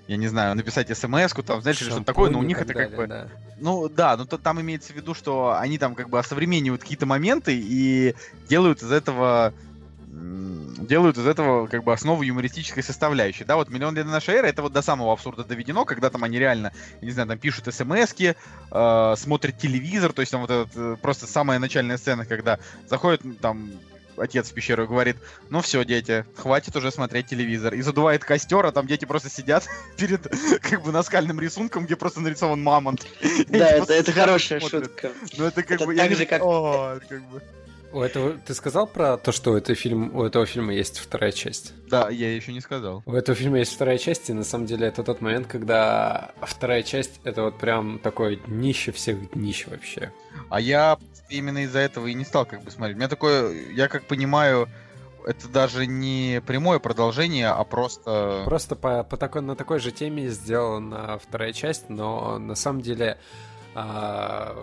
я 0.07 0.17
не 0.17 0.27
знаю, 0.27 0.53
написать 0.55 0.95
смс-ку, 0.95 1.43
там, 1.43 1.61
знаешь, 1.61 1.81
или 1.81 1.89
что-то 1.89 2.03
такое, 2.03 2.29
но 2.29 2.39
у 2.39 2.43
них 2.43 2.61
это 2.61 2.73
как 2.73 2.91
далее, 2.91 2.97
бы... 2.97 3.07
Да. 3.07 3.27
Ну 3.57 3.87
да, 3.87 4.17
но 4.17 4.25
то, 4.25 4.37
там 4.37 4.59
имеется 4.59 4.91
в 4.91 4.97
виду, 4.97 5.13
что 5.13 5.57
они 5.57 5.77
там 5.77 5.95
как 5.95 6.09
бы 6.09 6.19
осовременивают 6.19 6.81
какие-то 6.81 7.05
моменты 7.05 7.57
и 7.57 8.15
делают 8.49 8.83
из 8.83 8.91
этого 8.91 9.53
делают 10.07 11.17
из 11.17 11.27
этого 11.27 11.67
как 11.67 11.83
бы 11.83 11.93
основу 11.93 12.21
юмористической 12.21 12.83
составляющей. 12.83 13.43
Да, 13.43 13.55
вот 13.55 13.69
«Миллион 13.69 13.95
лет 13.95 14.05
нашей 14.05 14.35
эры» 14.35 14.47
это 14.47 14.61
вот 14.61 14.73
до 14.73 14.81
самого 14.81 15.13
абсурда 15.13 15.43
доведено, 15.43 15.85
когда 15.85 16.09
там 16.09 16.23
они 16.23 16.39
реально, 16.39 16.71
не 17.01 17.11
знаю, 17.11 17.27
там 17.27 17.37
пишут 17.37 17.73
смс 17.73 18.13
э, 18.19 19.15
смотрят 19.17 19.57
телевизор, 19.57 20.13
то 20.13 20.21
есть 20.21 20.31
там 20.31 20.41
вот 20.41 20.49
этот, 20.49 20.75
э, 20.75 20.95
просто 21.01 21.27
самая 21.27 21.59
начальная 21.59 21.97
сцена, 21.97 22.25
когда 22.25 22.59
заходит 22.87 23.21
там 23.41 23.71
отец 24.17 24.49
в 24.49 24.53
пещеру 24.53 24.83
и 24.83 24.87
говорит, 24.87 25.17
ну 25.49 25.61
все, 25.61 25.83
дети, 25.83 26.25
хватит 26.35 26.75
уже 26.75 26.91
смотреть 26.91 27.27
телевизор. 27.27 27.73
И 27.73 27.81
задувает 27.81 28.23
костер, 28.23 28.65
а 28.65 28.71
там 28.71 28.87
дети 28.87 29.05
просто 29.05 29.29
сидят 29.29 29.67
перед 29.97 30.27
как 30.61 30.83
бы 30.83 30.91
наскальным 30.91 31.39
рисунком, 31.39 31.85
где 31.85 31.95
просто 31.95 32.21
нарисован 32.21 32.61
мамонт. 32.61 33.05
Да, 33.47 33.69
это, 33.69 33.93
это 33.93 34.11
хорошая 34.11 34.59
шутка. 34.59 35.11
Ну 35.37 35.45
это 35.45 35.63
как 35.63 35.79
бы... 35.85 35.95
Так 35.95 36.15
же, 36.15 36.25
как... 36.25 36.41
как 36.41 37.21
бы... 37.29 37.41
У 37.97 38.01
этого 38.01 38.33
ты 38.33 38.53
сказал 38.53 38.85
про 38.85 39.17
то, 39.17 39.31
что 39.31 39.53
у 39.53 39.55
этого, 39.55 39.75
фильм, 39.75 40.15
у 40.15 40.21
этого 40.21 40.45
фильма 40.45 40.71
есть 40.71 40.99
вторая 40.99 41.31
часть? 41.31 41.73
Да, 41.89 42.09
я 42.09 42.35
еще 42.35 42.53
не 42.53 42.61
сказал. 42.61 43.01
У 43.07 43.13
этого 43.13 43.35
фильма 43.35 43.57
есть 43.57 43.73
вторая 43.73 43.97
часть, 43.97 44.29
и 44.29 44.33
на 44.33 44.43
самом 44.43 44.67
деле 44.67 44.85
это 44.85 45.03
тот 45.03 45.19
момент, 45.19 45.47
когда 45.47 46.29
вторая 46.43 46.83
часть 46.83 47.19
это 47.23 47.41
вот 47.41 47.57
прям 47.57 47.97
такое 47.97 48.35
днище 48.35 48.91
всех 48.91 49.31
днищ 49.31 49.65
вообще. 49.65 50.13
А 50.51 50.61
я 50.61 50.99
именно 51.31 51.63
из-за 51.63 51.79
этого 51.79 52.05
и 52.05 52.13
не 52.13 52.23
стал 52.23 52.45
как 52.45 52.61
бы 52.61 52.69
смотреть. 52.69 52.97
У 52.97 52.99
меня 52.99 53.09
такое, 53.09 53.51
я 53.73 53.87
как 53.87 54.03
понимаю, 54.03 54.69
это 55.25 55.47
даже 55.47 55.87
не 55.87 56.39
прямое 56.45 56.77
продолжение, 56.77 57.47
а 57.47 57.63
просто... 57.63 58.43
Просто 58.45 58.75
по, 58.75 59.03
по 59.05 59.17
такой, 59.17 59.41
на 59.41 59.55
такой 59.55 59.79
же 59.79 59.91
теме 59.91 60.29
сделана 60.29 61.17
вторая 61.17 61.51
часть, 61.51 61.89
но 61.89 62.37
на 62.37 62.53
самом 62.53 62.81
деле 62.81 63.17
а, 63.73 64.55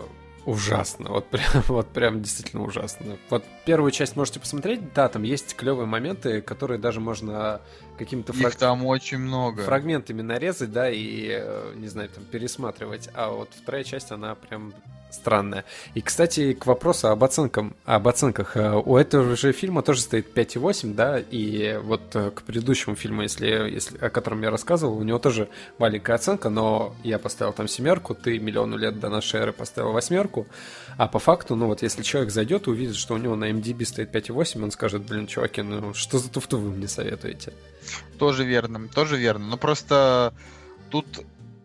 ужасно. 0.45 1.09
Вот 1.09 1.27
прям, 1.27 1.45
вот 1.67 1.87
прям 1.87 2.21
действительно 2.21 2.63
ужасно. 2.63 3.17
Вот 3.29 3.43
первую 3.65 3.91
часть 3.91 4.15
можете 4.15 4.39
посмотреть, 4.39 4.93
да, 4.93 5.09
там 5.09 5.23
есть 5.23 5.55
клевые 5.55 5.87
моменты, 5.87 6.41
которые 6.41 6.79
даже 6.79 6.99
можно 6.99 7.61
каким-то 7.97 8.33
фраг... 8.33 8.55
там 8.55 8.85
очень 8.85 9.19
много. 9.19 9.63
фрагментами 9.63 10.21
нарезать, 10.21 10.71
да, 10.71 10.89
и, 10.89 11.27
э, 11.31 11.73
не 11.75 11.87
знаю, 11.87 12.09
там 12.09 12.23
пересматривать. 12.25 13.09
А 13.13 13.31
вот 13.31 13.49
вторая 13.55 13.83
часть, 13.83 14.11
она 14.11 14.35
прям 14.35 14.73
странная. 15.11 15.65
И, 15.93 16.01
кстати, 16.01 16.53
к 16.53 16.65
вопросу 16.65 17.09
об, 17.09 17.23
оценкам, 17.23 17.75
об 17.85 18.07
оценках. 18.07 18.57
Э, 18.57 18.73
у 18.73 18.97
этого 18.97 19.35
же 19.35 19.51
фильма 19.53 19.81
тоже 19.81 20.01
стоит 20.01 20.37
5,8, 20.37 20.93
да, 20.93 21.19
и 21.19 21.79
вот 21.83 22.15
э, 22.15 22.31
к 22.31 22.43
предыдущему 22.43 22.95
фильму, 22.95 23.23
если, 23.23 23.47
если, 23.47 23.97
о 23.97 24.09
котором 24.09 24.41
я 24.41 24.51
рассказывал, 24.51 24.97
у 24.97 25.03
него 25.03 25.19
тоже 25.19 25.49
маленькая 25.77 26.13
оценка, 26.13 26.49
но 26.49 26.95
я 27.03 27.17
поставил 27.17 27.53
там 27.53 27.67
семерку, 27.67 28.13
ты 28.13 28.39
миллиону 28.39 28.77
лет 28.77 28.99
до 28.99 29.09
нашей 29.09 29.39
эры 29.39 29.53
поставил 29.53 29.91
восьмерку, 29.91 30.47
а 30.97 31.07
по 31.07 31.19
факту, 31.19 31.55
ну 31.55 31.67
вот 31.67 31.81
если 31.81 32.03
человек 32.03 32.31
зайдет 32.31 32.67
и 32.67 32.69
увидит, 32.69 32.95
что 32.95 33.13
у 33.15 33.17
него 33.17 33.35
на 33.35 33.49
MDB 33.49 33.85
стоит 33.85 34.13
5,8, 34.13 34.63
он 34.63 34.71
скажет, 34.71 35.03
блин, 35.03 35.27
чуваки, 35.27 35.61
ну 35.61 35.93
что 35.93 36.19
за 36.19 36.29
туфту 36.29 36.57
вы 36.57 36.71
мне 36.71 36.87
советуете? 36.87 37.53
Тоже 38.17 38.45
верно, 38.45 38.87
тоже 38.87 39.17
верно. 39.17 39.45
Но 39.47 39.57
просто 39.57 40.33
тут, 40.89 41.05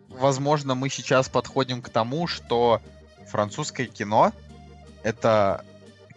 возможно, 0.09 0.75
мы 0.75 0.89
сейчас 0.89 1.29
подходим 1.29 1.83
к 1.83 1.89
тому, 1.89 2.27
что 2.27 2.81
французское 3.31 3.87
кино 3.87 4.33
это 5.03 5.65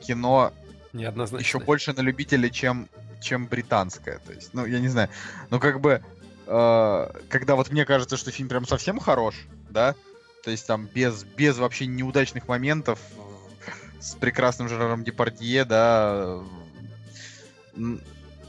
кино 0.02 0.54
еще 0.94 1.60
больше 1.60 1.94
на 1.94 2.02
любителя, 2.02 2.50
чем, 2.50 2.88
чем 3.22 3.48
британское. 3.48 4.20
То 4.20 4.34
есть, 4.34 4.54
ну, 4.54 4.66
я 4.66 4.80
не 4.80 4.90
знаю. 4.90 5.10
Ну, 5.50 5.60
как 5.60 5.80
бы, 5.80 6.04
э, 6.46 7.12
когда 7.30 7.56
вот 7.56 7.72
мне 7.72 7.86
кажется, 7.86 8.18
что 8.18 8.32
фильм 8.32 8.50
прям 8.50 8.68
совсем 8.68 9.00
хорош, 9.00 9.36
да, 9.70 9.96
то 10.44 10.52
есть 10.52 10.68
там 10.68 10.88
без, 10.94 11.24
без 11.24 11.58
вообще 11.58 11.88
неудачных 11.88 12.48
моментов, 12.48 13.00
с 14.00 14.16
прекрасным 14.16 14.68
Жераром 14.68 15.04
Депардье, 15.04 15.64
да, 15.64 16.42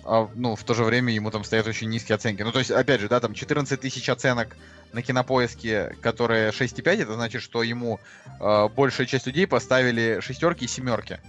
а, 0.04 0.28
ну, 0.34 0.56
в 0.56 0.64
то 0.64 0.74
же 0.74 0.84
время 0.84 1.14
ему 1.14 1.30
там 1.30 1.44
стоят 1.44 1.66
очень 1.66 1.88
низкие 1.88 2.16
оценки. 2.16 2.42
Ну, 2.42 2.52
то 2.52 2.58
есть, 2.58 2.70
опять 2.70 3.00
же, 3.00 3.08
да, 3.08 3.20
там 3.20 3.32
14 3.32 3.80
тысяч 3.80 4.08
оценок 4.08 4.56
на 4.94 5.02
кинопоиске, 5.02 5.96
которые 6.00 6.50
6,5, 6.50 7.02
это 7.02 7.14
значит, 7.14 7.42
что 7.42 7.62
ему 7.62 7.98
э, 8.40 8.68
большая 8.68 9.06
часть 9.06 9.26
людей 9.26 9.46
поставили 9.46 10.20
шестерки 10.20 10.64
и 10.64 10.68
семерки. 10.68 11.20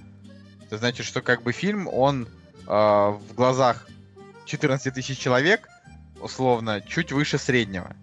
Это 0.62 0.78
значит, 0.78 1.06
что 1.06 1.22
как 1.22 1.42
бы 1.42 1.52
фильм, 1.52 1.88
он 1.88 2.28
э, 2.28 2.68
в 2.68 3.34
глазах 3.36 3.88
14 4.46 4.94
тысяч 4.94 5.18
человек, 5.18 5.68
условно, 6.22 6.80
чуть 6.80 7.12
выше 7.12 7.40
среднего. 7.40 7.96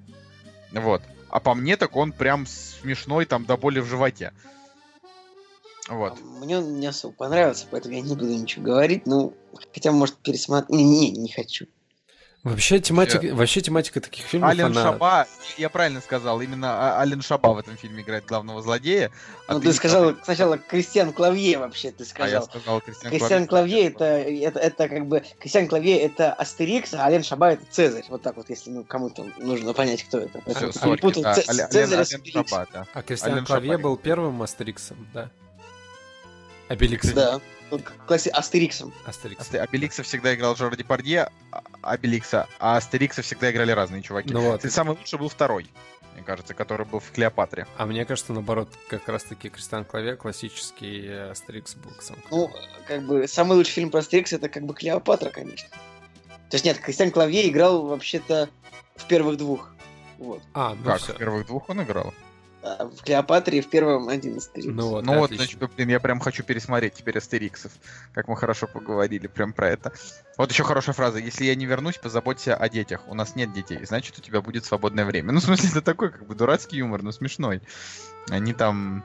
Вот. 0.72 1.02
А 1.30 1.38
по 1.38 1.54
мне 1.54 1.76
так 1.76 1.96
он 1.96 2.12
прям 2.12 2.46
смешной, 2.46 3.24
там, 3.24 3.44
до 3.46 3.56
боли 3.56 3.78
в 3.78 3.86
животе. 3.86 4.32
Вот. 5.88 6.20
Мне 6.20 6.58
он 6.58 6.80
не 6.80 6.88
особо 6.88 7.14
понравился, 7.14 7.66
поэтому 7.70 7.94
я 7.94 8.00
не 8.00 8.14
буду 8.14 8.26
ничего 8.26 8.64
говорить. 8.64 9.06
Ну, 9.06 9.34
хотя, 9.72 9.92
может, 9.92 10.16
пересмотреть. 10.16 10.70
Не, 10.70 10.84
не, 10.84 11.10
не 11.12 11.30
хочу. 11.30 11.66
Вообще 12.44 12.80
тематика, 12.80 13.32
вообще 13.36 13.60
тематика 13.60 14.00
таких 14.00 14.24
фильмов, 14.24 14.50
Ален 14.50 14.66
она... 14.66 14.82
Шаба, 14.82 15.28
я 15.58 15.68
правильно 15.70 16.00
сказал, 16.00 16.40
именно 16.40 16.96
А- 16.96 17.00
Ален 17.00 17.22
Шаба 17.22 17.50
в 17.50 17.58
этом 17.58 17.76
фильме 17.76 18.02
играет 18.02 18.24
главного 18.26 18.60
злодея. 18.62 19.12
а 19.46 19.52
Ну, 19.54 19.58
ты 19.60 19.66
ты 19.66 19.68
не 19.68 19.74
сказал 19.74 20.14
сначала 20.24 20.58
Кристиан 20.58 21.12
Клавье 21.12 21.58
вообще, 21.58 21.92
ты 21.92 22.02
А 22.18 22.26
я 22.28 22.40
сказал. 22.42 22.42
сказал 22.46 22.80
Кристиан 22.80 23.10
Кристиан 23.12 23.46
Клавье 23.46 23.86
это, 23.86 24.04
это, 24.04 24.58
это 24.58 24.88
как 24.88 25.06
бы 25.06 25.22
Кристиан 25.38 25.68
Клавье 25.68 26.00
это 26.00 26.32
Астерикс, 26.32 26.94
а 26.94 27.04
Ален 27.04 27.22
Шаба 27.22 27.52
это 27.52 27.64
Цезарь. 27.70 28.06
Вот 28.08 28.22
так 28.22 28.36
вот, 28.36 28.50
если 28.50 28.70
ну, 28.70 28.82
кому-то 28.82 29.24
нужно 29.38 29.72
понять, 29.72 30.02
кто 30.02 30.18
это. 30.18 30.40
Перепутал 30.40 31.22
да, 31.22 31.34
Ц- 31.34 31.44
Ален- 31.48 31.68
Ален. 31.72 32.04
Шаба, 32.04 32.66
да. 32.72 32.86
А 32.92 33.02
Кристиан 33.02 33.34
Ален 33.34 33.44
Клавье 33.44 33.68
Шапарин. 33.68 33.82
был 33.82 33.96
первым 33.96 34.42
Астериксом, 34.42 35.06
да? 35.14 35.30
Обеликсом. 36.68 37.14
Да. 37.14 37.40
Классе 37.78 38.30
Астериксом. 38.30 38.92
Астериксом. 39.04 39.46
Асте- 39.46 39.58
Обеликса 39.60 40.02
всегда 40.02 40.34
играл 40.34 40.56
Жора 40.56 40.76
Депардье, 40.76 41.30
а- 41.50 41.62
Обеликса, 41.82 42.48
а 42.58 42.76
Астерикса 42.76 43.22
всегда 43.22 43.50
играли 43.50 43.72
разные 43.72 44.02
чуваки. 44.02 44.32
Ну 44.32 44.40
вот. 44.40 44.56
Кстати, 44.58 44.72
самый 44.72 44.96
лучший 44.96 45.18
был 45.18 45.28
второй, 45.28 45.70
мне 46.14 46.22
кажется, 46.22 46.54
который 46.54 46.86
был 46.86 47.00
в 47.00 47.10
Клеопатре. 47.10 47.66
А 47.76 47.86
мне 47.86 48.04
кажется, 48.04 48.32
наоборот, 48.32 48.68
как 48.88 49.08
раз-таки 49.08 49.48
Кристиан 49.48 49.84
Клавье 49.84 50.16
классический 50.16 51.06
э, 51.06 51.30
Астерикс 51.30 51.74
был 51.76 51.92
сам. 52.00 52.16
Ну, 52.30 52.50
как 52.86 53.02
бы, 53.06 53.26
самый 53.26 53.56
лучший 53.56 53.72
фильм 53.72 53.90
про 53.90 54.00
Астерикса 54.00 54.36
это 54.36 54.48
как 54.48 54.64
бы 54.64 54.74
Клеопатра, 54.74 55.30
конечно. 55.30 55.68
То 56.50 56.56
есть 56.56 56.64
нет, 56.64 56.78
Кристиан 56.78 57.10
Клавье 57.10 57.48
играл 57.48 57.86
вообще-то 57.86 58.50
в 58.96 59.06
первых 59.06 59.38
двух. 59.38 59.70
Вот. 60.18 60.42
А, 60.54 60.74
ну 60.74 60.84
как, 60.84 61.00
все. 61.00 61.14
в 61.14 61.16
первых 61.16 61.46
двух 61.46 61.68
он 61.70 61.82
играл? 61.82 62.12
А 62.62 62.86
в 62.86 63.02
Клеопатре 63.02 63.60
в 63.60 63.68
первом 63.68 64.08
один 64.08 64.36
Астерикс. 64.36 64.72
Ну 64.72 64.88
вот, 64.88 65.04
ну 65.04 65.18
вот, 65.18 65.32
значит, 65.32 65.58
блин, 65.74 65.88
я 65.88 65.98
прям 65.98 66.20
хочу 66.20 66.44
пересмотреть 66.44 66.94
теперь 66.94 67.18
Астериксов. 67.18 67.72
Как 68.12 68.28
мы 68.28 68.36
хорошо 68.36 68.68
поговорили 68.68 69.26
прям 69.26 69.52
про 69.52 69.70
это. 69.70 69.92
Вот 70.38 70.50
еще 70.50 70.62
хорошая 70.62 70.94
фраза. 70.94 71.18
Если 71.18 71.44
я 71.44 71.56
не 71.56 71.66
вернусь, 71.66 71.98
позаботься 71.98 72.54
о 72.54 72.68
детях. 72.68 73.02
У 73.08 73.14
нас 73.14 73.34
нет 73.34 73.52
детей, 73.52 73.84
значит, 73.84 74.18
у 74.18 74.22
тебя 74.22 74.40
будет 74.40 74.64
свободное 74.64 75.04
время. 75.04 75.32
Ну, 75.32 75.40
в 75.40 75.42
смысле, 75.42 75.70
это 75.70 75.82
такой, 75.82 76.10
как 76.10 76.26
бы, 76.26 76.34
дурацкий 76.34 76.76
юмор, 76.76 77.02
но 77.02 77.10
смешной. 77.10 77.62
Они 78.30 78.54
там... 78.54 79.04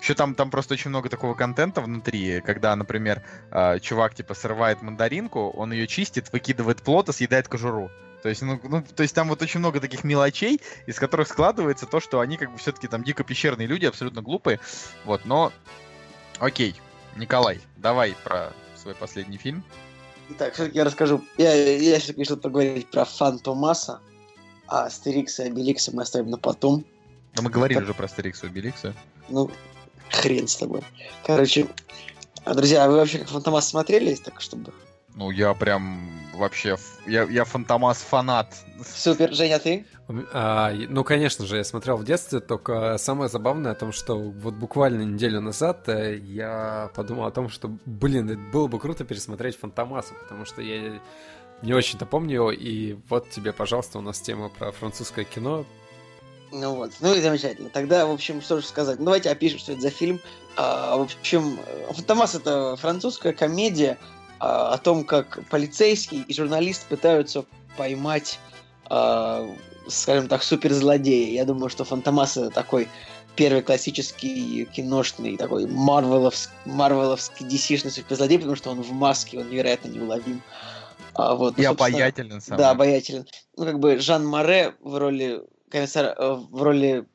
Еще 0.00 0.14
там, 0.14 0.34
там 0.34 0.50
просто 0.50 0.74
очень 0.74 0.90
много 0.90 1.08
такого 1.08 1.34
контента 1.34 1.80
внутри, 1.80 2.40
когда, 2.42 2.76
например, 2.76 3.24
э, 3.50 3.80
чувак 3.80 4.14
типа 4.14 4.34
срывает 4.34 4.82
мандаринку, 4.82 5.50
он 5.50 5.72
ее 5.72 5.88
чистит, 5.88 6.32
выкидывает 6.32 6.82
плод 6.82 7.08
и 7.08 7.12
съедает 7.12 7.48
кожуру. 7.48 7.90
То 8.22 8.28
есть, 8.28 8.42
ну, 8.42 8.60
ну, 8.62 8.82
то 8.82 9.02
есть 9.02 9.14
там 9.14 9.28
вот 9.28 9.40
очень 9.42 9.60
много 9.60 9.80
таких 9.80 10.04
мелочей, 10.04 10.60
из 10.86 10.98
которых 10.98 11.28
складывается 11.28 11.86
то, 11.86 12.00
что 12.00 12.20
они 12.20 12.36
как 12.36 12.52
бы 12.52 12.58
все-таки 12.58 12.86
там 12.86 13.02
дико 13.02 13.24
пещерные 13.24 13.66
люди, 13.66 13.86
абсолютно 13.86 14.22
глупые. 14.22 14.60
Вот, 15.04 15.24
но... 15.24 15.52
Окей, 16.38 16.74
Николай, 17.16 17.60
давай 17.76 18.14
про 18.24 18.52
свой 18.76 18.94
последний 18.94 19.36
фильм. 19.36 19.64
Так, 20.38 20.54
все-таки 20.54 20.78
я 20.78 20.84
расскажу. 20.84 21.24
Я, 21.38 21.54
я 21.54 21.98
все-таки 21.98 22.24
что-то 22.24 22.42
поговорить 22.42 22.88
про 22.90 23.04
Фантомаса, 23.04 24.00
а 24.66 24.84
Астерикса 24.84 25.44
и 25.44 25.46
Обеликса 25.46 25.94
мы 25.94 26.02
оставим 26.02 26.30
на 26.30 26.38
потом. 26.38 26.84
Да 27.34 27.42
мы 27.42 27.50
говорили 27.50 27.78
Так. 27.78 27.84
уже 27.84 27.94
про 27.94 28.04
Астерикса 28.04 28.46
и 28.46 28.50
Обеликса. 28.50 28.94
Ну, 29.28 29.50
хрен 30.10 30.46
с 30.46 30.56
тобой. 30.56 30.82
Короче, 31.24 31.66
а, 32.44 32.54
друзья, 32.54 32.84
а 32.84 32.88
вы 32.88 32.96
вообще 32.96 33.18
как 33.18 33.28
Фантомас 33.28 33.68
смотрели, 33.68 34.14
так 34.14 34.40
чтобы... 34.40 34.72
Ну, 35.14 35.30
я 35.30 35.54
прям 35.54 36.10
вообще... 36.34 36.76
Я, 37.06 37.24
я 37.24 37.44
Фантомас 37.44 37.98
фанат. 37.98 38.54
Супер, 38.84 39.34
Женя, 39.34 39.58
ты? 39.58 39.84
А, 40.32 40.72
ну, 40.72 41.04
конечно 41.04 41.46
же, 41.46 41.56
я 41.56 41.64
смотрел 41.64 41.96
в 41.96 42.04
детстве, 42.04 42.40
только 42.40 42.96
самое 42.98 43.28
забавное 43.28 43.72
о 43.72 43.74
том, 43.74 43.92
что 43.92 44.18
вот 44.18 44.54
буквально 44.54 45.02
неделю 45.02 45.40
назад 45.40 45.88
э, 45.88 46.16
я 46.16 46.90
подумал 46.94 47.26
о 47.26 47.30
том, 47.30 47.48
что, 47.48 47.70
блин, 47.86 48.30
это 48.30 48.40
было 48.52 48.66
бы 48.66 48.78
круто 48.78 49.04
пересмотреть 49.04 49.58
Фантомаса, 49.58 50.14
потому 50.14 50.44
что 50.44 50.62
я 50.62 51.00
не 51.62 51.74
очень-то 51.74 52.06
помню 52.06 52.34
его, 52.34 52.52
и 52.52 52.96
вот 53.08 53.28
тебе, 53.30 53.52
пожалуйста, 53.52 53.98
у 53.98 54.02
нас 54.02 54.20
тема 54.20 54.48
про 54.48 54.72
французское 54.72 55.24
кино. 55.24 55.64
Ну 56.52 56.74
вот, 56.74 56.92
ну 57.00 57.14
и 57.14 57.20
замечательно. 57.20 57.68
Тогда, 57.68 58.06
в 58.06 58.10
общем, 58.10 58.42
что 58.42 58.60
же 58.60 58.66
сказать? 58.66 58.98
Ну, 58.98 59.04
давайте 59.04 59.30
опишем, 59.30 59.58
что 59.58 59.72
это 59.72 59.82
за 59.82 59.90
фильм. 59.90 60.20
А, 60.56 60.96
в 60.96 61.02
общем, 61.02 61.58
Фантомас 61.90 62.34
это 62.34 62.76
французская 62.76 63.32
комедия 63.32 63.98
о 64.40 64.78
том, 64.78 65.04
как 65.04 65.40
полицейский 65.50 66.22
и 66.22 66.34
журналист 66.34 66.86
пытаются 66.86 67.44
поймать, 67.76 68.38
а, 68.86 69.46
скажем 69.86 70.28
так, 70.28 70.42
суперзлодея. 70.42 71.32
Я 71.32 71.44
думаю, 71.44 71.68
что 71.68 71.84
Фантомас 71.84 72.36
это 72.36 72.50
такой 72.50 72.88
первый 73.36 73.62
классический 73.62 74.64
киношный 74.72 75.36
такой 75.36 75.66
марвеловский, 75.66 76.52
марвеловский 76.64 77.46
DC-шный 77.46 77.90
суперзлодей, 77.90 78.38
потому 78.38 78.56
что 78.56 78.70
он 78.70 78.82
в 78.82 78.92
маске, 78.92 79.38
он 79.38 79.50
невероятно 79.50 79.88
неуловим. 79.88 80.42
А, 81.14 81.34
вот, 81.34 81.58
И 81.58 81.62
ну, 81.62 81.68
собственно, 81.68 81.96
обаятелен 81.96 82.40
сам. 82.40 82.58
да, 82.58 82.70
обаятелен. 82.70 83.26
Ну, 83.56 83.64
как 83.64 83.78
бы 83.78 83.98
Жан 83.98 84.26
Море 84.26 84.74
в 84.80 84.96
роли 84.96 85.42
комиссара, 85.68 86.14
э, 86.16 86.32
в 86.50 86.62
роли 86.62 87.06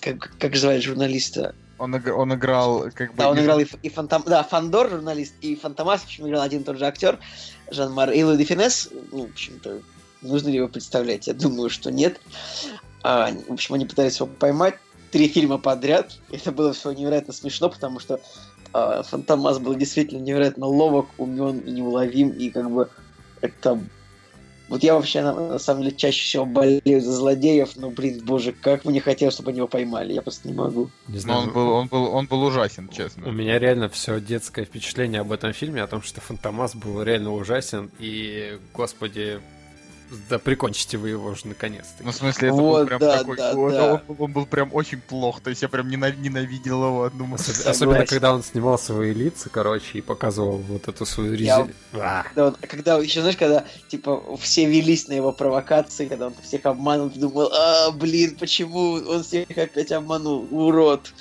как, 0.00 0.38
как 0.38 0.56
звали 0.56 0.80
журналиста? 0.80 1.54
Он, 1.78 1.96
иг- 1.96 2.16
он 2.16 2.32
играл 2.34 2.90
как 2.94 3.10
бы... 3.10 3.18
Да, 3.18 3.30
он 3.30 3.38
играл 3.38 3.58
и, 3.58 3.66
и 3.82 3.88
Фантом... 3.88 4.22
Да, 4.26 4.42
Фандор, 4.42 4.90
журналист, 4.90 5.34
и 5.40 5.56
Фантомас, 5.56 6.02
в 6.02 6.04
общем, 6.04 6.28
играл 6.28 6.42
один 6.42 6.62
и 6.62 6.64
тот 6.64 6.78
же 6.78 6.86
актер, 6.86 7.18
Жан 7.70 7.92
Море. 7.92 8.18
И 8.18 8.22
Луи 8.22 8.36
де 8.36 8.44
Финес, 8.44 8.90
ну, 9.10 9.26
в 9.26 9.30
общем-то, 9.30 9.80
нужно 10.22 10.48
ли 10.48 10.56
его 10.56 10.68
представлять? 10.68 11.26
Я 11.26 11.34
думаю, 11.34 11.70
что 11.70 11.90
нет. 11.90 12.20
А, 13.02 13.30
в 13.48 13.52
общем, 13.52 13.74
они 13.74 13.86
пытались 13.86 14.20
его 14.20 14.28
поймать 14.28 14.76
три 15.10 15.28
фильма 15.28 15.58
подряд. 15.58 16.18
Это 16.30 16.52
было 16.52 16.72
все 16.72 16.92
невероятно 16.92 17.32
смешно, 17.32 17.68
потому 17.68 17.98
что 17.98 18.20
а, 18.72 19.02
Фантомас 19.02 19.58
был 19.58 19.74
действительно 19.74 20.20
невероятно 20.20 20.66
ловок, 20.66 21.08
умен 21.18 21.58
и 21.58 21.70
неуловим, 21.72 22.30
и 22.30 22.50
как 22.50 22.70
бы 22.70 22.88
это... 23.40 23.80
Вот 24.68 24.82
я 24.82 24.94
вообще, 24.94 25.22
на, 25.22 25.34
на 25.34 25.58
самом 25.58 25.82
деле, 25.82 25.94
чаще 25.94 26.22
всего 26.22 26.46
болею 26.46 27.00
за 27.00 27.12
злодеев, 27.12 27.76
но, 27.76 27.90
блин, 27.90 28.22
боже, 28.24 28.52
как 28.52 28.84
мне 28.84 29.00
хотелось, 29.00 29.34
чтобы 29.34 29.50
они 29.50 29.58
его 29.58 29.68
поймали, 29.68 30.14
я 30.14 30.22
просто 30.22 30.48
не 30.48 30.54
могу. 30.54 30.90
Не 31.08 31.14
Но 31.14 31.20
знаю, 31.20 31.40
он 31.40 31.52
был, 31.52 31.68
он 31.70 31.86
был, 31.88 32.04
он 32.14 32.26
был 32.26 32.42
ужасен, 32.42 32.88
честно. 32.88 33.28
У 33.28 33.32
меня 33.32 33.58
реально 33.58 33.88
все 33.88 34.20
детское 34.20 34.64
впечатление 34.64 35.20
об 35.20 35.32
этом 35.32 35.52
фильме, 35.52 35.82
о 35.82 35.86
том, 35.86 36.02
что 36.02 36.20
Фантомас 36.20 36.74
был 36.74 37.02
реально 37.02 37.32
ужасен, 37.32 37.90
и, 37.98 38.58
господи, 38.72 39.40
да 40.28 40.38
прикончите 40.38 40.96
вы 40.98 41.10
его 41.10 41.28
уже 41.30 41.46
наконец-то. 41.46 42.02
Ну, 42.04 42.12
в 42.12 42.14
смысле, 42.14 42.48
это 42.48 42.56
Вот, 42.56 42.80
был 42.80 42.86
прям 42.86 43.00
да, 43.00 43.18
такой... 43.18 43.36
да, 43.36 43.54
он, 43.54 43.70
да. 43.72 43.92
он 43.94 44.00
был- 44.06 44.24
он 44.24 44.32
был 44.32 44.46
прям 44.46 44.70
очень 44.74 45.00
плох, 45.00 45.40
то 45.40 45.50
есть 45.50 45.62
я 45.62 45.68
прям 45.68 45.88
ненав- 45.88 46.16
ненавидел 46.16 46.84
его. 46.84 47.10
Думаю, 47.10 47.36
Особ-. 47.36 47.66
Особенно, 47.68 48.06
когда 48.06 48.34
он 48.34 48.42
снимал 48.42 48.78
свои 48.78 49.12
лица, 49.12 49.48
короче, 49.50 49.98
и 49.98 50.00
показывал 50.00 50.58
вот 50.58 50.88
эту 50.88 51.04
свою 51.06 51.34
Я- 51.34 51.58
резину. 51.58 51.74
Когда, 51.92 52.46
он, 52.46 52.56
когда 52.60 52.96
еще, 52.98 53.20
знаешь, 53.20 53.36
когда, 53.36 53.64
типа, 53.88 54.36
все 54.38 54.66
велись 54.66 55.08
на 55.08 55.14
его 55.14 55.32
провокации, 55.32 56.06
когда 56.06 56.26
он 56.28 56.34
всех 56.42 56.64
обманул, 56.66 57.10
думал, 57.10 57.50
а, 57.52 57.90
блин, 57.90 58.36
почему 58.38 58.92
он 58.94 59.22
всех 59.22 59.48
опять 59.56 59.90
обманул, 59.92 60.46
урод. 60.50 61.12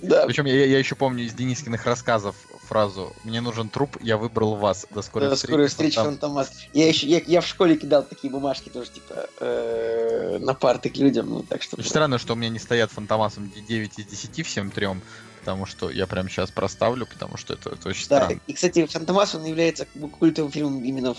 Да, 0.00 0.26
Причем 0.26 0.44
я, 0.44 0.64
я 0.66 0.78
еще 0.78 0.94
помню 0.94 1.24
из 1.24 1.32
Денискиных 1.34 1.84
рассказов 1.84 2.36
фразу 2.68 3.12
«Мне 3.24 3.40
нужен 3.40 3.68
труп, 3.68 3.96
я 4.00 4.16
выбрал 4.16 4.54
вас. 4.56 4.86
До 4.90 5.02
скорой 5.02 5.28
До 5.30 5.34
встречи». 5.36 5.50
скорой 5.52 5.68
встречи, 5.68 5.94
Фантом». 5.96 6.12
Фантомас. 6.14 6.50
Я 6.72 6.86
еще, 6.88 7.06
я, 7.06 7.20
я 7.26 7.40
в 7.40 7.46
школе 7.46 7.76
кидал 7.76 8.02
такие 8.02 8.30
бумажки 8.30 8.68
тоже, 8.68 8.90
типа, 8.90 9.26
э, 9.40 10.38
на 10.40 10.54
парты 10.54 10.90
к 10.90 10.96
людям, 10.96 11.28
ну, 11.30 11.42
так 11.42 11.62
что... 11.62 11.76
Очень 11.76 11.88
странно, 11.90 12.18
что 12.18 12.34
у 12.34 12.36
меня 12.36 12.50
не 12.50 12.58
стоят 12.58 12.92
фантомасом 12.92 13.50
9 13.68 13.98
из 13.98 14.04
10 14.06 14.46
всем 14.46 14.70
трем, 14.70 15.00
потому 15.40 15.66
что 15.66 15.90
я 15.90 16.06
прям 16.06 16.28
сейчас 16.28 16.50
проставлю, 16.50 17.06
потому 17.06 17.36
что 17.36 17.54
это, 17.54 17.70
это 17.70 17.88
очень 17.88 18.06
Да, 18.08 18.24
странно. 18.24 18.40
и, 18.46 18.52
кстати, 18.52 18.86
Фантомас, 18.86 19.34
он 19.34 19.44
является 19.44 19.86
культовым 20.18 20.52
фильмом 20.52 20.84
именно 20.84 21.14
в 21.14 21.18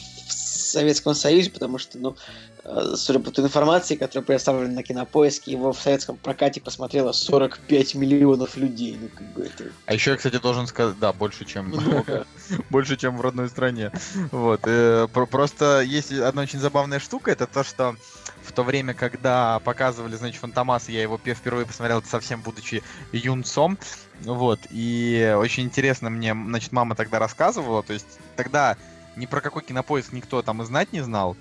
Советском 0.70 1.14
Союзе, 1.16 1.50
потому 1.52 1.78
что, 1.78 1.98
ну, 1.98 2.16
э, 2.64 2.94
судя 2.96 3.20
по 3.20 3.32
той 3.32 3.46
информации, 3.46 3.96
которая 3.96 4.26
представлена 4.26 4.74
на 4.74 4.84
Кинопоиске, 4.84 5.52
его 5.52 5.74
в 5.74 5.80
советском 5.82 6.18
прокате 6.18 6.62
посмотрело 6.62 7.12
45 7.12 7.96
миллионов 7.96 8.58
людей. 8.58 8.98
Ну, 9.02 9.10
как 9.10 9.28
бы 9.34 9.46
это... 9.46 9.72
А 9.86 9.94
еще 9.94 10.12
я, 10.12 10.18
кстати, 10.18 10.38
должен 10.38 10.68
сказать, 10.68 11.00
да, 11.00 11.14
больше, 11.14 11.46
чем 11.46 11.68
много. 11.68 12.26
больше, 12.70 12.98
чем 12.98 13.18
в 13.18 13.22
родной 13.22 13.50
стране. 13.50 13.91
Вот. 14.32 14.62
э, 14.66 15.08
про- 15.14 15.26
Просто 15.26 15.82
есть 15.82 16.12
одна 16.12 16.41
очень 16.44 16.60
забавная 16.60 17.00
штука, 17.00 17.32
это 17.32 17.48
то, 17.48 17.64
что 17.64 17.96
в 18.44 18.52
то 18.52 18.64
время, 18.64 18.94
когда 18.94 19.60
показывали, 19.60 20.16
значит, 20.16 20.40
Фантомаса, 20.41 20.91
я 20.91 21.02
его 21.04 21.18
пе- 21.18 21.36
впервые 21.36 21.66
посмотрел, 21.68 22.02
совсем 22.04 22.41
будучи 22.41 22.82
юнцом, 23.12 23.78
вот, 24.22 24.60
и 24.72 25.36
очень 25.38 25.64
интересно 25.64 26.10
мне, 26.10 26.34
значит, 26.34 26.72
мама 26.72 26.96
тогда 26.96 27.20
рассказывала, 27.20 27.84
то 27.84 27.94
есть 27.94 28.08
тогда 28.36 28.76
ни 29.15 29.26
про 29.26 29.41
какой 29.41 29.64
кинопоиск 29.64 30.11
никто 30.14 30.41
там 30.41 30.61
и 30.61 30.65
знать 30.65 30.94
не 30.94 31.02
знал, 31.02 31.36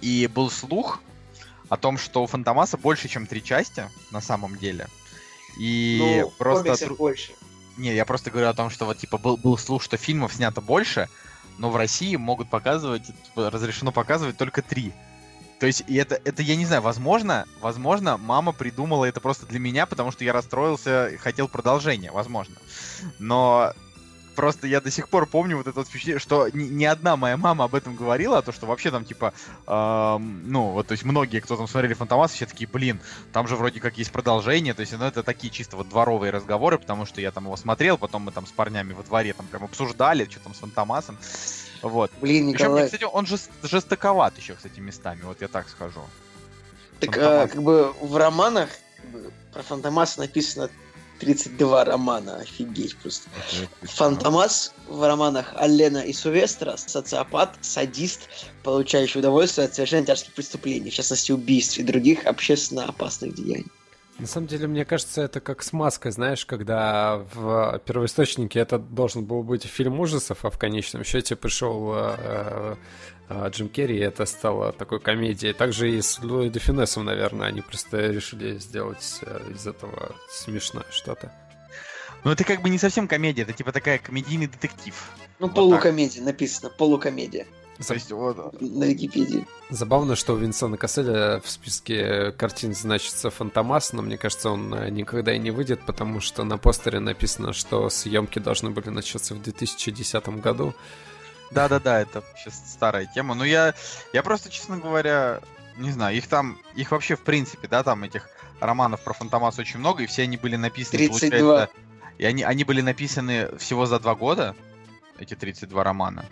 и 0.00 0.28
был 0.32 0.50
слух 0.50 1.00
о 1.68 1.76
том, 1.76 1.98
что 1.98 2.22
у 2.22 2.26
Фантомаса 2.26 2.76
больше, 2.76 3.08
чем 3.08 3.26
три 3.26 3.42
части, 3.42 3.88
на 4.10 4.20
самом 4.20 4.56
деле, 4.56 4.88
и 5.58 6.20
ну, 6.22 6.32
просто... 6.38 6.76
тру- 6.76 6.96
больше. 6.96 7.32
не, 7.76 7.94
я 7.94 8.04
просто 8.04 8.30
говорю 8.30 8.48
о 8.48 8.54
том, 8.54 8.70
что 8.70 8.84
вот 8.84 8.98
типа 8.98 9.18
был, 9.18 9.36
был 9.36 9.58
слух, 9.58 9.82
что 9.82 9.96
фильмов 9.96 10.34
снято 10.34 10.60
больше, 10.60 11.08
но 11.58 11.70
в 11.70 11.76
России 11.76 12.16
могут 12.16 12.48
показывать, 12.48 13.02
разрешено 13.34 13.92
показывать 13.92 14.36
только 14.36 14.62
три. 14.62 14.92
То 15.58 15.66
есть, 15.66 15.82
и 15.88 15.96
это, 15.96 16.20
это, 16.24 16.42
я 16.42 16.54
не 16.54 16.64
знаю, 16.64 16.82
возможно, 16.82 17.46
возможно, 17.60 18.16
мама 18.16 18.52
придумала 18.52 19.04
это 19.06 19.20
просто 19.20 19.44
для 19.46 19.58
меня, 19.58 19.86
потому 19.86 20.12
что 20.12 20.24
я 20.24 20.32
расстроился, 20.32 21.12
хотел 21.18 21.48
продолжения, 21.48 22.12
возможно. 22.12 22.54
Но 23.18 23.72
просто 24.38 24.68
я 24.68 24.80
до 24.80 24.88
сих 24.88 25.08
пор 25.08 25.26
помню 25.26 25.56
вот 25.56 25.66
это 25.66 25.80
вот 25.80 25.88
впечатление, 25.88 26.20
что 26.20 26.48
ни, 26.50 26.62
ни 26.62 26.84
одна 26.84 27.16
моя 27.16 27.36
мама 27.36 27.64
об 27.64 27.74
этом 27.74 27.96
говорила, 27.96 28.38
а 28.38 28.42
то, 28.42 28.52
что 28.52 28.66
вообще 28.66 28.92
там, 28.92 29.04
типа, 29.04 29.34
эм, 29.66 30.48
ну, 30.48 30.70
вот, 30.70 30.86
то 30.86 30.92
есть 30.92 31.02
многие, 31.02 31.40
кто 31.40 31.56
там 31.56 31.66
смотрели 31.66 31.94
Фантомас, 31.94 32.30
все 32.30 32.46
такие, 32.46 32.68
блин, 32.68 33.00
там 33.32 33.48
же 33.48 33.56
вроде 33.56 33.80
как 33.80 33.98
есть 33.98 34.12
продолжение, 34.12 34.74
то 34.74 34.82
есть, 34.82 34.92
ну, 34.96 35.04
это 35.04 35.24
такие 35.24 35.52
чисто 35.52 35.76
вот 35.76 35.88
дворовые 35.88 36.30
разговоры, 36.30 36.78
потому 36.78 37.04
что 37.04 37.20
я 37.20 37.32
там 37.32 37.46
его 37.46 37.56
смотрел, 37.56 37.98
потом 37.98 38.22
мы 38.22 38.30
там 38.30 38.46
с 38.46 38.52
парнями 38.52 38.92
во 38.92 39.02
дворе 39.02 39.32
там 39.32 39.44
прям 39.48 39.64
обсуждали, 39.64 40.24
что 40.30 40.38
там 40.38 40.54
с 40.54 40.58
Фантомасом, 40.58 41.18
вот. 41.82 42.12
Блин, 42.20 42.52
Причем, 42.52 42.66
Николай, 42.66 42.84
кстати, 42.84 43.04
он 43.12 43.26
жест, 43.26 43.50
жестоковат 43.64 44.38
еще, 44.38 44.54
кстати, 44.54 44.78
местами, 44.78 45.22
вот 45.24 45.40
я 45.40 45.48
так 45.48 45.68
скажу. 45.68 46.02
так 47.00 47.12
Фантомас. 47.12 47.44
э, 47.44 47.48
как 47.48 47.62
бы 47.64 47.92
в 48.00 48.16
романах 48.16 48.70
как 49.02 49.10
бы, 49.10 49.32
про 49.52 49.62
Фантомаса 49.64 50.20
написано 50.20 50.70
32 51.18 51.84
романа, 51.84 52.36
офигеть 52.36 52.96
просто. 52.96 53.28
Фантомас 53.82 54.72
в 54.86 55.06
романах 55.06 55.52
Аллена 55.56 55.98
и 55.98 56.12
Сувестра 56.12 56.76
социопат, 56.76 57.56
садист, 57.60 58.28
получающий 58.62 59.20
удовольствие 59.20 59.66
от 59.66 59.74
совершения 59.74 60.06
тяжких 60.06 60.34
преступлений, 60.34 60.90
в 60.90 60.94
частности 60.94 61.32
убийств 61.32 61.78
и 61.78 61.82
других 61.82 62.26
общественно 62.26 62.84
опасных 62.84 63.34
деяний. 63.34 63.66
На 64.18 64.26
самом 64.26 64.48
деле, 64.48 64.66
мне 64.66 64.84
кажется, 64.84 65.22
это 65.22 65.40
как 65.40 65.62
с 65.62 65.72
маской, 65.72 66.10
знаешь, 66.10 66.44
когда 66.44 67.22
в 67.32 67.80
первоисточнике 67.84 68.58
это 68.58 68.78
должен 68.78 69.24
был 69.24 69.44
быть 69.44 69.64
фильм 69.64 70.00
ужасов, 70.00 70.44
а 70.44 70.50
в 70.50 70.58
конечном 70.58 71.04
счете 71.04 71.36
пришел 71.36 71.92
э, 71.94 72.16
э, 72.18 72.74
Джим 73.48 73.68
Керри, 73.68 73.98
и 73.98 74.00
это 74.00 74.24
стало 74.26 74.72
такой 74.72 75.00
комедией. 75.00 75.52
Также 75.52 75.90
и 75.90 76.00
с 76.00 76.18
Луи 76.22 76.48
де 76.48 76.58
Финесом, 76.58 77.04
наверное, 77.04 77.48
они 77.48 77.60
просто 77.60 78.10
решили 78.10 78.58
сделать 78.58 79.20
э, 79.22 79.40
из 79.54 79.66
этого 79.66 80.14
смешное 80.30 80.84
что-то. 80.90 81.30
Ну, 82.24 82.30
это 82.30 82.44
как 82.44 82.62
бы 82.62 82.70
не 82.70 82.78
совсем 82.78 83.06
комедия, 83.06 83.42
это 83.42 83.52
типа 83.52 83.72
такая 83.72 83.98
комедийный 83.98 84.46
детектив. 84.46 84.94
Ну, 85.38 85.46
Вот 85.46 85.54
полукомедия 85.54 86.22
написано, 86.22 86.68
полукомедия 86.70 87.46
То 87.86 87.94
есть, 87.94 88.10
вот, 88.10 88.60
на 88.60 88.84
Википедии. 88.84 89.46
Забавно, 89.70 90.16
что 90.16 90.34
у 90.34 90.36
Винсана 90.36 90.76
Касселя 90.76 91.40
в 91.40 91.48
списке 91.48 92.32
картин 92.32 92.74
значится 92.74 93.30
Фантомас, 93.30 93.92
но 93.92 94.02
мне 94.02 94.16
кажется, 94.16 94.50
он 94.50 94.74
э, 94.74 94.90
никогда 94.90 95.32
и 95.32 95.38
не 95.38 95.50
выйдет, 95.50 95.80
потому 95.86 96.20
что 96.20 96.44
на 96.44 96.58
постере 96.58 96.98
написано, 96.98 97.52
что 97.52 97.88
съемки 97.88 98.38
должны 98.38 98.70
были 98.70 98.88
начаться 98.88 99.34
в 99.34 99.42
2010 99.42 100.28
году. 100.40 100.74
Да-да-да, 101.50 102.00
это 102.00 102.22
сейчас 102.36 102.62
старая 102.66 103.06
тема. 103.06 103.34
Но 103.34 103.44
я, 103.44 103.74
я 104.12 104.22
просто, 104.22 104.50
честно 104.50 104.78
говоря, 104.78 105.40
не 105.76 105.90
знаю, 105.90 106.16
их 106.16 106.26
там, 106.26 106.58
их 106.74 106.90
вообще 106.90 107.16
в 107.16 107.22
принципе, 107.22 107.68
да, 107.68 107.82
там 107.82 108.04
этих 108.04 108.28
романов 108.60 109.00
про 109.00 109.12
Фантомас 109.12 109.58
очень 109.58 109.78
много, 109.78 110.02
и 110.02 110.06
все 110.06 110.22
они 110.22 110.36
были 110.36 110.56
написаны, 110.56 110.98
32. 110.98 111.30
получается, 111.30 111.70
и 112.18 112.24
они, 112.24 112.42
они 112.42 112.64
были 112.64 112.80
написаны 112.80 113.56
всего 113.58 113.86
за 113.86 113.98
два 114.00 114.14
года, 114.14 114.54
эти 115.18 115.34
32 115.34 115.84
романа. 115.84 116.22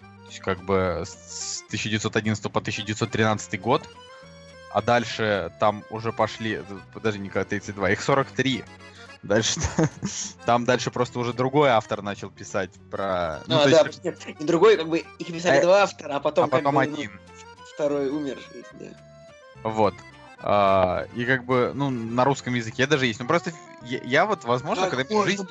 То 0.00 0.28
есть 0.28 0.40
как 0.40 0.64
бы 0.64 1.04
с 1.06 1.62
1911 1.68 2.42
по 2.50 2.60
1913 2.60 3.60
год, 3.60 3.88
а 4.72 4.82
дальше 4.82 5.52
там 5.60 5.84
уже 5.90 6.12
пошли, 6.12 6.62
подожди, 6.92 7.20
не 7.20 7.30
32, 7.30 7.90
их 7.90 8.02
43. 8.02 8.64
Дальше 9.26 9.60
там 10.46 10.64
дальше 10.64 10.90
просто 10.90 11.18
уже 11.18 11.32
другой 11.32 11.70
автор 11.70 12.02
начал 12.02 12.30
писать 12.30 12.70
про. 12.90 13.42
Ну, 13.46 13.60
а, 13.60 13.68
да, 13.68 13.80
есть, 13.86 14.04
нет, 14.04 14.18
и 14.26 14.44
другой, 14.44 14.76
как 14.76 14.88
бы, 14.88 14.98
их 15.18 15.26
писали 15.26 15.58
Э, 15.58 15.62
два 15.62 15.82
автора, 15.82 16.16
а 16.16 16.20
потом, 16.20 16.44
а 16.44 16.48
потом 16.48 16.74
бы, 16.74 16.86
ну, 16.86 16.92
один. 16.94 17.10
второй 17.74 18.08
умер. 18.08 18.38
Да. 18.74 18.86
Вот. 19.64 19.94
А, 20.38 21.06
и 21.14 21.24
как 21.24 21.44
бы, 21.44 21.72
ну, 21.74 21.90
на 21.90 22.24
русском 22.24 22.54
языке 22.54 22.86
даже 22.86 23.06
есть. 23.06 23.20
Ну, 23.20 23.26
просто 23.26 23.52
я, 23.84 24.00
я 24.04 24.26
вот, 24.26 24.44
возможно, 24.44 24.88
когда 24.90 25.04
в 25.04 25.24
жизни... 25.24 25.46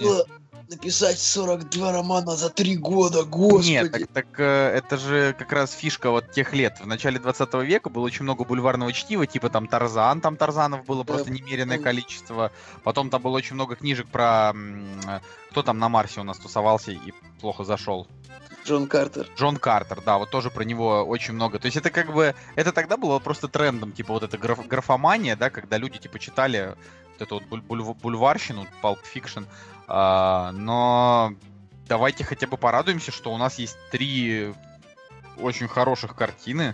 написать 0.70 1.20
42 1.20 1.92
романа 1.92 2.36
за 2.36 2.50
три 2.50 2.76
года, 2.76 3.24
Нет, 3.68 3.92
так, 3.92 4.08
так 4.14 4.40
э, 4.40 4.70
это 4.76 4.98
же 4.98 5.36
как 5.38 5.52
раз 5.52 5.72
фишка 5.72 6.12
вот 6.12 6.32
тех 6.32 6.54
лет. 6.54 6.80
В 6.80 6.88
начале 6.88 7.20
20 7.20 7.54
века 7.66 7.90
было 7.90 8.04
очень 8.04 8.24
много 8.24 8.46
бульварного 8.46 8.94
чтива, 8.94 9.26
типа 9.26 9.50
там 9.50 9.68
Тарзан, 9.68 10.22
там 10.22 10.38
Тарзанов 10.38 10.86
было 10.86 11.04
просто 11.04 11.32
немеренное 11.32 11.78
ну. 11.78 11.84
количество. 11.84 12.52
Потом 12.84 13.10
там 13.10 13.22
было 13.22 13.36
очень 13.38 13.56
много 13.56 13.76
книжек 13.76 14.08
про... 14.08 14.54
э, 14.54 15.20
Кто 15.52 15.64
там 15.64 15.80
на 15.80 15.90
Марсе 15.90 16.22
у 16.22 16.24
нас 16.24 16.38
тусовался 16.38 16.92
и 16.92 17.14
плохо 17.42 17.64
зашел? 17.64 18.08
Джон 18.66 18.88
Картер. 18.88 19.28
Джон 19.38 19.58
Картер, 19.58 20.02
да, 20.06 20.18
вот 20.18 20.30
тоже 20.32 20.50
про 20.50 20.64
него 20.64 21.04
очень 21.04 21.34
много. 21.34 21.60
То 21.60 21.66
есть 21.68 21.78
это 21.78 21.90
как 21.92 22.12
бы, 22.14 22.34
это 22.56 22.72
тогда 22.72 22.98
было 22.98 23.20
просто 23.20 23.48
трендом, 23.48 23.92
типа 23.92 24.14
вот 24.14 24.24
эта 24.24 24.38
граф- 24.38 24.68
графомания, 24.68 25.36
да, 25.36 25.50
когда 25.50 25.78
люди 25.78 26.00
типа 26.00 26.20
читали 26.20 26.76
вот 27.14 27.22
эту 27.22 27.36
вот 27.36 27.44
буль- 27.44 27.62
буль- 27.84 27.96
бульварщину, 28.02 28.66
Pulp 28.82 28.98
Fiction, 29.14 29.46
А, 29.88 30.52
но 30.54 31.34
давайте 31.88 32.24
хотя 32.24 32.48
бы 32.48 32.58
порадуемся, 32.58 33.12
что 33.12 33.32
у 33.32 33.38
нас 33.38 33.60
есть 33.60 33.78
три 33.92 34.52
очень 35.38 35.68
хороших 35.68 36.16
картины. 36.16 36.74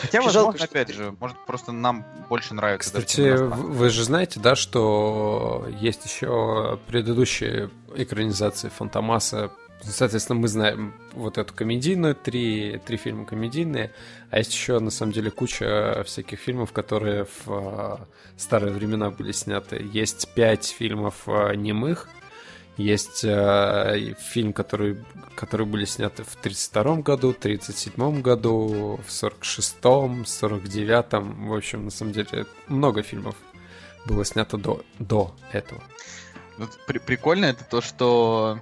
Хотя, 0.00 0.18
возможно, 0.22 0.32
жалко, 0.40 0.58
что 0.58 0.64
опять 0.66 0.88
же, 0.94 1.14
может 1.18 1.36
просто 1.46 1.72
нам 1.72 2.04
больше 2.28 2.52
нравится. 2.54 2.92
даже, 2.92 3.06
Кстати, 3.06 3.36
в- 3.42 3.72
вы 3.76 3.88
же 3.90 4.04
знаете, 4.04 4.38
да, 4.40 4.54
что 4.54 5.66
есть 5.80 6.04
еще 6.04 6.78
предыдущие 6.88 7.70
экранизации 7.94 8.68
Фантомаса. 8.68 9.50
Соответственно, 9.82 10.40
мы 10.40 10.48
знаем 10.48 10.94
вот 11.12 11.38
эту 11.38 11.52
комедийную, 11.54 12.14
три, 12.14 12.80
три 12.84 12.96
фильма 12.96 13.24
комедийные, 13.24 13.92
а 14.30 14.38
есть 14.38 14.52
еще, 14.52 14.78
на 14.80 14.90
самом 14.90 15.12
деле, 15.12 15.30
куча 15.30 16.02
всяких 16.06 16.38
фильмов, 16.38 16.72
которые 16.72 17.24
в 17.26 17.46
э, 17.46 17.96
старые 18.36 18.72
времена 18.72 19.10
были 19.10 19.32
сняты. 19.32 19.86
Есть 19.92 20.28
пять 20.34 20.66
фильмов 20.66 21.22
э, 21.26 21.54
немых, 21.54 22.08
есть 22.76 23.24
э, 23.24 24.14
фильм, 24.18 24.52
который, 24.52 24.98
которые 25.34 25.66
были 25.66 25.84
сняты 25.84 26.24
в 26.24 26.36
32 26.36 26.96
году, 26.96 27.32
37 27.32 28.20
году, 28.20 29.00
в 29.06 29.08
46-м, 29.08 30.22
49-м. 30.22 31.48
В 31.48 31.54
общем, 31.54 31.84
на 31.84 31.90
самом 31.90 32.12
деле, 32.12 32.46
много 32.68 33.02
фильмов 33.02 33.36
было 34.04 34.24
снято 34.24 34.58
до, 34.58 34.82
до 34.98 35.34
этого. 35.52 35.82
Вот 36.58 36.70
при- 36.86 36.98
прикольно 36.98 37.46
это 37.46 37.64
то, 37.64 37.80
что 37.80 38.58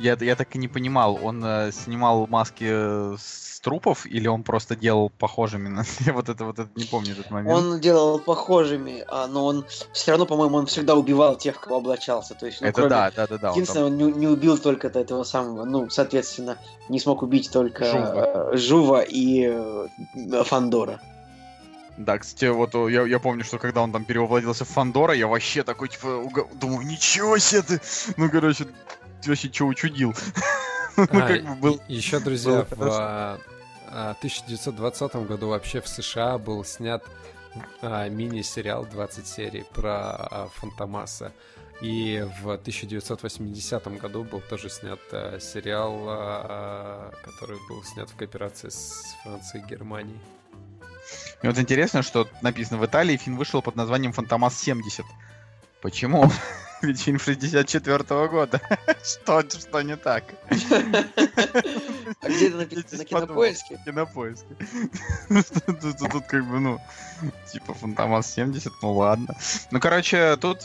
я, 0.00 0.16
я 0.20 0.36
так 0.36 0.54
и 0.56 0.58
не 0.58 0.68
понимал, 0.68 1.18
он 1.22 1.44
э, 1.44 1.72
снимал 1.72 2.26
маски 2.26 2.64
э, 2.68 3.16
с 3.18 3.60
трупов 3.60 4.06
или 4.06 4.26
он 4.26 4.42
просто 4.42 4.74
делал 4.74 5.10
похожими 5.10 5.68
на... 5.68 5.84
Я 6.00 6.12
вот 6.14 6.28
это 6.28 6.44
вот 6.44 6.58
это 6.58 6.70
не 6.76 6.84
помню 6.84 7.12
этот 7.12 7.30
момент. 7.30 7.58
Он 7.58 7.80
делал 7.80 8.18
похожими, 8.18 9.04
а, 9.08 9.26
но 9.26 9.44
он 9.44 9.66
все 9.92 10.12
равно, 10.12 10.26
по-моему, 10.26 10.56
он 10.56 10.66
всегда 10.66 10.94
убивал 10.94 11.36
тех, 11.36 11.60
кого 11.60 11.76
облачался. 11.76 12.34
То 12.34 12.46
есть, 12.46 12.60
ну, 12.62 12.68
это 12.68 12.74
кроме- 12.80 12.88
да, 12.90 13.10
да, 13.14 13.26
да, 13.26 13.26
да. 13.26 13.34
он 13.34 13.40
там- 13.40 13.52
Единственное, 13.54 13.86
он 13.86 13.96
не, 13.96 14.04
не 14.12 14.26
убил 14.28 14.56
только 14.58 14.88
этого 14.88 15.24
самого, 15.24 15.64
ну, 15.64 15.90
соответственно, 15.90 16.56
не 16.88 16.98
смог 16.98 17.22
убить 17.22 17.50
только 17.52 17.84
Жува. 17.84 18.50
э, 18.52 18.56
Жува 18.56 19.00
и 19.02 19.50
э, 19.52 20.44
Фандора. 20.44 21.00
Да, 21.98 22.16
кстати, 22.18 22.46
вот 22.46 22.74
о, 22.74 22.88
я, 22.88 23.02
я 23.02 23.18
помню, 23.18 23.44
что 23.44 23.58
когда 23.58 23.82
он 23.82 23.92
там 23.92 24.06
перевоплотился 24.06 24.64
в 24.64 24.68
Фандора, 24.68 25.12
я 25.12 25.26
вообще 25.26 25.62
такой, 25.64 25.90
типа, 25.90 26.06
уга- 26.06 26.48
думаю, 26.58 26.86
ничего 26.86 27.36
себе 27.36 27.60
ты! 27.60 27.80
Ну, 28.16 28.30
короче, 28.30 28.66
вообще 29.28 29.52
что 29.52 29.66
учудил? 29.66 30.14
Ну, 30.96 31.06
А, 31.12 31.28
как 31.28 31.44
бы 31.44 31.54
был... 31.54 31.80
Еще, 31.88 32.18
друзья, 32.18 32.50
было 32.50 32.64
в 32.64 32.68
хорошо. 32.76 32.98
а, 33.00 33.38
а, 33.86 34.10
1920 34.18 35.14
году 35.26 35.48
вообще 35.48 35.80
в 35.80 35.88
США 35.88 36.36
был 36.36 36.62
снят 36.64 37.02
а, 37.80 38.08
мини-сериал 38.08 38.84
20 38.84 39.26
серий 39.26 39.64
про 39.72 40.10
а, 40.10 40.48
Фантомаса. 40.56 41.32
И 41.80 42.26
в 42.42 42.50
1980 42.52 43.98
году 43.98 44.24
был 44.24 44.42
тоже 44.42 44.68
снят 44.68 44.98
а, 45.12 45.38
сериал, 45.40 46.04
а, 46.08 47.12
который 47.24 47.56
был 47.68 47.82
снят 47.84 48.10
в 48.10 48.16
кооперации 48.16 48.68
с 48.68 49.16
Францией 49.22 49.64
и 49.64 49.68
Германией. 49.68 50.20
И 51.42 51.46
вот 51.46 51.58
интересно, 51.58 52.02
что 52.02 52.28
написано 52.42 52.78
в 52.78 52.84
Италии, 52.84 53.16
фильм 53.16 53.36
вышел 53.38 53.62
под 53.62 53.74
названием 53.76 54.12
«Фантомас 54.12 54.62
70». 54.68 55.04
Почему? 55.80 56.30
Ведь 56.82 57.00
фильм 57.00 57.18
64 57.18 58.28
года. 58.28 58.60
Что, 59.04 59.42
что 59.42 59.82
не 59.82 59.96
так? 59.96 60.24
А 62.22 62.28
где 62.28 62.48
это 62.48 62.96
На 62.96 63.04
кинопоиске? 63.04 63.80
Кинопоиске. 63.84 64.56
Тут 66.10 66.26
как 66.26 66.46
бы, 66.46 66.60
ну, 66.60 66.80
типа 67.52 67.74
Фантомас 67.74 68.32
70, 68.32 68.72
ну 68.82 68.92
ладно. 68.92 69.34
Ну, 69.70 69.80
короче, 69.80 70.36
тут 70.36 70.60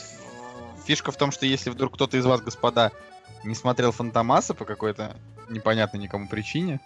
фишка 0.86 1.12
в 1.12 1.16
том, 1.16 1.32
что 1.32 1.46
если 1.46 1.70
вдруг 1.70 1.94
кто-то 1.94 2.16
из 2.16 2.24
вас, 2.24 2.40
господа, 2.40 2.92
не 3.44 3.54
смотрел 3.54 3.92
Фантомаса 3.92 4.54
по 4.54 4.64
какой-то 4.64 5.16
непонятной 5.48 6.00
никому 6.00 6.28
причине, 6.28 6.80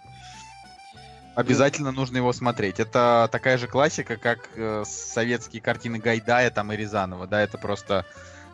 обязательно 1.35 1.91
нужно 1.91 2.17
его 2.17 2.33
смотреть. 2.33 2.79
Это 2.79 3.29
такая 3.31 3.57
же 3.57 3.67
классика, 3.67 4.17
как 4.17 4.49
э, 4.55 4.83
советские 4.85 5.61
картины 5.61 5.99
Гайдая 5.99 6.51
там 6.51 6.71
и 6.71 6.75
Рязанова, 6.75 7.27
да, 7.27 7.41
это 7.41 7.57
просто 7.57 8.05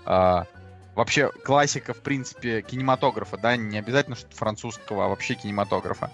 а, 0.06 0.45
вообще 0.98 1.30
классика, 1.30 1.94
в 1.94 1.99
принципе, 1.99 2.61
кинематографа, 2.64 3.38
да, 3.38 3.56
не 3.56 3.78
обязательно 3.78 4.15
что 4.15 4.36
французского, 4.36 5.06
а 5.06 5.07
вообще 5.07 5.36
кинематографа. 5.36 6.11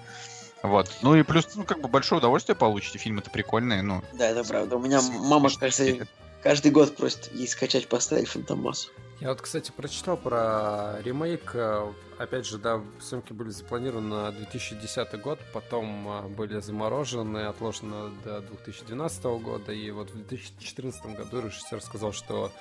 Вот. 0.62 0.90
Ну 1.02 1.16
и 1.16 1.24
плюс, 1.24 1.48
ну, 1.56 1.64
как 1.64 1.82
бы 1.82 1.88
большое 1.88 2.20
удовольствие 2.20 2.56
получите. 2.56 3.00
Фильмы-то 3.00 3.32
прикольные, 3.32 3.82
ну. 3.82 4.02
Да, 4.14 4.30
это 4.30 4.44
правда. 4.44 4.76
У 4.76 4.80
меня 4.80 5.02
мама, 5.02 5.50
кажется, 5.58 6.08
каждый 6.42 6.72
год 6.72 6.96
просит 6.96 7.34
ей 7.34 7.48
скачать, 7.48 7.88
поставить 7.88 8.28
Фантомасу. 8.28 8.90
Я 9.20 9.30
вот, 9.30 9.42
кстати, 9.42 9.72
прочитал 9.72 10.18
про 10.18 11.00
ремейк. 11.02 11.52
Э, 11.54 11.92
опять 12.18 12.46
же, 12.46 12.58
да, 12.58 12.82
съемки 13.00 13.32
были 13.32 13.50
запланированы 13.52 14.10
на 14.10 14.32
2010 14.32 15.22
год, 15.22 15.40
потом 15.54 16.08
э, 16.10 16.28
были 16.28 16.60
заморожены, 16.60 17.46
отложены 17.46 18.12
до 18.26 18.42
2012 18.42 19.24
года. 19.24 19.72
И 19.72 19.92
вот 19.92 20.10
в 20.10 20.16
2014 20.16 21.06
году 21.16 21.42
режиссер 21.42 21.82
сказал, 21.82 22.12
что 22.12 22.52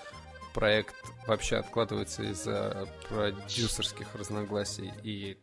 проект 0.53 0.95
вообще 1.27 1.57
откладывается 1.57 2.23
из-за 2.23 2.87
продюсерских 3.09 4.15
разногласий 4.15 4.93
и 5.03 5.37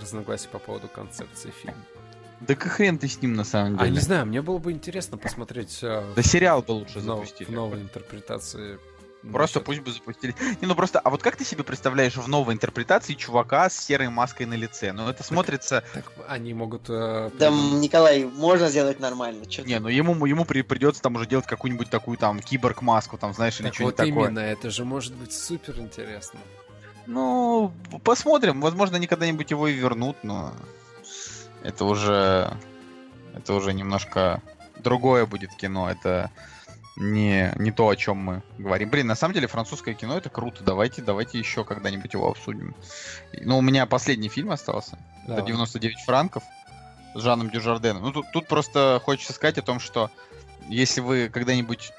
разногласий 0.00 0.48
по 0.48 0.58
поводу 0.58 0.88
концепции 0.88 1.50
фильма. 1.50 1.82
Да 2.40 2.54
как 2.54 2.72
хрен 2.72 2.98
ты 2.98 3.08
с 3.08 3.20
ним 3.22 3.34
на 3.34 3.44
самом 3.44 3.78
деле? 3.78 3.88
А 3.88 3.92
не 3.92 4.00
знаю, 4.00 4.26
мне 4.26 4.42
было 4.42 4.58
бы 4.58 4.72
интересно 4.72 5.16
посмотреть. 5.16 5.78
Э, 5.82 6.04
да 6.14 6.22
сериал 6.22 6.60
бы 6.62 6.72
лучше 6.72 7.00
запустили. 7.00 7.48
В 7.48 7.52
новой 7.52 7.80
интерпретации 7.80 8.78
Просто 9.32 9.60
пусть 9.60 9.80
бы 9.80 9.90
запустили. 9.90 10.34
Не, 10.60 10.66
ну 10.66 10.74
просто, 10.74 11.00
а 11.00 11.10
вот 11.10 11.22
как 11.22 11.36
ты 11.36 11.44
себе 11.44 11.64
представляешь 11.64 12.16
в 12.16 12.28
новой 12.28 12.54
интерпретации 12.54 13.14
чувака 13.14 13.68
с 13.68 13.76
серой 13.76 14.08
маской 14.08 14.46
на 14.46 14.54
лице? 14.54 14.92
Ну 14.92 15.08
это 15.08 15.24
смотрится... 15.24 15.82
Так, 15.92 16.12
они 16.28 16.54
могут... 16.54 16.88
Э, 16.88 17.30
да, 17.38 17.50
Николай, 17.50 18.24
можно 18.24 18.68
сделать 18.68 19.00
нормально. 19.00 19.46
Чё 19.46 19.64
не, 19.64 19.80
ну 19.80 19.88
ему, 19.88 20.26
ему 20.26 20.44
при, 20.44 20.62
придется 20.62 21.02
там 21.02 21.16
уже 21.16 21.26
делать 21.26 21.46
какую-нибудь 21.46 21.90
такую 21.90 22.18
там 22.18 22.40
киборг-маску, 22.40 23.18
там, 23.18 23.32
знаешь, 23.32 23.58
или 23.60 23.70
что-нибудь 23.70 23.80
вот 23.80 23.96
такое. 23.96 24.28
именно, 24.28 24.40
это 24.40 24.70
же 24.70 24.84
может 24.84 25.14
быть 25.14 25.32
супер 25.32 25.78
интересно. 25.78 26.38
Ну, 27.06 27.72
посмотрим. 28.02 28.60
Возможно, 28.60 28.96
они 28.96 29.06
когда-нибудь 29.06 29.50
его 29.50 29.68
и 29.68 29.72
вернут, 29.72 30.16
но 30.22 30.52
это 31.62 31.84
уже... 31.84 32.56
Это 33.34 33.52
уже 33.52 33.74
немножко 33.74 34.42
другое 34.78 35.26
будет 35.26 35.54
кино. 35.54 35.90
Это 35.90 36.30
не, 36.96 37.52
не 37.56 37.70
то, 37.70 37.88
о 37.88 37.96
чем 37.96 38.16
мы 38.16 38.42
говорим. 38.58 38.88
Блин, 38.88 39.06
на 39.06 39.14
самом 39.14 39.34
деле 39.34 39.46
французское 39.46 39.94
кино 39.94 40.16
это 40.16 40.30
круто. 40.30 40.64
Давайте, 40.64 41.02
давайте 41.02 41.38
еще 41.38 41.64
когда-нибудь 41.64 42.12
его 42.14 42.30
обсудим. 42.30 42.74
Ну, 43.40 43.58
у 43.58 43.62
меня 43.62 43.86
последний 43.86 44.28
фильм 44.28 44.50
остался. 44.50 44.98
Давай. 45.26 45.42
Это 45.42 45.46
99 45.46 46.00
франков 46.00 46.42
с 47.14 47.20
Жаном 47.20 47.50
Дюжарденом. 47.50 48.02
Ну, 48.02 48.12
тут, 48.12 48.26
тут 48.32 48.48
просто 48.48 49.00
хочется 49.04 49.32
сказать 49.34 49.58
о 49.58 49.62
том, 49.62 49.78
что 49.78 50.10
если 50.68 51.00
вы 51.00 51.28
когда-нибудь 51.28 51.92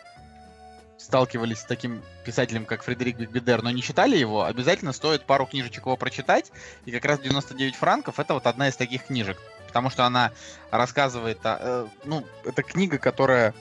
сталкивались 0.97 1.59
с 1.59 1.65
таким 1.65 2.01
писателем, 2.25 2.65
как 2.65 2.83
Фредерик 2.83 3.17
Бигбедер, 3.17 3.61
но 3.61 3.69
не 3.71 3.81
читали 3.81 4.17
его, 4.17 4.43
обязательно 4.43 4.93
стоит 4.93 5.25
пару 5.25 5.45
книжечек 5.45 5.85
его 5.85 5.95
прочитать. 5.95 6.51
И 6.85 6.91
как 6.91 7.05
раз 7.05 7.19
99 7.19 7.75
франков 7.75 8.19
это 8.19 8.33
вот 8.33 8.47
одна 8.47 8.67
из 8.67 8.75
таких 8.75 9.05
книжек. 9.05 9.37
Потому 9.67 9.89
что 9.89 10.05
она 10.05 10.31
рассказывает 10.71 11.45
о... 11.45 11.57
Э, 11.59 11.87
ну, 12.03 12.25
это 12.43 12.63
книга, 12.63 12.97
которая 12.97 13.53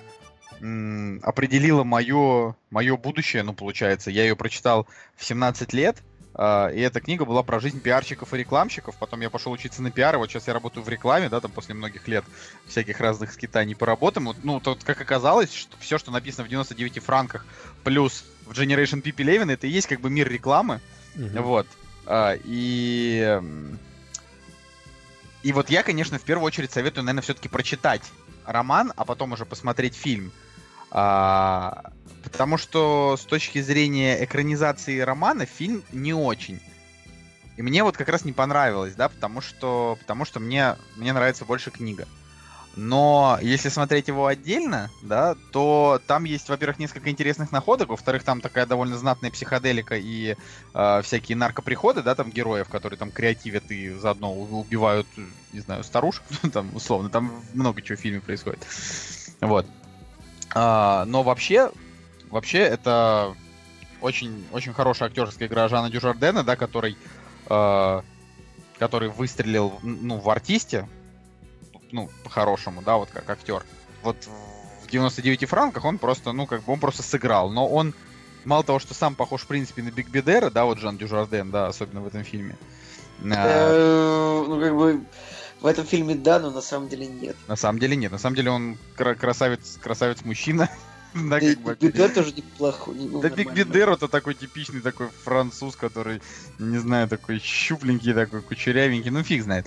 определила 1.23 1.85
мое, 1.85 2.57
мое 2.71 2.97
будущее, 2.97 3.43
ну, 3.43 3.55
получается. 3.55 4.11
Я 4.11 4.23
ее 4.23 4.37
прочитал 4.37 4.87
в 5.17 5.25
17 5.25 5.73
лет, 5.73 6.03
Uh, 6.37 6.71
и 6.75 6.81
эта 6.81 7.01
книга 7.01 7.25
была 7.25 7.43
про 7.43 7.61
жизнь 7.61 7.81
пиарщиков 7.81 8.35
и 8.35 8.37
рекламщиков. 8.37 8.95
Потом 8.99 9.23
я 9.23 9.31
пошел 9.31 9.53
учиться 9.53 9.81
на 9.81 9.91
пиар, 9.91 10.17
и 10.17 10.19
вот 10.19 10.31
сейчас 10.31 10.47
я 10.47 10.53
работаю 10.53 10.85
в 10.85 10.89
рекламе, 10.91 11.31
да, 11.31 11.41
там 11.41 11.51
после 11.51 11.75
многих 11.75 12.07
лет 12.09 12.27
всяких 12.67 13.01
разных 13.01 13.33
скитаний 13.33 13.75
по 13.75 13.87
работам. 13.87 14.27
Вот, 14.27 14.37
ну, 14.43 14.61
тут 14.61 14.85
как 14.85 15.01
оказалось, 15.01 15.51
что 15.51 15.79
все, 15.79 15.97
что 15.97 16.11
написано 16.11 16.45
в 16.45 16.49
99 16.51 17.03
франках, 17.03 17.47
плюс 17.85 18.27
в 18.45 18.51
Generation 18.53 19.01
P. 19.01 19.13
Levin, 19.13 19.51
это 19.51 19.67
и 19.67 19.71
есть 19.71 19.87
как 19.87 20.03
бы 20.03 20.11
мир 20.11 20.29
рекламы. 20.31 20.83
Mm-hmm. 21.15 21.41
Вот. 21.41 21.67
Uh, 22.05 22.39
и... 22.45 23.41
И 25.43 25.53
вот 25.53 25.71
я, 25.71 25.83
конечно, 25.83 26.19
в 26.19 26.23
первую 26.23 26.45
очередь 26.45 26.73
советую, 26.73 27.05
наверное, 27.05 27.23
все-таки 27.23 27.49
прочитать 27.49 28.03
роман, 28.45 28.93
а 28.97 29.07
потом 29.07 29.33
уже 29.33 29.47
посмотреть 29.47 29.95
фильм. 29.95 30.33
А, 30.91 31.91
потому 32.23 32.57
что 32.59 33.17
с 33.19 33.25
точки 33.25 33.61
зрения 33.61 34.25
экранизации 34.25 35.01
романа 35.01 35.47
фильм 35.47 35.83
не 35.93 36.15
очень. 36.15 36.61
И 37.57 37.63
мне 37.63 37.83
вот 37.83 37.97
как 37.97 38.09
раз 38.09 38.25
не 38.25 38.33
понравилось, 38.33 38.95
да, 38.95 39.09
потому 39.09 39.41
что, 39.41 39.97
потому 40.01 40.25
что 40.25 40.41
мне, 40.41 40.77
мне 40.97 41.13
нравится 41.13 41.45
больше 41.45 41.71
книга. 41.71 42.07
Но 42.77 43.39
если 43.41 43.71
смотреть 43.71 44.09
его 44.09 44.27
отдельно, 44.27 44.91
да, 45.03 45.35
то 45.51 45.99
там 46.07 46.25
есть, 46.25 46.51
во-первых, 46.51 46.79
несколько 46.79 47.09
интересных 47.11 47.51
находок, 47.51 47.89
во-вторых, 47.89 48.23
там 48.23 48.43
такая 48.43 48.67
довольно 48.67 48.99
знатная 48.99 49.31
психоделика 49.31 49.97
и 49.97 50.37
э, 50.75 51.03
всякие 51.03 51.37
наркоприходы, 51.37 52.03
да, 52.03 52.15
там 52.15 52.31
героев, 52.31 52.69
которые 52.69 52.99
там 52.99 53.11
креативят 53.11 53.71
и 53.71 53.93
заодно 53.95 54.35
убивают, 54.35 55.09
не 55.53 55.61
знаю, 55.61 55.85
старушек, 55.85 56.25
там 56.53 56.77
условно, 56.77 57.09
там 57.09 57.43
много 57.55 57.81
чего 57.81 57.97
в 57.97 58.01
фильме 58.01 58.21
происходит. 58.21 58.67
Вот. 59.41 59.67
А, 60.59 61.05
но 61.05 61.23
вообще, 61.23 61.71
вообще 62.31 62.61
это 62.61 63.35
очень, 64.01 64.47
очень 64.53 64.73
хорошая 64.73 65.11
актерская 65.11 65.49
игра 65.49 65.69
Жана 65.69 65.91
Дюжардена, 65.91 66.45
да, 66.45 66.57
который, 66.57 66.97
э, 67.51 68.03
который 68.79 69.11
выстрелил, 69.11 69.79
ну, 69.83 70.17
в 70.17 70.31
артисте, 70.31 70.89
ну, 71.93 72.09
по-хорошему, 72.25 72.81
да, 72.81 72.97
вот 72.97 73.11
как 73.13 73.29
актер. 73.29 73.67
Вот 74.03 74.17
в 74.83 74.91
99 74.91 75.47
франках 75.47 75.85
он 75.85 75.99
просто, 75.99 76.33
ну, 76.33 76.47
как 76.47 76.63
бы 76.63 76.73
он 76.73 76.81
просто 76.81 77.03
сыграл, 77.03 77.51
но 77.51 77.69
он 77.69 77.93
мало 78.47 78.65
того, 78.65 78.79
что 78.79 78.95
сам 78.95 79.15
похож, 79.15 79.43
в 79.43 79.49
принципе, 79.49 79.83
на 79.83 79.91
Бегбедера, 79.91 80.49
да, 80.49 80.65
вот 80.65 80.79
Жан 80.79 80.97
Дюжарден, 80.97 81.51
да, 81.51 81.67
особенно 81.67 82.01
в 82.01 82.07
этом 82.07 82.25
фильме. 82.25 82.57
Э, 83.23 84.45
ну, 84.49 84.59
как 84.59 84.75
бы 84.75 85.03
в 85.61 85.67
этом 85.67 85.87
фильме 85.87 86.15
да, 86.15 86.39
но 86.39 86.51
на 86.51 86.61
самом 86.61 86.89
деле 86.89 87.07
нет. 87.07 87.37
На 87.49 87.57
самом 87.57 87.79
деле 87.79 87.97
нет. 87.97 88.13
На 88.13 88.19
самом 88.19 88.37
деле 88.37 88.51
он 88.51 88.79
красавец, 88.97 89.79
красавец 89.81 90.25
мужчина. 90.25 90.69
Да, 91.15 91.41
как 91.41 91.59
бы. 91.61 91.75
Тоже 91.75 92.33
неплохой. 92.33 92.95
Ну, 92.95 93.23
да, 93.23 93.31
Бегбедер 93.31 93.89
это 93.89 94.07
такой 94.07 94.35
типичный 94.35 94.83
такой 94.83 95.09
француз, 95.25 95.75
который, 95.75 96.21
не 96.59 96.77
знаю, 96.77 97.09
такой 97.09 97.39
щупленький, 97.39 98.13
такой 98.13 98.43
кучерявенький, 98.43 99.11
ну 99.11 99.23
фиг 99.23 99.43
знает. 99.43 99.67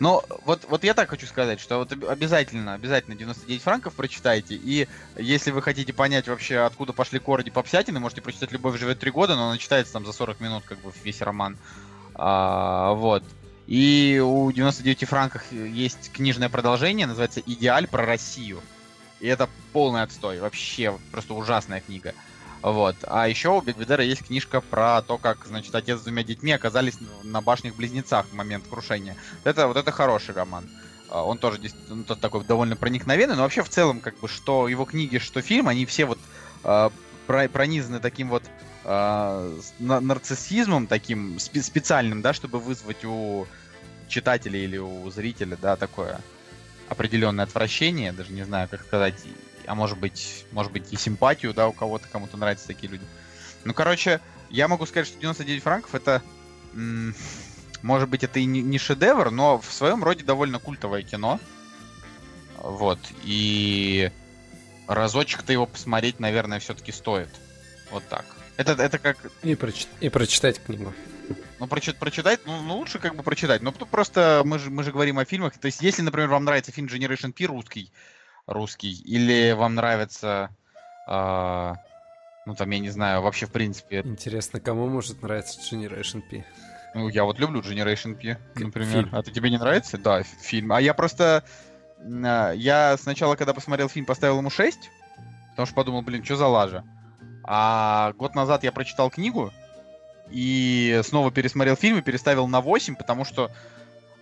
Но 0.00 0.24
вот, 0.44 0.66
вот 0.68 0.84
я 0.84 0.94
так 0.94 1.08
хочу 1.08 1.26
сказать, 1.26 1.60
что 1.60 1.78
вот 1.78 1.92
обязательно, 1.92 2.74
обязательно 2.74 3.16
99 3.16 3.62
франков 3.62 3.94
прочитайте. 3.94 4.54
И 4.54 4.88
если 5.16 5.50
вы 5.50 5.62
хотите 5.62 5.92
понять 5.92 6.28
вообще, 6.28 6.58
откуда 6.58 6.92
пошли 6.92 7.20
корни 7.20 7.50
попсятины, 7.50 8.00
можете 8.00 8.20
прочитать 8.20 8.52
«Любовь 8.52 8.78
живет 8.78 8.98
три 8.98 9.10
года», 9.10 9.36
но 9.36 9.48
она 9.48 9.58
читается 9.58 9.92
там 9.92 10.04
за 10.04 10.12
40 10.12 10.40
минут, 10.40 10.64
как 10.66 10.78
бы 10.80 10.92
весь 11.04 11.22
роман. 11.22 11.56
А, 12.14 12.92
вот. 12.94 13.22
И 13.66 14.22
у 14.24 14.50
99 14.52 15.08
франках 15.08 15.50
есть 15.50 16.12
книжное 16.12 16.48
продолжение, 16.48 17.06
называется 17.06 17.40
«Идеаль 17.44 17.88
про 17.88 18.06
Россию». 18.06 18.60
И 19.18 19.26
это 19.26 19.48
полный 19.72 20.02
отстой, 20.02 20.40
вообще 20.40 20.96
просто 21.10 21.34
ужасная 21.34 21.80
книга. 21.80 22.14
Вот. 22.62 22.96
А 23.02 23.28
еще 23.28 23.50
у 23.50 23.60
Бигвидера 23.60 24.04
есть 24.04 24.26
книжка 24.26 24.60
про 24.60 25.02
то, 25.02 25.18
как, 25.18 25.46
значит, 25.46 25.74
отец 25.74 26.00
с 26.00 26.02
двумя 26.02 26.22
детьми 26.22 26.52
оказались 26.52 26.98
на 27.22 27.40
башнях-близнецах 27.40 28.26
в 28.26 28.34
момент 28.34 28.64
крушения. 28.68 29.16
Это, 29.44 29.68
вот 29.68 29.76
это 29.76 29.90
хороший 29.90 30.34
роман. 30.34 30.68
А, 31.08 31.22
он 31.24 31.38
тоже 31.38 31.60
он 31.90 32.04
тот 32.04 32.20
такой 32.20 32.44
довольно 32.44 32.76
проникновенный, 32.76 33.36
но 33.36 33.42
вообще 33.42 33.62
в 33.62 33.68
целом, 33.68 34.00
как 34.00 34.18
бы, 34.18 34.28
что 34.28 34.68
его 34.68 34.84
книги, 34.84 35.18
что 35.18 35.42
фильм, 35.42 35.68
они 35.68 35.86
все 35.86 36.04
вот 36.04 36.18
э, 36.64 36.90
пронизаны 37.26 38.00
таким 38.00 38.28
вот 38.28 38.42
э, 38.86 39.60
нарциссизмом 39.80 40.86
таким 40.86 41.36
спе- 41.36 41.62
специальным, 41.62 42.22
да, 42.22 42.32
чтобы 42.32 42.60
вызвать 42.60 43.04
у 43.04 43.46
читателя 44.08 44.58
или 44.58 44.78
у 44.78 45.10
зрителя, 45.10 45.58
да, 45.60 45.76
такое 45.76 46.20
определенное 46.88 47.44
отвращение, 47.44 48.12
даже 48.12 48.32
не 48.32 48.44
знаю, 48.44 48.68
как 48.68 48.84
сказать, 48.84 49.14
а 49.66 49.74
может 49.74 49.98
быть, 49.98 50.46
может 50.52 50.72
быть 50.72 50.92
и 50.92 50.96
симпатию, 50.96 51.52
да, 51.52 51.68
у 51.68 51.72
кого-то, 51.72 52.06
кому-то 52.10 52.36
нравятся 52.36 52.68
такие 52.68 52.92
люди. 52.92 53.04
Ну, 53.64 53.74
короче, 53.74 54.20
я 54.50 54.68
могу 54.68 54.86
сказать, 54.86 55.08
что 55.08 55.18
99 55.18 55.62
франков 55.62 55.94
это, 55.94 56.22
может 57.82 58.08
быть, 58.08 58.22
это 58.22 58.38
и 58.38 58.44
не, 58.44 58.62
не 58.62 58.78
шедевр, 58.78 59.32
но 59.32 59.58
в 59.58 59.72
своем 59.72 60.04
роде 60.04 60.22
довольно 60.22 60.60
культовое 60.60 61.02
кино. 61.02 61.40
Вот, 62.58 63.00
и 63.24 64.10
разочек-то 64.86 65.52
его 65.52 65.66
посмотреть, 65.66 66.20
наверное, 66.20 66.60
все-таки 66.60 66.92
стоит. 66.92 67.28
Вот 67.90 68.06
так. 68.08 68.24
Это, 68.56 68.72
это 68.72 68.98
как... 68.98 69.16
И, 69.42 69.54
проч... 69.54 69.86
и 70.00 70.08
прочитать 70.08 70.62
книгу. 70.62 70.92
Ну, 71.58 71.66
прочит, 71.66 71.96
прочитать, 71.96 72.40
ну, 72.44 72.60
ну, 72.62 72.76
лучше 72.76 72.98
как 72.98 73.16
бы 73.16 73.22
прочитать. 73.22 73.62
Но 73.62 73.72
тут 73.72 73.88
просто 73.88 74.42
мы 74.44 74.58
же, 74.58 74.70
мы 74.70 74.82
же 74.82 74.92
говорим 74.92 75.18
о 75.18 75.24
фильмах. 75.24 75.56
То 75.58 75.66
есть, 75.66 75.80
если, 75.82 76.02
например, 76.02 76.28
вам 76.28 76.44
нравится 76.44 76.72
фильм 76.72 76.86
Generation 76.86 77.32
P 77.32 77.46
русский, 77.46 77.90
русский, 78.46 78.92
или 78.92 79.52
вам 79.52 79.74
нравится, 79.74 80.50
э, 81.08 81.72
ну, 82.46 82.54
там, 82.54 82.70
я 82.70 82.78
не 82.78 82.90
знаю, 82.90 83.22
вообще, 83.22 83.46
в 83.46 83.52
принципе... 83.52 84.00
Интересно, 84.00 84.60
кому 84.60 84.88
может 84.88 85.22
нравиться 85.22 85.58
Generation 85.60 86.20
P? 86.20 86.44
Ну, 86.94 87.08
я 87.08 87.24
вот 87.24 87.38
люблю 87.38 87.60
Generation 87.60 88.14
P, 88.14 88.38
например. 88.54 89.04
Фильм. 89.04 89.08
А 89.12 89.22
ты 89.22 89.30
тебе 89.30 89.50
не 89.50 89.58
нравится? 89.58 89.98
Да, 89.98 90.22
фильм. 90.22 90.72
А 90.72 90.80
я 90.80 90.92
просто... 90.94 91.42
А, 92.02 92.52
я 92.52 92.96
сначала, 92.98 93.34
когда 93.36 93.54
посмотрел 93.54 93.88
фильм, 93.88 94.04
поставил 94.04 94.38
ему 94.38 94.50
6, 94.50 94.90
потому 95.50 95.66
что 95.66 95.74
подумал, 95.74 96.02
блин, 96.02 96.22
что 96.22 96.36
за 96.36 96.46
лажа. 96.46 96.84
А 97.46 98.12
год 98.14 98.34
назад 98.34 98.64
я 98.64 98.72
прочитал 98.72 99.10
книгу, 99.10 99.52
и 100.30 101.00
снова 101.04 101.30
пересмотрел 101.30 101.76
фильм 101.76 101.98
и 101.98 102.02
переставил 102.02 102.48
на 102.48 102.60
8, 102.60 102.96
потому 102.96 103.24
что, 103.24 103.50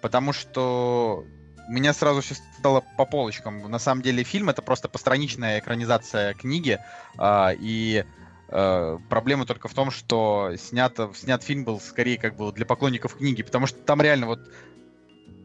потому 0.00 0.32
что 0.32 1.24
меня 1.68 1.94
сразу 1.94 2.20
все 2.20 2.34
стало 2.58 2.84
по 2.98 3.06
полочкам. 3.06 3.70
На 3.70 3.78
самом 3.78 4.02
деле 4.02 4.22
фильм 4.22 4.50
это 4.50 4.60
просто 4.60 4.88
постраничная 4.88 5.60
экранизация 5.60 6.34
книги, 6.34 6.78
э, 7.18 7.54
и 7.58 8.04
э, 8.48 8.98
проблема 9.08 9.46
только 9.46 9.68
в 9.68 9.74
том, 9.74 9.90
что 9.90 10.52
снят, 10.58 10.98
снят 11.14 11.42
фильм 11.42 11.64
был 11.64 11.80
скорее 11.80 12.18
как 12.18 12.36
бы 12.36 12.52
для 12.52 12.66
поклонников 12.66 13.16
книги, 13.16 13.42
потому 13.42 13.66
что 13.66 13.78
там 13.78 14.02
реально 14.02 14.26
вот 14.26 14.40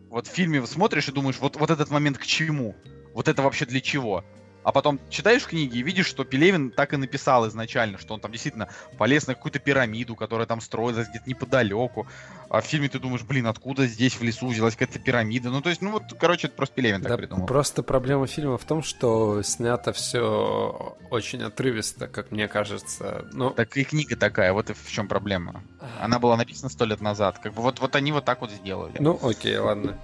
вот 0.10 0.27
в 0.27 0.31
фильме 0.31 0.65
смотришь 0.65 1.07
и 1.07 1.11
думаешь, 1.11 1.38
вот, 1.39 1.56
вот 1.56 1.69
этот 1.69 1.91
момент 1.91 2.18
к 2.18 2.26
чему? 2.26 2.76
Вот 3.14 3.27
это 3.27 3.43
вообще 3.43 3.65
для 3.65 3.80
чего? 3.80 4.26
А 4.64 4.72
потом 4.73 4.99
читаешь 5.10 5.45
книги 5.48 5.77
и 5.77 5.81
видишь, 5.84 6.06
что 6.07 6.26
Пелевин 6.26 6.69
так 6.72 6.94
и 6.94 6.98
написал 6.98 7.48
изначально, 7.48 7.98
что 7.98 8.14
он 8.14 8.19
там 8.19 8.31
действительно 8.31 8.68
полез 8.98 9.26
на 9.26 9.34
какую-то 9.34 9.57
пирамиду, 9.60 10.15
которая 10.15 10.45
там 10.48 10.60
строилась 10.61 11.07
где-то 11.07 11.30
неподалеку. 11.30 12.07
А 12.49 12.61
в 12.61 12.65
фильме 12.65 12.90
ты 12.90 12.99
думаешь, 12.99 13.23
блин, 13.23 13.48
откуда 13.48 13.88
здесь 13.88 14.15
в 14.15 14.22
лесу 14.23 14.48
взялась 14.48 14.76
какая-то 14.76 14.99
пирамида? 14.99 15.49
Ну, 15.49 15.61
то 15.61 15.69
есть, 15.69 15.81
ну 15.81 15.91
вот, 15.91 16.03
короче, 16.19 16.48
это 16.48 16.56
просто 16.57 16.76
Пелевин 16.76 17.02
так 17.02 17.11
Да, 17.11 17.18
придумал. 17.18 17.48
просто 17.48 17.84
проблема 17.84 18.27
фильма 18.27 18.57
в 18.57 18.65
том, 18.65 18.84
что 18.84 19.41
снято 19.44 19.94
все 19.94 20.98
очень 21.10 21.41
отрывисто, 21.41 22.07
как 22.07 22.31
мне 22.31 22.48
кажется. 22.48 23.26
Ну, 23.31 23.52
Так 23.52 23.77
и 23.77 23.84
книга 23.86 24.15
такая, 24.18 24.52
вот 24.52 24.69
и 24.69 24.73
в 24.73 24.90
чем 24.91 25.07
проблема. 25.07 25.64
Она 26.02 26.19
была 26.19 26.36
написана 26.38 26.69
сто 26.69 26.86
лет 26.86 27.02
назад. 27.02 27.40
Как 27.40 27.53
бы 27.53 27.61
вот, 27.61 27.80
вот 27.80 27.95
они 27.95 28.11
вот 28.11 28.26
так 28.26 28.41
вот 28.41 28.52
сделали. 28.52 28.94
ну 28.99 29.18
окей, 29.23 29.57
ладно. 29.57 29.98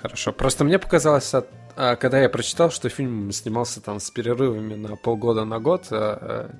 Хорошо. 0.00 0.32
Просто 0.32 0.64
мне 0.64 0.80
показалось, 0.80 1.32
от- 1.32 1.48
когда 1.74 2.20
я 2.20 2.28
прочитал, 2.28 2.70
что 2.70 2.88
фильм 2.88 3.30
снимался 3.32 3.80
там 3.80 4.00
с 4.00 4.10
перерывами 4.10 4.74
на 4.74 4.96
полгода 4.96 5.44
на 5.44 5.58
год 5.58 5.88
а, 5.90 5.96
а, 5.96 6.50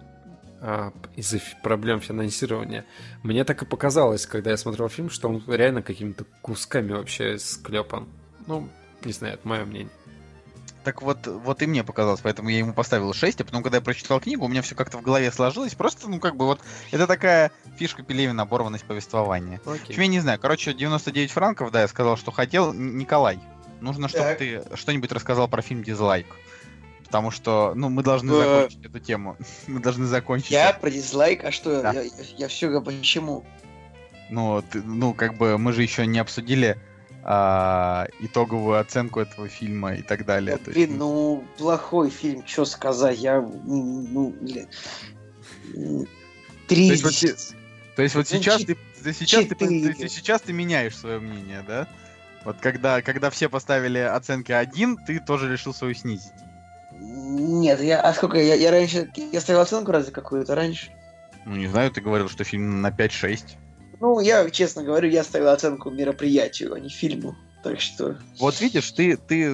а, 0.60 0.92
из-за 1.16 1.40
проблем 1.62 2.00
финансирования, 2.00 2.84
мне 3.22 3.44
так 3.44 3.62
и 3.62 3.66
показалось, 3.66 4.26
когда 4.26 4.50
я 4.50 4.56
смотрел 4.56 4.88
фильм, 4.88 5.10
что 5.10 5.28
он 5.28 5.42
реально 5.46 5.82
какими-то 5.82 6.24
кусками 6.40 6.92
вообще 6.92 7.38
склепан. 7.38 8.08
Ну, 8.46 8.68
не 9.04 9.12
знаю, 9.12 9.34
это 9.34 9.46
мое 9.46 9.64
мнение. 9.64 9.92
Так 10.84 11.02
вот, 11.02 11.26
вот 11.26 11.62
и 11.62 11.66
мне 11.66 11.84
показалось, 11.84 12.20
поэтому 12.20 12.48
я 12.48 12.58
ему 12.58 12.74
поставил 12.74 13.12
6, 13.12 13.40
а 13.40 13.44
потом, 13.44 13.62
когда 13.62 13.78
я 13.78 13.82
прочитал 13.82 14.20
книгу, 14.20 14.44
у 14.44 14.48
меня 14.48 14.62
все 14.62 14.74
как-то 14.74 14.98
в 14.98 15.02
голове 15.02 15.30
сложилось. 15.30 15.74
Просто, 15.74 16.08
ну, 16.08 16.18
как 16.18 16.36
бы 16.36 16.46
вот, 16.46 16.60
это 16.90 17.06
такая 17.06 17.52
фишка 17.76 18.02
Пелевина, 18.02 18.42
оборванность 18.42 18.84
повествования. 18.84 19.60
В 19.64 19.70
общем, 19.70 20.00
я 20.00 20.06
не 20.08 20.20
знаю, 20.20 20.40
короче, 20.40 20.74
99 20.74 21.30
франков, 21.30 21.70
да, 21.70 21.82
я 21.82 21.88
сказал, 21.88 22.16
что 22.16 22.32
хотел. 22.32 22.72
Николай, 22.72 23.38
нужно, 23.82 24.08
чтобы 24.08 24.24
Так. 24.24 24.38
ты 24.38 24.62
что-нибудь 24.74 25.12
рассказал 25.12 25.48
про 25.48 25.60
фильм 25.62 25.82
«Дизлайк». 25.82 26.26
Потому 27.04 27.30
что, 27.30 27.72
ну, 27.74 27.90
мы 27.90 28.02
должны 28.02 28.32
Э. 28.32 28.38
закончить 28.38 28.84
эту 28.86 28.98
тему. 28.98 29.36
Мы 29.66 29.80
должны 29.80 30.06
закончить. 30.06 30.50
Я 30.50 30.72
про 30.72 30.90
дизлайк, 30.90 31.44
а 31.44 31.52
что? 31.52 31.82
Да. 31.82 31.92
Я, 31.92 32.04
я, 32.38 32.48
все 32.48 32.68
говорю, 32.68 32.86
почему? 32.86 33.44
Ну, 34.30 34.62
ты- 34.62 34.82
ну, 34.82 35.12
как 35.12 35.36
бы 35.36 35.58
мы 35.58 35.74
же 35.74 35.82
еще 35.82 36.06
не 36.06 36.18
обсудили 36.18 36.78
а, 37.24 38.08
итоговую 38.18 38.80
оценку 38.80 39.20
этого 39.20 39.46
фильма 39.48 39.94
и 39.94 40.02
так 40.02 40.24
далее. 40.24 40.56
То 40.56 40.70
есть, 40.70 40.74
Блин, 40.88 40.98
ну, 40.98 41.44
плохой 41.58 42.10
фильм, 42.10 42.44
что 42.46 42.64
сказать, 42.64 43.18
я, 43.18 43.36
м, 43.36 44.12
ну, 44.12 44.34
блин, 44.40 44.66
три 46.66 46.88
То 46.88 46.92
есть 46.94 47.04
вот. 47.04 47.54
То 47.94 48.02
есть 48.02 48.14
вот 48.14 48.26
Ну, 48.30 48.36
сейчас 48.38 48.64
ты, 48.64 48.76
ты 49.04 49.12
сейчас 49.12 49.44
ты, 49.44 49.54
ты 49.54 50.08
сейчас 50.08 50.40
ты 50.40 50.52
меняешь 50.52 50.96
свое 50.96 51.18
мнение, 51.20 51.62
да? 51.66 51.86
Вот 52.44 52.56
когда, 52.60 53.02
когда 53.02 53.30
все 53.30 53.48
поставили 53.48 53.98
оценки 53.98 54.52
один, 54.52 54.96
ты 54.96 55.20
тоже 55.20 55.50
решил 55.50 55.72
свою 55.72 55.94
снизить. 55.94 56.32
Нет, 56.90 57.80
я, 57.80 58.00
а 58.00 58.12
сколько, 58.14 58.38
я, 58.38 58.54
я 58.54 58.70
раньше, 58.70 59.10
я 59.32 59.40
ставил 59.40 59.60
оценку 59.60 59.92
разве 59.92 60.12
какую-то 60.12 60.54
раньше? 60.54 60.90
Ну, 61.44 61.56
не 61.56 61.66
знаю, 61.66 61.90
ты 61.90 62.00
говорил, 62.00 62.28
что 62.28 62.44
фильм 62.44 62.80
на 62.80 62.90
5-6. 62.90 63.56
Ну, 64.00 64.20
я, 64.20 64.48
честно 64.50 64.82
говорю, 64.82 65.08
я 65.08 65.24
ставил 65.24 65.48
оценку 65.48 65.90
мероприятию, 65.90 66.74
а 66.74 66.80
не 66.80 66.88
фильму, 66.88 67.36
так 67.62 67.80
что... 67.80 68.18
Вот 68.38 68.60
видишь, 68.60 68.90
ты, 68.92 69.16
ты 69.16 69.52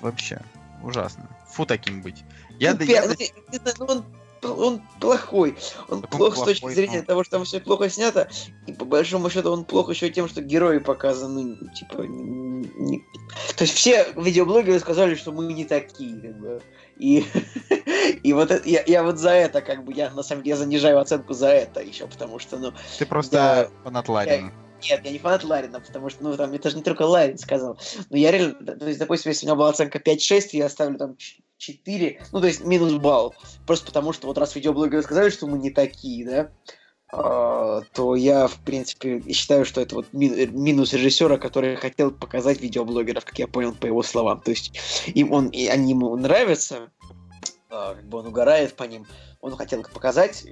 вообще 0.00 0.40
ужасно. 0.82 1.28
Фу 1.48 1.64
таким 1.64 2.02
быть. 2.02 2.24
Я, 2.58 2.74
ну, 2.74 2.84
я 2.84 3.06
ну, 3.06 3.14
ты- 3.14 3.32
ну, 3.78 4.04
он, 4.44 4.82
плохой. 5.00 5.56
Он 5.88 6.02
Так 6.02 6.12
он 6.12 6.18
плох 6.18 6.34
с 6.34 6.36
плохой, 6.36 6.54
точки 6.54 6.70
зрения 6.74 7.00
ну. 7.00 7.04
того, 7.06 7.24
что 7.24 7.36
там 7.38 7.44
все 7.44 7.60
плохо 7.60 7.88
снято, 7.88 8.28
и 8.66 8.72
по 8.72 8.84
большому 8.84 9.30
счету 9.30 9.50
он 9.52 9.64
плох 9.64 9.90
еще 9.90 10.10
тем, 10.10 10.28
что 10.28 10.42
герои 10.42 10.78
показаны, 10.78 11.56
типа, 11.74 12.02
не- 12.02 13.04
То 13.56 13.64
есть 13.64 13.74
все 13.74 14.06
видеоблогеры 14.16 14.78
сказали, 14.78 15.14
что 15.14 15.32
мы 15.32 15.52
не 15.52 15.64
такие, 15.64 16.20
как 16.20 16.38
бы. 16.38 16.62
И, 16.96 17.24
и 18.22 18.32
вот 18.32 18.50
это, 18.50 18.68
я, 18.68 18.82
я 18.86 19.02
вот 19.02 19.18
за 19.18 19.30
это, 19.30 19.60
как 19.60 19.84
бы, 19.84 19.92
я 19.92 20.10
на 20.10 20.22
самом 20.22 20.42
деле 20.42 20.54
я 20.54 20.56
занижаю 20.56 20.98
оценку 21.00 21.34
за 21.34 21.48
это 21.48 21.80
еще, 21.80 22.06
потому 22.06 22.38
что, 22.38 22.56
ну, 22.58 22.72
ты 22.98 23.06
просто 23.06 23.36
да. 23.36 23.68
фанат 23.84 24.08
Ларина. 24.08 24.52
нет, 24.82 25.00
я 25.04 25.10
не 25.10 25.18
фанат 25.18 25.44
Ларина, 25.44 25.80
потому 25.80 26.10
что, 26.10 26.22
ну, 26.22 26.36
там, 26.36 26.52
это 26.52 26.70
же 26.70 26.76
не 26.76 26.82
только 26.82 27.02
Ларин 27.02 27.38
сказал. 27.38 27.78
Но 28.10 28.16
я 28.16 28.30
реально, 28.30 28.54
то 28.76 28.86
есть, 28.86 28.98
допустим, 28.98 29.30
если 29.30 29.46
у 29.46 29.48
меня 29.48 29.56
была 29.56 29.70
оценка 29.70 29.98
5-6, 29.98 30.50
я 30.52 30.68
ставлю 30.68 30.98
там 30.98 31.16
4, 31.58 32.22
ну, 32.32 32.40
то 32.40 32.46
есть, 32.46 32.64
минус 32.64 32.92
балл. 32.94 33.34
Просто 33.66 33.86
потому 33.86 34.12
что 34.12 34.26
вот 34.26 34.38
раз 34.38 34.54
видеоблогеры 34.54 35.02
сказали, 35.02 35.30
что 35.30 35.46
мы 35.46 35.58
не 35.58 35.70
такие, 35.70 36.24
да, 36.26 36.50
а, 37.12 37.82
то 37.92 38.16
я, 38.16 38.48
в 38.48 38.58
принципе, 38.58 39.22
считаю, 39.32 39.64
что 39.64 39.80
это 39.80 39.94
вот 39.94 40.06
э, 40.12 40.46
минус 40.46 40.92
режиссера, 40.92 41.38
который 41.38 41.76
хотел 41.76 42.10
показать 42.10 42.60
видеоблогеров, 42.60 43.24
как 43.24 43.38
я 43.38 43.46
понял 43.46 43.72
по 43.72 43.86
его 43.86 44.02
словам. 44.02 44.40
То 44.40 44.50
есть, 44.50 44.72
им 45.06 45.32
он, 45.32 45.48
и 45.48 45.66
они 45.66 45.90
ему 45.90 46.16
нравятся, 46.16 46.90
а, 47.70 47.94
как 47.94 48.08
бы 48.08 48.18
он 48.18 48.26
угорает 48.26 48.74
по 48.74 48.84
ним, 48.84 49.06
он 49.40 49.56
хотел 49.56 49.80
их 49.80 49.90
показать, 49.90 50.44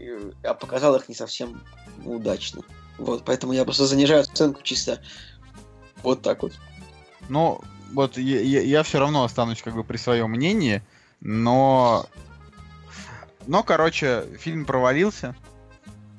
а 0.45 0.55
показал 0.55 0.95
их 0.95 1.09
не 1.09 1.15
совсем 1.15 1.62
удачно. 2.05 2.62
Вот, 2.99 3.24
поэтому 3.24 3.53
я 3.53 3.65
просто 3.65 3.87
занижаю 3.87 4.20
оценку 4.20 4.62
чисто 4.62 5.03
вот 6.03 6.23
так 6.23 6.43
вот. 6.43 6.53
Ну, 7.29 7.61
вот 7.93 8.16
я, 8.19 8.83
все 8.83 8.99
равно 8.99 9.24
останусь 9.24 9.62
как 9.62 9.74
бы 9.74 9.85
при 9.85 9.97
своем 9.97 10.31
мнении, 10.31 10.83
но... 11.23 12.07
Но, 13.47 13.62
короче, 13.62 14.24
фильм 14.39 14.65
провалился. 14.65 15.35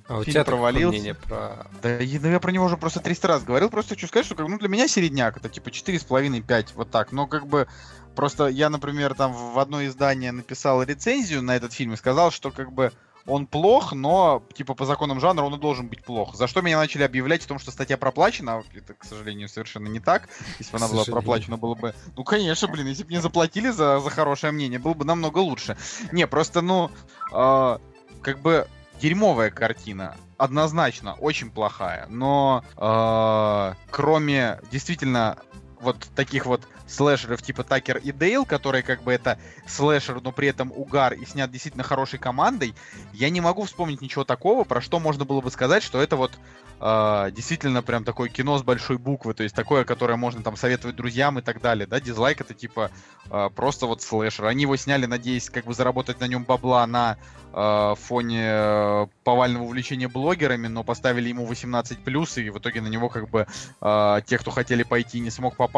А 0.08 0.18
у 0.18 0.24
Фильм 0.24 0.34
тебя 0.34 0.44
провалился. 0.44 0.90
мнение 0.90 1.14
про... 1.14 1.68
Да 1.82 1.98
я, 1.98 2.20
да 2.20 2.30
я 2.30 2.40
про 2.40 2.52
него 2.52 2.66
уже 2.66 2.76
просто 2.76 3.00
300 3.00 3.28
раз 3.28 3.44
говорил. 3.44 3.70
Просто 3.70 3.96
хочу 3.96 4.08
сказать, 4.08 4.26
что 4.26 4.36
как, 4.36 4.48
ну, 4.48 4.60
для 4.60 4.68
меня 4.68 4.88
середняк 4.88 5.38
это 5.38 5.48
типа 5.48 5.70
4,5-5, 5.70 6.68
вот 6.76 6.92
так. 6.92 7.14
Но 7.14 7.26
как 7.28 7.48
бы 7.48 7.68
просто 8.16 8.48
я, 8.48 8.70
например, 8.70 9.14
там 9.14 9.34
в 9.34 9.58
одно 9.60 9.86
издание 9.86 10.34
написал 10.34 10.84
рецензию 10.84 11.42
на 11.42 11.56
этот 11.56 11.72
фильм 11.72 11.94
и 11.94 11.98
сказал, 11.98 12.32
что 12.32 12.52
как 12.52 12.74
бы 12.74 12.92
он 13.26 13.48
плох, 13.48 13.94
но 13.94 14.44
типа 14.54 14.74
по 14.74 14.86
законам 14.86 15.20
жанра 15.20 15.44
он 15.44 15.56
и 15.56 15.60
должен 15.60 15.88
быть 15.88 16.04
плох. 16.04 16.36
За 16.36 16.48
что 16.48 16.62
меня 16.62 16.78
начали 16.78 17.04
объявлять 17.04 17.42
в 17.44 17.48
том, 17.48 17.60
что 17.60 17.72
статья 17.72 17.98
проплачена. 17.98 18.58
а 18.58 18.64
Это, 18.76 18.94
к 18.94 19.04
сожалению, 19.04 19.48
совершенно 19.48 19.88
не 19.88 20.00
так. 20.00 20.28
Если 20.60 20.72
бы 20.72 20.78
она 20.78 20.88
была 20.88 21.06
проплачена, 21.06 21.58
было 21.58 21.76
бы... 21.76 21.94
Ну, 22.16 22.24
конечно, 22.24 22.68
блин, 22.68 22.88
если 22.88 23.04
бы 23.04 23.10
мне 23.10 23.22
заплатили 23.22 23.70
за, 23.70 24.00
за 24.00 24.10
хорошее 24.10 24.52
мнение, 24.52 24.80
было 24.80 24.94
бы 24.94 25.06
намного 25.06 25.40
лучше. 25.40 25.78
Не, 26.12 26.28
просто, 26.28 26.62
ну, 26.62 26.92
а, 27.32 27.80
как 28.22 28.40
бы 28.40 28.68
дерьмовая 29.00 29.52
картина. 29.52 30.16
Однозначно, 30.38 31.14
очень 31.16 31.52
плохая. 31.52 32.08
Но 32.10 32.64
э, 32.76 33.74
кроме 33.92 34.60
действительно 34.72 35.38
вот 35.84 35.98
таких 36.16 36.46
вот 36.46 36.62
слэшеров 36.88 37.42
типа 37.42 37.64
Такер 37.64 37.98
и 37.98 38.12
Дейл, 38.12 38.46
которые 38.46 38.84
как 38.84 39.04
бы 39.04 39.12
это 39.14 39.38
слэшер, 39.68 40.22
но 40.22 40.32
при 40.32 40.48
этом 40.48 40.72
угар 40.76 41.14
и 41.14 41.26
снят 41.26 41.50
действительно 41.52 41.84
хорошей 41.84 42.20
командой, 42.20 42.74
я 43.14 43.30
не 43.30 43.42
могу 43.42 43.64
вспомнить 43.64 44.02
ничего 44.02 44.24
такого, 44.24 44.64
про 44.64 44.82
что 44.82 45.00
можно 45.00 45.26
было 45.26 45.42
бы 45.42 45.52
сказать, 45.52 45.84
что 45.84 46.02
это 46.02 46.16
вот 46.16 46.32
э, 46.80 47.32
действительно 47.32 47.82
прям 47.82 48.04
такое 48.04 48.30
кино 48.30 48.58
с 48.58 48.64
большой 48.64 48.98
буквы, 48.98 49.34
то 49.34 49.44
есть 49.44 49.56
такое, 49.56 49.86
которое 49.86 50.16
можно 50.16 50.44
там 50.44 50.56
советовать 50.56 50.96
друзьям 50.96 51.40
и 51.40 51.42
так 51.42 51.62
далее, 51.62 51.88
да, 51.88 52.00
дизлайк 52.00 52.42
это 52.42 52.54
типа 52.54 52.92
э, 53.30 53.50
просто 53.56 53.86
вот 53.86 54.02
слэшер. 54.02 54.46
Они 54.46 54.64
его 54.64 54.76
сняли, 54.76 55.06
надеясь 55.06 55.50
как 55.50 55.66
бы 55.66 55.74
заработать 55.74 56.20
на 56.20 56.26
нем 56.26 56.44
бабла 56.44 56.86
на 56.88 57.18
э, 57.54 57.96
фоне 58.02 59.10
повального 59.24 59.64
увлечения 59.64 60.08
блогерами, 60.08 60.68
но 60.68 60.84
поставили 60.84 61.30
ему 61.30 61.48
18+, 61.48 62.42
и 62.42 62.50
в 62.50 62.58
итоге 62.58 62.82
на 62.82 62.88
него 62.88 63.10
как 63.10 63.30
бы 63.30 63.48
э, 63.82 64.22
те, 64.26 64.38
кто 64.38 64.52
хотели 64.52 64.84
пойти, 64.84 65.20
не 65.20 65.30
смог 65.30 65.56
попасть, 65.56 65.73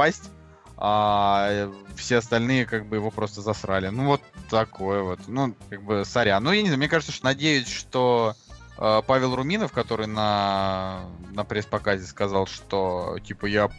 а 0.77 1.47
э, 1.49 1.73
все 1.95 2.17
остальные 2.17 2.65
как 2.65 2.85
бы 2.85 2.97
его 2.97 3.11
просто 3.11 3.41
засрали. 3.41 3.87
Ну 3.87 4.05
вот 4.05 4.21
такое 4.49 5.01
вот. 5.01 5.19
Ну, 5.27 5.55
как 5.69 5.83
бы, 5.83 6.03
сорян. 6.05 6.43
Ну, 6.43 6.51
я 6.51 6.61
не 6.61 6.67
знаю, 6.67 6.79
мне 6.79 6.89
кажется, 6.89 7.13
что 7.13 7.25
надеюсь, 7.25 7.67
что 7.67 8.35
э, 8.77 9.01
Павел 9.07 9.35
Руминов, 9.35 9.71
который 9.71 10.07
на, 10.07 11.05
на 11.31 11.43
пресс-показе 11.45 12.05
сказал, 12.05 12.45
что, 12.47 13.17
типа, 13.23 13.45
я 13.45 13.69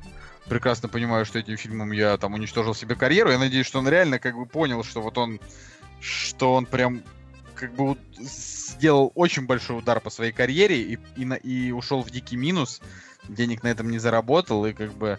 прекрасно 0.49 0.89
понимаю, 0.89 1.27
что 1.27 1.39
этим 1.39 1.57
фильмом 1.57 1.93
я 1.93 2.17
там 2.17 2.35
уничтожил 2.35 2.75
себе 2.75 2.95
карьеру. 2.95 3.31
Я 3.31 3.39
надеюсь, 3.39 3.67
что 3.67 3.79
он 3.79 3.89
реально 3.89 4.19
как 4.19 4.37
бы 4.37 4.47
понял, 4.47 4.83
что 4.85 5.03
вот 5.03 5.19
он, 5.19 5.41
что 6.01 6.55
он 6.55 6.67
прям 6.67 7.03
как 7.55 7.75
бы 7.75 7.97
сделал 8.19 9.13
очень 9.15 9.47
большой 9.47 9.79
удар 9.79 10.01
по 10.01 10.11
своей 10.11 10.33
карьере 10.33 10.81
и, 10.83 10.99
и, 11.17 11.25
на- 11.25 11.35
и 11.35 11.73
ушел 11.73 12.03
в 12.03 12.11
дикий 12.11 12.37
минус, 12.37 12.81
денег 13.29 13.63
на 13.63 13.69
этом 13.69 13.91
не 13.91 13.99
заработал, 13.99 14.67
и 14.67 14.73
как 14.73 14.93
бы 14.93 15.19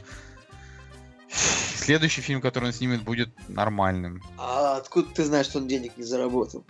следующий 1.32 2.22
фильм, 2.22 2.42
который 2.42 2.66
он 2.66 2.74
снимет, 2.74 3.04
будет 3.04 3.30
нормальным. 3.50 4.22
А 4.38 4.78
откуда 4.78 5.10
ты 5.14 5.24
знаешь, 5.26 5.46
что 5.48 5.60
он 5.60 5.68
денег 5.68 5.98
не 5.98 6.04
заработал? 6.04 6.66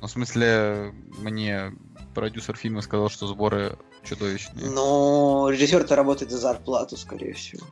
Ну, 0.00 0.06
в 0.06 0.10
смысле, 0.10 0.94
мне 1.18 1.72
продюсер 2.14 2.56
фильма 2.56 2.82
сказал, 2.82 3.08
что 3.10 3.26
сборы 3.26 3.78
чудовищные. 4.04 4.70
Но 4.70 5.48
режиссер-то 5.50 5.96
работает 5.96 6.30
за 6.30 6.38
зарплату, 6.38 6.96
скорее 6.96 7.34
всего. 7.34 7.66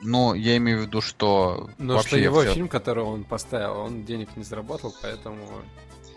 Ну, 0.00 0.34
я 0.34 0.56
имею 0.58 0.80
в 0.80 0.82
виду, 0.82 1.00
что 1.00 1.70
вообще 1.78 2.08
что 2.08 2.16
его 2.18 2.40
всё- 2.42 2.52
фильм, 2.52 2.68
который 2.68 3.04
он 3.04 3.24
поставил, 3.24 3.78
он 3.78 4.04
денег 4.04 4.36
не 4.36 4.44
заработал, 4.44 4.94
поэтому... 5.00 5.46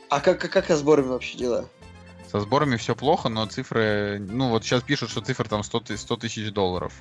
А 0.10 0.20
как, 0.20 0.40
как, 0.42 0.52
как 0.52 0.66
со 0.68 0.76
сборами 0.76 1.08
вообще 1.08 1.38
дела? 1.38 1.70
со 2.30 2.42
сборами 2.42 2.76
все 2.76 2.94
плохо, 2.96 3.30
но 3.30 3.46
цифры... 3.46 4.20
Ну, 4.20 4.50
вот 4.50 4.66
сейчас 4.66 4.84
пишут, 4.84 5.10
что 5.10 5.22
цифры 5.22 5.48
там 5.48 5.64
100, 5.64 5.80
ты- 5.80 5.98
100 5.98 6.18
тысяч 6.18 6.52
долларов. 6.52 6.94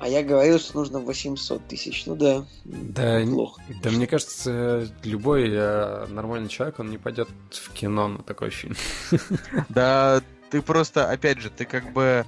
А 0.00 0.08
я 0.08 0.22
говорил, 0.22 0.58
что 0.58 0.76
нужно 0.78 0.98
800 1.00 1.66
тысяч. 1.66 2.04
Ну 2.06 2.16
да. 2.16 2.44
Да, 2.64 3.22
Плохо. 3.22 3.62
Да 3.82 3.90
мне 3.90 4.06
кажется, 4.06 4.88
любой 5.02 5.48
э, 5.50 6.06
нормальный 6.08 6.48
человек, 6.48 6.78
он 6.80 6.90
не 6.90 6.98
пойдет 6.98 7.28
в 7.50 7.70
кино 7.72 8.08
на 8.08 8.22
такой 8.22 8.50
фильм. 8.50 8.76
Да, 9.68 10.20
ты 10.50 10.62
просто, 10.62 11.10
опять 11.10 11.38
же, 11.38 11.48
ты 11.48 11.64
как 11.64 11.92
бы... 11.92 12.26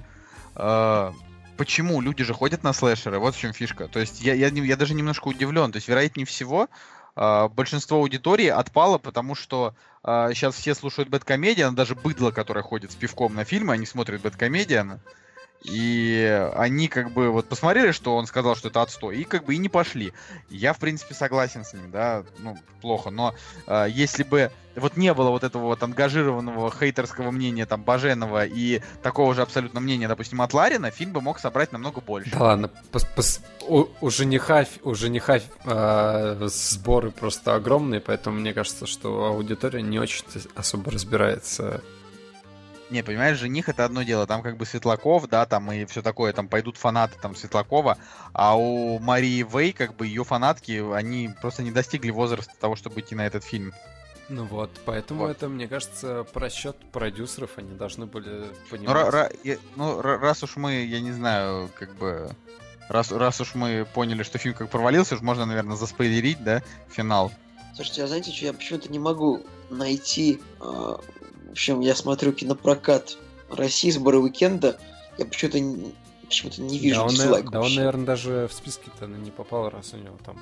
э, 0.55 1.11
почему 1.57 2.01
люди 2.01 2.23
же 2.23 2.33
ходят 2.33 2.63
на 2.63 2.73
слэшеры? 2.73 3.19
Вот 3.19 3.35
в 3.35 3.39
чем 3.39 3.53
фишка. 3.53 3.87
То 3.87 3.99
есть 3.99 4.21
я, 4.21 4.33
я, 4.33 4.47
я 4.47 4.75
даже 4.75 4.93
немножко 4.93 5.27
удивлен. 5.27 5.71
То 5.71 5.77
есть, 5.77 5.87
вероятнее 5.87 6.25
всего, 6.25 6.69
э, 7.15 7.47
большинство 7.49 7.97
аудитории 7.97 8.47
отпало, 8.47 8.97
потому 8.97 9.35
что 9.35 9.75
сейчас 10.03 10.55
все 10.55 10.73
слушают 10.73 11.09
Бэткомедиан, 11.09 11.75
даже 11.75 11.93
быдло, 11.95 12.31
которое 12.31 12.61
ходит 12.61 12.93
с 12.93 12.95
пивком 12.95 13.35
на 13.35 13.43
фильмы, 13.43 13.73
они 13.73 13.85
смотрят 13.85 14.21
Бэткомедиан. 14.21 15.01
И 15.63 16.49
они 16.55 16.87
как 16.87 17.11
бы 17.11 17.29
вот 17.29 17.47
посмотрели, 17.49 17.91
что 17.91 18.15
он 18.15 18.27
сказал, 18.27 18.55
что 18.55 18.69
это 18.69 18.81
отстой, 18.81 19.17
и 19.17 19.23
как 19.23 19.43
бы 19.45 19.55
и 19.55 19.57
не 19.57 19.69
пошли. 19.69 20.13
Я, 20.49 20.73
в 20.73 20.79
принципе, 20.79 21.13
согласен 21.13 21.65
с 21.65 21.73
ним, 21.73 21.91
да, 21.91 22.23
ну, 22.39 22.57
плохо, 22.81 23.09
но 23.09 23.33
э, 23.65 23.87
если 23.89 24.23
бы 24.23 24.51
вот 24.75 24.95
не 24.95 25.13
было 25.13 25.29
вот 25.31 25.43
этого 25.43 25.63
вот 25.63 25.81
ангажированного 25.81 26.71
хейтерского 26.71 27.31
мнения 27.31 27.65
там 27.65 27.83
Баженова 27.83 28.45
и 28.45 28.81
такого 29.01 29.33
же 29.33 29.41
абсолютно 29.41 29.79
мнения, 29.79 30.07
допустим, 30.07 30.41
от 30.41 30.53
Ларина, 30.53 30.91
фильм 30.91 31.11
бы 31.13 31.21
мог 31.21 31.39
собрать 31.39 31.71
намного 31.71 31.99
больше. 32.01 32.29
Да 32.31 32.39
ладно, 32.39 32.69
пос- 32.91 33.07
пос- 33.15 33.41
у, 33.67 33.87
у 33.99 34.09
жениха, 34.09 34.65
у 34.83 34.93
жениха 34.93 35.39
э, 35.65 36.47
сборы 36.49 37.11
просто 37.11 37.55
огромные, 37.55 37.99
поэтому 37.99 38.39
мне 38.39 38.53
кажется, 38.53 38.85
что 38.85 39.25
аудитория 39.25 39.81
не 39.81 39.99
очень 39.99 40.23
особо 40.55 40.91
разбирается. 40.91 41.81
Не, 42.89 43.03
понимаешь, 43.03 43.37
жених 43.37 43.67
это 43.67 43.83
одно 43.83 44.03
дело, 44.03 44.25
там 44.27 44.41
как 44.41 44.55
бы 44.55 44.65
Светлаков, 44.65 45.27
да, 45.27 45.45
там 45.45 45.69
и 45.71 45.85
все 45.85 46.01
такое, 46.01 46.31
там 46.31 46.47
пойдут 46.47 46.77
фанаты 46.77 47.15
там 47.21 47.35
Светлакова, 47.35 47.97
а 48.31 48.57
у 48.57 48.97
Марии 48.99 49.43
Вей, 49.43 49.73
как 49.73 49.95
бы 49.95 50.07
ее 50.07 50.23
фанатки, 50.23 50.93
они 50.93 51.29
просто 51.41 51.63
не 51.63 51.71
достигли 51.71 52.11
возраста 52.11 52.53
того, 52.59 52.77
чтобы 52.77 53.01
идти 53.01 53.13
на 53.13 53.25
этот 53.27 53.43
фильм. 53.43 53.73
Ну 54.29 54.45
вот, 54.45 54.69
поэтому 54.85 55.21
Вот. 55.21 55.31
это, 55.31 55.49
мне 55.49 55.67
кажется, 55.67 56.25
просчет 56.33 56.77
продюсеров, 56.91 57.51
они 57.57 57.75
должны 57.75 58.05
были 58.05 58.29
Ну, 58.29 58.53
понимать. 58.69 58.95
ра- 58.95 59.09
ра- 59.11 59.39
я- 59.43 59.57
ну, 59.75 59.99
ра- 60.01 60.17
раз 60.17 60.43
уж 60.43 60.55
мы, 60.55 60.83
я 60.85 61.01
не 61.01 61.11
знаю, 61.11 61.69
как 61.77 61.93
бы... 61.95 62.29
Раз, 62.89 63.11
раз 63.11 63.41
уж 63.41 63.53
мы 63.55 63.85
поняли, 63.93 64.23
что 64.23 64.37
фильм 64.37 64.53
как 64.55 64.69
провалился, 64.69 65.15
уж 65.15 65.21
можно, 65.21 65.45
наверное, 65.45 65.75
заспойлерить, 65.75 66.41
да, 66.41 66.61
финал. 66.89 67.31
Слушайте, 67.75 68.03
а 68.03 68.07
знаете, 68.07 68.31
что 68.31 68.45
я 68.45 68.53
почему-то 68.53 68.89
не 68.89 68.99
могу 68.99 69.45
найти... 69.69 70.41
а, 70.61 70.99
в 71.47 71.51
общем, 71.51 71.79
я 71.79 71.95
смотрю 71.95 72.33
кинопрокат 72.33 73.17
России 73.49 73.89
сборы 73.89 74.19
уикенда. 74.19 74.79
Я 75.17 75.25
почему-то 75.25 75.91
почему-то 76.27 76.61
не 76.61 76.77
вижу 76.77 76.99
да, 76.99 77.03
он, 77.05 77.09
дизлайк 77.09 77.49
да 77.49 77.59
он, 77.59 77.63
вообще. 77.63 77.77
наверное, 77.77 78.05
даже 78.05 78.47
в 78.51 78.53
списке-то 78.53 79.07
не 79.07 79.31
попал, 79.31 79.69
раз 79.69 79.93
у 79.93 79.97
него 79.97 80.17
там... 80.25 80.37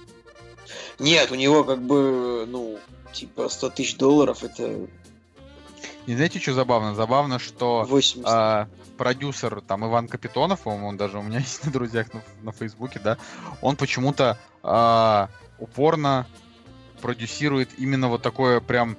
Нет, 0.98 1.32
у 1.32 1.36
него 1.36 1.64
как 1.64 1.82
бы, 1.82 2.45
ну, 2.48 2.80
типа 3.14 3.49
100 3.49 3.69
тысяч 3.69 3.98
долларов, 3.98 4.44
это 4.44 4.88
И 6.07 6.15
знаете, 6.15 6.40
что 6.40 6.53
забавно? 6.53 6.95
Забавно, 6.95 7.38
что 7.38 7.86
80. 7.88 8.23
а, 8.26 8.68
продюсер, 8.98 9.61
там, 9.61 9.86
Иван 9.86 10.07
Капитонов, 10.07 10.61
по-моему, 10.61 10.88
он 10.88 10.98
даже 10.98 11.19
у 11.19 11.22
меня 11.22 11.40
есть 11.40 11.64
на 11.65 11.72
друзьях 11.72 12.14
на, 12.14 12.23
на 12.41 12.52
Фейсбуке, 12.52 12.99
да, 12.99 13.18
он 13.61 13.76
почему-то 13.76 14.40
а, 14.64 15.30
упорно 15.60 16.26
продюсирует 17.02 17.69
именно 17.77 18.10
вот 18.10 18.23
такое 18.23 18.60
прям 18.60 18.98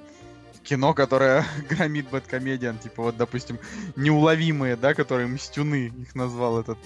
кино, 0.67 0.93
которое 0.93 1.45
громит 1.69 2.09
Бэткомедиан, 2.09 2.77
типа 2.77 3.03
вот, 3.03 3.17
допустим, 3.17 3.59
неуловимые, 3.95 4.75
да, 4.75 4.93
которые 4.93 5.27
Мстюны 5.27 5.87
их 5.87 6.13
назвал 6.15 6.59
этот 6.59 6.77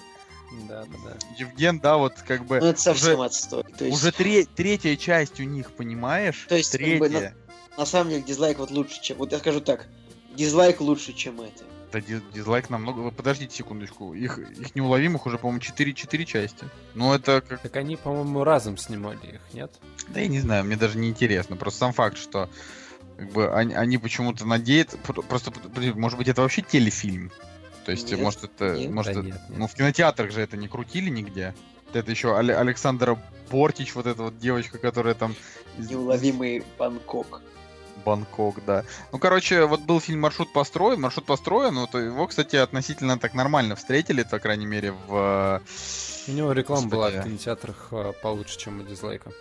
Да, 0.68 0.84
да, 0.84 0.98
да. 1.06 1.18
Евген, 1.38 1.80
да, 1.80 1.98
вот 1.98 2.14
как 2.28 2.46
бы 2.46 2.60
Ну, 2.60 2.68
это 2.68 2.80
совсем 2.82 3.16
уже, 3.16 3.26
отстой. 3.26 3.64
То 3.78 3.86
есть, 3.86 3.98
уже 3.98 4.12
тре- 4.12 4.46
третья 4.46 4.96
часть 4.96 5.40
у 5.40 5.44
них, 5.44 5.72
понимаешь? 5.72 6.46
То 6.48 6.56
есть, 6.56 6.72
как 6.78 7.00
бы, 7.00 7.10
третья. 7.10 7.36
на 7.78 7.86
самом 7.86 8.12
деле, 8.12 8.22
дизлайк 8.22 8.60
вот 8.60 8.72
лучше, 8.72 9.02
чем... 9.02 9.18
Вот 9.18 9.32
я 9.32 9.40
скажу 9.40 9.62
так, 9.62 9.88
дизлайк 10.36 10.80
лучше, 10.82 11.14
чем 11.14 11.42
это. 11.42 11.64
Да, 11.92 12.00
ди- 12.00 12.22
дизлайк 12.34 12.70
намного... 12.70 13.12
Подождите 13.12 13.54
секундочку. 13.56 14.14
Их, 14.14 14.38
их 14.38 14.76
неуловимых 14.76 15.26
уже, 15.26 15.38
по-моему, 15.38 15.60
4, 15.60 15.94
4 15.94 16.26
части. 16.26 16.66
Ну, 16.94 17.14
это 17.14 17.42
как... 17.42 17.62
Так 17.62 17.76
они, 17.76 17.98
по-моему, 17.98 18.44
разом 18.46 18.78
снимали 18.78 19.20
их, 19.36 19.42
нет? 19.54 19.72
Да 20.08 20.22
я 20.22 20.28
не 20.28 20.40
знаю, 20.40 20.64
мне 20.64 20.78
даже 20.78 20.98
не 20.98 21.10
интересно. 21.10 21.58
Просто 21.58 21.80
сам 21.80 21.94
факт, 21.94 22.18
что 22.18 22.50
как 23.22 23.32
бы 23.34 23.54
они, 23.54 23.76
они 23.76 24.00
почему-то 24.00 24.46
надеются... 24.46 24.98
пр- 24.98 25.22
Просто, 25.22 25.52
может 25.94 26.18
быть, 26.18 26.28
это 26.28 26.42
вообще 26.42 26.64
телефильм? 26.64 27.32
То 27.86 27.92
есть, 27.92 28.10
Нет, 28.10 28.20
может, 28.20 28.44
это... 28.44 28.76
нет. 28.76 28.92
может, 28.92 29.14
Да 29.14 29.20
это- 29.20 29.28
нет, 29.30 29.42
нет. 29.50 29.58
Ну, 29.60 29.68
в 29.68 29.74
кинотеатрах 29.76 30.32
же 30.32 30.42
это 30.42 30.58
не 30.58 30.68
крутили 30.68 31.10
нигде. 31.12 31.54
Это 31.94 32.10
еще 32.10 32.30
Але- 32.30 32.56
Александра 32.56 33.22
Бортич, 33.52 33.94
вот 33.94 34.08
эта 34.08 34.24
вот 34.24 34.40
девочка, 34.40 34.80
которая 34.80 35.14
там... 35.14 35.36
Неуловимый 35.78 36.64
Бангкок. 36.80 37.42
Бангкок, 38.04 38.66
да. 38.66 38.86
Ну, 39.12 39.20
короче, 39.20 39.66
вот 39.66 39.82
был 39.82 40.00
фильм 40.00 40.22
«Маршрут 40.22 40.52
построен». 40.52 41.00
«Маршрут 41.00 41.28
построен», 41.28 41.76
ну, 41.76 41.86
то 41.86 42.00
его, 42.00 42.26
кстати, 42.26 42.56
относительно 42.56 43.20
так 43.20 43.36
нормально 43.36 43.76
встретили, 43.76 44.24
по 44.24 44.40
крайней 44.40 44.66
мере, 44.66 44.94
в... 45.08 45.62
У 46.28 46.32
него 46.32 46.54
реклама 46.54 46.88
была 46.88 47.10
в 47.10 47.12
Господи. 47.14 47.30
кинотеатрах 47.30 47.88
э, 47.92 48.14
получше, 48.24 48.58
чем 48.58 48.80
у 48.80 48.84
дизлайка. 48.84 49.32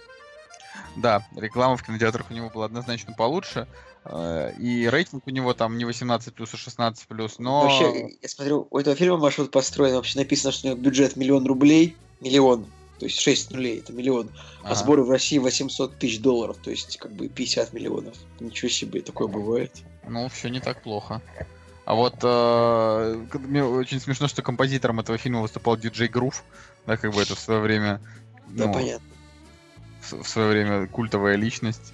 Да, 0.97 1.23
реклама 1.37 1.77
в 1.77 1.83
кинотеатрах 1.83 2.31
у 2.31 2.35
него 2.35 2.51
была 2.51 2.67
однозначно 2.67 3.15
получше. 3.15 3.67
э, 4.05 4.53
И 4.59 4.89
рейтинг 4.89 5.27
у 5.27 5.31
него 5.31 5.55
там 5.55 5.79
не 5.79 5.85
18 5.85 6.35
плюс, 6.35 6.53
а 6.55 6.57
16 6.57 7.07
плюс, 7.07 7.39
но... 7.39 7.63
Вообще, 7.63 8.11
я 8.21 8.29
смотрю, 8.29 8.67
у 8.71 8.79
этого 8.79 8.97
фильма 8.97 9.19
маршрут 9.19 9.51
построен, 9.51 9.95
вообще 9.95 10.19
написано, 10.19 10.53
что 10.53 10.69
у 10.69 10.71
него 10.73 10.81
бюджет 10.81 11.17
миллион 11.17 11.47
рублей, 11.47 11.97
миллион, 12.21 12.67
то 12.99 13.07
есть 13.07 13.19
6 13.21 13.53
нулей, 13.53 13.79
это 13.79 13.93
миллион, 13.93 14.31
а 14.63 14.67
Ага. 14.67 14.75
сборы 14.75 15.05
в 15.05 15.11
России 15.11 15.39
800 15.39 15.99
тысяч 15.99 16.21
долларов, 16.21 16.57
то 16.63 16.71
есть 16.71 16.99
как 16.99 17.13
бы 17.13 17.29
50 17.29 17.73
миллионов. 17.73 18.17
Ничего 18.41 18.69
себе, 18.69 19.01
такое 19.01 19.29
бывает. 19.29 19.73
Ну, 20.07 20.29
все 20.29 20.49
не 20.49 20.61
так 20.61 20.83
плохо. 20.83 21.23
А 21.87 21.95
вот 21.95 22.15
э, 22.23 23.27
мне 23.35 23.65
очень 23.65 24.01
смешно, 24.01 24.29
что 24.29 24.43
композитором 24.43 25.01
этого 25.01 25.19
фильма 25.19 25.41
выступал 25.41 25.77
диджей 25.77 26.09
Грув, 26.09 26.45
да, 26.87 26.97
как 26.97 27.13
бы 27.13 27.23
это 27.23 27.35
в 27.35 27.41
свое 27.41 27.61
время, 27.61 28.01
Да, 28.49 28.67
ну, 28.67 28.73
понятно. 28.75 29.07
В, 30.13 30.25
свое 30.29 30.49
время 30.51 30.87
культовая 30.87 31.37
личность. 31.37 31.93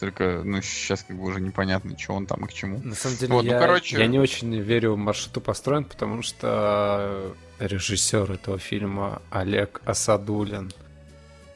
Только, 0.00 0.42
ну, 0.44 0.60
сейчас 0.62 1.04
как 1.04 1.16
бы 1.16 1.22
уже 1.24 1.40
непонятно, 1.40 1.96
что 1.96 2.14
он 2.14 2.26
там 2.26 2.44
и 2.44 2.48
к 2.48 2.52
чему. 2.52 2.80
На 2.82 2.94
самом 2.96 3.16
деле, 3.18 3.32
Вот, 3.32 3.44
ну, 3.44 3.52
я, 3.52 3.58
короче- 3.58 3.98
я 3.98 4.06
не 4.08 4.18
очень 4.18 4.58
верю 4.58 4.96
маршруту 4.96 5.40
построен, 5.40 5.84
потому 5.84 6.22
что 6.22 7.34
режиссер 7.60 8.32
этого 8.32 8.58
фильма 8.58 9.22
Олег 9.30 9.80
Асадулин. 9.84 10.72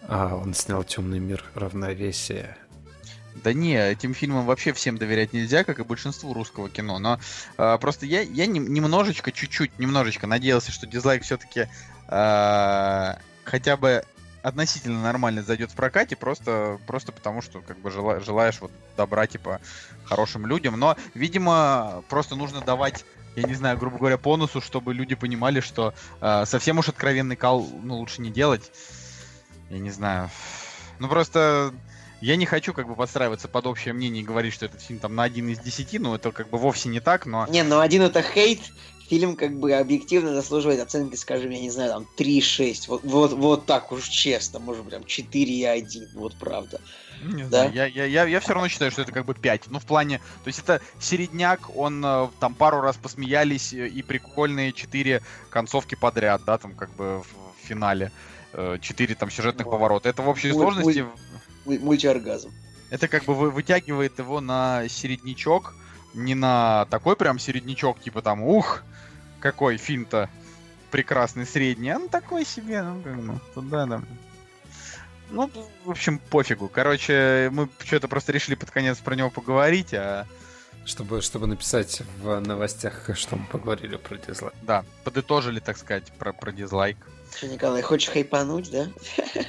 А, 0.08 0.36
он 0.36 0.54
снял 0.54 0.84
Темный 0.84 1.18
мир 1.18 1.42
равновесия. 1.56 2.56
Да 3.42 3.52
не, 3.52 3.76
этим 3.76 4.14
фильмам 4.14 4.46
вообще 4.46 4.72
всем 4.72 4.96
доверять 4.96 5.32
нельзя, 5.32 5.64
как 5.64 5.80
и 5.80 5.82
большинству 5.84 6.32
русского 6.32 6.70
кино. 6.70 6.98
Но 7.00 7.18
э, 7.58 7.78
просто 7.80 8.06
я, 8.06 8.20
я 8.22 8.46
нем- 8.46 8.72
немножечко, 8.72 9.32
чуть-чуть, 9.32 9.78
немножечко 9.80 10.26
надеялся, 10.28 10.70
что 10.70 10.86
дизлайк 10.86 11.22
все-таки 11.24 11.66
хотя 12.06 13.76
бы 13.76 14.04
относительно 14.46 15.02
нормально 15.02 15.42
зайдет 15.42 15.72
в 15.72 15.74
прокате, 15.74 16.14
просто, 16.14 16.78
просто 16.86 17.10
потому 17.10 17.42
что 17.42 17.60
как 17.62 17.78
бы 17.78 17.90
жела- 17.90 18.20
желаешь 18.20 18.60
вот 18.60 18.70
добра 18.96 19.26
типа 19.26 19.60
хорошим 20.04 20.46
людям. 20.46 20.78
Но, 20.78 20.96
видимо, 21.14 22.04
просто 22.08 22.36
нужно 22.36 22.60
давать 22.60 23.04
я 23.34 23.42
не 23.42 23.52
знаю, 23.52 23.76
грубо 23.76 23.98
говоря, 23.98 24.16
по 24.16 24.38
носу, 24.38 24.62
чтобы 24.62 24.94
люди 24.94 25.14
понимали, 25.14 25.60
что 25.60 25.92
э, 26.22 26.44
совсем 26.46 26.78
уж 26.78 26.88
откровенный 26.88 27.36
кал 27.36 27.68
ну, 27.82 27.96
лучше 27.96 28.22
не 28.22 28.30
делать. 28.30 28.72
Я 29.68 29.78
не 29.78 29.90
знаю. 29.90 30.30
Ну 31.00 31.08
просто 31.08 31.74
я 32.22 32.36
не 32.36 32.46
хочу 32.46 32.72
как 32.72 32.88
бы 32.88 32.94
подстраиваться 32.94 33.46
под 33.46 33.66
общее 33.66 33.92
мнение 33.92 34.22
и 34.22 34.24
говорить, 34.24 34.54
что 34.54 34.64
этот 34.64 34.80
фильм 34.80 35.00
там 35.00 35.14
на 35.14 35.24
один 35.24 35.50
из 35.50 35.58
десяти, 35.58 35.98
ну 35.98 36.14
это 36.14 36.32
как 36.32 36.48
бы 36.48 36.56
вовсе 36.56 36.88
не 36.88 37.00
так, 37.00 37.26
но... 37.26 37.46
Не, 37.48 37.62
ну 37.62 37.78
один 37.80 38.00
это 38.00 38.22
хейт, 38.22 38.60
фильм 39.08 39.36
как 39.36 39.58
бы 39.58 39.72
объективно 39.72 40.34
заслуживает 40.34 40.80
оценки, 40.80 41.14
скажем, 41.16 41.50
я 41.50 41.60
не 41.60 41.70
знаю, 41.70 41.90
там 41.92 42.06
3-6, 42.18 42.84
вот, 42.88 43.04
вот, 43.04 43.32
вот 43.32 43.66
так 43.66 43.92
уж 43.92 44.08
честно, 44.08 44.58
может 44.58 44.84
прям 44.88 45.02
4,1, 45.02 46.08
вот 46.14 46.34
правда. 46.36 46.80
Не 47.24 47.44
Да? 47.44 47.48
знаю, 47.68 47.72
я, 47.72 47.86
я, 47.86 48.04
я, 48.04 48.24
я 48.26 48.40
все 48.40 48.52
равно 48.52 48.68
считаю, 48.68 48.90
что 48.90 49.02
это 49.02 49.12
как 49.12 49.24
бы 49.24 49.34
5. 49.34 49.68
Ну, 49.70 49.78
в 49.78 49.86
плане, 49.86 50.18
то 50.18 50.48
есть 50.48 50.58
это 50.58 50.80
середняк, 51.00 51.74
он 51.76 52.04
э, 52.04 52.28
там 52.40 52.54
пару 52.54 52.80
раз 52.80 52.96
посмеялись, 52.96 53.72
э, 53.72 53.88
и 53.88 54.02
прикольные 54.02 54.72
4 54.72 55.22
концовки 55.50 55.94
подряд, 55.94 56.42
да, 56.46 56.58
там 56.58 56.74
как 56.74 56.90
бы 56.94 57.22
в, 57.22 57.66
финале. 57.66 58.10
4 58.80 59.14
там 59.16 59.30
сюжетных 59.30 59.66
Вот. 59.66 59.72
поворота. 59.72 60.08
Это 60.08 60.22
в 60.22 60.28
общей 60.28 60.48
Муль- 60.50 60.54
сложности, 60.62 61.04
Муль- 61.66 61.78
Мультиоргазм. 61.78 62.50
это 62.88 63.06
как 63.06 63.24
бы 63.24 63.34
вы- 63.34 63.50
вытягивает 63.50 64.18
его 64.18 64.40
на 64.40 64.88
середнячок, 64.88 65.74
не 66.16 66.34
на 66.34 66.86
такой 66.86 67.14
прям 67.14 67.38
середнячок, 67.38 68.00
типа 68.00 68.22
там, 68.22 68.42
ух, 68.42 68.82
какой 69.38 69.76
фильм-то 69.76 70.28
прекрасный 70.90 71.46
средний, 71.46 71.90
а 71.90 71.98
ну 71.98 72.08
такой 72.08 72.44
себе, 72.44 72.82
ну 72.82 73.02
как 73.02 73.16
бы, 73.20 73.40
туда, 73.54 73.86
да. 73.86 74.02
Ну, 75.30 75.50
в 75.84 75.90
общем, 75.90 76.18
пофигу. 76.18 76.68
Короче, 76.68 77.50
мы 77.52 77.68
что-то 77.84 78.06
просто 78.08 78.32
решили 78.32 78.54
под 78.54 78.70
конец 78.70 78.98
про 78.98 79.16
него 79.16 79.28
поговорить, 79.28 79.92
а 79.92 80.24
Чтобы, 80.84 81.20
чтобы 81.20 81.48
написать 81.48 82.02
в 82.22 82.38
новостях, 82.40 83.10
что 83.14 83.36
мы 83.36 83.44
поговорили 83.46 83.96
про 83.96 84.16
дизлайк. 84.16 84.54
да, 84.62 84.84
подытожили, 85.02 85.58
так 85.58 85.76
сказать, 85.76 86.12
про, 86.12 86.32
про 86.32 86.52
дизлайк. 86.52 86.96
Что, 87.36 87.48
Николай, 87.48 87.82
хочешь 87.82 88.08
хайпануть, 88.08 88.70
да? 88.70 88.86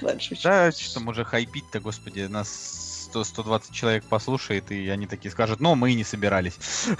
Да, 0.43 0.71
что 0.71 0.93
там 0.95 1.07
уже 1.07 1.23
хайпить-то, 1.23 1.79
господи, 1.79 2.21
нас 2.21 2.86
100, 3.07 3.23
120 3.23 3.73
человек 3.73 4.03
послушает, 4.03 4.71
и 4.71 4.89
они 4.89 5.07
такие 5.07 5.31
скажут, 5.31 5.59
ну, 5.59 5.75
мы 5.75 5.91
и 5.91 5.95
не 5.95 6.03
собирались. 6.03 6.57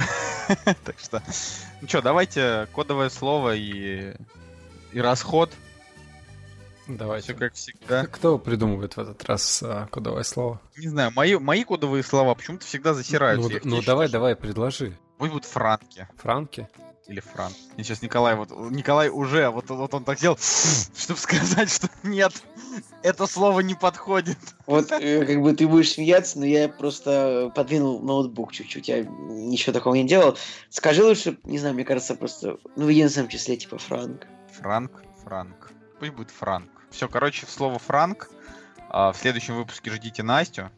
Так 0.86 0.98
что, 0.98 1.22
ну 1.82 1.88
что, 1.90 2.02
давайте 2.02 2.70
кодовое 2.72 3.10
слово 3.10 3.56
и, 3.58 4.14
и 4.94 5.02
расход. 5.02 5.52
Давайте. 6.88 7.26
Все 7.26 7.34
как 7.34 7.54
всегда. 7.54 8.06
Кто 8.06 8.40
придумывает 8.40 8.96
в 8.96 9.00
этот 9.00 9.22
раз 9.26 9.62
а, 9.62 9.88
кодовое 9.88 10.24
слово? 10.24 10.62
Не 10.78 10.88
знаю, 10.88 11.12
мои, 11.14 11.36
мои 11.36 11.66
кодовые 11.66 12.02
слова 12.02 12.34
почему-то 12.34 12.66
всегда 12.66 12.94
засираются. 12.94 13.50
Ну, 13.50 13.60
ну 13.66 13.76
не 13.80 13.86
давай, 13.86 14.08
давай, 14.08 14.38
предложи. 14.38 14.98
Пусть 15.18 15.34
будут 15.34 15.46
франки. 15.46 16.08
Франки? 16.16 16.70
Или 17.08 17.22
франк. 17.22 17.56
И 17.78 17.84
сейчас 17.84 18.02
Николай 18.02 18.36
вот... 18.36 18.52
Николай 18.72 19.08
уже, 19.10 19.50
вот, 19.50 19.70
вот 19.70 19.94
он 19.94 20.04
так 20.04 20.18
сделал, 20.18 20.38
чтобы 20.98 21.20
сказать, 21.20 21.72
что 21.72 21.90
нет, 22.04 22.34
это 23.02 23.28
слово 23.28 23.62
не 23.62 23.76
подходит. 23.76 24.38
Вот 24.66 24.92
э, 24.92 25.26
как 25.26 25.42
бы 25.42 25.54
ты 25.54 25.68
будешь 25.68 25.94
смеяться, 25.94 26.38
но 26.38 26.46
я 26.46 26.68
просто 26.68 27.52
подвинул 27.56 28.02
ноутбук 28.02 28.52
чуть-чуть, 28.52 28.90
я 28.90 29.04
ничего 29.04 29.72
такого 29.72 29.96
не 29.96 30.06
делал. 30.06 30.38
Скажи 30.70 31.04
лучше, 31.04 31.38
не 31.46 31.60
знаю, 31.60 31.76
мне 31.76 31.86
кажется, 31.86 32.16
просто, 32.16 32.58
ну, 32.76 32.86
в 32.86 32.90
единственном 32.90 33.30
числе, 33.30 33.56
типа, 33.56 33.78
Франк. 33.78 34.28
Франк, 34.52 34.92
франк. 35.24 35.72
Пусть 36.00 36.12
будет 36.14 36.32
франк. 36.32 36.70
Все, 36.92 37.08
короче, 37.08 37.46
слово 37.48 37.80
франк. 37.80 38.30
а, 38.90 39.12
в 39.14 39.18
следующем 39.18 39.56
выпуске 39.56 39.92
ждите 39.92 40.24
Настю. 40.24 40.72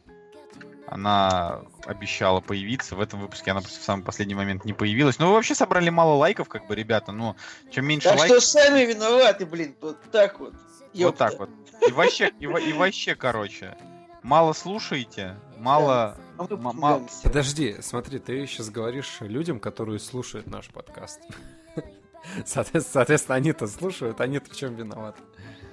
Она 0.90 1.62
обещала 1.86 2.40
появиться. 2.40 2.96
В 2.96 3.00
этом 3.00 3.20
выпуске 3.20 3.52
она 3.52 3.60
просто 3.60 3.78
в 3.78 3.84
самый 3.84 4.02
последний 4.02 4.34
момент 4.34 4.64
не 4.64 4.72
появилась. 4.72 5.20
Ну, 5.20 5.28
вы 5.28 5.34
вообще 5.34 5.54
собрали 5.54 5.88
мало 5.88 6.14
лайков, 6.14 6.48
как 6.48 6.66
бы, 6.66 6.74
ребята. 6.74 7.12
Ну, 7.12 7.36
чем 7.70 7.86
меньше 7.86 8.08
Так 8.08 8.18
лайков... 8.18 8.38
что 8.38 8.46
сами 8.46 8.80
виноваты, 8.80 9.46
блин, 9.46 9.76
вот 9.80 9.98
так 10.10 10.40
вот. 10.40 10.52
Вот 10.52 10.90
Ёпта. 10.92 11.30
так 11.30 11.38
вот. 11.38 11.50
И 11.88 11.92
вообще, 11.92 12.32
и, 12.40 12.44
и 12.44 12.72
вообще, 12.72 13.14
короче, 13.14 13.78
мало 14.24 14.52
слушаете, 14.52 15.36
мало... 15.58 16.16
А 16.36 16.42
мы 16.42 16.56
м- 16.56 16.62
ма- 16.62 16.72
пугаемся. 16.72 17.22
Подожди, 17.22 17.76
смотри, 17.80 18.18
ты 18.18 18.44
сейчас 18.48 18.68
говоришь 18.70 19.18
людям, 19.20 19.60
которые 19.60 20.00
слушают 20.00 20.48
наш 20.48 20.66
подкаст. 20.70 21.20
Соответственно, 22.44 22.82
соответственно, 22.82 23.36
они-то 23.36 23.66
слушают, 23.68 24.20
они-то 24.20 24.50
в 24.50 24.56
чем 24.56 24.74
виноваты? 24.74 25.22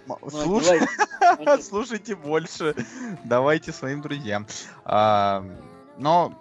Ну, 0.08 0.30
слуш-. 0.30 1.62
Слушайте 1.62 2.16
больше, 2.16 2.76
давайте 3.24 3.72
своим 3.72 4.02
друзьям. 4.02 4.48
А, 4.86 5.44
но 5.98 6.34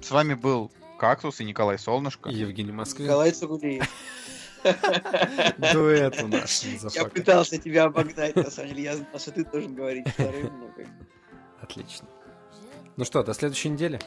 с 0.00 0.10
вами 0.10 0.34
был 0.34 0.70
Кактус 0.98 1.40
и 1.40 1.44
Николай 1.44 1.78
Солнышко. 1.78 2.30
Евгений 2.30 2.72
Москвин. 2.72 3.06
Николай 3.06 3.32
Цугулиев. 3.32 3.88
Дуэт 5.72 6.22
у 6.22 6.28
нас. 6.28 6.64
Я 6.94 7.04
пытался 7.06 7.58
тебя 7.58 7.84
обогнать, 7.84 8.36
на 8.36 8.50
самом 8.50 8.68
деле. 8.70 8.82
Я 8.84 8.96
знал, 8.96 9.18
что 9.18 9.32
ты 9.32 9.44
должен 9.44 9.74
говорить 9.74 10.06
вторым, 10.08 10.60
но 10.60 10.68
как 10.68 10.86
бы. 10.86 11.06
Отлично. 11.60 12.08
Ну 12.96 13.04
что, 13.04 13.22
до 13.22 13.34
следующей 13.34 13.70
недели. 13.70 13.98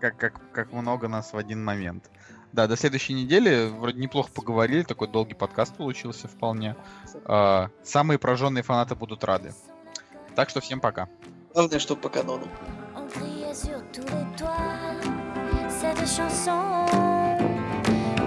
Как, 0.00 0.16
как, 0.16 0.40
как 0.52 0.72
много 0.72 1.08
нас 1.08 1.32
в 1.32 1.36
один 1.36 1.62
момент. 1.62 2.10
Да, 2.52 2.66
до 2.66 2.76
следующей 2.76 3.14
недели. 3.14 3.68
Вроде 3.68 3.98
неплохо 3.98 4.30
поговорили, 4.32 4.82
такой 4.82 5.08
долгий 5.08 5.34
подкаст 5.34 5.74
получился 5.76 6.28
вполне. 6.28 6.76
А, 7.24 7.70
самые 7.82 8.18
прожженные 8.18 8.62
фанаты 8.62 8.94
будут 8.94 9.24
рады. 9.24 9.54
Так 10.34 10.50
что 10.50 10.60
всем 10.60 10.80
пока. 10.80 11.08
Главное, 11.54 11.78
что 11.78 11.96
по 11.96 12.08
канону. 12.08 12.46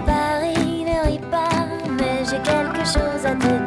Paris 0.06 0.84
ne 0.84 1.00
rit 1.04 1.30
pas, 1.30 1.66
mais 1.90 2.24
j'ai 2.24 2.40
quelque 2.42 2.84
chose 2.84 3.26
à 3.26 3.34
te 3.34 3.48
dire. 3.48 3.65